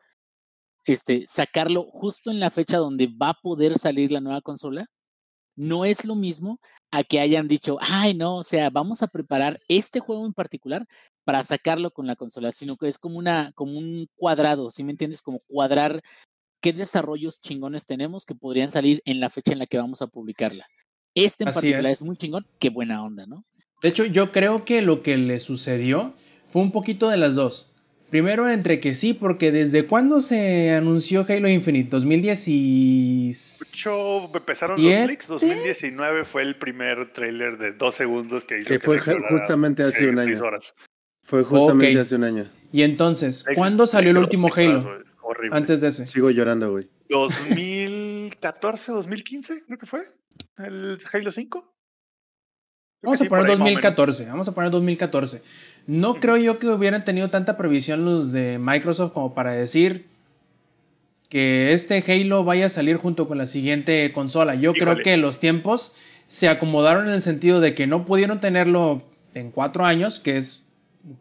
este, 0.85 1.25
sacarlo 1.27 1.83
justo 1.91 2.31
en 2.31 2.39
la 2.39 2.49
fecha 2.51 2.77
donde 2.77 3.07
va 3.07 3.29
a 3.31 3.41
poder 3.41 3.77
salir 3.77 4.11
la 4.13 4.21
nueva 4.21 4.41
consola, 4.41 4.87
no 5.57 5.85
es 5.85 6.05
lo 6.05 6.15
mismo 6.15 6.59
a 6.91 7.03
que 7.03 7.19
hayan 7.19 7.49
dicho, 7.49 7.77
ay, 7.81 8.13
no, 8.13 8.37
o 8.37 8.43
sea, 8.45 8.69
vamos 8.69 9.03
a 9.03 9.07
preparar 9.07 9.59
este 9.67 9.99
juego 9.99 10.25
en 10.25 10.33
particular 10.33 10.85
para 11.25 11.43
sacarlo 11.43 11.91
con 11.91 12.07
la 12.07 12.15
consola, 12.15 12.53
sino 12.53 12.77
que 12.77 12.87
es 12.87 12.97
como 12.97 13.17
una, 13.17 13.51
como 13.53 13.77
un 13.77 14.07
cuadrado, 14.15 14.71
¿sí 14.71 14.83
me 14.83 14.91
entiendes? 14.91 15.21
Como 15.21 15.41
cuadrar 15.47 16.01
qué 16.61 16.73
desarrollos 16.73 17.41
chingones 17.41 17.85
tenemos 17.85 18.25
que 18.25 18.35
podrían 18.35 18.71
salir 18.71 19.01
en 19.05 19.19
la 19.19 19.29
fecha 19.29 19.53
en 19.53 19.59
la 19.59 19.67
que 19.67 19.77
vamos 19.79 20.01
a 20.01 20.07
publicarla. 20.07 20.67
Este 21.15 21.43
en 21.43 21.51
particular 21.51 21.85
es. 21.85 22.01
muy 22.01 22.15
chingón, 22.17 22.45
qué 22.59 22.69
buena 22.69 23.03
onda, 23.03 23.25
¿no? 23.25 23.43
De 23.81 23.89
hecho, 23.89 24.05
yo 24.05 24.31
creo 24.31 24.63
que 24.63 24.81
lo 24.81 25.01
que 25.01 25.17
le 25.17 25.39
sucedió 25.39 26.13
fue 26.47 26.61
un 26.61 26.71
poquito 26.71 27.09
de 27.09 27.17
las 27.17 27.35
dos. 27.35 27.71
Primero, 28.11 28.49
entre 28.49 28.81
que 28.81 28.93
sí, 28.93 29.13
porque 29.13 29.53
desde 29.53 29.87
cuándo 29.87 30.21
se 30.21 30.71
anunció 30.71 31.25
Halo 31.27 31.47
Infinite? 31.47 31.89
2010 31.89 32.47
empezaron 34.35 34.75
los 34.75 35.07
leaks. 35.07 35.27
2019 35.27 36.25
fue 36.25 36.41
el 36.41 36.57
primer 36.57 37.13
trailer 37.13 37.57
de 37.57 37.71
dos 37.71 37.95
segundos 37.95 38.43
que 38.43 38.59
hizo. 38.59 38.67
Que, 38.67 38.79
fue 38.79 38.99
justamente 38.99 39.83
hace 39.83 40.09
un 40.09 40.19
año. 40.19 40.37
Fue 41.23 41.43
justamente 41.43 42.01
hace 42.01 42.15
un 42.15 42.25
año. 42.25 42.49
Y 42.73 42.83
entonces, 42.83 43.45
¿cuándo 43.55 43.87
salió 43.87 44.11
el 44.11 44.17
último 44.17 44.49
Halo? 44.53 44.99
Antes 45.51 45.79
de 45.79 45.87
ese. 45.87 46.05
Sigo 46.05 46.29
llorando, 46.31 46.69
güey. 46.69 46.89
2014, 48.41 48.91
2015, 48.91 49.63
creo 49.65 49.77
que 49.77 49.85
fue. 49.85 50.01
El 50.57 50.97
Halo 51.13 51.31
5. 51.31 51.73
Vamos 53.03 53.21
a 53.21 53.25
poner 53.25 53.47
2014, 53.47 54.25
vamos 54.25 54.47
a 54.47 54.53
poner 54.53 54.71
2014. 54.71 55.43
No 55.87 56.15
creo 56.15 56.37
yo 56.37 56.59
que 56.59 56.67
hubieran 56.67 57.03
tenido 57.03 57.29
tanta 57.29 57.57
previsión 57.57 58.05
los 58.05 58.31
de 58.31 58.59
Microsoft 58.59 59.13
como 59.13 59.33
para 59.33 59.51
decir 59.51 60.05
que 61.29 61.73
este 61.73 62.03
Halo 62.07 62.43
vaya 62.43 62.65
a 62.67 62.69
salir 62.69 62.97
junto 62.97 63.27
con 63.27 63.37
la 63.37 63.47
siguiente 63.47 64.11
consola. 64.13 64.55
Yo 64.55 64.73
creo 64.73 64.97
que 64.97 65.17
los 65.17 65.39
tiempos 65.39 65.95
se 66.27 66.49
acomodaron 66.49 67.07
en 67.07 67.13
el 67.13 67.21
sentido 67.21 67.59
de 67.59 67.73
que 67.73 67.87
no 67.87 68.05
pudieron 68.05 68.39
tenerlo 68.39 69.03
en 69.33 69.51
cuatro 69.51 69.85
años, 69.85 70.19
que 70.19 70.37
es 70.37 70.65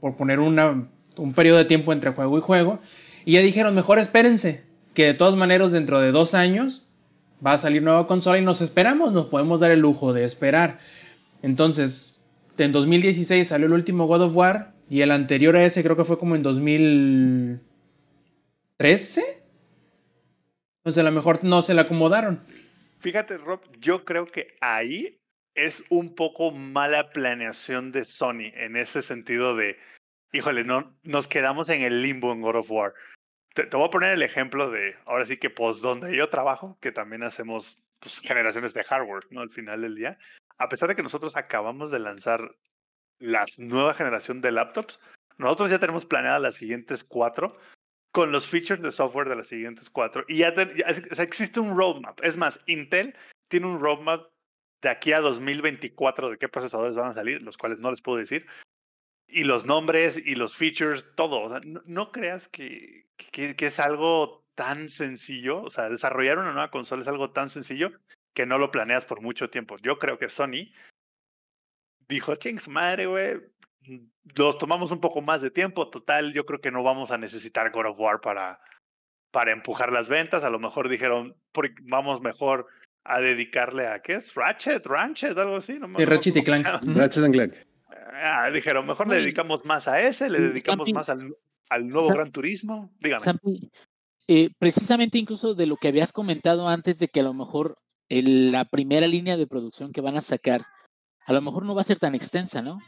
por 0.00 0.16
poner 0.16 0.40
una, 0.40 0.88
un 1.16 1.34
periodo 1.34 1.58
de 1.58 1.64
tiempo 1.64 1.92
entre 1.92 2.12
juego 2.12 2.38
y 2.38 2.42
juego. 2.42 2.80
Y 3.24 3.32
ya 3.32 3.40
dijeron, 3.40 3.74
mejor 3.74 3.98
espérense, 3.98 4.64
que 4.94 5.04
de 5.04 5.14
todas 5.14 5.36
maneras 5.36 5.72
dentro 5.72 6.00
de 6.00 6.12
dos 6.12 6.34
años 6.34 6.86
va 7.44 7.52
a 7.52 7.58
salir 7.58 7.82
nueva 7.82 8.06
consola 8.06 8.38
y 8.38 8.42
nos 8.42 8.60
esperamos, 8.60 9.12
nos 9.12 9.26
podemos 9.26 9.60
dar 9.60 9.70
el 9.70 9.80
lujo 9.80 10.12
de 10.12 10.24
esperar. 10.24 10.78
Entonces, 11.42 12.22
en 12.58 12.72
2016 12.72 13.48
salió 13.48 13.66
el 13.66 13.72
último 13.72 14.06
God 14.06 14.22
of 14.22 14.36
War 14.36 14.72
y 14.88 15.00
el 15.02 15.10
anterior 15.10 15.56
a 15.56 15.64
ese 15.64 15.82
creo 15.82 15.96
que 15.96 16.04
fue 16.04 16.18
como 16.18 16.36
en 16.36 16.42
2013. 16.42 19.22
Entonces 20.78 21.00
a 21.00 21.04
lo 21.04 21.12
mejor 21.12 21.44
no 21.44 21.62
se 21.62 21.74
le 21.74 21.82
acomodaron. 21.82 22.40
Fíjate, 23.00 23.38
Rob, 23.38 23.60
yo 23.78 24.04
creo 24.04 24.26
que 24.26 24.56
ahí 24.60 25.20
es 25.54 25.82
un 25.88 26.14
poco 26.14 26.50
mala 26.50 27.10
planeación 27.10 27.92
de 27.92 28.04
Sony 28.04 28.52
en 28.54 28.76
ese 28.76 29.00
sentido 29.02 29.56
de, 29.56 29.78
híjole, 30.32 30.64
no, 30.64 30.94
nos 31.02 31.28
quedamos 31.28 31.68
en 31.70 31.82
el 31.82 32.02
limbo 32.02 32.32
en 32.32 32.42
God 32.42 32.56
of 32.56 32.70
War. 32.70 32.92
Te, 33.68 33.76
voy 33.76 33.86
a 33.86 33.90
poner 33.90 34.14
el 34.14 34.22
ejemplo 34.22 34.70
de, 34.70 34.96
ahora 35.06 35.26
sí 35.26 35.36
que 35.36 35.50
pues 35.50 35.80
donde 35.80 36.16
yo 36.16 36.28
trabajo, 36.28 36.78
que 36.80 36.92
también 36.92 37.22
hacemos 37.22 37.82
pues, 37.98 38.18
generaciones 38.18 38.74
de 38.74 38.84
hardware, 38.84 39.26
¿no? 39.30 39.40
Al 39.40 39.50
final 39.50 39.82
del 39.82 39.94
día. 39.94 40.18
A 40.58 40.68
pesar 40.68 40.88
de 40.88 40.96
que 40.96 41.02
nosotros 41.02 41.36
acabamos 41.36 41.90
de 41.90 42.00
lanzar 42.00 42.54
la 43.18 43.44
nueva 43.58 43.94
generación 43.94 44.40
de 44.40 44.52
laptops, 44.52 44.98
nosotros 45.38 45.70
ya 45.70 45.78
tenemos 45.78 46.04
planeadas 46.04 46.42
las 46.42 46.54
siguientes 46.54 47.04
cuatro 47.04 47.56
con 48.12 48.32
los 48.32 48.48
features 48.48 48.82
de 48.82 48.92
software 48.92 49.28
de 49.28 49.36
las 49.36 49.48
siguientes 49.48 49.88
cuatro. 49.88 50.24
Y 50.28 50.38
ya, 50.38 50.48
existe 50.48 51.60
un 51.60 51.76
roadmap. 51.76 52.18
Es 52.22 52.36
más, 52.36 52.58
Intel 52.66 53.14
tiene 53.48 53.66
un 53.66 53.80
roadmap 53.80 54.28
de 54.82 54.88
aquí 54.88 55.12
a 55.12 55.20
2024 55.20 56.30
de 56.30 56.38
qué 56.38 56.48
procesadores 56.48 56.96
van 56.96 57.10
a 57.10 57.14
salir, 57.14 57.42
los 57.42 57.56
cuales 57.56 57.78
no 57.78 57.90
les 57.90 58.02
puedo 58.02 58.18
decir. 58.18 58.46
Y 59.28 59.44
los 59.44 59.64
nombres 59.64 60.16
y 60.16 60.34
los 60.34 60.56
features, 60.56 61.06
todo. 61.14 61.60
no, 61.62 62.10
creas 62.10 62.48
que, 62.48 63.06
que, 63.30 63.54
es 63.58 63.80
algo 63.80 64.44
tan 64.54 64.88
sencillo. 64.88 65.62
O 65.62 65.70
sea, 65.70 65.88
desarrollar 65.88 66.38
una 66.38 66.52
nueva 66.52 66.70
consola 66.70 67.02
es 67.02 67.08
algo 67.08 67.30
tan 67.30 67.50
sencillo 67.50 67.92
que 68.34 68.46
no 68.46 68.58
lo 68.58 68.70
planeas 68.70 69.04
por 69.04 69.20
mucho 69.20 69.50
tiempo. 69.50 69.76
Yo 69.82 69.98
creo 69.98 70.18
que 70.18 70.28
Sony 70.28 70.72
dijo, 72.08 72.34
ching, 72.36 72.58
madre, 72.68 73.06
güey, 73.06 73.40
los 74.36 74.58
tomamos 74.58 74.90
un 74.90 75.00
poco 75.00 75.20
más 75.20 75.40
de 75.40 75.50
tiempo. 75.50 75.90
Total, 75.90 76.32
yo 76.32 76.46
creo 76.46 76.60
que 76.60 76.70
no 76.70 76.82
vamos 76.82 77.10
a 77.10 77.18
necesitar 77.18 77.70
God 77.70 77.86
of 77.86 77.98
War 77.98 78.20
para, 78.20 78.60
para 79.30 79.52
empujar 79.52 79.92
las 79.92 80.08
ventas. 80.08 80.44
A 80.44 80.50
lo 80.50 80.58
mejor 80.58 80.88
dijeron, 80.88 81.36
vamos 81.82 82.20
mejor 82.20 82.66
a 83.04 83.20
dedicarle 83.20 83.86
a, 83.86 84.00
¿qué 84.00 84.14
es? 84.14 84.34
Ratchet, 84.34 84.86
Ratchet, 84.86 85.36
algo 85.38 85.56
así. 85.56 85.78
No 85.78 85.88
Ratchet 85.88 86.36
y 86.36 86.44
Clank. 86.44 86.66
Ratchet 86.66 87.24
and 87.24 87.34
Clank. 87.34 87.54
Ah, 88.12 88.50
dijeron, 88.50 88.86
mejor 88.86 89.08
le 89.08 89.16
dedicamos 89.16 89.64
más 89.64 89.88
a 89.88 90.00
ese, 90.02 90.28
le 90.28 90.40
dedicamos 90.40 90.92
más 90.92 91.08
al, 91.08 91.34
al 91.70 91.88
nuevo 91.88 92.08
Gran 92.08 92.30
Turismo. 92.30 92.92
Dígame. 93.00 93.40
Eh, 94.28 94.50
precisamente 94.58 95.18
incluso 95.18 95.54
de 95.54 95.66
lo 95.66 95.76
que 95.76 95.88
habías 95.88 96.12
comentado 96.12 96.68
antes 96.68 96.98
de 96.98 97.08
que 97.08 97.20
a 97.20 97.24
lo 97.24 97.32
mejor 97.32 97.78
la 98.08 98.64
primera 98.64 99.06
línea 99.06 99.36
de 99.36 99.46
producción 99.46 99.92
que 99.92 100.00
van 100.00 100.16
a 100.16 100.20
sacar 100.20 100.62
a 101.26 101.32
lo 101.32 101.40
mejor 101.42 101.64
no 101.64 101.74
va 101.74 101.82
a 101.82 101.84
ser 101.84 101.98
tan 101.98 102.14
extensa, 102.14 102.62
¿no? 102.62 102.80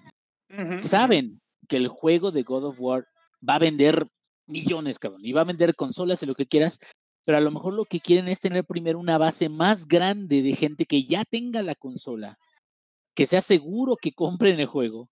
Saben 0.78 1.40
que 1.68 1.76
el 1.76 1.88
juego 1.88 2.30
de 2.30 2.42
God 2.42 2.64
of 2.64 2.80
War 2.80 3.06
va 3.48 3.54
a 3.54 3.60
vender 3.60 4.06
millones, 4.46 4.98
cabrón, 4.98 5.24
y 5.24 5.32
va 5.32 5.42
a 5.42 5.44
vender 5.44 5.74
consolas 5.74 6.22
y 6.22 6.26
lo 6.26 6.34
que 6.34 6.46
quieras, 6.46 6.78
pero 7.24 7.38
a 7.38 7.40
lo 7.40 7.50
mejor 7.50 7.74
lo 7.74 7.84
que 7.84 8.00
quieren 8.00 8.28
es 8.28 8.40
tener 8.40 8.64
primero 8.64 8.98
una 8.98 9.16
base 9.16 9.48
más 9.48 9.86
grande 9.86 10.42
de 10.42 10.54
gente 10.54 10.84
que 10.86 11.04
ya 11.04 11.24
tenga 11.24 11.62
la 11.62 11.74
consola, 11.74 12.38
que 13.14 13.26
sea 13.26 13.40
seguro 13.42 13.96
que 13.96 14.12
compren 14.12 14.60
el 14.60 14.66
juego. 14.66 15.08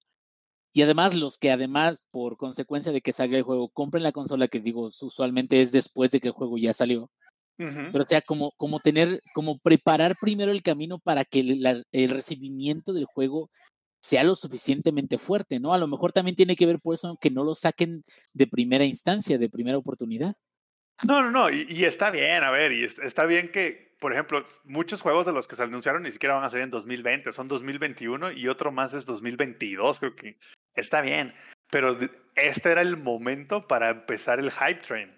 Y 0.72 0.82
además 0.82 1.14
los 1.14 1.38
que 1.38 1.50
además, 1.50 2.02
por 2.10 2.36
consecuencia 2.36 2.92
de 2.92 3.00
que 3.00 3.12
salga 3.12 3.36
el 3.36 3.42
juego, 3.42 3.68
compren 3.70 4.02
la 4.02 4.12
consola, 4.12 4.48
que 4.48 4.60
digo, 4.60 4.90
usualmente 5.00 5.60
es 5.60 5.72
después 5.72 6.10
de 6.10 6.20
que 6.20 6.28
el 6.28 6.34
juego 6.34 6.58
ya 6.58 6.74
salió. 6.74 7.10
Pero 7.56 8.04
o 8.04 8.06
sea, 8.06 8.22
como, 8.22 8.52
como 8.52 8.80
tener, 8.80 9.20
como 9.34 9.58
preparar 9.58 10.16
primero 10.18 10.50
el 10.50 10.62
camino 10.62 10.98
para 10.98 11.26
que 11.26 11.40
el 11.92 12.08
recibimiento 12.08 12.94
del 12.94 13.04
juego 13.04 13.50
sea 14.00 14.24
lo 14.24 14.34
suficientemente 14.34 15.18
fuerte, 15.18 15.60
¿no? 15.60 15.74
A 15.74 15.78
lo 15.78 15.86
mejor 15.86 16.12
también 16.12 16.36
tiene 16.36 16.56
que 16.56 16.66
ver 16.66 16.80
por 16.80 16.94
eso 16.94 17.18
que 17.20 17.30
no 17.30 17.44
lo 17.44 17.54
saquen 17.54 18.02
de 18.32 18.46
primera 18.46 18.86
instancia, 18.86 19.36
de 19.36 19.50
primera 19.50 19.76
oportunidad. 19.76 20.34
No, 21.06 21.22
no, 21.22 21.30
no, 21.30 21.50
y, 21.50 21.84
está 21.84 22.10
bien, 22.10 22.42
a 22.42 22.50
ver, 22.50 22.72
y 22.72 22.84
está 22.84 23.26
bien 23.26 23.50
que, 23.52 23.89
por 24.00 24.12
ejemplo, 24.12 24.42
muchos 24.64 25.02
juegos 25.02 25.26
de 25.26 25.32
los 25.32 25.46
que 25.46 25.56
se 25.56 25.62
anunciaron 25.62 26.02
ni 26.02 26.10
siquiera 26.10 26.34
van 26.34 26.44
a 26.44 26.50
salir 26.50 26.64
en 26.64 26.70
2020, 26.70 27.32
son 27.32 27.48
2021 27.48 28.32
y 28.32 28.48
otro 28.48 28.72
más 28.72 28.94
es 28.94 29.04
2022, 29.04 30.00
creo 30.00 30.16
que 30.16 30.38
está 30.74 31.02
bien, 31.02 31.34
pero 31.70 31.98
este 32.34 32.72
era 32.72 32.80
el 32.80 32.96
momento 32.96 33.68
para 33.68 33.90
empezar 33.90 34.40
el 34.40 34.50
hype 34.50 34.80
train. 34.80 35.12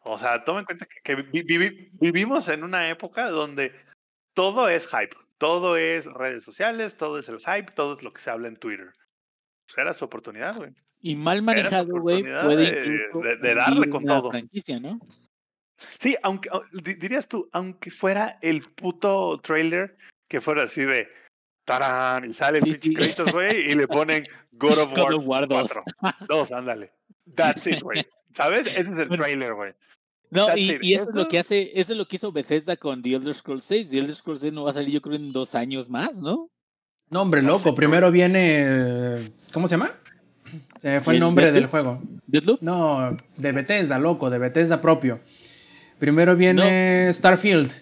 O 0.00 0.18
sea, 0.18 0.42
toma 0.44 0.60
en 0.60 0.64
cuenta 0.64 0.86
que, 1.04 1.16
vivimos 2.00 2.48
en 2.48 2.64
una 2.64 2.88
época 2.88 3.28
donde 3.28 3.74
todo 4.32 4.70
es 4.70 4.86
hype, 4.86 5.14
todo 5.36 5.76
es 5.76 6.06
redes 6.06 6.44
sociales, 6.44 6.96
todo 6.96 7.18
es 7.18 7.28
el 7.28 7.40
hype, 7.40 7.72
todo 7.74 7.96
es 7.96 8.02
lo 8.02 8.12
que 8.14 8.22
se 8.22 8.30
habla 8.30 8.48
en 8.48 8.56
Twitter. 8.56 8.90
Pues 9.66 9.76
era 9.76 9.92
su 9.92 10.06
oportunidad, 10.06 10.56
güey. 10.56 10.70
Y 11.00 11.14
mal 11.14 11.42
manejado, 11.42 12.00
güey, 12.00 12.22
puede 12.22 12.72
de, 12.72 13.36
de, 13.36 13.54
darle 13.54 13.90
con 13.90 14.04
todo. 14.04 14.30
Franquicia, 14.30 14.80
¿no? 14.80 14.98
Sí, 15.98 16.16
aunque 16.22 16.50
dirías 16.72 17.28
tú, 17.28 17.48
aunque 17.52 17.90
fuera 17.90 18.38
el 18.42 18.62
puto 18.62 19.38
trailer 19.40 19.96
que 20.28 20.40
fuera 20.40 20.64
así 20.64 20.82
de 20.82 21.08
tarán 21.64 22.28
y 22.28 22.34
sale 22.34 22.60
sí, 22.60 22.74
créditos, 22.74 23.32
güey, 23.32 23.70
y 23.70 23.74
le 23.74 23.86
ponen 23.88 24.26
God 24.52 24.78
of 24.78 24.92
War, 25.24 25.46
4. 25.46 25.84
Dos, 26.26 26.52
ándale. 26.52 26.92
That's 27.34 27.66
it, 27.66 27.82
güey. 27.82 28.04
¿Sabes? 28.34 28.66
Ese 28.66 28.80
es 28.80 28.98
el 28.98 29.08
trailer, 29.08 29.54
güey. 29.54 29.72
No, 30.30 30.54
y, 30.56 30.92
eso, 30.92 31.08
es 31.08 31.16
lo 31.16 31.26
que 31.26 31.38
hace, 31.38 31.72
eso 31.74 31.92
es 31.92 31.98
lo 31.98 32.06
que 32.06 32.16
hizo 32.16 32.32
Bethesda 32.32 32.76
con 32.76 33.00
The 33.00 33.14
Elder 33.14 33.34
Scrolls 33.34 33.64
6. 33.64 33.90
The 33.90 33.98
Elder 33.98 34.14
Scrolls 34.14 34.40
6 34.40 34.52
no 34.52 34.64
va 34.64 34.72
a 34.72 34.74
salir, 34.74 34.92
yo 34.92 35.00
creo, 35.00 35.16
en 35.16 35.32
dos 35.32 35.54
años 35.54 35.88
más, 35.88 36.20
¿no? 36.20 36.50
No, 37.10 37.22
hombre, 37.22 37.40
loco. 37.40 37.74
Primero 37.74 38.10
viene. 38.10 39.32
¿Cómo 39.52 39.66
se 39.66 39.76
llama? 39.76 39.90
Se 40.78 41.00
fue 41.00 41.14
el, 41.14 41.20
nombre 41.20 41.50
del 41.50 41.66
juego. 41.66 42.02
¿Deadloop? 42.26 42.60
No, 42.60 43.16
de 43.36 43.52
Bethesda, 43.52 43.98
loco, 43.98 44.28
de 44.28 44.38
Bethesda 44.38 44.80
propio. 44.80 45.20
Primero 45.98 46.36
viene 46.36 47.12
Starfield. 47.12 47.72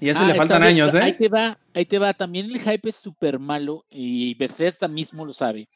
Y 0.00 0.08
eso 0.08 0.24
le 0.24 0.32
ah, 0.32 0.36
faltan 0.36 0.62
años, 0.62 0.94
¿eh? 0.94 1.02
Ahí 1.02 1.12
te 1.12 1.28
va, 1.28 1.58
ahí 1.74 1.84
te 1.84 1.98
va. 1.98 2.14
También 2.14 2.46
el 2.46 2.58
hype 2.58 2.88
es 2.88 2.96
súper 2.96 3.38
malo 3.38 3.84
y 3.90 4.34
Bethesda 4.34 4.88
mismo 4.88 5.26
lo 5.26 5.32
sabe. 5.34 5.68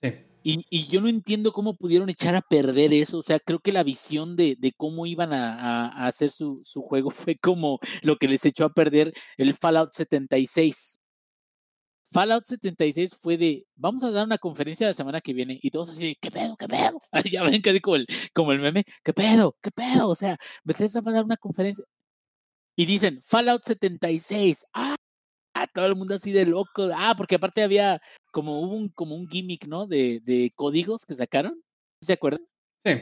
Sí. 0.00 0.12
Y, 0.46 0.86
yo 0.88 1.00
no 1.00 1.08
entiendo 1.08 1.52
cómo 1.52 1.74
pudieron 1.74 2.10
echar 2.10 2.36
a 2.36 2.42
perder 2.42 2.92
eso. 2.92 3.18
O 3.18 3.22
sea, 3.22 3.40
creo 3.40 3.60
que 3.60 3.72
la 3.72 3.82
visión 3.82 4.36
de, 4.36 4.56
cómo 4.76 5.06
iban 5.06 5.32
a, 5.32 6.06
hacer 6.06 6.30
su, 6.30 6.62
juego 6.82 7.10
fue 7.10 7.36
como 7.36 7.80
lo 8.02 8.16
que 8.16 8.28
les 8.28 8.44
echó 8.44 8.66
a 8.66 8.72
perder 8.72 9.12
el 9.38 9.54
Fallout 9.54 9.92
76. 9.92 11.00
Fallout 12.14 12.44
76 12.44 13.16
fue 13.20 13.36
de, 13.36 13.66
vamos 13.74 14.04
a 14.04 14.12
dar 14.12 14.24
una 14.24 14.38
conferencia 14.38 14.86
la 14.86 14.94
semana 14.94 15.20
que 15.20 15.32
viene 15.32 15.58
y 15.60 15.72
todos 15.72 15.88
así, 15.90 16.16
¿qué 16.20 16.30
pedo, 16.30 16.56
qué 16.56 16.68
pedo? 16.68 17.00
ya 17.32 17.42
ven 17.42 17.60
casi 17.60 17.80
como 17.80 17.96
el, 17.96 18.06
como 18.32 18.52
el 18.52 18.60
meme, 18.60 18.84
¿qué 19.02 19.12
pedo, 19.12 19.56
qué 19.60 19.72
pedo? 19.72 20.08
O 20.08 20.14
sea, 20.14 20.38
Bethesda 20.62 21.00
va 21.00 21.10
a 21.10 21.14
dar 21.14 21.24
una 21.24 21.36
conferencia 21.36 21.84
y 22.76 22.86
dicen, 22.86 23.20
Fallout 23.24 23.64
76, 23.64 24.64
ah, 24.74 24.96
todo 25.72 25.86
el 25.86 25.96
mundo 25.96 26.14
así 26.14 26.30
de 26.30 26.46
loco. 26.46 26.88
Ah, 26.96 27.14
porque 27.16 27.34
aparte 27.34 27.64
había 27.64 28.00
como 28.30 28.60
un, 28.60 28.90
como 28.90 29.16
un 29.16 29.28
gimmick, 29.28 29.66
¿no? 29.66 29.86
De, 29.88 30.20
de 30.24 30.52
códigos 30.54 31.04
que 31.06 31.16
sacaron. 31.16 31.62
¿Se 32.00 32.12
acuerdan? 32.12 32.46
Sí. 32.84 32.92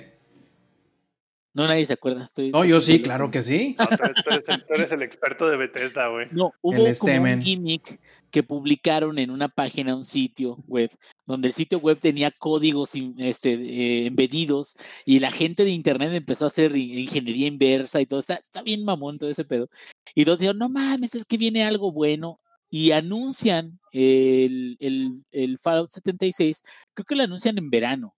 No, 1.55 1.67
nadie 1.67 1.85
se 1.85 1.93
acuerda. 1.93 2.25
Estoy, 2.25 2.51
no, 2.51 2.65
yo 2.65 2.81
sí, 2.81 3.03
claro 3.03 3.31
que 3.31 3.43
sí. 3.43 3.77
tú, 3.79 4.75
eres 4.75 4.91
el, 4.91 5.03
experto 5.03 5.49
de 5.49 5.59
Bethesda, 5.59 6.09
güey. 6.09 6.29
No, 6.31 6.53
hubo 6.63 6.85
como 6.99 7.23
un 7.23 7.43
gimmick 7.43 8.01
que 8.31 8.43
publicaron 8.43 9.19
en 9.19 9.31
una 9.31 9.49
página, 9.49 9.95
un 9.95 10.07
sitio 10.07 10.57
web, 10.67 10.91
donde 11.27 11.49
el 11.49 11.55
sitio 11.55 11.79
web 11.79 11.99
tenía 12.01 12.31
códigos 12.31 12.93
este, 13.19 13.53
eh, 13.53 14.07
embedidos 14.07 14.79
y 15.05 15.21
la 15.21 15.31
gente 15.31 15.65
de 15.65 15.71
internet 15.71 16.13
empezó 16.15 16.47
a 16.47 16.49
hacer 16.49 16.75
ingeniería 16.75 17.47
inversa 17.47 18.01
y 18.01 18.07
todo. 18.07 18.21
Está, 18.21 18.37
está 18.37 18.63
bien 18.63 18.85
mamón 18.85 19.19
todo 19.19 19.29
ese 19.29 19.45
pedo. 19.45 19.69
Y 20.15 20.25
todos 20.25 20.39
dijeron, 20.41 20.59
no 20.59 20.71
mames, 20.71 21.15
es 21.15 21.27
que 21.27 21.37
viene 21.37 21.65
algo 21.65 21.93
bueno 21.93 22.41
y 22.71 22.93
anuncian 22.93 23.79
el, 23.93 24.79
el, 24.81 25.27
el, 25.31 25.59
Fallout 25.59 25.91
76, 25.91 26.65
creo 26.95 27.05
que 27.05 27.15
lo 27.15 27.25
anuncian 27.25 27.59
en 27.59 27.69
verano. 27.69 28.15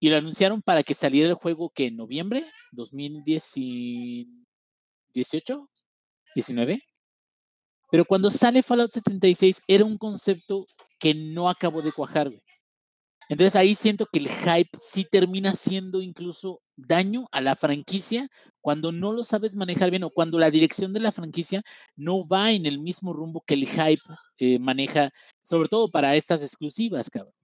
Y 0.00 0.10
lo 0.10 0.16
anunciaron 0.16 0.62
para 0.62 0.82
que 0.82 0.94
saliera 0.94 1.28
el 1.28 1.34
juego 1.34 1.70
que 1.70 1.86
en 1.86 1.96
noviembre 1.96 2.44
2018, 2.72 5.68
19. 6.34 6.82
Pero 7.90 8.04
cuando 8.04 8.30
sale 8.30 8.62
Fallout 8.62 8.90
76 8.90 9.62
era 9.66 9.84
un 9.84 9.98
concepto 9.98 10.66
que 10.98 11.14
no 11.14 11.48
acabó 11.48 11.82
de 11.82 11.92
cuajar. 11.92 12.30
Entonces 13.28 13.56
ahí 13.56 13.74
siento 13.74 14.06
que 14.10 14.20
el 14.20 14.28
hype 14.28 14.70
sí 14.78 15.04
termina 15.04 15.54
siendo 15.54 16.00
incluso 16.00 16.60
daño 16.76 17.26
a 17.30 17.40
la 17.40 17.56
franquicia 17.56 18.28
cuando 18.60 18.92
no 18.92 19.12
lo 19.12 19.24
sabes 19.24 19.54
manejar 19.54 19.90
bien 19.90 20.04
o 20.04 20.10
cuando 20.10 20.38
la 20.38 20.50
dirección 20.50 20.92
de 20.92 21.00
la 21.00 21.12
franquicia 21.12 21.62
no 21.96 22.26
va 22.26 22.52
en 22.52 22.66
el 22.66 22.78
mismo 22.78 23.12
rumbo 23.12 23.42
que 23.46 23.54
el 23.54 23.66
hype 23.66 24.02
eh, 24.38 24.58
maneja, 24.58 25.10
sobre 25.42 25.68
todo 25.68 25.90
para 25.90 26.16
estas 26.16 26.42
exclusivas, 26.42 27.10
cabrón. 27.10 27.37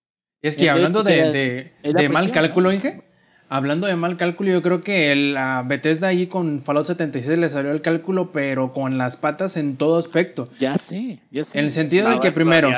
Es 0.45 0.59
que 0.59 0.69
hablando 0.69 1.03
de, 1.03 1.73
mal 2.11 2.31
cálculo, 2.31 2.71
Inge, 2.71 3.01
hablando 3.49 3.87
de 3.87 3.97
mal 3.97 4.19
cálculo, 4.19 4.51
yo 4.51 4.61
creo 4.61 4.83
que 4.83 5.17
la 5.17 5.63
Bethesda 5.67 6.09
ahí 6.09 6.27
con 6.27 6.63
Fallout 6.63 6.85
76 6.85 7.39
le 7.39 7.49
salió 7.49 7.71
el 7.71 7.81
cálculo, 7.81 8.31
pero 8.31 8.75
con 8.75 8.99
las 8.99 9.17
patas 9.17 9.57
en 9.57 9.79
todo 9.79 9.99
aspecto. 9.99 10.51
Ya 10.59 10.77
sé, 10.77 11.21
ya 11.31 11.47
sé. 11.47 11.59
En 11.59 11.65
el 11.65 11.73
sentido 11.73 12.11
de 12.11 12.21
que 12.21 12.31
primero... 12.31 12.69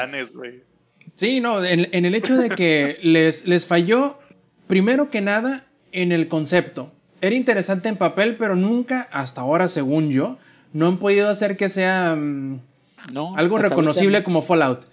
Sí, 1.16 1.40
no, 1.40 1.64
en, 1.64 2.04
el 2.04 2.14
hecho 2.14 2.36
de 2.36 2.50
que 2.50 2.98
les, 3.02 3.48
les 3.48 3.66
falló, 3.66 4.20
primero 4.68 5.10
que 5.10 5.20
nada, 5.20 5.66
en 5.90 6.12
el 6.12 6.28
concepto. 6.28 6.92
Era 7.20 7.34
interesante 7.34 7.88
en 7.88 7.96
papel, 7.96 8.36
pero 8.36 8.54
nunca, 8.54 9.08
hasta 9.10 9.40
ahora, 9.40 9.68
según 9.68 10.10
yo, 10.10 10.38
no 10.72 10.86
han 10.86 10.98
podido 10.98 11.28
hacer 11.28 11.56
que 11.56 11.68
sea 11.68 12.14
mm, 12.14 12.60
algo 13.34 13.58
reconocible 13.58 14.22
como 14.22 14.40
Fallout. 14.40 14.84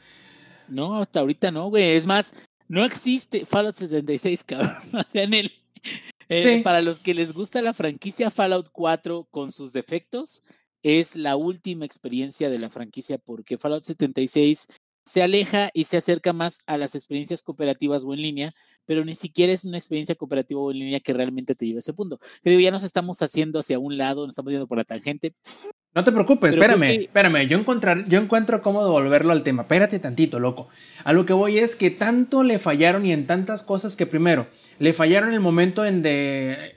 No, 0.70 0.98
hasta 0.98 1.20
ahorita 1.20 1.52
no, 1.52 1.70
güey. 1.70 1.92
Es 1.92 2.08
más, 2.08 2.34
no 2.68 2.86
existe 2.86 3.46
Fallout 3.46 3.76
76, 3.76 4.44
cabrón. 4.44 4.72
O 4.94 5.04
sea, 5.04 5.24
en 5.24 5.34
el. 5.34 5.52
Eh, 6.30 6.62
para 6.64 6.82
los 6.82 7.00
que 7.00 7.14
les 7.14 7.34
gusta 7.34 7.62
la 7.62 7.74
franquicia 7.74 8.32
Fallout 8.32 8.70
4 8.72 9.28
con 9.30 9.52
sus 9.52 9.74
defectos, 9.74 10.44
es 10.82 11.16
la 11.16 11.36
última 11.36 11.86
experiencia 11.86 12.50
de 12.50 12.60
la 12.60 12.70
franquicia 12.70 13.18
porque 13.18 13.58
Fallout 13.58 13.84
76 13.84 14.68
se 15.06 15.22
aleja 15.22 15.70
y 15.74 15.84
se 15.84 15.98
acerca 15.98 16.32
más 16.34 16.62
a 16.66 16.78
las 16.78 16.96
experiencias 16.96 17.42
cooperativas 17.42 18.04
o 18.04 18.14
en 18.14 18.22
línea, 18.22 18.54
pero 18.86 19.04
ni 19.04 19.16
siquiera 19.16 19.52
es 19.52 19.66
una 19.66 19.78
experiencia 19.78 20.16
cooperativa 20.16 20.62
o 20.62 20.72
en 20.72 20.80
línea 20.80 21.00
que 21.02 21.14
realmente 21.14 21.56
te 21.56 21.66
lleve 21.66 21.78
a 21.78 21.80
ese 21.80 21.94
punto. 21.94 22.20
Creo 22.42 22.60
ya 22.60 22.72
nos 22.72 22.84
estamos 22.84 23.22
haciendo 23.22 23.60
hacia 23.60 23.80
un 23.80 23.98
lado, 23.98 24.26
nos 24.26 24.34
estamos 24.34 24.52
yendo 24.52 24.68
por 24.68 24.78
la 24.78 24.86
tangente. 24.86 25.36
No 25.96 26.04
te 26.04 26.12
preocupes, 26.12 26.56
espérame, 26.56 27.02
espérame, 27.02 27.48
yo, 27.48 27.58
encontrar, 27.58 28.08
yo 28.08 28.20
encuentro 28.20 28.64
cómo 28.64 28.84
devolverlo 28.84 29.32
al 29.32 29.44
tema. 29.44 29.64
Espérate 29.64 30.00
tantito, 30.00 30.40
loco. 30.40 30.70
A 31.04 31.14
lo 31.14 31.26
que 31.26 31.34
voy 31.34 31.60
es 31.60 31.76
que 31.76 31.92
tanto 31.92 32.44
le 32.44 32.58
fallaron 32.58 33.06
y 33.06 33.14
en 33.14 33.28
tantas 33.28 33.62
cosas 33.62 33.96
que 33.96 34.08
primero, 34.08 34.48
le 34.80 34.94
fallaron 34.94 35.34
el 35.34 35.40
momento 35.40 35.86
en, 35.86 36.02
de, 36.02 36.76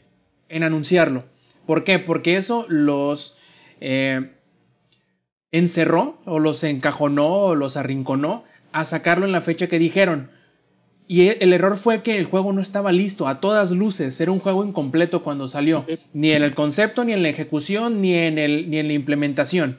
en 0.51 0.63
anunciarlo. 0.63 1.25
¿Por 1.67 1.85
qué? 1.85 1.99
Porque 1.99 2.37
eso 2.37 2.67
los... 2.69 3.39
Eh, 3.81 4.33
encerró 5.53 6.21
o 6.25 6.39
los 6.39 6.63
encajonó 6.65 7.29
o 7.29 7.55
los 7.55 7.77
arrinconó 7.77 8.45
a 8.73 8.85
sacarlo 8.85 9.25
en 9.25 9.33
la 9.33 9.41
fecha 9.41 9.69
que 9.69 9.79
dijeron. 9.79 10.31
Y 11.09 11.23
e, 11.23 11.39
el 11.41 11.53
error 11.53 11.77
fue 11.77 12.03
que 12.03 12.19
el 12.19 12.25
juego 12.25 12.53
no 12.53 12.61
estaba 12.61 12.93
listo 12.93 13.29
a 13.29 13.41
todas 13.41 13.71
luces, 13.73 14.21
era 14.21 14.33
un 14.33 14.41
juego 14.41 14.65
incompleto 14.65 15.23
cuando 15.23 15.49
salió, 15.49 15.85
ni 16.13 16.31
en 16.33 16.43
el 16.43 16.55
concepto, 16.55 17.05
ni 17.05 17.13
en 17.13 17.23
la 17.23 17.29
ejecución, 17.29 18.01
ni 18.01 18.15
en, 18.15 18.39
el, 18.39 18.71
ni 18.71 18.79
en 18.79 18.89
la 18.89 18.95
implementación. 18.95 19.79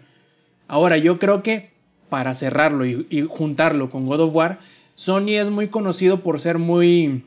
Ahora 0.68 0.98
yo 0.98 1.20
creo 1.20 1.44
que 1.44 1.72
para 2.10 2.36
cerrarlo 2.36 2.86
y 2.86 3.26
juntarlo 3.28 3.90
con 3.90 4.06
God 4.06 4.22
of 4.22 4.36
War, 4.36 4.60
Sony 4.96 5.36
es 5.36 5.50
muy 5.50 5.68
conocido 5.68 6.22
por 6.22 6.40
ser 6.40 6.58
muy 6.58 7.24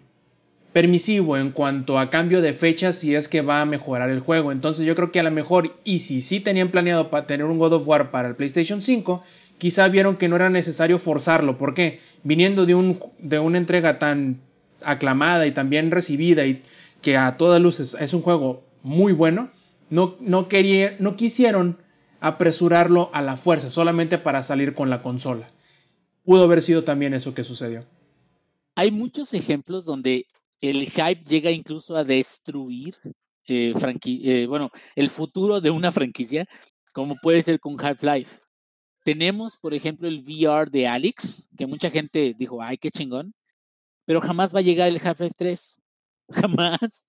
permisivo 0.72 1.36
en 1.36 1.50
cuanto 1.50 1.98
a 1.98 2.10
cambio 2.10 2.40
de 2.42 2.52
fechas 2.52 2.96
si 2.96 3.14
es 3.14 3.28
que 3.28 3.42
va 3.42 3.60
a 3.60 3.66
mejorar 3.66 4.10
el 4.10 4.20
juego. 4.20 4.52
Entonces 4.52 4.86
yo 4.86 4.94
creo 4.94 5.10
que 5.10 5.20
a 5.20 5.24
lo 5.24 5.30
mejor, 5.30 5.76
y 5.84 6.00
si 6.00 6.20
sí 6.20 6.40
tenían 6.40 6.70
planeado 6.70 7.10
para 7.10 7.26
tener 7.26 7.46
un 7.46 7.58
God 7.58 7.74
of 7.74 7.88
War 7.88 8.10
para 8.10 8.28
el 8.28 8.36
PlayStation 8.36 8.82
5, 8.82 9.22
quizá 9.60 9.86
vieron 9.88 10.16
que 10.16 10.28
no 10.28 10.36
era 10.36 10.50
necesario 10.50 10.98
forzarlo. 10.98 11.58
¿Por 11.58 11.74
qué? 11.74 12.00
Viniendo 12.24 12.66
de, 12.66 12.74
un, 12.74 12.98
de 13.18 13.38
una 13.38 13.58
entrega 13.58 14.00
tan 14.00 14.40
aclamada 14.82 15.46
y 15.46 15.52
tan 15.52 15.70
bien 15.70 15.90
recibida 15.90 16.46
y 16.46 16.62
que 17.02 17.16
a 17.16 17.36
todas 17.36 17.60
luces 17.60 17.96
es 18.00 18.14
un 18.14 18.22
juego 18.22 18.64
muy 18.82 19.12
bueno, 19.12 19.50
no, 19.90 20.16
no, 20.20 20.48
quería, 20.48 20.96
no 20.98 21.14
quisieron 21.14 21.78
apresurarlo 22.20 23.10
a 23.12 23.22
la 23.22 23.36
fuerza 23.36 23.70
solamente 23.70 24.18
para 24.18 24.42
salir 24.42 24.74
con 24.74 24.90
la 24.90 25.02
consola. 25.02 25.50
Pudo 26.24 26.44
haber 26.44 26.62
sido 26.62 26.82
también 26.82 27.14
eso 27.14 27.34
que 27.34 27.42
sucedió. 27.42 27.84
Hay 28.74 28.90
muchos 28.90 29.34
ejemplos 29.34 29.84
donde 29.84 30.26
el 30.60 30.90
hype 30.90 31.24
llega 31.24 31.50
incluso 31.50 31.96
a 31.96 32.04
destruir 32.04 32.96
eh, 33.48 33.74
eh, 34.04 34.46
bueno, 34.46 34.70
el 34.94 35.10
futuro 35.10 35.60
de 35.60 35.70
una 35.70 35.92
franquicia, 35.92 36.46
como 36.92 37.16
puede 37.16 37.42
ser 37.42 37.58
con 37.58 37.76
Half-Life. 37.80 38.30
Tenemos, 39.04 39.56
por 39.56 39.74
ejemplo, 39.74 40.08
el 40.08 40.20
VR 40.20 40.70
de 40.70 40.86
Alex, 40.86 41.48
que 41.56 41.66
mucha 41.66 41.90
gente 41.90 42.34
dijo, 42.36 42.62
ay, 42.62 42.78
qué 42.78 42.90
chingón, 42.90 43.34
pero 44.04 44.20
jamás 44.20 44.54
va 44.54 44.58
a 44.58 44.62
llegar 44.62 44.88
el 44.88 45.00
Half-Life 45.02 45.34
3. 45.36 45.80
Jamás. 46.30 47.06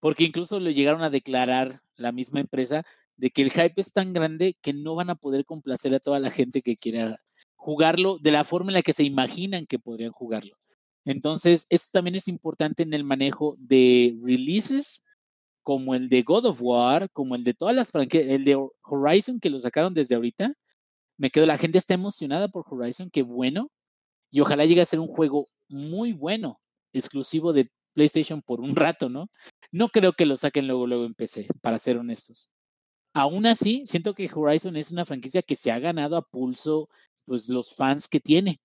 Porque 0.00 0.24
incluso 0.24 0.60
lo 0.60 0.70
llegaron 0.70 1.02
a 1.02 1.10
declarar 1.10 1.82
la 1.96 2.12
misma 2.12 2.40
empresa 2.40 2.84
de 3.16 3.30
que 3.30 3.42
el 3.42 3.50
hype 3.50 3.80
es 3.80 3.92
tan 3.92 4.12
grande 4.12 4.56
que 4.60 4.72
no 4.72 4.94
van 4.94 5.10
a 5.10 5.14
poder 5.14 5.44
complacer 5.44 5.94
a 5.94 6.00
toda 6.00 6.20
la 6.20 6.30
gente 6.30 6.62
que 6.62 6.76
quiera 6.76 7.20
jugarlo 7.56 8.18
de 8.18 8.32
la 8.32 8.44
forma 8.44 8.70
en 8.70 8.74
la 8.74 8.82
que 8.82 8.92
se 8.92 9.04
imaginan 9.04 9.66
que 9.66 9.78
podrían 9.78 10.12
jugarlo. 10.12 10.56
Entonces, 11.04 11.66
eso 11.70 11.88
también 11.92 12.16
es 12.16 12.28
importante 12.28 12.82
en 12.82 12.94
el 12.94 13.04
manejo 13.04 13.56
de 13.58 14.16
releases 14.22 15.04
como 15.62 15.94
el 15.94 16.08
de 16.08 16.22
God 16.22 16.46
of 16.46 16.58
War, 16.60 17.10
como 17.10 17.34
el 17.34 17.44
de 17.44 17.54
todas 17.54 17.74
las 17.74 17.92
franquicias, 17.92 18.30
el 18.30 18.44
de 18.44 18.56
Horizon 18.82 19.38
que 19.38 19.50
lo 19.50 19.60
sacaron 19.60 19.94
desde 19.94 20.14
ahorita. 20.16 20.54
Me 21.22 21.30
quedo, 21.30 21.46
la 21.46 21.56
gente 21.56 21.78
está 21.78 21.94
emocionada 21.94 22.48
por 22.48 22.64
Horizon, 22.68 23.08
qué 23.08 23.22
bueno. 23.22 23.70
Y 24.32 24.40
ojalá 24.40 24.64
llegue 24.64 24.80
a 24.80 24.86
ser 24.86 24.98
un 24.98 25.06
juego 25.06 25.46
muy 25.68 26.12
bueno, 26.12 26.60
exclusivo 26.92 27.52
de 27.52 27.70
PlayStation 27.94 28.42
por 28.42 28.60
un 28.60 28.74
rato, 28.74 29.08
¿no? 29.08 29.28
No 29.70 29.88
creo 29.90 30.14
que 30.14 30.26
lo 30.26 30.36
saquen 30.36 30.66
luego, 30.66 30.88
luego 30.88 31.04
en 31.04 31.14
PC, 31.14 31.46
para 31.60 31.78
ser 31.78 31.96
honestos. 31.96 32.50
Aún 33.14 33.46
así, 33.46 33.84
siento 33.86 34.14
que 34.14 34.28
Horizon 34.34 34.74
es 34.76 34.90
una 34.90 35.04
franquicia 35.04 35.42
que 35.42 35.54
se 35.54 35.70
ha 35.70 35.78
ganado 35.78 36.16
a 36.16 36.22
pulso, 36.22 36.88
pues, 37.24 37.48
los 37.48 37.72
fans 37.76 38.08
que 38.08 38.18
tiene. 38.18 38.60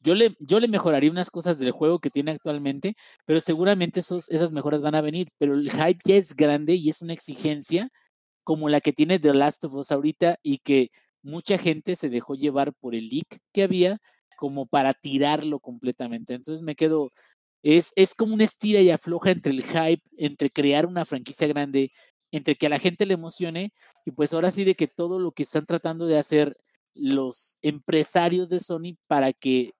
Yo 0.00 0.14
le, 0.14 0.36
yo 0.38 0.60
le 0.60 0.68
mejoraría 0.68 1.10
unas 1.10 1.30
cosas 1.30 1.58
del 1.58 1.70
juego 1.70 1.98
que 2.00 2.10
tiene 2.10 2.32
actualmente, 2.32 2.94
pero 3.24 3.40
seguramente 3.40 4.00
esos, 4.00 4.28
esas 4.28 4.52
mejoras 4.52 4.82
van 4.82 4.96
a 4.96 5.00
venir. 5.00 5.28
Pero 5.38 5.54
el 5.54 5.70
hype 5.70 6.00
ya 6.04 6.16
es 6.16 6.36
grande 6.36 6.74
y 6.74 6.90
es 6.90 7.00
una 7.00 7.14
exigencia 7.14 7.88
como 8.44 8.68
la 8.68 8.82
que 8.82 8.92
tiene 8.92 9.18
The 9.18 9.32
Last 9.32 9.64
of 9.64 9.74
Us 9.74 9.92
ahorita 9.92 10.38
y 10.42 10.58
que 10.58 10.90
mucha 11.22 11.58
gente 11.58 11.96
se 11.96 12.10
dejó 12.10 12.34
llevar 12.34 12.72
por 12.74 12.94
el 12.94 13.08
leak 13.08 13.38
que 13.52 13.62
había 13.62 13.98
como 14.36 14.66
para 14.66 14.94
tirarlo 14.94 15.60
completamente. 15.60 16.34
Entonces 16.34 16.62
me 16.62 16.74
quedo, 16.74 17.12
es, 17.62 17.92
es 17.96 18.14
como 18.14 18.34
una 18.34 18.44
estira 18.44 18.80
y 18.80 18.90
afloja 18.90 19.30
entre 19.30 19.52
el 19.52 19.62
hype, 19.62 20.02
entre 20.16 20.50
crear 20.50 20.86
una 20.86 21.04
franquicia 21.04 21.46
grande, 21.46 21.92
entre 22.32 22.56
que 22.56 22.66
a 22.66 22.70
la 22.70 22.78
gente 22.78 23.06
le 23.06 23.14
emocione 23.14 23.72
y 24.06 24.12
pues 24.12 24.32
ahora 24.32 24.50
sí 24.50 24.64
de 24.64 24.74
que 24.74 24.88
todo 24.88 25.18
lo 25.18 25.32
que 25.32 25.42
están 25.42 25.66
tratando 25.66 26.06
de 26.06 26.18
hacer 26.18 26.56
los 26.94 27.58
empresarios 27.62 28.48
de 28.48 28.60
Sony 28.60 28.96
para 29.06 29.32
que 29.32 29.72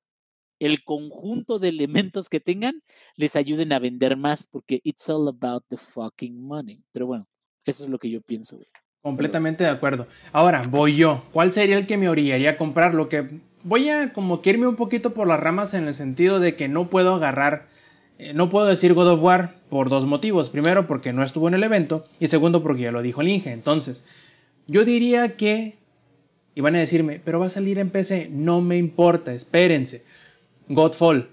el 0.61 0.85
conjunto 0.85 1.59
de 1.59 1.69
elementos 1.69 2.29
que 2.29 2.41
tengan 2.41 2.83
les 3.17 3.35
ayuden 3.35 3.73
a 3.73 3.79
vender 3.79 4.17
más, 4.17 4.47
porque 4.47 4.81
it's 4.85 5.09
all 5.09 5.27
about 5.29 5.65
the 5.69 5.79
fucking 5.79 6.39
money. 6.41 6.85
Pero 6.93 7.07
bueno, 7.07 7.27
eso 7.65 7.85
es 7.85 7.91
lo 7.91 7.99
que 7.99 8.11
yo 8.11 8.21
pienso. 8.21 8.61
Completamente 9.03 9.65
de 9.65 9.71
acuerdo. 9.71 10.07
Ahora, 10.31 10.63
voy 10.69 10.95
yo. 10.95 11.25
¿Cuál 11.33 11.53
sería 11.53 11.79
el 11.79 11.87
que 11.87 11.97
me 11.97 12.11
orillaría 12.11 12.51
a 12.51 12.57
comprar? 12.59 12.93
Lo 12.93 13.09
que 13.09 13.41
voy 13.63 13.89
a 13.89 14.13
como 14.13 14.43
que 14.43 14.51
irme 14.51 14.67
un 14.67 14.77
poquito 14.77 15.15
por 15.15 15.27
las 15.27 15.41
ramas 15.41 15.73
en 15.73 15.87
el 15.87 15.95
sentido 15.95 16.39
de 16.39 16.55
que 16.55 16.69
no 16.69 16.91
puedo 16.91 17.15
agarrar, 17.15 17.67
eh, 18.19 18.35
no 18.35 18.51
puedo 18.51 18.67
decir 18.67 18.93
God 18.93 19.13
of 19.13 19.23
War 19.23 19.55
por 19.71 19.89
dos 19.89 20.05
motivos. 20.05 20.51
Primero, 20.51 20.87
porque 20.87 21.15
no 21.15 21.23
estuvo 21.23 21.49
en 21.49 21.55
el 21.55 21.65
evento 21.65 22.05
y 22.19 22.27
segundo, 22.27 22.63
porque 22.63 22.83
ya 22.83 22.93
lo 22.93 23.01
dijo 23.01 23.23
el 23.23 23.29
Inge. 23.29 23.53
Entonces, 23.53 24.05
yo 24.67 24.85
diría 24.85 25.35
que, 25.37 25.79
y 26.55 26.61
van 26.61 26.77
a 26.77 26.81
decirme, 26.81 27.23
pero 27.25 27.41
va 27.41 27.47
a 27.47 27.51
salir 27.51 27.79
en 27.79 27.89
PC. 27.89 28.29
No 28.31 28.61
me 28.61 28.77
importa, 28.77 29.33
espérense. 29.33 30.05
Godfall. 30.69 31.31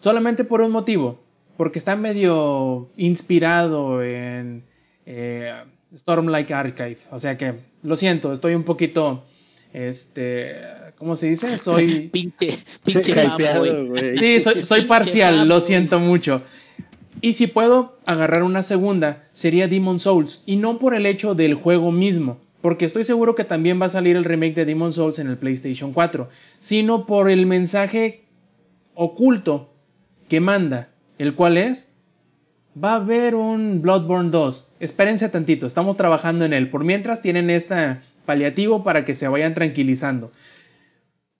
Solamente 0.00 0.44
por 0.44 0.62
un 0.62 0.72
motivo. 0.72 1.20
Porque 1.58 1.78
está 1.78 1.96
medio 1.96 2.88
inspirado 2.96 4.02
en 4.02 4.64
eh, 5.04 5.52
Stormlight 5.96 6.50
Archive. 6.50 6.98
O 7.10 7.18
sea 7.18 7.36
que, 7.36 7.54
lo 7.82 7.96
siento, 7.96 8.32
estoy 8.32 8.54
un 8.54 8.64
poquito. 8.64 9.24
Este. 9.72 10.56
¿Cómo 10.96 11.16
se 11.16 11.28
dice? 11.28 11.56
Soy. 11.58 12.08
pinche, 12.08 12.58
pinche 12.84 13.14
Sí, 14.18 14.40
soy, 14.40 14.64
soy 14.64 14.84
parcial, 14.86 15.48
lo 15.48 15.60
siento 15.60 16.00
mucho. 16.00 16.42
Y 17.22 17.34
si 17.34 17.46
puedo 17.46 17.98
agarrar 18.06 18.42
una 18.42 18.62
segunda, 18.62 19.28
sería 19.32 19.68
Demon 19.68 20.00
Souls. 20.00 20.42
Y 20.46 20.56
no 20.56 20.78
por 20.78 20.94
el 20.94 21.06
hecho 21.06 21.34
del 21.34 21.54
juego 21.54 21.92
mismo, 21.92 22.38
porque 22.62 22.84
estoy 22.84 23.04
seguro 23.04 23.34
que 23.34 23.44
también 23.44 23.80
va 23.80 23.86
a 23.86 23.90
salir 23.90 24.16
el 24.16 24.24
remake 24.24 24.54
de 24.54 24.64
Demon 24.64 24.92
Souls 24.92 25.18
en 25.18 25.28
el 25.28 25.36
PlayStation 25.36 25.92
4, 25.92 26.28
sino 26.58 27.06
por 27.06 27.30
el 27.30 27.46
mensaje 27.46 28.24
oculto 28.94 29.74
que 30.28 30.40
manda, 30.40 30.90
el 31.18 31.34
cual 31.34 31.56
es, 31.56 31.89
va 32.76 32.92
a 32.92 32.96
haber 32.96 33.34
un 33.34 33.82
Bloodborne 33.82 34.30
2. 34.30 34.72
Espérense 34.80 35.28
tantito, 35.28 35.66
estamos 35.66 35.96
trabajando 35.96 36.44
en 36.44 36.52
él. 36.52 36.70
Por 36.70 36.84
mientras 36.84 37.22
tienen 37.22 37.50
este 37.50 37.98
paliativo 38.26 38.84
para 38.84 39.04
que 39.04 39.14
se 39.14 39.28
vayan 39.28 39.54
tranquilizando. 39.54 40.32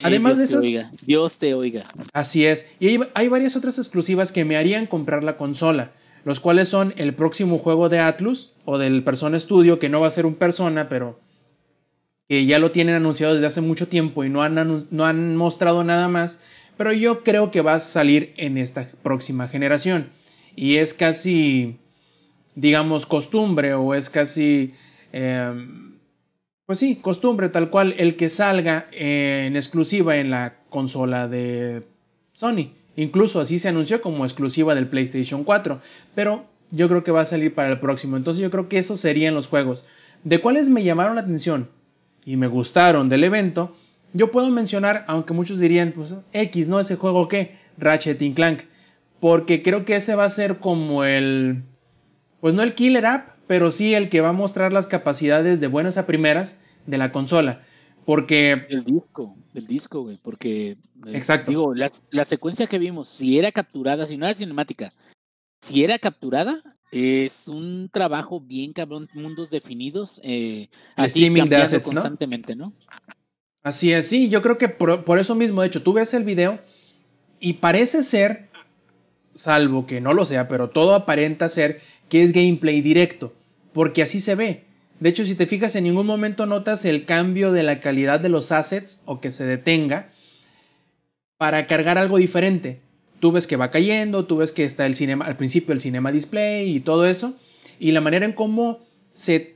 Además 0.03 0.37
de 0.37 0.45
eso, 0.45 0.61
Dios 1.05 1.37
te 1.37 1.53
oiga. 1.53 1.83
Así 2.13 2.45
es. 2.45 2.65
Y 2.79 2.87
hay, 2.87 2.99
hay, 3.13 3.27
varias 3.27 3.55
otras 3.55 3.77
exclusivas 3.77 4.31
que 4.31 4.45
me 4.45 4.57
harían 4.57 4.87
comprar 4.87 5.23
la 5.23 5.37
consola. 5.37 5.91
Los 6.23 6.39
cuales 6.39 6.69
son 6.69 6.93
el 6.97 7.13
próximo 7.13 7.59
juego 7.59 7.89
de 7.89 7.99
Atlus 7.99 8.53
o 8.65 8.77
del 8.77 9.03
Persona 9.03 9.39
Studio, 9.39 9.79
que 9.79 9.89
no 9.89 10.01
va 10.01 10.07
a 10.07 10.11
ser 10.11 10.25
un 10.25 10.35
Persona, 10.35 10.89
pero 10.89 11.19
que 12.27 12.45
ya 12.45 12.59
lo 12.59 12.71
tienen 12.71 12.95
anunciado 12.95 13.33
desde 13.33 13.47
hace 13.47 13.61
mucho 13.61 13.87
tiempo 13.87 14.23
y 14.23 14.29
no 14.29 14.43
han, 14.43 14.87
no 14.89 15.05
han 15.05 15.35
mostrado 15.35 15.83
nada 15.83 16.07
más 16.07 16.41
pero 16.81 16.93
yo 16.93 17.23
creo 17.23 17.51
que 17.51 17.61
va 17.61 17.75
a 17.75 17.79
salir 17.79 18.33
en 18.37 18.57
esta 18.57 18.87
próxima 19.03 19.47
generación. 19.47 20.09
Y 20.61 20.77
es 20.77 20.93
casi, 20.93 21.79
digamos, 22.53 23.07
costumbre 23.07 23.73
o 23.73 23.95
es 23.95 24.11
casi, 24.11 24.75
em, 25.11 25.97
pues 26.67 26.77
sí, 26.77 26.97
costumbre 26.97 27.49
tal 27.49 27.71
cual 27.71 27.95
el 27.97 28.15
que 28.15 28.29
salga 28.29 28.87
en 28.91 29.55
exclusiva 29.55 30.17
en 30.17 30.29
la 30.29 30.59
consola 30.69 31.27
de 31.27 31.81
Sony. 32.33 32.73
Incluso 32.95 33.39
así 33.39 33.57
se 33.57 33.69
anunció 33.69 34.03
como 34.03 34.23
exclusiva 34.23 34.75
del 34.75 34.87
PlayStation 34.87 35.43
4. 35.43 35.81
Pero 36.13 36.45
yo 36.69 36.87
creo 36.87 37.03
que 37.03 37.09
va 37.09 37.21
a 37.21 37.25
salir 37.25 37.55
para 37.55 37.71
el 37.71 37.79
próximo. 37.79 38.15
Entonces 38.15 38.43
yo 38.43 38.51
creo 38.51 38.69
que 38.69 38.77
esos 38.77 38.99
serían 38.99 39.33
los 39.33 39.47
juegos. 39.47 39.87
¿De 40.23 40.41
cuáles 40.41 40.69
me 40.69 40.83
llamaron 40.83 41.15
la 41.15 41.21
atención 41.21 41.69
y 42.23 42.37
me 42.37 42.45
gustaron 42.45 43.09
del 43.09 43.23
evento? 43.23 43.75
Yo 44.13 44.29
puedo 44.29 44.51
mencionar, 44.51 45.05
aunque 45.07 45.33
muchos 45.33 45.57
dirían, 45.57 45.91
pues 45.91 46.13
X, 46.33 46.67
¿no? 46.67 46.79
Ese 46.79 46.97
juego 46.97 47.27
que, 47.27 47.57
Ratchet 47.79 48.19
Clank. 48.35 48.61
Porque 49.21 49.63
creo 49.63 49.85
que 49.85 49.95
ese 49.95 50.15
va 50.15 50.25
a 50.25 50.29
ser 50.29 50.59
como 50.59 51.05
el, 51.05 51.63
pues 52.41 52.53
no 52.53 52.63
el 52.63 52.73
killer 52.73 53.05
app, 53.05 53.37
pero 53.47 53.71
sí 53.71 53.93
el 53.93 54.09
que 54.09 54.19
va 54.19 54.29
a 54.29 54.33
mostrar 54.33 54.73
las 54.73 54.87
capacidades 54.87 55.61
de 55.61 55.67
buenas 55.67 55.97
a 55.97 56.05
primeras 56.05 56.63
de 56.87 56.97
la 56.97 57.13
consola. 57.13 57.61
Porque... 58.05 58.65
El 58.69 58.83
disco, 58.83 59.37
el 59.53 59.67
disco, 59.67 60.01
güey, 60.01 60.19
porque... 60.21 60.71
Eh, 60.71 60.77
Exacto. 61.13 61.51
Digo, 61.51 61.73
la, 61.73 62.25
secuencia 62.25 62.67
que 62.67 62.79
vimos, 62.79 63.07
si 63.07 63.39
era 63.39 63.51
capturada, 63.51 64.05
si 64.05 64.17
no 64.17 64.25
era 64.25 64.35
cinemática, 64.35 64.93
si 65.61 65.83
era 65.83 65.97
capturada, 65.97 66.61
es 66.91 67.47
un 67.47 67.89
trabajo 67.89 68.39
bien 68.39 68.73
cabrón, 68.73 69.07
mundos 69.13 69.49
definidos, 69.49 70.19
eh, 70.23 70.69
así 70.95 71.33
cambiando 71.33 71.81
constantemente, 71.81 72.55
¿no? 72.55 72.73
Así 73.63 73.91
es, 73.91 74.07
sí, 74.07 74.29
yo 74.29 74.41
creo 74.41 74.57
que 74.57 74.69
por, 74.69 75.19
eso 75.19 75.35
mismo, 75.35 75.61
de 75.61 75.67
hecho, 75.67 75.83
tú 75.83 75.93
ves 75.93 76.13
el 76.13 76.23
video 76.23 76.59
y 77.39 77.53
parece 77.53 78.03
ser, 78.03 78.49
salvo 79.33 79.85
que 79.85 80.01
no 80.01 80.13
lo 80.13 80.25
sea, 80.25 80.47
pero 80.47 80.69
todo 80.69 80.93
aparenta 80.93 81.49
ser 81.49 81.81
que 82.09 82.23
es 82.23 82.33
gameplay 82.33 82.81
directo, 82.81 83.33
porque 83.73 84.03
así 84.03 84.19
se 84.19 84.35
ve. 84.35 84.63
De 84.99 85.09
hecho, 85.09 85.25
si 85.25 85.33
te 85.33 85.47
fijas, 85.47 85.75
en 85.75 85.85
ningún 85.85 86.05
momento 86.05 86.45
notas 86.45 86.85
el 86.85 87.05
cambio 87.05 87.51
de 87.51 87.63
la 87.63 87.79
calidad 87.79 88.19
de 88.19 88.29
los 88.29 88.51
assets 88.51 89.01
o 89.05 89.19
que 89.19 89.31
se 89.31 89.45
detenga 89.45 90.09
para 91.37 91.65
cargar 91.65 91.97
algo 91.97 92.17
diferente. 92.17 92.81
Tú 93.19 93.31
ves 93.31 93.47
que 93.47 93.55
va 93.55 93.71
cayendo, 93.71 94.25
tú 94.25 94.37
ves 94.37 94.51
que 94.51 94.63
está 94.63 94.85
el 94.85 94.93
cinema, 94.93 95.25
al 95.25 95.37
principio 95.37 95.73
el 95.73 95.79
cinema 95.79 96.11
display 96.11 96.75
y 96.75 96.81
todo 96.81 97.07
eso, 97.07 97.35
y 97.79 97.93
la 97.93 98.01
manera 98.01 98.27
en 98.27 98.33
cómo 98.33 98.79
se 99.13 99.55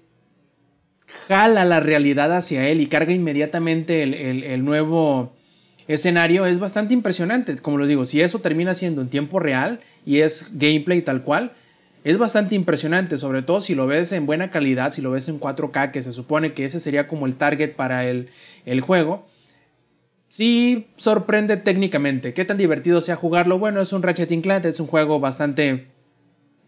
jala 1.27 1.63
la 1.63 1.79
realidad 1.79 2.35
hacia 2.35 2.67
él 2.67 2.81
y 2.81 2.87
carga 2.87 3.13
inmediatamente 3.13 4.01
el, 4.01 4.65
nuevo 4.65 5.34
escenario 5.87 6.45
es 6.45 6.59
bastante 6.59 6.93
impresionante. 6.93 7.55
Como 7.57 7.77
les 7.77 7.89
digo, 7.89 8.05
si 8.05 8.21
eso 8.21 8.39
termina 8.39 8.73
siendo 8.73 9.01
en 9.01 9.09
tiempo 9.09 9.39
real 9.39 9.79
y 10.05 10.19
es 10.19 10.51
gameplay 10.53 11.01
tal 11.01 11.23
cual, 11.23 11.53
es 12.03 12.17
bastante 12.19 12.53
impresionante, 12.53 13.17
sobre 13.17 13.41
todo 13.41 13.61
si 13.61 13.73
lo 13.73 13.87
ves 13.87 14.11
en 14.11 14.27
buena 14.27 14.51
calidad, 14.51 14.91
si 14.91 15.01
lo 15.01 15.11
ves 15.11 15.27
en 15.27 15.39
4K, 15.39 15.91
que 15.91 16.03
se 16.03 16.11
supone 16.11 16.53
que 16.53 16.65
ese 16.65 16.79
sería 16.79 17.07
como 17.07 17.25
el 17.25 17.35
target 17.35 17.75
para 17.75 18.05
el, 18.07 18.29
el 18.65 18.81
juego. 18.81 19.25
Sí 20.27 20.87
sorprende 20.97 21.57
técnicamente. 21.57 22.33
¿Qué 22.33 22.45
tan 22.45 22.57
divertido 22.57 23.01
sea 23.01 23.15
jugarlo? 23.15 23.57
Bueno, 23.57 23.81
es 23.81 23.91
un 23.91 24.03
Ratchet 24.03 24.41
Clank, 24.41 24.65
es 24.65 24.79
un 24.79 24.87
juego 24.87 25.19
bastante 25.19 25.87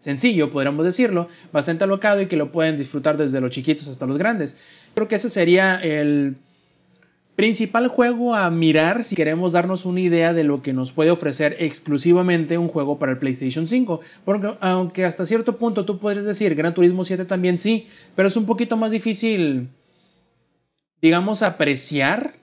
sencillo, 0.00 0.50
podríamos 0.50 0.84
decirlo, 0.84 1.28
bastante 1.52 1.84
alocado 1.84 2.20
y 2.20 2.26
que 2.26 2.36
lo 2.36 2.50
pueden 2.50 2.76
disfrutar 2.76 3.16
desde 3.16 3.40
los 3.40 3.50
chiquitos 3.50 3.88
hasta 3.88 4.06
los 4.06 4.18
grandes. 4.18 4.56
Creo 4.94 5.06
que 5.06 5.16
ese 5.16 5.30
sería 5.30 5.76
el 5.76 6.36
principal 7.38 7.86
juego 7.86 8.34
a 8.34 8.50
mirar 8.50 9.04
si 9.04 9.14
queremos 9.14 9.52
darnos 9.52 9.86
una 9.86 10.00
idea 10.00 10.32
de 10.32 10.42
lo 10.42 10.60
que 10.60 10.72
nos 10.72 10.90
puede 10.90 11.12
ofrecer 11.12 11.54
exclusivamente 11.60 12.58
un 12.58 12.66
juego 12.66 12.98
para 12.98 13.12
el 13.12 13.18
PlayStation 13.18 13.68
5. 13.68 14.00
Porque 14.24 14.56
aunque 14.58 15.04
hasta 15.04 15.24
cierto 15.24 15.56
punto 15.56 15.84
tú 15.84 16.00
podrías 16.00 16.24
decir 16.24 16.56
Gran 16.56 16.74
Turismo 16.74 17.04
7 17.04 17.26
también 17.26 17.60
sí, 17.60 17.86
pero 18.16 18.26
es 18.26 18.36
un 18.36 18.44
poquito 18.44 18.76
más 18.76 18.90
difícil, 18.90 19.68
digamos, 21.00 21.42
apreciar 21.44 22.34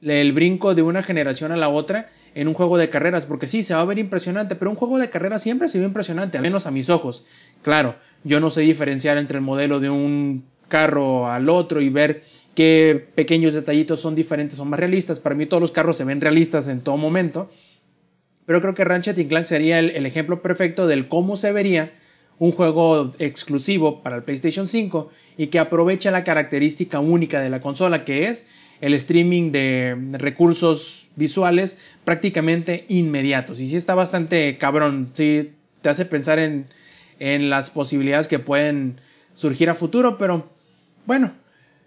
el 0.00 0.32
brinco 0.32 0.74
de 0.74 0.80
una 0.80 1.02
generación 1.02 1.52
a 1.52 1.58
la 1.58 1.68
otra 1.68 2.08
en 2.34 2.48
un 2.48 2.54
juego 2.54 2.78
de 2.78 2.88
carreras, 2.88 3.26
porque 3.26 3.48
sí, 3.48 3.62
se 3.62 3.74
va 3.74 3.82
a 3.82 3.84
ver 3.84 3.98
impresionante, 3.98 4.56
pero 4.56 4.70
un 4.70 4.78
juego 4.78 4.96
de 4.96 5.10
carreras 5.10 5.42
siempre 5.42 5.68
se 5.68 5.78
ve 5.78 5.84
impresionante, 5.84 6.38
al 6.38 6.42
menos 6.42 6.66
a 6.66 6.70
mis 6.70 6.88
ojos. 6.88 7.26
Claro, 7.60 7.96
yo 8.24 8.40
no 8.40 8.48
sé 8.48 8.62
diferenciar 8.62 9.18
entre 9.18 9.36
el 9.36 9.44
modelo 9.44 9.78
de 9.78 9.90
un 9.90 10.46
carro 10.68 11.30
al 11.30 11.50
otro 11.50 11.82
y 11.82 11.90
ver 11.90 12.24
qué 12.56 13.06
pequeños 13.14 13.54
detallitos 13.54 14.00
son 14.00 14.16
diferentes 14.16 14.58
o 14.58 14.64
más 14.64 14.80
realistas. 14.80 15.20
Para 15.20 15.36
mí 15.36 15.46
todos 15.46 15.60
los 15.60 15.70
carros 15.70 15.96
se 15.96 16.04
ven 16.04 16.20
realistas 16.20 16.66
en 16.66 16.80
todo 16.80 16.96
momento. 16.96 17.48
Pero 18.46 18.60
creo 18.60 18.74
que 18.74 18.84
Ratchet 18.84 19.28
Clank 19.28 19.44
sería 19.44 19.78
el, 19.78 19.90
el 19.90 20.06
ejemplo 20.06 20.42
perfecto 20.42 20.88
del 20.88 21.06
cómo 21.06 21.36
se 21.36 21.52
vería 21.52 21.92
un 22.38 22.52
juego 22.52 23.12
exclusivo 23.18 24.02
para 24.02 24.16
el 24.16 24.22
PlayStation 24.22 24.68
5 24.68 25.10
y 25.36 25.48
que 25.48 25.58
aprovecha 25.58 26.10
la 26.10 26.24
característica 26.24 26.98
única 26.98 27.40
de 27.40 27.50
la 27.50 27.60
consola 27.60 28.04
que 28.04 28.28
es 28.28 28.48
el 28.80 28.94
streaming 28.94 29.52
de 29.52 29.96
recursos 30.12 31.08
visuales 31.16 31.78
prácticamente 32.04 32.84
inmediatos. 32.88 33.60
Y 33.60 33.68
sí 33.68 33.76
está 33.76 33.94
bastante 33.94 34.56
cabrón, 34.58 35.10
sí 35.14 35.52
te 35.82 35.88
hace 35.88 36.04
pensar 36.04 36.38
en, 36.38 36.66
en 37.18 37.50
las 37.50 37.70
posibilidades 37.70 38.28
que 38.28 38.38
pueden 38.38 39.00
surgir 39.34 39.70
a 39.70 39.74
futuro, 39.74 40.18
pero 40.18 40.48
bueno, 41.06 41.32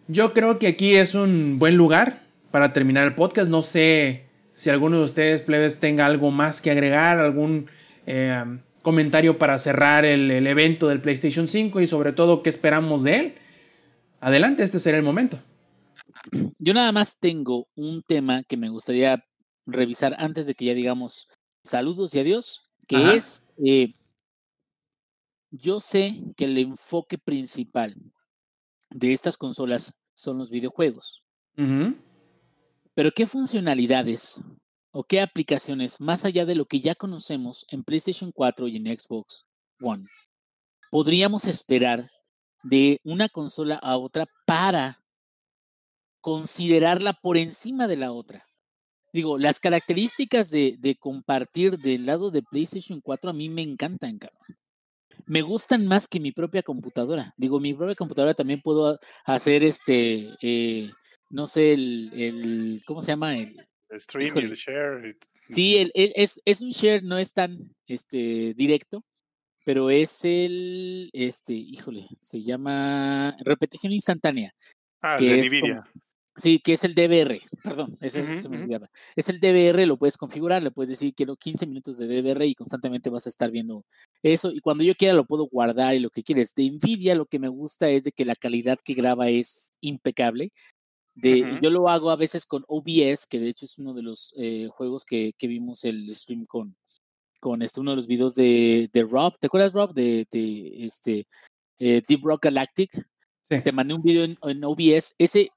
yo 0.10 0.34
creo 0.34 0.58
que 0.58 0.68
aquí 0.68 0.96
es 0.96 1.14
un 1.14 1.60
buen 1.60 1.78
lugar 1.78 2.24
para 2.50 2.74
terminar 2.74 3.06
el 3.06 3.14
podcast. 3.14 3.48
No 3.48 3.62
sé 3.62 4.26
si 4.54 4.72
alguno 4.72 4.98
de 4.98 5.06
ustedes, 5.06 5.42
plebes, 5.42 5.80
tenga 5.80 6.08
algo 6.08 6.32
más 6.32 6.62
que 6.62 6.72
agregar, 6.72 7.20
algún 7.20 7.70
eh, 8.08 8.44
comentario 8.82 9.38
para 9.38 9.60
cerrar 9.60 10.06
el, 10.06 10.32
el 10.32 10.48
evento 10.48 10.88
del 10.88 11.00
PlayStation 11.00 11.48
5 11.48 11.80
y 11.82 11.88
sobre 11.88 12.12
todo 12.12 12.42
qué 12.42 12.50
esperamos 12.50 13.04
de 13.04 13.20
él. 13.20 13.36
Adelante, 14.20 14.64
este 14.64 14.80
será 14.80 14.98
el 14.98 15.04
momento. 15.04 15.40
Yo 16.58 16.74
nada 16.74 16.92
más 16.92 17.20
tengo 17.20 17.68
un 17.76 18.02
tema 18.02 18.42
que 18.42 18.58
me 18.58 18.70
gustaría 18.70 19.24
revisar 19.68 20.16
antes 20.18 20.48
de 20.48 20.56
que 20.56 20.66
ya 20.66 20.74
digamos 20.74 21.28
saludos 21.64 22.16
y 22.16 22.20
adiós, 22.20 22.68
que 22.88 23.14
es, 23.14 23.46
eh, 23.64 23.94
yo 25.52 25.80
sé 25.80 26.20
que 26.36 26.46
el 26.46 26.58
enfoque 26.58 27.20
principal 27.20 27.96
de 28.90 29.14
estas 29.14 29.38
consolas 29.38 29.94
son 30.14 30.38
los 30.38 30.50
videojuegos. 30.50 31.24
Pero 32.94 33.12
¿qué 33.12 33.26
funcionalidades 33.28 34.42
o 34.92 35.04
qué 35.04 35.22
aplicaciones, 35.22 36.00
más 36.00 36.26
allá 36.26 36.46
de 36.46 36.56
lo 36.56 36.66
que 36.66 36.80
ya 36.80 36.96
conocemos 36.96 37.66
en 37.70 37.84
PlayStation 37.84 38.32
4 38.32 38.68
y 38.68 38.78
en 38.78 38.98
Xbox 38.98 39.46
One, 39.82 40.06
podríamos 40.90 41.46
esperar 41.46 42.10
de 42.64 43.00
una 43.04 43.30
consola 43.30 43.76
a 43.76 43.98
otra 43.98 44.26
para 44.46 45.04
considerarla 46.22 47.14
por 47.14 47.38
encima 47.38 47.88
de 47.88 47.98
la 47.98 48.12
otra? 48.12 48.46
Digo, 49.12 49.38
las 49.38 49.60
características 49.60 50.50
de, 50.50 50.76
de 50.80 50.96
compartir 50.96 51.78
del 51.78 52.06
lado 52.06 52.32
de 52.32 52.44
PlayStation 52.44 53.02
4 53.02 53.32
a 53.32 53.34
mí 53.34 53.50
me 53.50 53.62
encantan, 53.62 54.18
cabrón 54.18 54.60
me 55.30 55.44
gustan 55.44 55.86
más 55.86 56.08
que 56.08 56.20
mi 56.20 56.32
propia 56.32 56.64
computadora. 56.64 57.36
Digo, 57.38 57.60
mi 57.60 57.76
propia 57.76 57.94
computadora 57.94 58.34
también 58.34 58.62
puedo 58.62 59.00
hacer 59.26 59.64
este, 59.64 60.28
eh, 60.42 60.90
no 61.30 61.46
sé, 61.46 61.74
el, 61.74 62.12
el, 62.16 62.82
¿cómo 62.86 63.04
se 63.04 63.12
llama? 63.12 63.38
El, 63.38 63.56
stream 64.00 64.36
el 64.40 64.56
share. 64.56 65.18
Sí, 65.48 65.78
el, 65.78 65.92
es, 65.94 66.42
es 66.46 66.62
un 66.62 66.72
share, 66.72 67.04
no 67.04 67.20
es 67.20 67.32
tan 67.34 67.76
este, 67.86 68.56
directo, 68.56 69.06
pero 69.64 69.92
es 69.92 70.26
el, 70.26 71.12
este, 71.14 71.54
híjole, 71.54 72.08
se 72.20 72.42
llama 72.42 73.36
repetición 73.46 73.94
instantánea. 73.94 74.52
Ah, 75.00 75.16
de 75.16 75.48
NVIDIA. 75.48 75.84
Sí, 76.40 76.60
que 76.60 76.74
es 76.74 76.84
el 76.86 76.96
DVR, 76.96 77.42
perdón, 77.64 77.98
es 78.00 78.16
el, 78.16 78.30
Es 79.16 79.28
el 79.30 79.40
DVR, 79.42 79.86
lo 79.86 79.98
puedes 79.98 80.18
configurar, 80.18 80.64
le 80.64 80.72
puedes 80.72 80.90
decir 80.90 81.14
quiero 81.14 81.36
15 81.36 81.68
minutos 81.68 81.98
de 81.98 82.08
DVR 82.08 82.46
y 82.46 82.56
constantemente 82.56 83.10
vas 83.10 83.26
a 83.26 83.30
estar 83.30 83.52
viendo 83.52 83.84
eso. 84.24 84.52
Y 84.52 84.62
cuando 84.62 84.84
yo 84.84 84.96
quiera 84.96 85.14
lo 85.14 85.26
puedo 85.26 85.48
guardar 85.48 85.96
y 85.96 86.00
lo 86.00 86.10
que 86.10 86.24
quieres. 86.24 86.56
De 86.56 86.70
Nvidia 86.70 87.16
lo 87.16 87.26
que 87.26 87.40
me 87.40 87.50
gusta 87.50 87.90
es 87.90 88.04
de 88.04 88.14
que 88.14 88.24
la 88.24 88.36
calidad 88.36 88.80
que 88.84 88.94
graba 88.94 89.30
es 89.30 89.72
impecable. 89.82 90.54
De, 91.16 91.60
Yo 91.62 91.70
lo 91.70 91.90
hago 91.90 92.12
a 92.12 92.16
veces 92.16 92.46
con 92.46 92.64
OBS, 92.68 93.28
que 93.28 93.42
de 93.42 93.50
hecho 93.50 93.66
es 93.66 93.78
uno 93.78 93.94
de 93.94 94.04
los 94.04 94.34
eh, 94.38 94.70
juegos 94.72 95.04
que, 95.04 95.34
que, 95.38 95.48
vimos 95.48 95.84
el 95.84 96.16
stream 96.16 96.46
con, 96.46 96.78
con 97.42 97.62
este, 97.62 97.82
uno 97.82 97.92
de 97.92 97.98
los 97.98 98.08
videos 98.08 98.36
de, 98.36 98.90
de 98.94 99.04
Rob. 99.04 99.38
¿Te 99.38 99.48
acuerdas, 99.48 99.74
Rob? 99.74 99.94
De, 99.94 100.26
de 100.32 100.86
este, 100.86 101.28
eh, 101.80 102.02
Deep 102.08 102.24
Rock 102.24 102.46
Galactic. 102.46 103.06
Te 103.50 103.72
mandé 103.74 103.96
un 103.96 104.02
video 104.04 104.24
en, 104.24 104.38
en 104.44 104.64
OBS. 104.64 105.16
Ese 105.18 105.52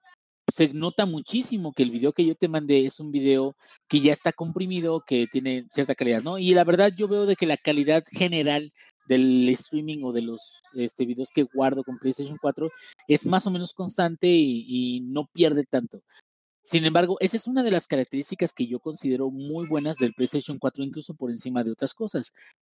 se 0.53 0.69
nota 0.75 1.07
muchísimo 1.07 1.73
que 1.73 1.83
el 1.83 1.91
video 1.91 2.13
que 2.13 2.27
yo 2.27 2.35
te 2.35 2.47
mandé 2.47 2.85
es 2.85 3.01
un 3.01 3.11
video 3.11 3.57
que 3.89 4.01
ya 4.01 4.13
está 4.13 4.33
comprimido, 4.33 5.03
que 5.07 5.27
tiene 5.27 5.67
cierta 5.73 5.95
calidad, 5.95 6.23
¿no? 6.23 6.39
Y 6.39 6.53
la 6.53 6.65
verdad 6.65 6.93
yo 6.95 7.09
veo 7.09 7.25
de 7.25 7.37
que 7.37 7.47
la 7.47 7.57
calidad 7.57 8.05
general 8.11 8.71
del 9.09 9.49
streaming 9.49 10.05
o 10.05 10.13
de 10.13 10.21
los 10.21 10.61
este, 10.75 11.07
videos 11.07 11.31
que 11.35 11.45
guardo 11.45 11.83
con 11.85 11.99
PlayStation 11.99 12.37
4 12.41 12.71
es 13.09 13.25
más 13.27 13.47
o 13.47 13.51
menos 13.51 13.73
constante 13.73 14.29
y, 14.29 14.67
y 14.69 15.01
no 15.01 15.27
pierde 15.33 15.65
tanto. 15.65 16.03
Sin 16.63 16.85
embargo, 16.85 17.17
esa 17.21 17.39
es 17.39 17.47
una 17.47 17.63
de 17.63 17.71
las 17.71 17.87
características 17.87 18.53
que 18.53 18.67
yo 18.67 18.79
considero 18.79 19.31
muy 19.31 19.67
buenas 19.67 19.97
del 19.97 20.13
PlayStation 20.13 20.59
4, 20.59 20.85
incluso 20.85 21.15
por 21.15 21.31
encima 21.31 21.65
de 21.65 21.73
otras 21.73 21.95
cosas. 21.95 22.35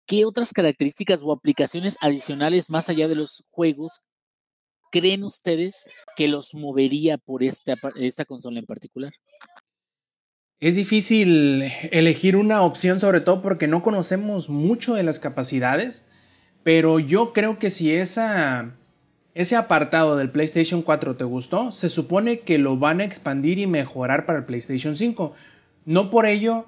¿Qué 0.08 0.24
otras 0.24 0.54
características 0.54 1.22
o 1.22 1.34
aplicaciones 1.34 1.98
adicionales 2.00 2.70
más 2.70 2.88
allá 2.88 3.10
de 3.10 3.16
los 3.16 3.44
juegos 3.52 4.04
creen 4.96 5.26
ustedes 5.26 5.86
que 6.16 6.30
los 6.30 6.54
movería 6.54 7.18
por 7.18 7.44
esta, 7.44 7.76
esta 8.00 8.24
consola 8.24 8.60
en 8.60 8.66
particular? 8.66 9.12
Es 10.62 10.78
difícil 10.78 11.64
elegir 11.92 12.38
una 12.38 12.62
opción, 12.62 13.02
sobre 13.02 13.20
todo 13.20 13.42
porque 13.42 13.68
no 13.68 13.84
conocemos 13.84 14.48
mucho 14.48 14.94
de 14.94 15.04
las 15.04 15.20
capacidades, 15.20 16.08
pero 16.64 17.00
yo 17.00 17.34
creo 17.34 17.60
que 17.60 17.72
si 17.72 17.94
esa, 17.94 18.72
ese 19.34 19.58
apartado 19.58 20.16
del 20.16 20.32
PlayStation 20.32 20.82
4 20.82 21.18
te 21.18 21.26
gustó, 21.26 21.74
se 21.74 21.90
supone 21.90 22.40
que 22.40 22.58
lo 22.58 22.78
van 22.78 23.02
a 23.02 23.04
expandir 23.04 23.60
y 23.60 23.68
mejorar 23.68 24.26
para 24.26 24.40
el 24.40 24.46
PlayStation 24.46 24.96
5. 24.96 25.36
No 25.84 26.10
por 26.10 26.26
ello, 26.26 26.68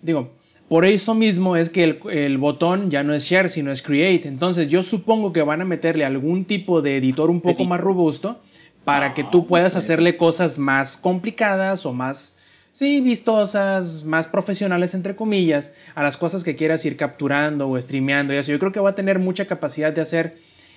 digo, 0.00 0.37
por 0.68 0.84
eso 0.84 1.14
mismo 1.14 1.56
es 1.56 1.70
que 1.70 1.98
el, 2.10 2.38
botón 2.38 2.90
ya 2.90 3.02
no 3.02 3.14
es 3.14 3.24
share, 3.24 3.48
sino 3.48 3.72
es 3.72 3.80
create. 3.80 4.28
Entonces 4.28 4.68
yo 4.68 4.82
supongo 4.82 5.32
que 5.32 5.42
van 5.42 5.62
a 5.62 5.64
meterle 5.64 6.04
algún 6.04 6.44
tipo 6.44 6.82
de 6.82 6.98
editor 6.98 7.30
un 7.30 7.40
poco 7.40 7.64
más 7.64 7.80
robusto 7.80 8.40
para 8.84 9.14
que 9.14 9.24
tú 9.24 9.46
puedas 9.46 9.76
hacerle 9.76 10.18
cosas 10.18 10.58
más 10.58 10.98
complicadas 10.98 11.86
o 11.86 11.94
más, 11.94 12.38
sí, 12.70 13.00
vistosas, 13.00 14.04
más 14.04 14.26
profesionales, 14.26 14.94
entre 14.94 15.16
comillas, 15.16 15.74
a 15.94 16.02
las 16.02 16.18
cosas 16.18 16.44
que 16.44 16.54
quieras 16.54 16.84
ir 16.84 16.98
capturando 16.98 17.68
o 17.68 17.80
streameando 17.80 18.34
y 18.34 18.36
eso. 18.36 18.52
Yo 18.52 18.58
creo 18.58 18.72
que 18.72 18.80
va 18.80 18.90
a 18.90 18.94
tener 18.94 19.18
mucha 19.18 19.46
capacidad 19.46 19.92
de 19.92 20.02
hacer 20.02 20.36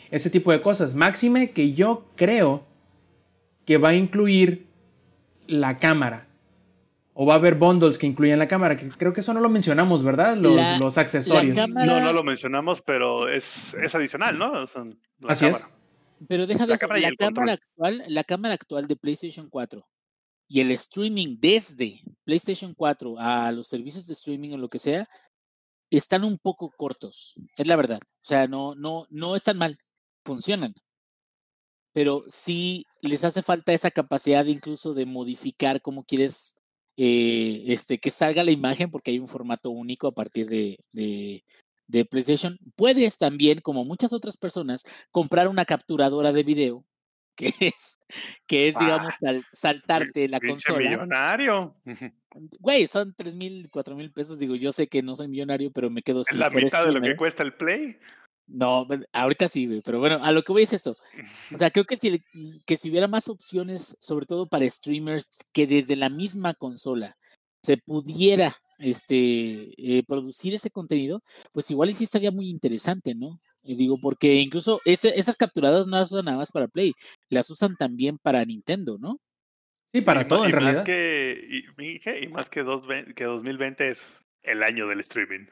ese 0.10 0.30
tipo 0.30 0.54
de 0.54 0.62
cosas. 0.62 0.96
Máxime 0.96 1.52
que 1.52 1.74
yo 1.74 2.06
creo 2.16 2.64
que 3.66 3.78
va 3.78 3.90
a 3.90 3.96
incluir 3.96 4.68
la 5.48 5.80
cámara 5.80 6.31
o 7.22 7.26
va 7.28 7.36
a 7.36 7.38
haber 7.38 7.54
bundles 7.54 8.00
que 8.00 8.08
incluyan 8.08 8.40
la 8.40 8.48
cámara, 8.48 8.76
que 8.76 8.90
creo 8.90 9.14
que 9.14 9.22
eso 9.22 9.32
no 9.32 9.42
lo 9.42 9.50
mencionamos, 9.50 10.02
¿verdad? 10.02 10.36
Los, 10.36 10.98
accesorios. 10.98 11.56
No, 11.56 11.68
no 11.68 12.14
lo 12.14 12.24
mencionamos, 12.24 12.82
pero 12.82 13.30
es, 13.30 13.76
es 13.76 13.94
adicional, 13.94 14.40
¿no? 14.40 14.66
Así 15.28 15.46
es. 15.46 15.68
Pero 16.28 16.48
deja 16.48 16.66
de 16.66 16.74
la, 16.74 16.78
cámara, 16.80 17.00
la 17.00 17.16
cámara 17.16 17.54
actual, 17.54 18.04
la 18.08 18.24
cámara 18.24 18.54
actual 18.56 18.88
de 18.88 18.96
PlayStation 18.96 19.50
4 19.52 19.88
y 20.48 20.62
el 20.62 20.72
streaming 20.72 21.36
desde 21.40 22.02
PlayStation 22.24 22.74
4 22.74 23.16
a 23.20 23.52
los 23.52 23.68
servicios 23.68 24.08
de 24.08 24.14
streaming 24.14 24.54
o 24.54 24.58
lo 24.58 24.70
que 24.70 24.80
sea, 24.80 25.08
están 25.92 26.24
un 26.24 26.40
poco 26.40 26.72
cortos. 26.76 27.36
Es 27.56 27.68
la 27.68 27.76
verdad. 27.76 28.00
O 28.04 28.26
sea, 28.26 28.48
no, 28.48 28.74
no, 28.74 29.06
no 29.12 29.36
están 29.36 29.60
mal. 29.60 29.78
Funcionan. 30.26 30.74
Pero 31.94 32.24
sí 32.30 32.84
les 33.04 33.24
hace 33.24 33.44
falta 33.44 33.74
esa 33.74 33.92
capacidad 33.92 34.44
incluso 34.46 34.96
de 34.96 35.06
modificar 35.06 35.84
cómo 35.84 36.04
quieres 36.04 36.56
eh, 37.04 37.64
este, 37.74 37.98
que 37.98 38.12
salga 38.12 38.44
la 38.44 38.52
imagen 38.52 38.92
porque 38.92 39.10
hay 39.10 39.18
un 39.18 39.28
formato 39.28 39.72
único 39.72 40.06
a 40.06 40.12
partir 40.12 40.48
de, 40.48 40.78
de, 40.92 42.06
PlayStation. 42.06 42.60
Puedes 42.76 43.18
también, 43.18 43.60
como 43.60 43.84
muchas 43.84 44.14
otras 44.14 44.38
personas, 44.38 44.84
comprar 45.10 45.48
una 45.48 45.66
capturadora 45.66 46.32
de 46.32 46.44
video 46.44 46.86
que 47.36 47.52
es, 47.60 48.00
que 48.46 48.68
es 48.68 48.78
digamos, 48.78 49.14
ah, 49.26 49.42
saltarte 49.52 50.30
la 50.30 50.40
consola. 50.40 50.78
millonario. 50.78 51.76
Güey, 52.60 52.86
son 52.86 53.16
tres 53.16 53.36
mil, 53.36 53.72
cuatro 53.72 53.96
mil 53.96 54.12
pesos. 54.12 54.38
Digo, 54.38 54.54
yo 54.54 54.72
sé 54.72 54.88
que 54.88 55.02
no 55.02 55.16
soy 55.16 55.28
millonario, 55.28 55.72
pero 55.72 55.90
me 55.90 56.04
quedo 56.04 56.24
sin. 56.24 56.38
la 56.38 56.52
mitad 56.52 56.86
de 56.86 56.92
lo 56.92 57.02
que 57.02 57.16
cuesta 57.16 57.42
el 57.42 57.56
Play. 57.56 57.98
No, 58.54 58.86
ahorita 59.14 59.48
sí, 59.48 59.66
güey, 59.66 59.82
pero 59.82 60.00
bueno, 60.00 60.20
a 60.24 60.32
lo 60.32 60.44
que 60.44 60.52
voy 60.52 60.64
es 60.64 60.74
esto. 60.74 60.98
O 61.54 61.58
sea, 61.58 61.72
creo 61.72 61.86
que 61.86 61.96
si, 61.96 62.22
que 62.66 62.78
si 62.78 62.90
hubiera 62.90 63.08
más 63.08 63.30
opciones, 63.30 63.98
sobre 64.00 64.26
todo 64.26 64.48
para 64.48 64.70
streamers, 64.70 65.32
que 65.54 65.68
desde 65.68 65.96
la 65.96 66.10
misma 66.10 66.54
consola 66.54 67.16
se 67.64 67.78
pudiera 67.78 68.58
este, 68.80 69.72
eh, 69.78 70.04
producir 70.06 70.54
ese 70.54 70.70
contenido, 70.70 71.24
pues 71.52 71.70
igual 71.72 71.90
y 71.90 71.94
sí 71.94 72.04
estaría 72.04 72.32
muy 72.32 72.50
interesante, 72.50 73.16
¿no? 73.16 73.40
Y 73.64 73.76
digo, 73.76 74.00
porque 74.02 74.36
incluso 74.36 74.82
esas 74.86 75.38
capturadoras 75.38 75.88
no 75.88 75.98
las 75.98 76.12
usan 76.12 76.26
nada 76.26 76.38
más 76.38 76.52
para 76.52 76.68
Play, 76.68 76.94
las 77.30 77.50
usan 77.52 77.76
también 77.76 78.18
para 78.18 78.44
Nintendo, 78.44 78.98
¿no? 79.00 79.20
Sí, 79.94 80.02
para 80.02 80.28
todo, 80.28 80.46
en 80.46 80.52
realidad. 80.52 80.84
que, 80.84 81.64
y, 81.78 82.30
más 82.30 82.50
que, 82.50 82.64
dos, 82.64 82.84
que 83.16 83.24
2020 83.26 83.92
es 83.92 84.20
el 84.42 84.64
año 84.64 84.88
del 84.88 85.02
streaming. 85.02 85.46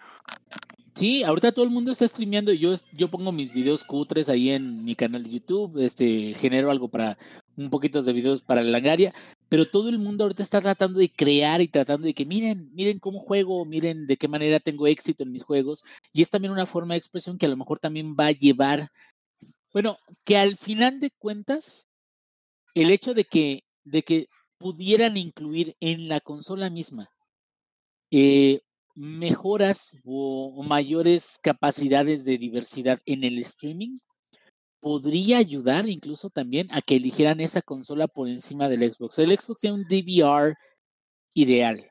Sí, 0.99 1.23
ahorita 1.23 1.53
todo 1.53 1.63
el 1.63 1.71
mundo 1.71 1.93
está 1.93 2.05
streameando. 2.05 2.51
Yo, 2.51 2.75
yo 2.91 3.09
pongo 3.09 3.31
mis 3.31 3.53
videos 3.53 3.85
cutres 3.85 4.27
ahí 4.27 4.49
en 4.49 4.83
mi 4.83 4.95
canal 4.95 5.23
de 5.23 5.29
YouTube. 5.29 5.77
Este, 5.81 6.33
genero 6.33 6.71
algo 6.71 6.89
para 6.89 7.17
un 7.55 7.69
poquito 7.69 8.03
de 8.03 8.11
videos 8.11 8.41
para 8.41 8.63
la 8.63 8.71
langaria. 8.71 9.13
Pero 9.47 9.65
todo 9.65 9.87
el 9.87 9.97
mundo 9.97 10.25
ahorita 10.25 10.43
está 10.43 10.59
tratando 10.59 10.99
de 10.99 11.09
crear 11.09 11.61
y 11.61 11.69
tratando 11.69 12.05
de 12.05 12.13
que 12.13 12.25
miren, 12.25 12.69
miren 12.73 12.99
cómo 12.99 13.19
juego, 13.19 13.63
miren 13.63 14.07
de 14.07 14.17
qué 14.17 14.27
manera 14.27 14.59
tengo 14.59 14.87
éxito 14.87 15.23
en 15.23 15.31
mis 15.31 15.45
juegos. 15.45 15.85
Y 16.11 16.21
es 16.21 16.29
también 16.29 16.51
una 16.51 16.65
forma 16.65 16.95
de 16.95 16.97
expresión 16.97 17.37
que 17.37 17.45
a 17.45 17.49
lo 17.49 17.55
mejor 17.55 17.79
también 17.79 18.17
va 18.19 18.25
a 18.25 18.31
llevar. 18.33 18.89
Bueno, 19.71 19.97
que 20.25 20.35
al 20.35 20.57
final 20.57 20.99
de 20.99 21.11
cuentas, 21.11 21.87
el 22.75 22.91
hecho 22.91 23.13
de 23.13 23.23
que, 23.23 23.63
de 23.85 24.03
que 24.03 24.27
pudieran 24.57 25.15
incluir 25.15 25.77
en 25.79 26.09
la 26.09 26.19
consola 26.19 26.69
misma 26.69 27.09
eh, 28.11 28.59
mejoras 28.99 29.97
o, 30.03 30.61
mayores 30.63 31.39
capacidades 31.41 32.25
de 32.25 32.37
diversidad 32.37 32.99
en 33.05 33.23
el 33.23 33.39
streaming 33.39 33.99
podría 34.81 35.37
ayudar 35.37 35.87
incluso 35.87 36.29
también 36.29 36.67
a 36.71 36.81
que 36.81 36.97
eligieran 36.97 37.39
esa 37.39 37.61
consola 37.61 38.07
por 38.09 38.27
encima 38.27 38.67
del 38.67 38.93
Xbox. 38.93 39.19
El 39.19 39.37
Xbox 39.37 39.61
tiene 39.61 39.77
un 39.77 39.83
DVR 39.87 40.55
ideal, 41.33 41.89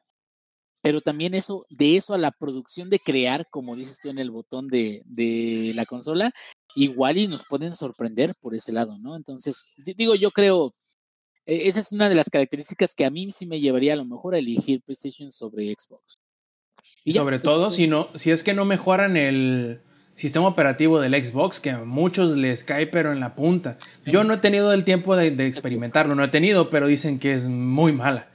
pero 0.82 1.00
también 1.00 1.34
eso, 1.34 1.64
de 1.70 1.96
eso 1.96 2.12
a 2.12 2.18
la 2.18 2.30
producción 2.30 2.90
de 2.90 2.98
crear, 2.98 3.46
como 3.50 3.74
dices 3.74 3.98
tú 4.02 4.10
en 4.10 4.18
el 4.18 4.30
botón 4.30 4.68
de, 4.68 5.02
de 5.06 5.72
la 5.74 5.86
consola, 5.86 6.32
igual 6.74 7.16
y 7.16 7.26
nos 7.26 7.46
pueden 7.46 7.74
sorprender 7.74 8.34
por 8.40 8.54
ese 8.54 8.72
lado, 8.72 8.98
¿no? 8.98 9.16
Entonces, 9.16 9.64
digo, 9.78 10.14
yo 10.14 10.30
creo, 10.30 10.74
e, 11.46 11.68
esa 11.68 11.80
es 11.80 11.92
una 11.92 12.10
de 12.10 12.14
las 12.16 12.28
características 12.30 12.94
que 12.94 13.06
a 13.06 13.10
mí 13.10 13.32
sí 13.32 13.46
me 13.46 13.60
llevaría 13.60 13.94
a 13.94 13.96
lo 13.96 14.04
mejor 14.04 14.34
a 14.34 14.38
elegir 14.38 14.82
PlayStation 14.82 15.32
sobre 15.32 15.74
Xbox. 15.74 16.18
Y 17.08 17.12
sobre 17.14 17.38
todo, 17.38 17.70
si, 17.70 17.86
no, 17.86 18.10
si 18.14 18.32
es 18.32 18.42
que 18.42 18.52
no 18.52 18.66
mejoran 18.66 19.16
el 19.16 19.80
sistema 20.12 20.46
operativo 20.46 21.00
del 21.00 21.24
Xbox, 21.24 21.58
que 21.58 21.70
a 21.70 21.78
muchos 21.78 22.36
les 22.36 22.64
cae 22.64 22.86
pero 22.86 23.12
en 23.12 23.20
la 23.20 23.34
punta. 23.34 23.78
Yo 24.04 24.24
no 24.24 24.34
he 24.34 24.36
tenido 24.36 24.74
el 24.74 24.84
tiempo 24.84 25.16
de, 25.16 25.28
experimentarlo, 25.46 26.14
no 26.14 26.24
he 26.24 26.28
tenido, 26.28 26.68
pero 26.68 26.86
dicen 26.86 27.18
que 27.18 27.32
es 27.32 27.48
muy 27.48 27.94
mala. 27.94 28.28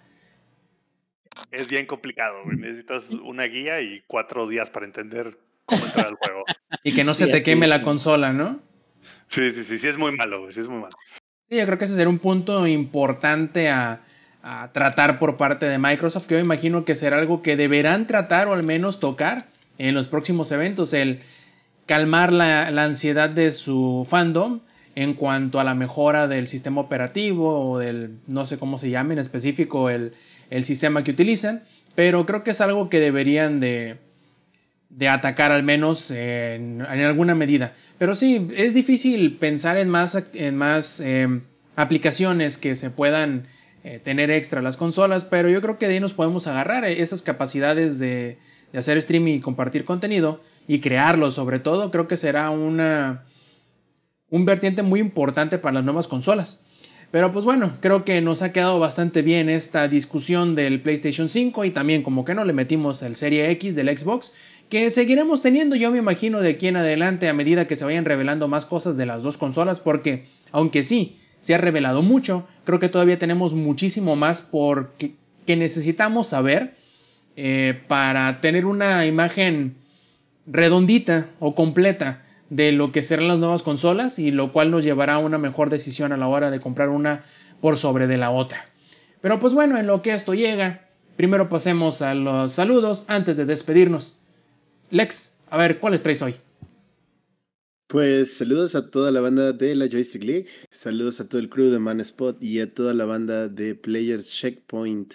es 1.52 1.68
bien 1.68 1.86
complicado, 1.86 2.38
Necesitas 2.46 3.12
una 3.12 3.44
guía 3.44 3.80
y 3.82 4.02
cuatro 4.08 4.48
días 4.48 4.72
para 4.72 4.88
entender 4.88 5.38
cómo 5.66 5.86
entrar 5.86 6.08
al 6.08 6.16
juego. 6.16 6.44
Y 6.84 6.96
que 6.96 7.04
no 7.04 7.14
se 7.14 7.28
te 7.28 7.44
queme 7.44 7.68
la 7.68 7.84
consola, 7.84 8.34
¿no? 8.34 8.60
Sí, 9.28 9.52
sí, 9.52 9.64
sí, 9.64 9.78
sí, 9.78 9.88
es 9.88 10.00
muy 10.00 10.12
malo, 10.14 10.52
sí, 10.52 10.62
es 10.62 10.68
muy 10.68 10.82
malo. 10.82 10.98
Sí, 11.48 11.58
yo 11.58 11.66
creo 11.68 11.78
que 11.78 11.86
ese 11.86 11.96
será 11.96 12.10
un 12.10 12.18
punto 12.18 12.66
importante 12.66 13.70
a, 13.70 14.02
tratar 14.74 15.20
por 15.20 15.38
parte 15.38 15.66
de 15.66 15.78
Microsoft, 15.78 16.28
que 16.28 16.36
yo 16.36 16.40
imagino 16.40 16.84
que 16.84 16.96
será 16.96 17.18
algo 17.18 17.42
que 17.42 17.56
deberán 17.56 18.08
tratar 18.08 18.48
o 18.48 18.54
al 18.54 18.64
menos 18.64 19.00
tocar 19.00 19.48
en 19.78 19.96
los 19.96 20.08
próximos 20.08 20.52
eventos, 20.52 20.94
el 20.94 21.22
calmar 21.86 22.32
la, 22.34 22.70
la 22.72 22.84
ansiedad 22.84 23.30
de 23.30 23.52
su 23.52 24.06
fandom 24.10 24.60
en 24.96 25.14
cuanto 25.14 25.60
a 25.60 25.64
la 25.64 25.74
mejora 25.74 26.28
del 26.28 26.48
sistema 26.48 26.82
operativo 26.82 27.72
o 27.72 27.80
del, 27.80 28.18
no 28.28 28.46
sé 28.46 28.60
cómo 28.60 28.78
se 28.78 28.90
llame 28.90 29.14
en 29.14 29.20
específico, 29.20 29.90
el, 29.90 30.14
el 30.50 30.66
sistema 30.66 31.04
que 31.04 31.12
utilizan, 31.12 31.64
pero 31.96 32.26
creo 32.26 32.44
que 32.44 32.52
es 32.52 32.62
algo 32.62 32.90
que 32.90 33.00
deberían 33.00 33.60
de, 33.60 33.98
de 34.90 35.10
atacar 35.10 35.52
al 35.52 35.64
menos 35.64 36.12
en, 36.12 36.82
alguna 36.82 37.34
medida. 37.34 37.74
Pero 37.98 38.14
sí, 38.14 38.50
es 38.56 38.74
difícil 38.74 39.38
pensar 39.38 39.78
en 39.78 39.90
más, 39.90 40.22
en 40.34 40.56
más 40.56 41.00
em, 41.00 41.42
aplicaciones 41.76 42.58
que 42.58 42.76
se 42.76 42.92
puedan 42.92 43.48
eh, 43.84 44.00
tener 44.04 44.32
extra 44.32 44.62
las 44.62 44.78
consolas, 44.78 45.26
pero 45.26 45.50
yo 45.50 45.62
creo 45.62 45.78
que 45.78 45.88
de 45.88 45.96
ahí 45.96 46.00
nos 46.00 46.14
podemos 46.14 46.48
agarrar 46.48 46.86
eh, 46.86 47.02
esas 47.02 47.22
capacidades 47.22 48.00
de, 48.00 48.38
de 48.72 48.80
hacer 48.80 48.98
streaming 48.98 49.34
y 49.36 49.40
compartir 49.40 49.86
contenido 49.86 50.42
y 50.68 50.80
crearlo 50.80 51.32
sobre 51.32 51.60
todo, 51.60 51.92
creo 51.92 52.08
que 52.08 52.18
será 52.18 52.50
una, 52.50 53.26
un 54.30 54.46
vertiente 54.46 54.82
muy 54.82 55.00
importante 55.00 55.58
para 55.58 55.76
las 55.76 55.84
nuevas 55.84 56.08
consolas. 56.08 56.64
Pero 57.12 57.32
pues 57.32 57.46
bueno, 57.46 57.74
creo 57.80 58.06
que 58.06 58.22
nos 58.22 58.42
ha 58.42 58.52
quedado 58.52 58.80
bastante 58.80 59.22
bien 59.22 59.48
esta 59.48 59.88
discusión 59.88 60.56
del 60.56 60.82
PlayStation 60.82 61.30
5 61.30 61.64
y 61.66 61.70
también 61.70 62.02
como 62.02 62.26
que 62.26 62.34
no 62.34 62.44
le 62.44 62.54
metimos 62.54 63.04
el 63.04 63.16
Serie 63.16 63.52
X 63.52 63.76
del 63.76 63.96
Xbox, 63.96 64.34
que 64.68 64.90
seguiremos 64.90 65.44
teniendo 65.44 65.76
yo 65.76 65.92
me 65.92 66.00
imagino 66.00 66.40
de 66.40 66.50
aquí 66.50 66.68
en 66.68 66.78
adelante 66.78 67.30
a 67.30 67.34
medida 67.34 67.68
que 67.68 67.76
se 67.76 67.86
vayan 67.86 68.06
revelando 68.06 68.48
más 68.48 68.66
cosas 68.66 68.98
de 68.98 69.06
las 69.06 69.22
dos 69.22 69.38
consolas, 69.38 69.80
porque 69.80 70.26
aunque 70.52 70.84
sí, 70.84 71.20
se 71.44 71.54
ha 71.54 71.58
revelado 71.58 72.04
mucho, 72.04 72.48
creo 72.64 72.80
que 72.80 72.88
todavía 72.88 73.20
tenemos 73.20 73.54
muchísimo 73.54 74.16
más 74.16 74.40
por 74.40 74.94
que 75.46 75.56
necesitamos 75.58 76.28
saber 76.28 76.76
eh, 77.36 77.82
para 77.90 78.40
tener 78.40 78.66
una 78.66 79.06
imagen 79.06 79.76
redondita 80.48 81.28
o 81.42 81.54
completa 81.54 82.24
de 82.50 82.72
lo 82.72 82.94
que 82.94 83.04
serán 83.04 83.28
las 83.28 83.40
nuevas 83.40 83.62
consolas 83.62 84.20
y 84.20 84.32
lo 84.32 84.54
cual 84.54 84.72
nos 84.72 84.86
llevará 84.86 85.16
a 85.16 85.18
una 85.18 85.38
mejor 85.38 85.70
decisión 85.70 86.14
a 86.14 86.18
la 86.18 86.30
hora 86.30 86.50
de 86.50 86.62
comprar 86.62 86.88
una 86.88 87.26
por 87.60 87.78
sobre 87.78 88.08
de 88.08 88.18
la 88.18 88.32
otra. 88.32 88.64
Pero 89.20 89.42
pues 89.42 89.54
bueno, 89.54 89.78
en 89.78 89.86
lo 89.86 90.02
que 90.02 90.14
esto 90.14 90.34
llega, 90.34 90.88
primero 91.18 91.50
pasemos 91.50 92.02
a 92.02 92.14
los 92.14 92.54
saludos 92.54 93.04
antes 93.10 93.36
de 93.36 93.44
despedirnos. 93.44 94.18
Lex, 94.92 95.36
a 95.50 95.58
ver, 95.58 95.80
¿cuáles 95.80 96.04
traes 96.04 96.22
hoy? 96.22 96.36
Pues 97.94 98.38
saludos 98.38 98.74
a 98.74 98.90
toda 98.90 99.12
la 99.12 99.22
banda 99.22 99.54
de 99.54 99.76
la 99.76 99.88
Joystick 99.88 100.24
League, 100.24 100.48
saludos 100.72 101.20
a 101.20 101.30
todo 101.30 101.40
el 101.40 101.48
crew 101.48 101.70
de 101.70 101.78
Manspot 101.78 102.42
y 102.42 102.60
a 102.60 102.74
toda 102.74 102.92
la 102.96 103.06
banda 103.06 103.48
de 103.48 103.76
Players 103.76 104.32
Checkpoint 104.32 105.14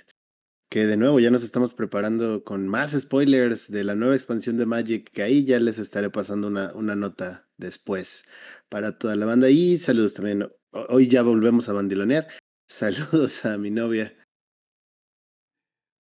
que 0.70 0.86
de 0.86 0.96
nuevo 0.96 1.18
ya 1.18 1.32
nos 1.32 1.42
estamos 1.42 1.74
preparando 1.74 2.44
con 2.44 2.68
más 2.68 2.92
spoilers 2.92 3.68
de 3.68 3.82
la 3.82 3.96
nueva 3.96 4.14
expansión 4.14 4.58
de 4.58 4.66
Magic, 4.66 5.10
que 5.10 5.24
ahí 5.24 5.44
ya 5.44 5.58
les 5.58 5.78
estaré 5.78 6.08
pasando 6.08 6.46
una, 6.46 6.72
una 6.72 6.94
nota 6.94 7.48
después 7.56 8.28
para 8.68 8.96
toda 8.96 9.16
la 9.16 9.26
banda. 9.26 9.50
Y 9.50 9.76
saludos 9.76 10.14
también. 10.14 10.48
Hoy 10.70 11.08
ya 11.08 11.22
volvemos 11.22 11.68
a 11.68 11.72
bandilonear. 11.72 12.28
Saludos 12.68 13.44
a 13.44 13.58
mi 13.58 13.72
novia. 13.72 14.14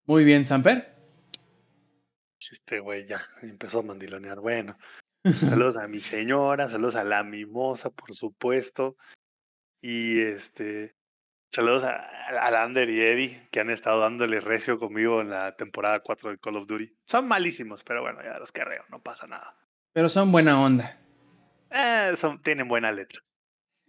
Muy 0.06 0.22
bien, 0.22 0.46
Samper. 0.46 0.94
Este 2.38 2.78
güey 2.78 3.04
ya 3.04 3.20
empezó 3.42 3.80
a 3.80 3.82
mandilonear. 3.82 4.38
Bueno, 4.38 4.78
saludos 5.24 5.76
a 5.76 5.88
mi 5.88 6.00
señora, 6.00 6.68
saludos 6.68 6.96
a 6.96 7.04
la 7.04 7.22
mimosa, 7.24 7.90
por 7.90 8.14
supuesto. 8.14 8.96
Y 9.80 10.20
este, 10.20 10.96
Saludos 11.50 11.82
a, 11.82 12.06
a 12.40 12.50
Lander 12.50 12.90
y 12.90 13.00
Eddie, 13.00 13.48
que 13.50 13.60
han 13.60 13.70
estado 13.70 14.00
dándole 14.00 14.40
recio 14.40 14.78
conmigo 14.78 15.22
en 15.22 15.30
la 15.30 15.56
temporada 15.56 16.00
4 16.00 16.30
de 16.30 16.38
Call 16.38 16.56
of 16.56 16.66
Duty. 16.66 16.92
Son 17.06 17.26
malísimos, 17.26 17.82
pero 17.84 18.02
bueno, 18.02 18.20
ya 18.22 18.38
los 18.38 18.52
carreo, 18.52 18.84
no 18.90 19.02
pasa 19.02 19.26
nada. 19.26 19.56
Pero 19.94 20.10
son 20.10 20.30
buena 20.30 20.60
onda. 20.60 20.98
Eh, 21.70 22.12
son, 22.16 22.42
tienen 22.42 22.68
buena 22.68 22.92
letra. 22.92 23.22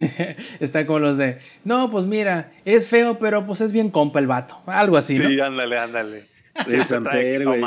Está 0.60 0.86
como 0.86 1.00
los 1.00 1.18
de, 1.18 1.38
no, 1.64 1.90
pues 1.90 2.06
mira, 2.06 2.50
es 2.64 2.88
feo, 2.88 3.18
pero 3.18 3.46
pues 3.46 3.60
es 3.60 3.72
bien 3.72 3.90
compa 3.90 4.20
el 4.20 4.26
vato. 4.26 4.62
Algo 4.64 4.96
así, 4.96 5.18
¿no? 5.18 5.28
Sí, 5.28 5.38
ándale, 5.38 5.78
ándale. 5.78 6.26
El 6.66 6.86
Samper, 6.86 7.44
güey. 7.44 7.62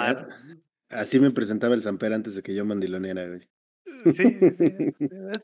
Así 0.89 1.19
me 1.19 1.29
presentaba 1.29 1.75
el 1.75 1.83
Samper 1.83 2.13
antes 2.13 2.35
de 2.35 2.41
que 2.41 2.55
yo 2.55 2.65
mandiloneara, 2.65 3.27
güey. 3.27 3.47
Sí, 4.05 4.13
sí. 4.13 4.95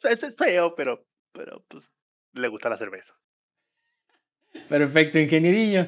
Es, 0.03 0.23
es, 0.23 0.37
feo, 0.37 0.73
pero, 0.75 1.05
pero 1.31 1.63
pues 1.67 1.89
le 2.33 2.47
gusta 2.47 2.69
la 2.69 2.77
cerveza. 2.77 3.13
Perfecto, 4.67 5.19
ingenierillo. 5.19 5.87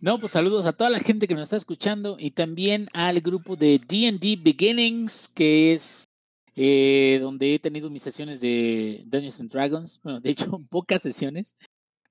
No, 0.00 0.18
pues 0.18 0.32
saludos 0.32 0.64
a 0.66 0.72
toda 0.72 0.88
la 0.88 0.98
gente 0.98 1.28
que 1.28 1.34
nos 1.34 1.44
está 1.44 1.56
escuchando 1.56 2.16
y 2.18 2.30
también 2.30 2.88
al 2.94 3.20
grupo 3.20 3.54
de 3.54 3.78
DD 3.78 4.42
Beginnings, 4.42 5.28
que 5.28 5.74
es 5.74 6.04
eh, 6.56 7.18
donde 7.20 7.54
he 7.54 7.58
tenido 7.58 7.90
mis 7.90 8.02
sesiones 8.02 8.40
de 8.40 9.02
Dungeons 9.06 9.40
and 9.40 9.50
Dragons. 9.50 10.00
Bueno, 10.02 10.20
de 10.20 10.30
hecho, 10.30 10.58
pocas 10.70 11.02
sesiones, 11.02 11.56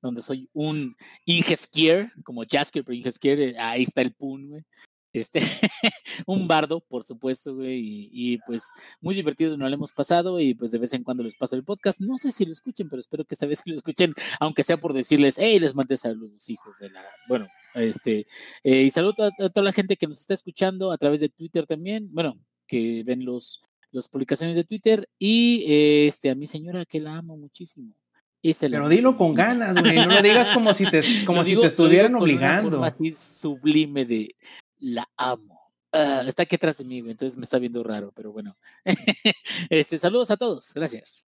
donde 0.02 0.22
soy 0.22 0.50
un 0.54 0.96
Ingeskier, 1.26 2.12
como 2.24 2.44
Jaskier, 2.48 2.86
pero 2.86 2.96
Ingeskier, 2.96 3.40
eh, 3.40 3.56
ahí 3.58 3.84
está 3.84 4.02
el 4.02 4.14
pun, 4.14 4.50
güey. 4.50 4.64
Este, 5.12 5.42
un 6.28 6.48
bardo, 6.48 6.82
por 6.82 7.04
supuesto, 7.04 7.56
güey, 7.56 8.10
y, 8.12 8.38
pues 8.46 8.66
muy 9.02 9.16
divertido, 9.16 9.58
no 9.58 9.68
lo 9.68 9.74
hemos 9.74 9.92
pasado 9.92 10.40
y 10.40 10.54
pues 10.54 10.72
de 10.72 10.78
vez 10.78 10.94
en 10.94 11.04
cuando 11.04 11.24
les 11.24 11.36
paso 11.36 11.56
el 11.56 11.64
podcast. 11.64 12.00
No 12.00 12.18
sé 12.18 12.32
si 12.32 12.46
lo 12.46 12.54
escuchen, 12.54 12.90
pero 12.90 13.00
espero 13.00 13.26
que 13.26 13.34
esta 13.34 13.48
vez 13.48 13.62
lo 13.66 13.76
escuchen, 13.76 14.14
aunque 14.40 14.64
sea 14.64 14.78
por 14.78 14.94
decirles, 14.94 15.38
hey, 15.40 15.60
les 15.60 15.74
mandé 15.74 15.98
saludos, 15.98 16.50
hijos 16.50 16.78
de 16.80 16.92
la. 16.92 17.04
Bueno, 17.28 17.48
este, 17.74 18.28
eh, 18.64 18.84
y 18.84 18.92
saludo 18.92 19.26
a, 19.26 19.50
toda 19.50 19.64
la 19.64 19.74
gente 19.74 19.98
que 19.98 20.08
nos 20.08 20.20
está 20.22 20.34
escuchando 20.34 20.92
a 20.92 20.98
través 20.98 21.20
de 21.22 21.30
Twitter 21.30 21.66
también, 21.66 22.10
bueno, 22.12 22.38
que 22.68 23.04
ven 23.04 23.26
los, 23.26 23.64
las 23.92 24.08
publicaciones 24.08 24.56
de 24.56 24.64
Twitter 24.64 25.10
y 25.18 25.66
este, 26.08 26.30
a 26.30 26.36
mi 26.36 26.46
señora 26.46 26.86
que 26.86 27.00
la 27.00 27.18
amo 27.18 27.36
muchísimo. 27.36 27.96
Pero 28.42 28.88
dilo 28.88 29.18
con 29.18 29.34
ganas, 29.34 29.82
güey. 29.82 29.98
No 29.98 30.06
lo 30.06 30.22
digas 30.22 30.50
como 30.52 30.74
si 30.74 30.90
te, 30.90 31.02
como 31.26 31.44
si 31.44 31.58
te 31.58 31.68
estuvieran 31.68 32.16
obligando. 32.16 32.78
Una 32.78 32.88
así 32.88 33.12
sublime 33.12 34.06
de 34.06 34.36
la 34.80 35.08
amo. 35.18 35.60
Ah, 35.92 36.24
está 36.28 36.44
aquí 36.44 36.56
atrás 36.56 36.78
de 36.78 36.86
mí, 36.86 37.00
entonces 37.00 37.38
me 37.38 37.44
está 37.44 37.58
viendo 37.60 37.84
raro, 37.84 38.12
pero 38.16 38.32
bueno. 38.32 38.58
este, 39.70 39.98
saludos 39.98 40.30
a 40.32 40.38
todos, 40.38 40.72
gracias. 40.74 41.26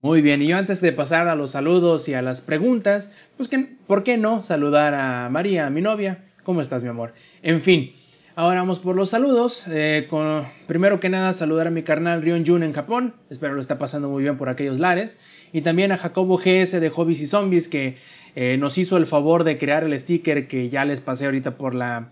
Muy 0.00 0.20
bien, 0.20 0.42
y 0.42 0.48
yo 0.48 0.56
antes 0.56 0.80
de 0.80 0.92
pasar 0.92 1.28
a 1.28 1.36
los 1.36 1.52
saludos 1.52 2.08
y 2.08 2.14
a 2.14 2.22
las 2.22 2.40
preguntas, 2.40 3.14
pues 3.36 3.48
que, 3.48 3.76
¿por 3.86 4.02
qué 4.02 4.18
no 4.18 4.42
saludar 4.42 4.94
a 4.94 5.28
María, 5.30 5.70
mi 5.70 5.80
novia? 5.80 6.24
¿Cómo 6.42 6.60
estás, 6.60 6.82
mi 6.82 6.88
amor? 6.88 7.14
En 7.42 7.62
fin, 7.62 7.94
ahora 8.34 8.60
vamos 8.60 8.80
por 8.80 8.96
los 8.96 9.10
saludos. 9.10 9.66
Eh, 9.68 10.08
con, 10.10 10.44
primero 10.66 10.98
que 10.98 11.08
nada, 11.08 11.32
saludar 11.34 11.68
a 11.68 11.70
mi 11.70 11.84
carnal 11.84 12.20
Rion 12.20 12.44
Jun 12.44 12.64
en 12.64 12.72
Japón. 12.72 13.14
Espero 13.30 13.54
lo 13.54 13.60
está 13.60 13.78
pasando 13.78 14.08
muy 14.08 14.24
bien 14.24 14.36
por 14.36 14.48
aquellos 14.48 14.80
lares. 14.80 15.20
Y 15.52 15.62
también 15.62 15.92
a 15.92 15.98
Jacobo 15.98 16.36
GS 16.36 16.80
de 16.80 16.90
Hobbies 16.90 17.20
y 17.20 17.26
Zombies, 17.28 17.68
que 17.68 17.96
eh, 18.34 18.56
nos 18.58 18.78
hizo 18.78 18.96
el 18.96 19.06
favor 19.06 19.44
de 19.44 19.56
crear 19.56 19.84
el 19.84 19.96
sticker 19.96 20.48
que 20.48 20.68
ya 20.68 20.84
les 20.84 21.00
pasé 21.00 21.26
ahorita 21.26 21.56
por 21.56 21.76
la 21.76 22.10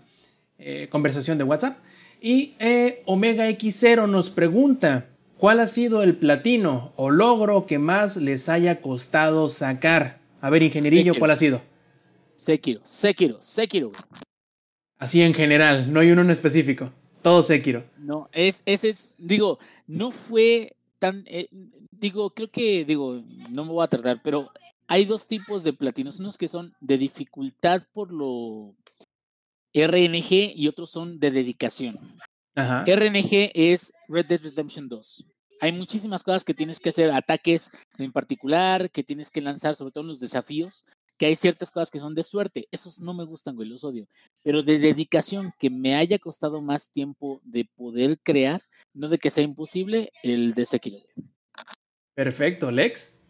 eh, 0.61 0.87
conversación 0.89 1.37
de 1.37 1.43
WhatsApp. 1.43 1.77
Y 2.21 2.55
eh, 2.59 3.01
Omega 3.05 3.49
X0 3.49 4.07
nos 4.07 4.29
pregunta, 4.29 5.09
¿cuál 5.37 5.59
ha 5.59 5.67
sido 5.67 6.03
el 6.03 6.15
platino 6.15 6.93
o 6.95 7.09
logro 7.09 7.65
que 7.65 7.79
más 7.79 8.17
les 8.17 8.47
haya 8.47 8.79
costado 8.79 9.49
sacar? 9.49 10.19
A 10.39 10.49
ver, 10.49 10.63
ingenierillo, 10.63 11.15
¿cuál 11.17 11.31
ha 11.31 11.35
sido? 11.35 11.61
Sekiro, 12.35 12.81
Sekiro, 12.83 13.41
Sekiro. 13.41 13.91
Así 14.97 15.21
en 15.23 15.33
general, 15.33 15.91
no 15.91 15.99
hay 15.99 16.11
uno 16.11 16.21
en 16.21 16.29
específico. 16.29 16.91
Todo 17.21 17.41
Sekiro. 17.43 17.83
No, 17.97 18.29
es, 18.31 18.61
ese 18.65 18.89
es, 18.89 19.15
digo, 19.17 19.59
no 19.87 20.11
fue 20.11 20.75
tan, 20.99 21.23
eh, 21.27 21.47
digo, 21.91 22.29
creo 22.31 22.49
que, 22.49 22.85
digo, 22.85 23.23
no 23.49 23.65
me 23.65 23.71
voy 23.71 23.83
a 23.83 23.87
tardar, 23.87 24.21
pero 24.23 24.49
hay 24.87 25.05
dos 25.05 25.25
tipos 25.25 25.63
de 25.63 25.73
platinos, 25.73 26.19
unos 26.19 26.37
que 26.37 26.47
son 26.47 26.73
de 26.81 26.97
dificultad 26.97 27.81
por 27.93 28.11
lo 28.11 28.75
RNG 29.73 30.53
y 30.55 30.67
otros 30.67 30.91
son 30.91 31.19
de 31.19 31.31
dedicación. 31.31 31.97
RNG 32.55 33.51
es 33.53 33.93
Red 34.07 34.25
Dead 34.25 34.41
Redemption 34.41 34.89
2. 34.89 35.25
Hay 35.61 35.71
muchísimas 35.71 36.23
cosas 36.23 36.43
que 36.43 36.53
tienes 36.53 36.79
que 36.79 36.89
hacer, 36.89 37.11
ataques 37.11 37.71
en 37.97 38.11
particular, 38.11 38.89
que 38.89 39.03
tienes 39.03 39.29
que 39.29 39.41
lanzar, 39.41 39.75
sobre 39.75 39.91
todo 39.91 40.03
en 40.03 40.09
los 40.09 40.19
desafíos, 40.19 40.83
que 41.17 41.27
hay 41.27 41.35
ciertas 41.35 41.69
cosas 41.69 41.91
que 41.91 41.99
son 41.99 42.15
de 42.15 42.23
suerte. 42.23 42.67
Esos 42.71 42.99
no 42.99 43.13
me 43.13 43.25
gustan, 43.25 43.55
güey, 43.55 43.69
los 43.69 43.83
odio. 43.83 44.07
Pero 44.43 44.63
de 44.63 44.79
dedicación, 44.79 45.53
que 45.59 45.69
me 45.69 45.95
haya 45.95 46.17
costado 46.17 46.61
más 46.61 46.91
tiempo 46.91 47.41
de 47.43 47.65
poder 47.65 48.19
crear, 48.23 48.63
no 48.93 49.07
de 49.07 49.19
que 49.19 49.29
sea 49.29 49.43
imposible, 49.43 50.11
el 50.23 50.55
de 50.55 50.65
Sekiro. 50.65 50.97
Perfecto, 52.15 52.71
Lex. 52.71 53.21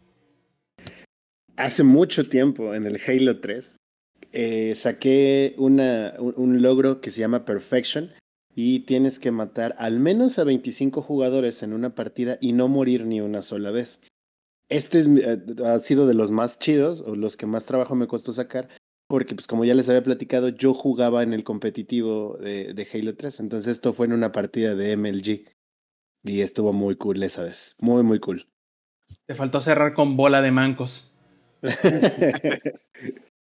Hace 1.56 1.82
mucho 1.82 2.26
tiempo 2.28 2.74
en 2.74 2.84
el 2.84 2.98
Halo 3.06 3.40
3 3.40 3.81
eh, 4.32 4.74
saqué 4.74 5.54
una, 5.58 6.14
un, 6.18 6.62
logro 6.62 7.00
que 7.00 7.10
se 7.10 7.20
llama 7.20 7.44
Perfection 7.44 8.10
y 8.54 8.80
tienes 8.80 9.18
que 9.18 9.30
matar 9.30 9.74
al 9.78 10.00
menos 10.00 10.38
a 10.38 10.44
25 10.44 11.02
jugadores 11.02 11.62
en 11.62 11.72
una 11.72 11.94
partida 11.94 12.38
y 12.40 12.52
no 12.52 12.68
morir 12.68 13.06
ni 13.06 13.20
una 13.20 13.42
sola 13.42 13.70
vez. 13.70 14.00
Este 14.68 15.00
es, 15.00 15.06
eh, 15.06 15.38
ha 15.64 15.78
sido 15.80 16.06
de 16.06 16.14
los 16.14 16.30
más 16.30 16.58
chidos 16.58 17.02
o 17.02 17.14
los 17.14 17.36
que 17.36 17.46
más 17.46 17.66
trabajo 17.66 17.94
me 17.94 18.06
costó 18.06 18.32
sacar 18.32 18.68
porque 19.06 19.34
pues 19.34 19.46
como 19.46 19.66
ya 19.66 19.74
les 19.74 19.90
había 19.90 20.02
platicado, 20.02 20.48
yo 20.48 20.72
jugaba 20.72 21.22
en 21.22 21.34
el 21.34 21.44
competitivo 21.44 22.38
de, 22.38 22.72
de 22.72 22.88
Halo 22.90 23.14
3, 23.14 23.40
entonces 23.40 23.76
esto 23.76 23.92
fue 23.92 24.06
en 24.06 24.14
una 24.14 24.32
partida 24.32 24.74
de 24.74 24.96
MLG 24.96 25.44
y 26.24 26.40
estuvo 26.40 26.72
muy 26.72 26.96
cool 26.96 27.22
esa 27.22 27.42
vez, 27.42 27.76
muy 27.78 28.02
muy 28.02 28.20
cool. 28.20 28.48
Te 29.26 29.34
faltó 29.34 29.60
cerrar 29.60 29.92
con 29.92 30.16
bola 30.16 30.40
de 30.40 30.50
mancos. 30.50 31.12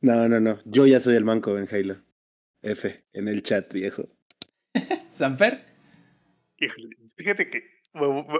no, 0.00 0.28
no, 0.28 0.40
no. 0.40 0.60
Yo 0.64 0.86
ya 0.86 1.00
soy 1.00 1.16
el 1.16 1.24
manco 1.24 1.58
en 1.58 1.68
Halo. 1.70 2.02
F, 2.62 2.96
en 3.12 3.28
el 3.28 3.42
chat, 3.42 3.72
viejo. 3.72 4.08
¿Samper? 5.10 5.66
fíjate 7.16 7.48
que 7.50 7.62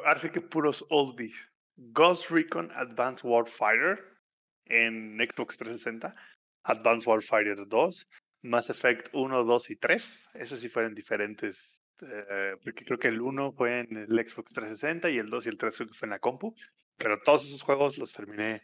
hace 0.04 0.30
que 0.30 0.40
puros 0.40 0.84
oldies. 0.90 1.50
Ghost 1.76 2.30
Recon 2.30 2.70
Advanced 2.72 3.24
Warfighter 3.24 4.04
en 4.66 5.16
Xbox 5.18 5.56
360, 5.56 6.14
Advanced 6.64 7.06
Warfighter 7.06 7.68
2, 7.68 8.08
Mass 8.42 8.70
Effect 8.70 9.08
1, 9.12 9.44
2 9.44 9.70
y 9.70 9.76
3. 9.76 10.28
Esos 10.34 10.60
sí 10.60 10.68
fueron 10.68 10.94
diferentes, 10.94 11.82
eh, 12.02 12.56
porque 12.62 12.84
creo 12.84 12.98
que 12.98 13.08
el 13.08 13.20
1 13.20 13.52
fue 13.52 13.80
en 13.80 13.96
el 13.96 14.28
Xbox 14.28 14.52
360 14.52 15.10
y 15.10 15.18
el 15.18 15.30
2 15.30 15.46
y 15.46 15.48
el 15.50 15.56
3 15.56 15.76
creo 15.76 15.88
que 15.88 15.94
fue 15.94 16.06
en 16.06 16.10
la 16.10 16.18
compu. 16.18 16.54
Pero 16.96 17.20
todos 17.22 17.46
esos 17.46 17.62
juegos 17.62 17.96
los 17.96 18.12
terminé 18.12 18.62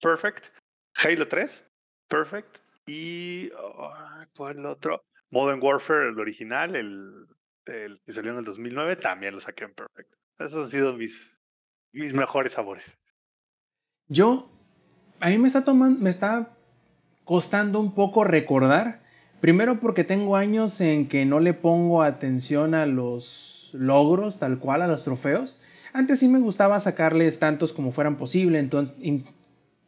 perfect. 0.00 0.46
Halo 0.94 1.28
3, 1.28 1.66
perfect. 2.08 2.58
Y 2.86 3.50
ah, 3.56 4.26
¿cuál 4.36 4.64
otro? 4.66 5.04
Modern 5.30 5.60
Warfare, 5.62 6.08
el 6.08 6.18
original, 6.18 6.76
el, 6.76 7.26
el, 7.66 8.00
que 8.04 8.12
salió 8.12 8.32
en 8.32 8.38
el 8.38 8.44
2009, 8.44 8.96
también 8.96 9.34
lo 9.34 9.40
saqué 9.40 9.64
en 9.64 9.74
perfect. 9.74 10.12
Esos 10.38 10.64
han 10.64 10.70
sido 10.70 10.92
mis, 10.92 11.36
mis 11.92 12.12
mejores 12.12 12.52
sabores. 12.52 12.96
Yo, 14.08 14.50
a 15.20 15.28
mí 15.30 15.38
me 15.38 15.46
está 15.46 15.64
tomando, 15.64 16.00
me 16.00 16.10
está 16.10 16.56
costando 17.24 17.80
un 17.80 17.94
poco 17.94 18.24
recordar. 18.24 19.02
Primero 19.40 19.80
porque 19.80 20.04
tengo 20.04 20.36
años 20.36 20.80
en 20.80 21.08
que 21.08 21.24
no 21.26 21.40
le 21.40 21.54
pongo 21.54 22.02
atención 22.02 22.74
a 22.74 22.86
los 22.86 23.70
logros, 23.72 24.38
tal 24.38 24.58
cual, 24.58 24.82
a 24.82 24.86
los 24.86 25.04
trofeos. 25.04 25.60
Antes 25.92 26.20
sí 26.20 26.28
me 26.28 26.40
gustaba 26.40 26.80
sacarles 26.80 27.38
tantos 27.38 27.72
como 27.72 27.92
fueran 27.92 28.16
posible, 28.16 28.58
entonces 28.58 28.96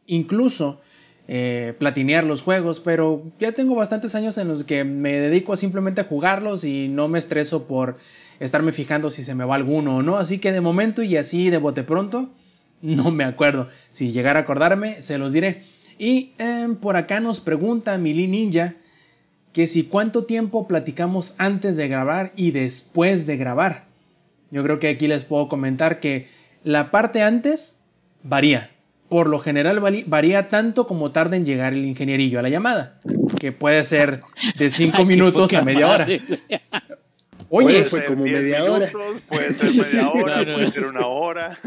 incluso 0.05 0.81
eh, 1.27 1.73
platinear 1.77 2.23
los 2.23 2.41
juegos, 2.41 2.79
pero 2.79 3.23
ya 3.39 3.51
tengo 3.51 3.75
bastantes 3.75 4.15
años 4.15 4.37
en 4.37 4.47
los 4.47 4.63
que 4.63 4.83
me 4.83 5.19
dedico 5.19 5.53
a 5.53 5.57
simplemente 5.57 6.01
a 6.01 6.05
jugarlos 6.05 6.63
y 6.63 6.87
no 6.87 7.09
me 7.09 7.19
estreso 7.19 7.67
por 7.67 7.97
estarme 8.39 8.71
fijando 8.71 9.11
si 9.11 9.23
se 9.23 9.35
me 9.35 9.43
va 9.43 9.55
alguno 9.55 9.97
o 9.97 10.03
no, 10.03 10.17
así 10.17 10.39
que 10.39 10.51
de 10.51 10.61
momento 10.61 11.03
y 11.03 11.17
así 11.17 11.49
de 11.49 11.57
bote 11.57 11.83
pronto, 11.83 12.29
no 12.81 13.11
me 13.11 13.23
acuerdo. 13.23 13.67
Si 13.91 14.11
llegara 14.11 14.39
a 14.39 14.43
acordarme, 14.43 15.01
se 15.01 15.17
los 15.17 15.33
diré. 15.33 15.63
Y 15.99 16.33
em, 16.37 16.75
por 16.75 16.95
acá 16.95 17.19
nos 17.19 17.39
pregunta 17.39 17.97
Mili 17.97 18.27
Ninja 18.27 18.75
que 19.51 19.67
si 19.67 19.83
cuánto 19.83 20.25
tiempo 20.25 20.67
platicamos 20.67 21.35
antes 21.39 21.75
de 21.77 21.87
grabar 21.87 22.31
y 22.35 22.51
después 22.51 23.25
de 23.25 23.37
grabar. 23.37 23.85
Yo 24.51 24.63
creo 24.63 24.79
que 24.79 24.89
aquí 24.89 25.07
les 25.07 25.25
puedo 25.25 25.49
comentar 25.49 25.99
que 25.99 26.27
la 26.63 26.91
parte 26.91 27.23
antes 27.23 27.81
varía. 28.23 28.69
Por 29.09 29.27
lo 29.27 29.39
general 29.39 29.79
varía 30.05 30.49
tanto 30.49 30.85
como 30.85 31.11
tarda 31.11 31.37
en 31.37 31.45
llegar 31.45 31.73
el 31.73 31.85
ingenierillo 31.85 32.39
a 32.39 32.41
la 32.41 32.49
llamada, 32.49 32.99
que 33.39 33.51
puede 33.51 33.83
ser 33.83 34.21
de 34.57 34.69
5 34.71 35.05
minutos 35.05 35.53
a 35.53 35.61
media 35.61 35.89
hora. 35.89 36.07
Oye, 37.49 37.85
fue 37.85 38.05
como 38.05 38.23
media 38.23 38.63
hora. 38.65 38.91
Puede 39.27 39.53
ser 39.53 39.73
media 39.73 40.09
hora, 40.13 40.43
puede 40.43 40.71
ser 40.71 40.85
una 40.85 41.07
hora. 41.07 41.57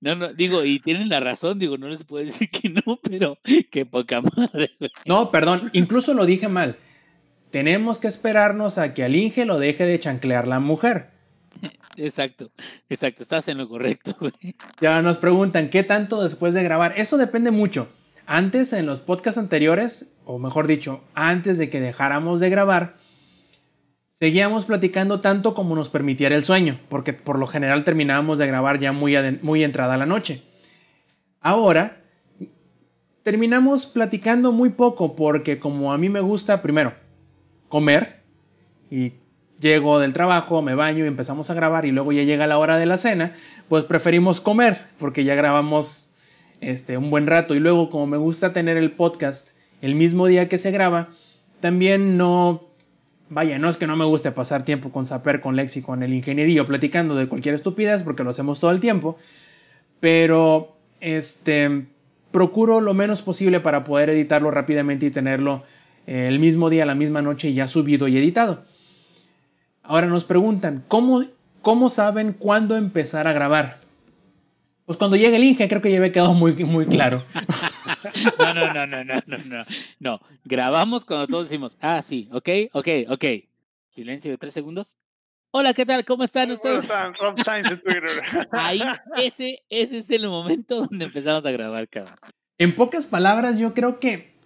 No, 0.00 0.14
no, 0.14 0.32
digo, 0.32 0.64
y 0.64 0.78
tienen 0.80 1.08
la 1.08 1.20
razón, 1.20 1.58
digo, 1.58 1.78
no 1.78 1.88
les 1.88 2.04
puedo 2.04 2.24
decir 2.24 2.48
que 2.50 2.68
no, 2.68 2.98
pero 3.02 3.38
qué 3.70 3.86
poca 3.86 4.20
madre. 4.20 4.70
No, 5.06 5.30
perdón, 5.30 5.70
incluso 5.72 6.12
lo 6.12 6.26
dije 6.26 6.48
mal. 6.48 6.76
Tenemos 7.50 7.98
que 7.98 8.08
esperarnos 8.08 8.78
a 8.78 8.94
que 8.94 9.02
al 9.02 9.16
Inge 9.16 9.44
lo 9.44 9.58
deje 9.58 9.84
de 9.84 9.98
chanclear 9.98 10.46
la 10.46 10.60
mujer. 10.60 11.08
Exacto, 11.96 12.50
exacto, 12.88 13.22
estás 13.22 13.48
en 13.48 13.58
lo 13.58 13.68
correcto. 13.68 14.16
Ya 14.80 15.02
nos 15.02 15.18
preguntan, 15.18 15.70
¿qué 15.70 15.82
tanto 15.82 16.22
después 16.22 16.54
de 16.54 16.62
grabar? 16.62 16.94
Eso 16.96 17.16
depende 17.16 17.50
mucho. 17.50 17.88
Antes, 18.26 18.72
en 18.72 18.86
los 18.86 19.00
podcasts 19.00 19.38
anteriores, 19.38 20.16
o 20.24 20.38
mejor 20.38 20.66
dicho, 20.66 21.02
antes 21.14 21.58
de 21.58 21.68
que 21.68 21.80
dejáramos 21.80 22.38
de 22.40 22.48
grabar, 22.48 22.96
seguíamos 24.08 24.66
platicando 24.66 25.20
tanto 25.20 25.54
como 25.54 25.74
nos 25.74 25.88
permitiera 25.88 26.36
el 26.36 26.44
sueño, 26.44 26.78
porque 26.88 27.12
por 27.12 27.38
lo 27.38 27.46
general 27.46 27.84
terminábamos 27.84 28.38
de 28.38 28.46
grabar 28.46 28.78
ya 28.78 28.92
muy, 28.92 29.16
muy 29.42 29.64
entrada 29.64 29.96
la 29.96 30.06
noche. 30.06 30.42
Ahora, 31.40 32.02
terminamos 33.22 33.86
platicando 33.86 34.52
muy 34.52 34.70
poco, 34.70 35.16
porque 35.16 35.58
como 35.58 35.92
a 35.92 35.98
mí 35.98 36.08
me 36.08 36.20
gusta, 36.20 36.62
primero, 36.62 36.94
comer 37.68 38.22
y 38.90 39.14
llego 39.60 39.98
del 40.00 40.12
trabajo, 40.12 40.62
me 40.62 40.74
baño 40.74 41.04
y 41.04 41.08
empezamos 41.08 41.50
a 41.50 41.54
grabar 41.54 41.84
y 41.84 41.92
luego 41.92 42.12
ya 42.12 42.22
llega 42.22 42.46
la 42.46 42.58
hora 42.58 42.78
de 42.78 42.86
la 42.86 42.98
cena, 42.98 43.34
pues 43.68 43.84
preferimos 43.84 44.40
comer 44.40 44.82
porque 44.98 45.24
ya 45.24 45.34
grabamos 45.34 46.10
este, 46.60 46.96
un 46.96 47.10
buen 47.10 47.26
rato 47.26 47.54
y 47.54 47.60
luego 47.60 47.90
como 47.90 48.06
me 48.06 48.16
gusta 48.16 48.52
tener 48.52 48.76
el 48.76 48.90
podcast 48.90 49.50
el 49.82 49.94
mismo 49.94 50.26
día 50.26 50.48
que 50.48 50.58
se 50.58 50.70
graba, 50.70 51.08
también 51.60 52.16
no, 52.16 52.68
vaya, 53.28 53.58
no 53.58 53.68
es 53.68 53.76
que 53.76 53.86
no 53.86 53.96
me 53.96 54.04
guste 54.04 54.30
pasar 54.32 54.64
tiempo 54.64 54.90
con 54.90 55.06
Saper, 55.06 55.40
con 55.40 55.56
Lexi, 55.56 55.82
con 55.82 56.02
el 56.02 56.12
ingenierillo 56.12 56.66
platicando 56.66 57.14
de 57.14 57.28
cualquier 57.28 57.54
estupidez 57.54 58.02
porque 58.02 58.24
lo 58.24 58.30
hacemos 58.30 58.60
todo 58.60 58.70
el 58.70 58.80
tiempo, 58.80 59.18
pero 60.00 60.76
este, 61.00 61.86
procuro 62.30 62.80
lo 62.80 62.94
menos 62.94 63.22
posible 63.22 63.60
para 63.60 63.84
poder 63.84 64.10
editarlo 64.10 64.50
rápidamente 64.50 65.06
y 65.06 65.10
tenerlo 65.10 65.64
el 66.06 66.38
mismo 66.38 66.70
día, 66.70 66.86
la 66.86 66.94
misma 66.94 67.22
noche 67.22 67.52
ya 67.52 67.68
subido 67.68 68.08
y 68.08 68.16
editado. 68.16 68.64
Ahora 69.90 70.06
nos 70.06 70.22
preguntan, 70.22 70.84
¿cómo, 70.86 71.24
cómo 71.62 71.90
saben 71.90 72.32
cuándo 72.32 72.76
empezar 72.76 73.26
a 73.26 73.32
grabar? 73.32 73.80
Pues 74.84 74.96
cuando 74.96 75.16
llegue 75.16 75.34
el 75.34 75.42
Inge, 75.42 75.66
creo 75.66 75.82
que 75.82 75.90
ya 75.90 75.98
había 75.98 76.12
quedado 76.12 76.32
muy, 76.32 76.52
muy 76.64 76.86
claro. 76.86 77.24
no, 78.38 78.54
no, 78.54 78.72
no, 78.72 78.86
no, 78.86 79.02
no, 79.02 79.20
no, 79.26 79.38
no. 79.38 79.64
No, 79.98 80.20
grabamos 80.44 81.04
cuando 81.04 81.26
todos 81.26 81.48
decimos, 81.48 81.76
ah, 81.80 82.02
sí, 82.02 82.28
ok, 82.30 82.48
ok, 82.72 82.88
ok. 83.08 83.24
Silencio 83.88 84.30
de 84.30 84.38
tres 84.38 84.54
segundos. 84.54 84.96
Hola, 85.50 85.74
¿qué 85.74 85.84
tal? 85.84 86.04
¿Cómo 86.04 86.22
están 86.22 86.52
ustedes? 86.52 86.86
¿Cómo 87.18 87.34
están? 87.36 87.66
en 87.66 87.80
Twitter. 87.80 88.22
Ahí, 88.52 88.80
ese, 89.16 89.64
ese 89.70 89.98
es 89.98 90.10
el 90.10 90.28
momento 90.28 90.86
donde 90.86 91.06
empezamos 91.06 91.44
a 91.44 91.50
grabar, 91.50 91.88
cabrón. 91.88 92.14
En 92.58 92.76
pocas 92.76 93.06
palabras, 93.06 93.58
yo 93.58 93.74
creo 93.74 93.98
que, 93.98 94.36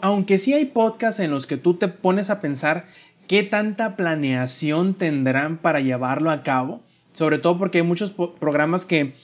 aunque 0.00 0.38
sí 0.38 0.54
hay 0.54 0.66
podcasts 0.66 1.18
en 1.18 1.32
los 1.32 1.48
que 1.48 1.56
tú 1.56 1.74
te 1.74 1.88
pones 1.88 2.30
a 2.30 2.40
pensar 2.40 2.86
qué 3.26 3.42
tanta 3.42 3.96
planeación 3.96 4.94
tendrán 4.94 5.58
para 5.58 5.80
llevarlo 5.80 6.30
a 6.30 6.42
cabo. 6.42 6.82
Sobre 7.12 7.38
todo 7.38 7.58
porque 7.58 7.78
hay 7.78 7.84
muchos 7.84 8.12
programas 8.12 8.84
que 8.84 9.14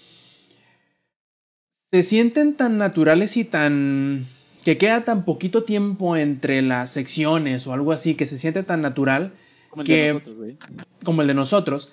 se 1.91 2.03
sienten 2.03 2.55
tan 2.55 2.79
naturales 2.79 3.37
y 3.37 3.45
tan... 3.45 4.27
que 4.65 4.79
queda 4.79 5.05
tan 5.05 5.25
poquito 5.25 5.65
tiempo 5.65 6.17
entre 6.17 6.63
las 6.63 6.91
secciones 6.91 7.67
o 7.67 7.73
algo 7.73 7.93
así, 7.93 8.15
que 8.15 8.27
se 8.27 8.39
siente 8.39 8.63
tan 8.63 8.81
natural 8.81 9.33
como 9.71 9.83
el 9.83 9.87
que... 9.87 9.97
De 9.97 10.13
nosotros, 10.15 10.57
como 11.05 11.23
el 11.23 11.29
de 11.29 11.35
nosotros, 11.35 11.93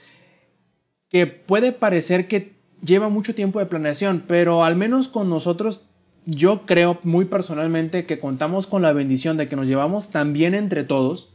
que 1.09 1.25
puede 1.25 1.71
parecer 1.71 2.27
que 2.27 2.53
lleva 2.85 3.09
mucho 3.09 3.33
tiempo 3.33 3.59
de 3.59 3.65
planeación, 3.65 4.23
pero 4.27 4.63
al 4.63 4.75
menos 4.75 5.07
con 5.07 5.29
nosotros 5.29 5.87
yo 6.25 6.65
creo 6.65 6.99
muy 7.03 7.25
personalmente 7.25 8.05
que 8.05 8.19
contamos 8.19 8.67
con 8.67 8.81
la 8.81 8.93
bendición 8.93 9.37
de 9.37 9.47
que 9.47 9.55
nos 9.55 9.67
llevamos 9.67 10.11
tan 10.11 10.33
bien 10.33 10.53
entre 10.53 10.83
todos 10.83 11.33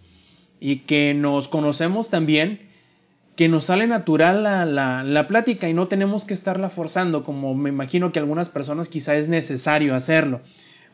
y 0.64 0.76
que 0.76 1.12
nos 1.12 1.48
conocemos 1.48 2.08
también, 2.08 2.60
que 3.34 3.48
nos 3.48 3.64
sale 3.64 3.88
natural 3.88 4.44
la, 4.44 4.64
la, 5.02 5.26
plática 5.26 5.68
y 5.68 5.74
no 5.74 5.88
tenemos 5.88 6.24
que 6.24 6.34
estarla 6.34 6.70
forzando, 6.70 7.24
como 7.24 7.52
me 7.56 7.70
imagino 7.70 8.12
que 8.12 8.20
algunas 8.20 8.48
personas 8.48 8.88
quizá 8.88 9.16
es 9.16 9.28
necesario 9.28 9.96
hacerlo. 9.96 10.40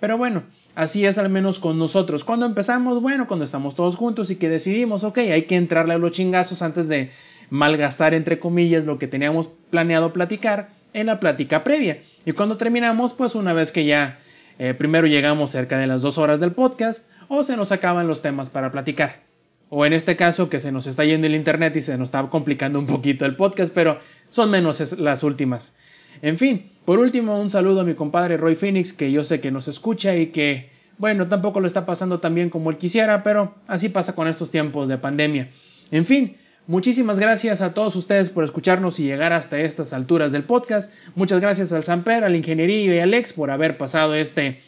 Pero 0.01 0.17
bueno, 0.17 0.45
así 0.75 1.05
es 1.05 1.19
al 1.19 1.29
menos 1.29 1.59
con 1.59 1.79
nosotros. 1.79 2.25
Cuando 2.25 2.47
empezamos, 2.47 3.03
bueno, 3.03 3.29
cuando 3.29 3.45
estamos 3.45 3.75
todos 3.77 3.97
juntos 3.97 4.31
y 4.31 4.37
que 4.37 4.49
decidimos, 4.49 5.05
ok, 5.05 5.19
hay 5.19 5.43
que 5.43 5.57
entrarle 5.57 5.93
a 5.93 5.99
los 5.99 6.13
chingazos 6.13 6.63
antes 6.63 6.89
de 6.89 7.11
malgastar, 7.51 8.15
entre 8.15 8.39
comillas, 8.39 8.87
lo 8.87 8.99
que 8.99 9.07
teníamos 9.07 9.51
planeado 9.69 10.15
platicar 10.15 10.71
en 10.95 11.09
la 11.09 11.21
plática 11.21 11.63
previa. 11.63 12.01
Y 12.25 12.33
cuando 12.33 12.57
terminamos, 12.57 13.13
pues 13.13 13.35
una 13.35 13.53
vez 13.53 13.71
que 13.71 13.85
ya 13.85 14.19
eh, 14.59 14.73
primero 14.73 15.07
llegamos 15.07 15.51
cerca 15.51 15.77
de 15.77 15.87
las 15.87 16.01
dos 16.01 16.17
horas 16.17 16.41
del 16.41 16.53
podcast, 16.53 17.11
o 17.29 17.45
se 17.45 17.59
nos 17.59 17.71
acaban 17.71 18.09
los 18.09 18.23
temas 18.23 18.49
para 18.49 18.73
platicar 18.73 19.28
o 19.71 19.85
en 19.85 19.93
este 19.93 20.17
caso 20.17 20.49
que 20.49 20.61
se 20.61 20.73
nos 20.73 20.87
está 20.87 21.05
yendo 21.05 21.27
el 21.27 21.35
internet 21.35 21.77
y 21.77 21.83
se 21.83 21.97
nos 21.99 22.09
está 22.09 22.23
complicando 22.31 22.79
un 22.79 22.87
poquito 22.87 23.27
el 23.27 23.37
podcast, 23.37 23.75
pero 23.75 23.99
son 24.31 24.51
menos 24.51 24.99
las 24.99 25.23
últimas. 25.23 25.77
En 26.23 26.39
fin, 26.39 26.71
por 26.85 26.99
último, 26.99 27.41
un 27.41 27.51
saludo 27.51 27.83
a 27.83 27.85
mi 27.85 27.95
compadre 27.95 28.37
Roy 28.37 28.55
Phoenix, 28.55 28.93
que 28.93 29.13
yo 29.13 29.25
sé 29.25 29.41
que 29.41 29.51
nos 29.51 29.69
escucha 29.69 30.17
y 30.17 30.29
que 30.29 30.71
bueno, 30.99 31.29
tampoco 31.29 31.61
lo 31.61 31.67
está 31.69 31.87
pasando 31.87 32.19
tan 32.19 32.35
bien 32.35 32.51
como 32.51 32.71
él 32.71 32.77
quisiera, 32.77 33.23
pero 33.23 33.55
así 33.69 33.89
pasa 33.89 34.15
con 34.15 34.27
estos 34.27 34.51
tiempos 34.51 34.89
de 34.89 34.99
pandemia. 34.99 35.49
En 35.93 36.05
fin, 36.05 36.37
muchísimas 36.67 37.21
gracias 37.21 37.63
a 37.63 37.73
todos 37.73 37.95
ustedes 37.95 38.31
por 38.31 38.43
escucharnos 38.43 38.99
y 38.99 39.05
llegar 39.05 39.33
hasta 39.33 39.61
estas 39.61 39.93
alturas 39.93 40.33
del 40.33 40.43
podcast. 40.43 40.93
Muchas 41.15 41.41
gracias 41.41 41.73
al 41.73 41.85
Samper, 41.85 42.25
al 42.25 42.35
Ingeniería 42.35 42.83
y 42.83 42.99
al 42.99 43.15
Alex 43.15 43.33
por 43.33 43.53
haber 43.53 43.79
pasado 43.79 44.17
este 44.17 44.61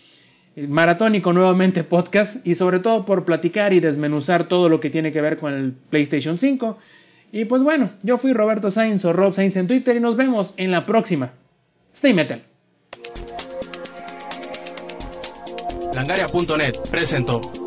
maratónico 0.57 1.33
nuevamente 1.33 1.85
podcast 1.85 2.47
y 2.47 2.55
sobre 2.55 2.81
todo 2.81 3.07
por 3.07 3.25
platicar 3.25 3.73
y 3.73 3.81
desmenuzar 3.81 4.49
todo 4.49 4.69
lo 4.69 4.81
que 4.81 4.91
tiene 4.91 5.13
que 5.13 5.21
ver 5.21 5.39
con 5.39 5.55
el 5.55 5.73
PlayStation 5.73 6.39
5. 6.39 6.79
Y 7.33 7.45
pues 7.45 7.63
bueno, 7.63 7.91
yo 8.03 8.19
fui 8.19 8.33
Roberto 8.33 8.71
Sainz 8.71 9.05
o 9.05 9.13
Rob 9.13 9.33
Sainz 9.33 9.57
en 9.57 9.69
Twitter 9.69 9.97
y 9.97 10.01
nos 10.01 10.17
vemos 10.17 10.55
en 10.57 10.71
la 10.71 10.87
próxima. 10.87 11.33
Stay 11.93 12.15
Metal. 12.15 12.43
Langaria.net 15.95 16.77
presentó. 16.91 17.60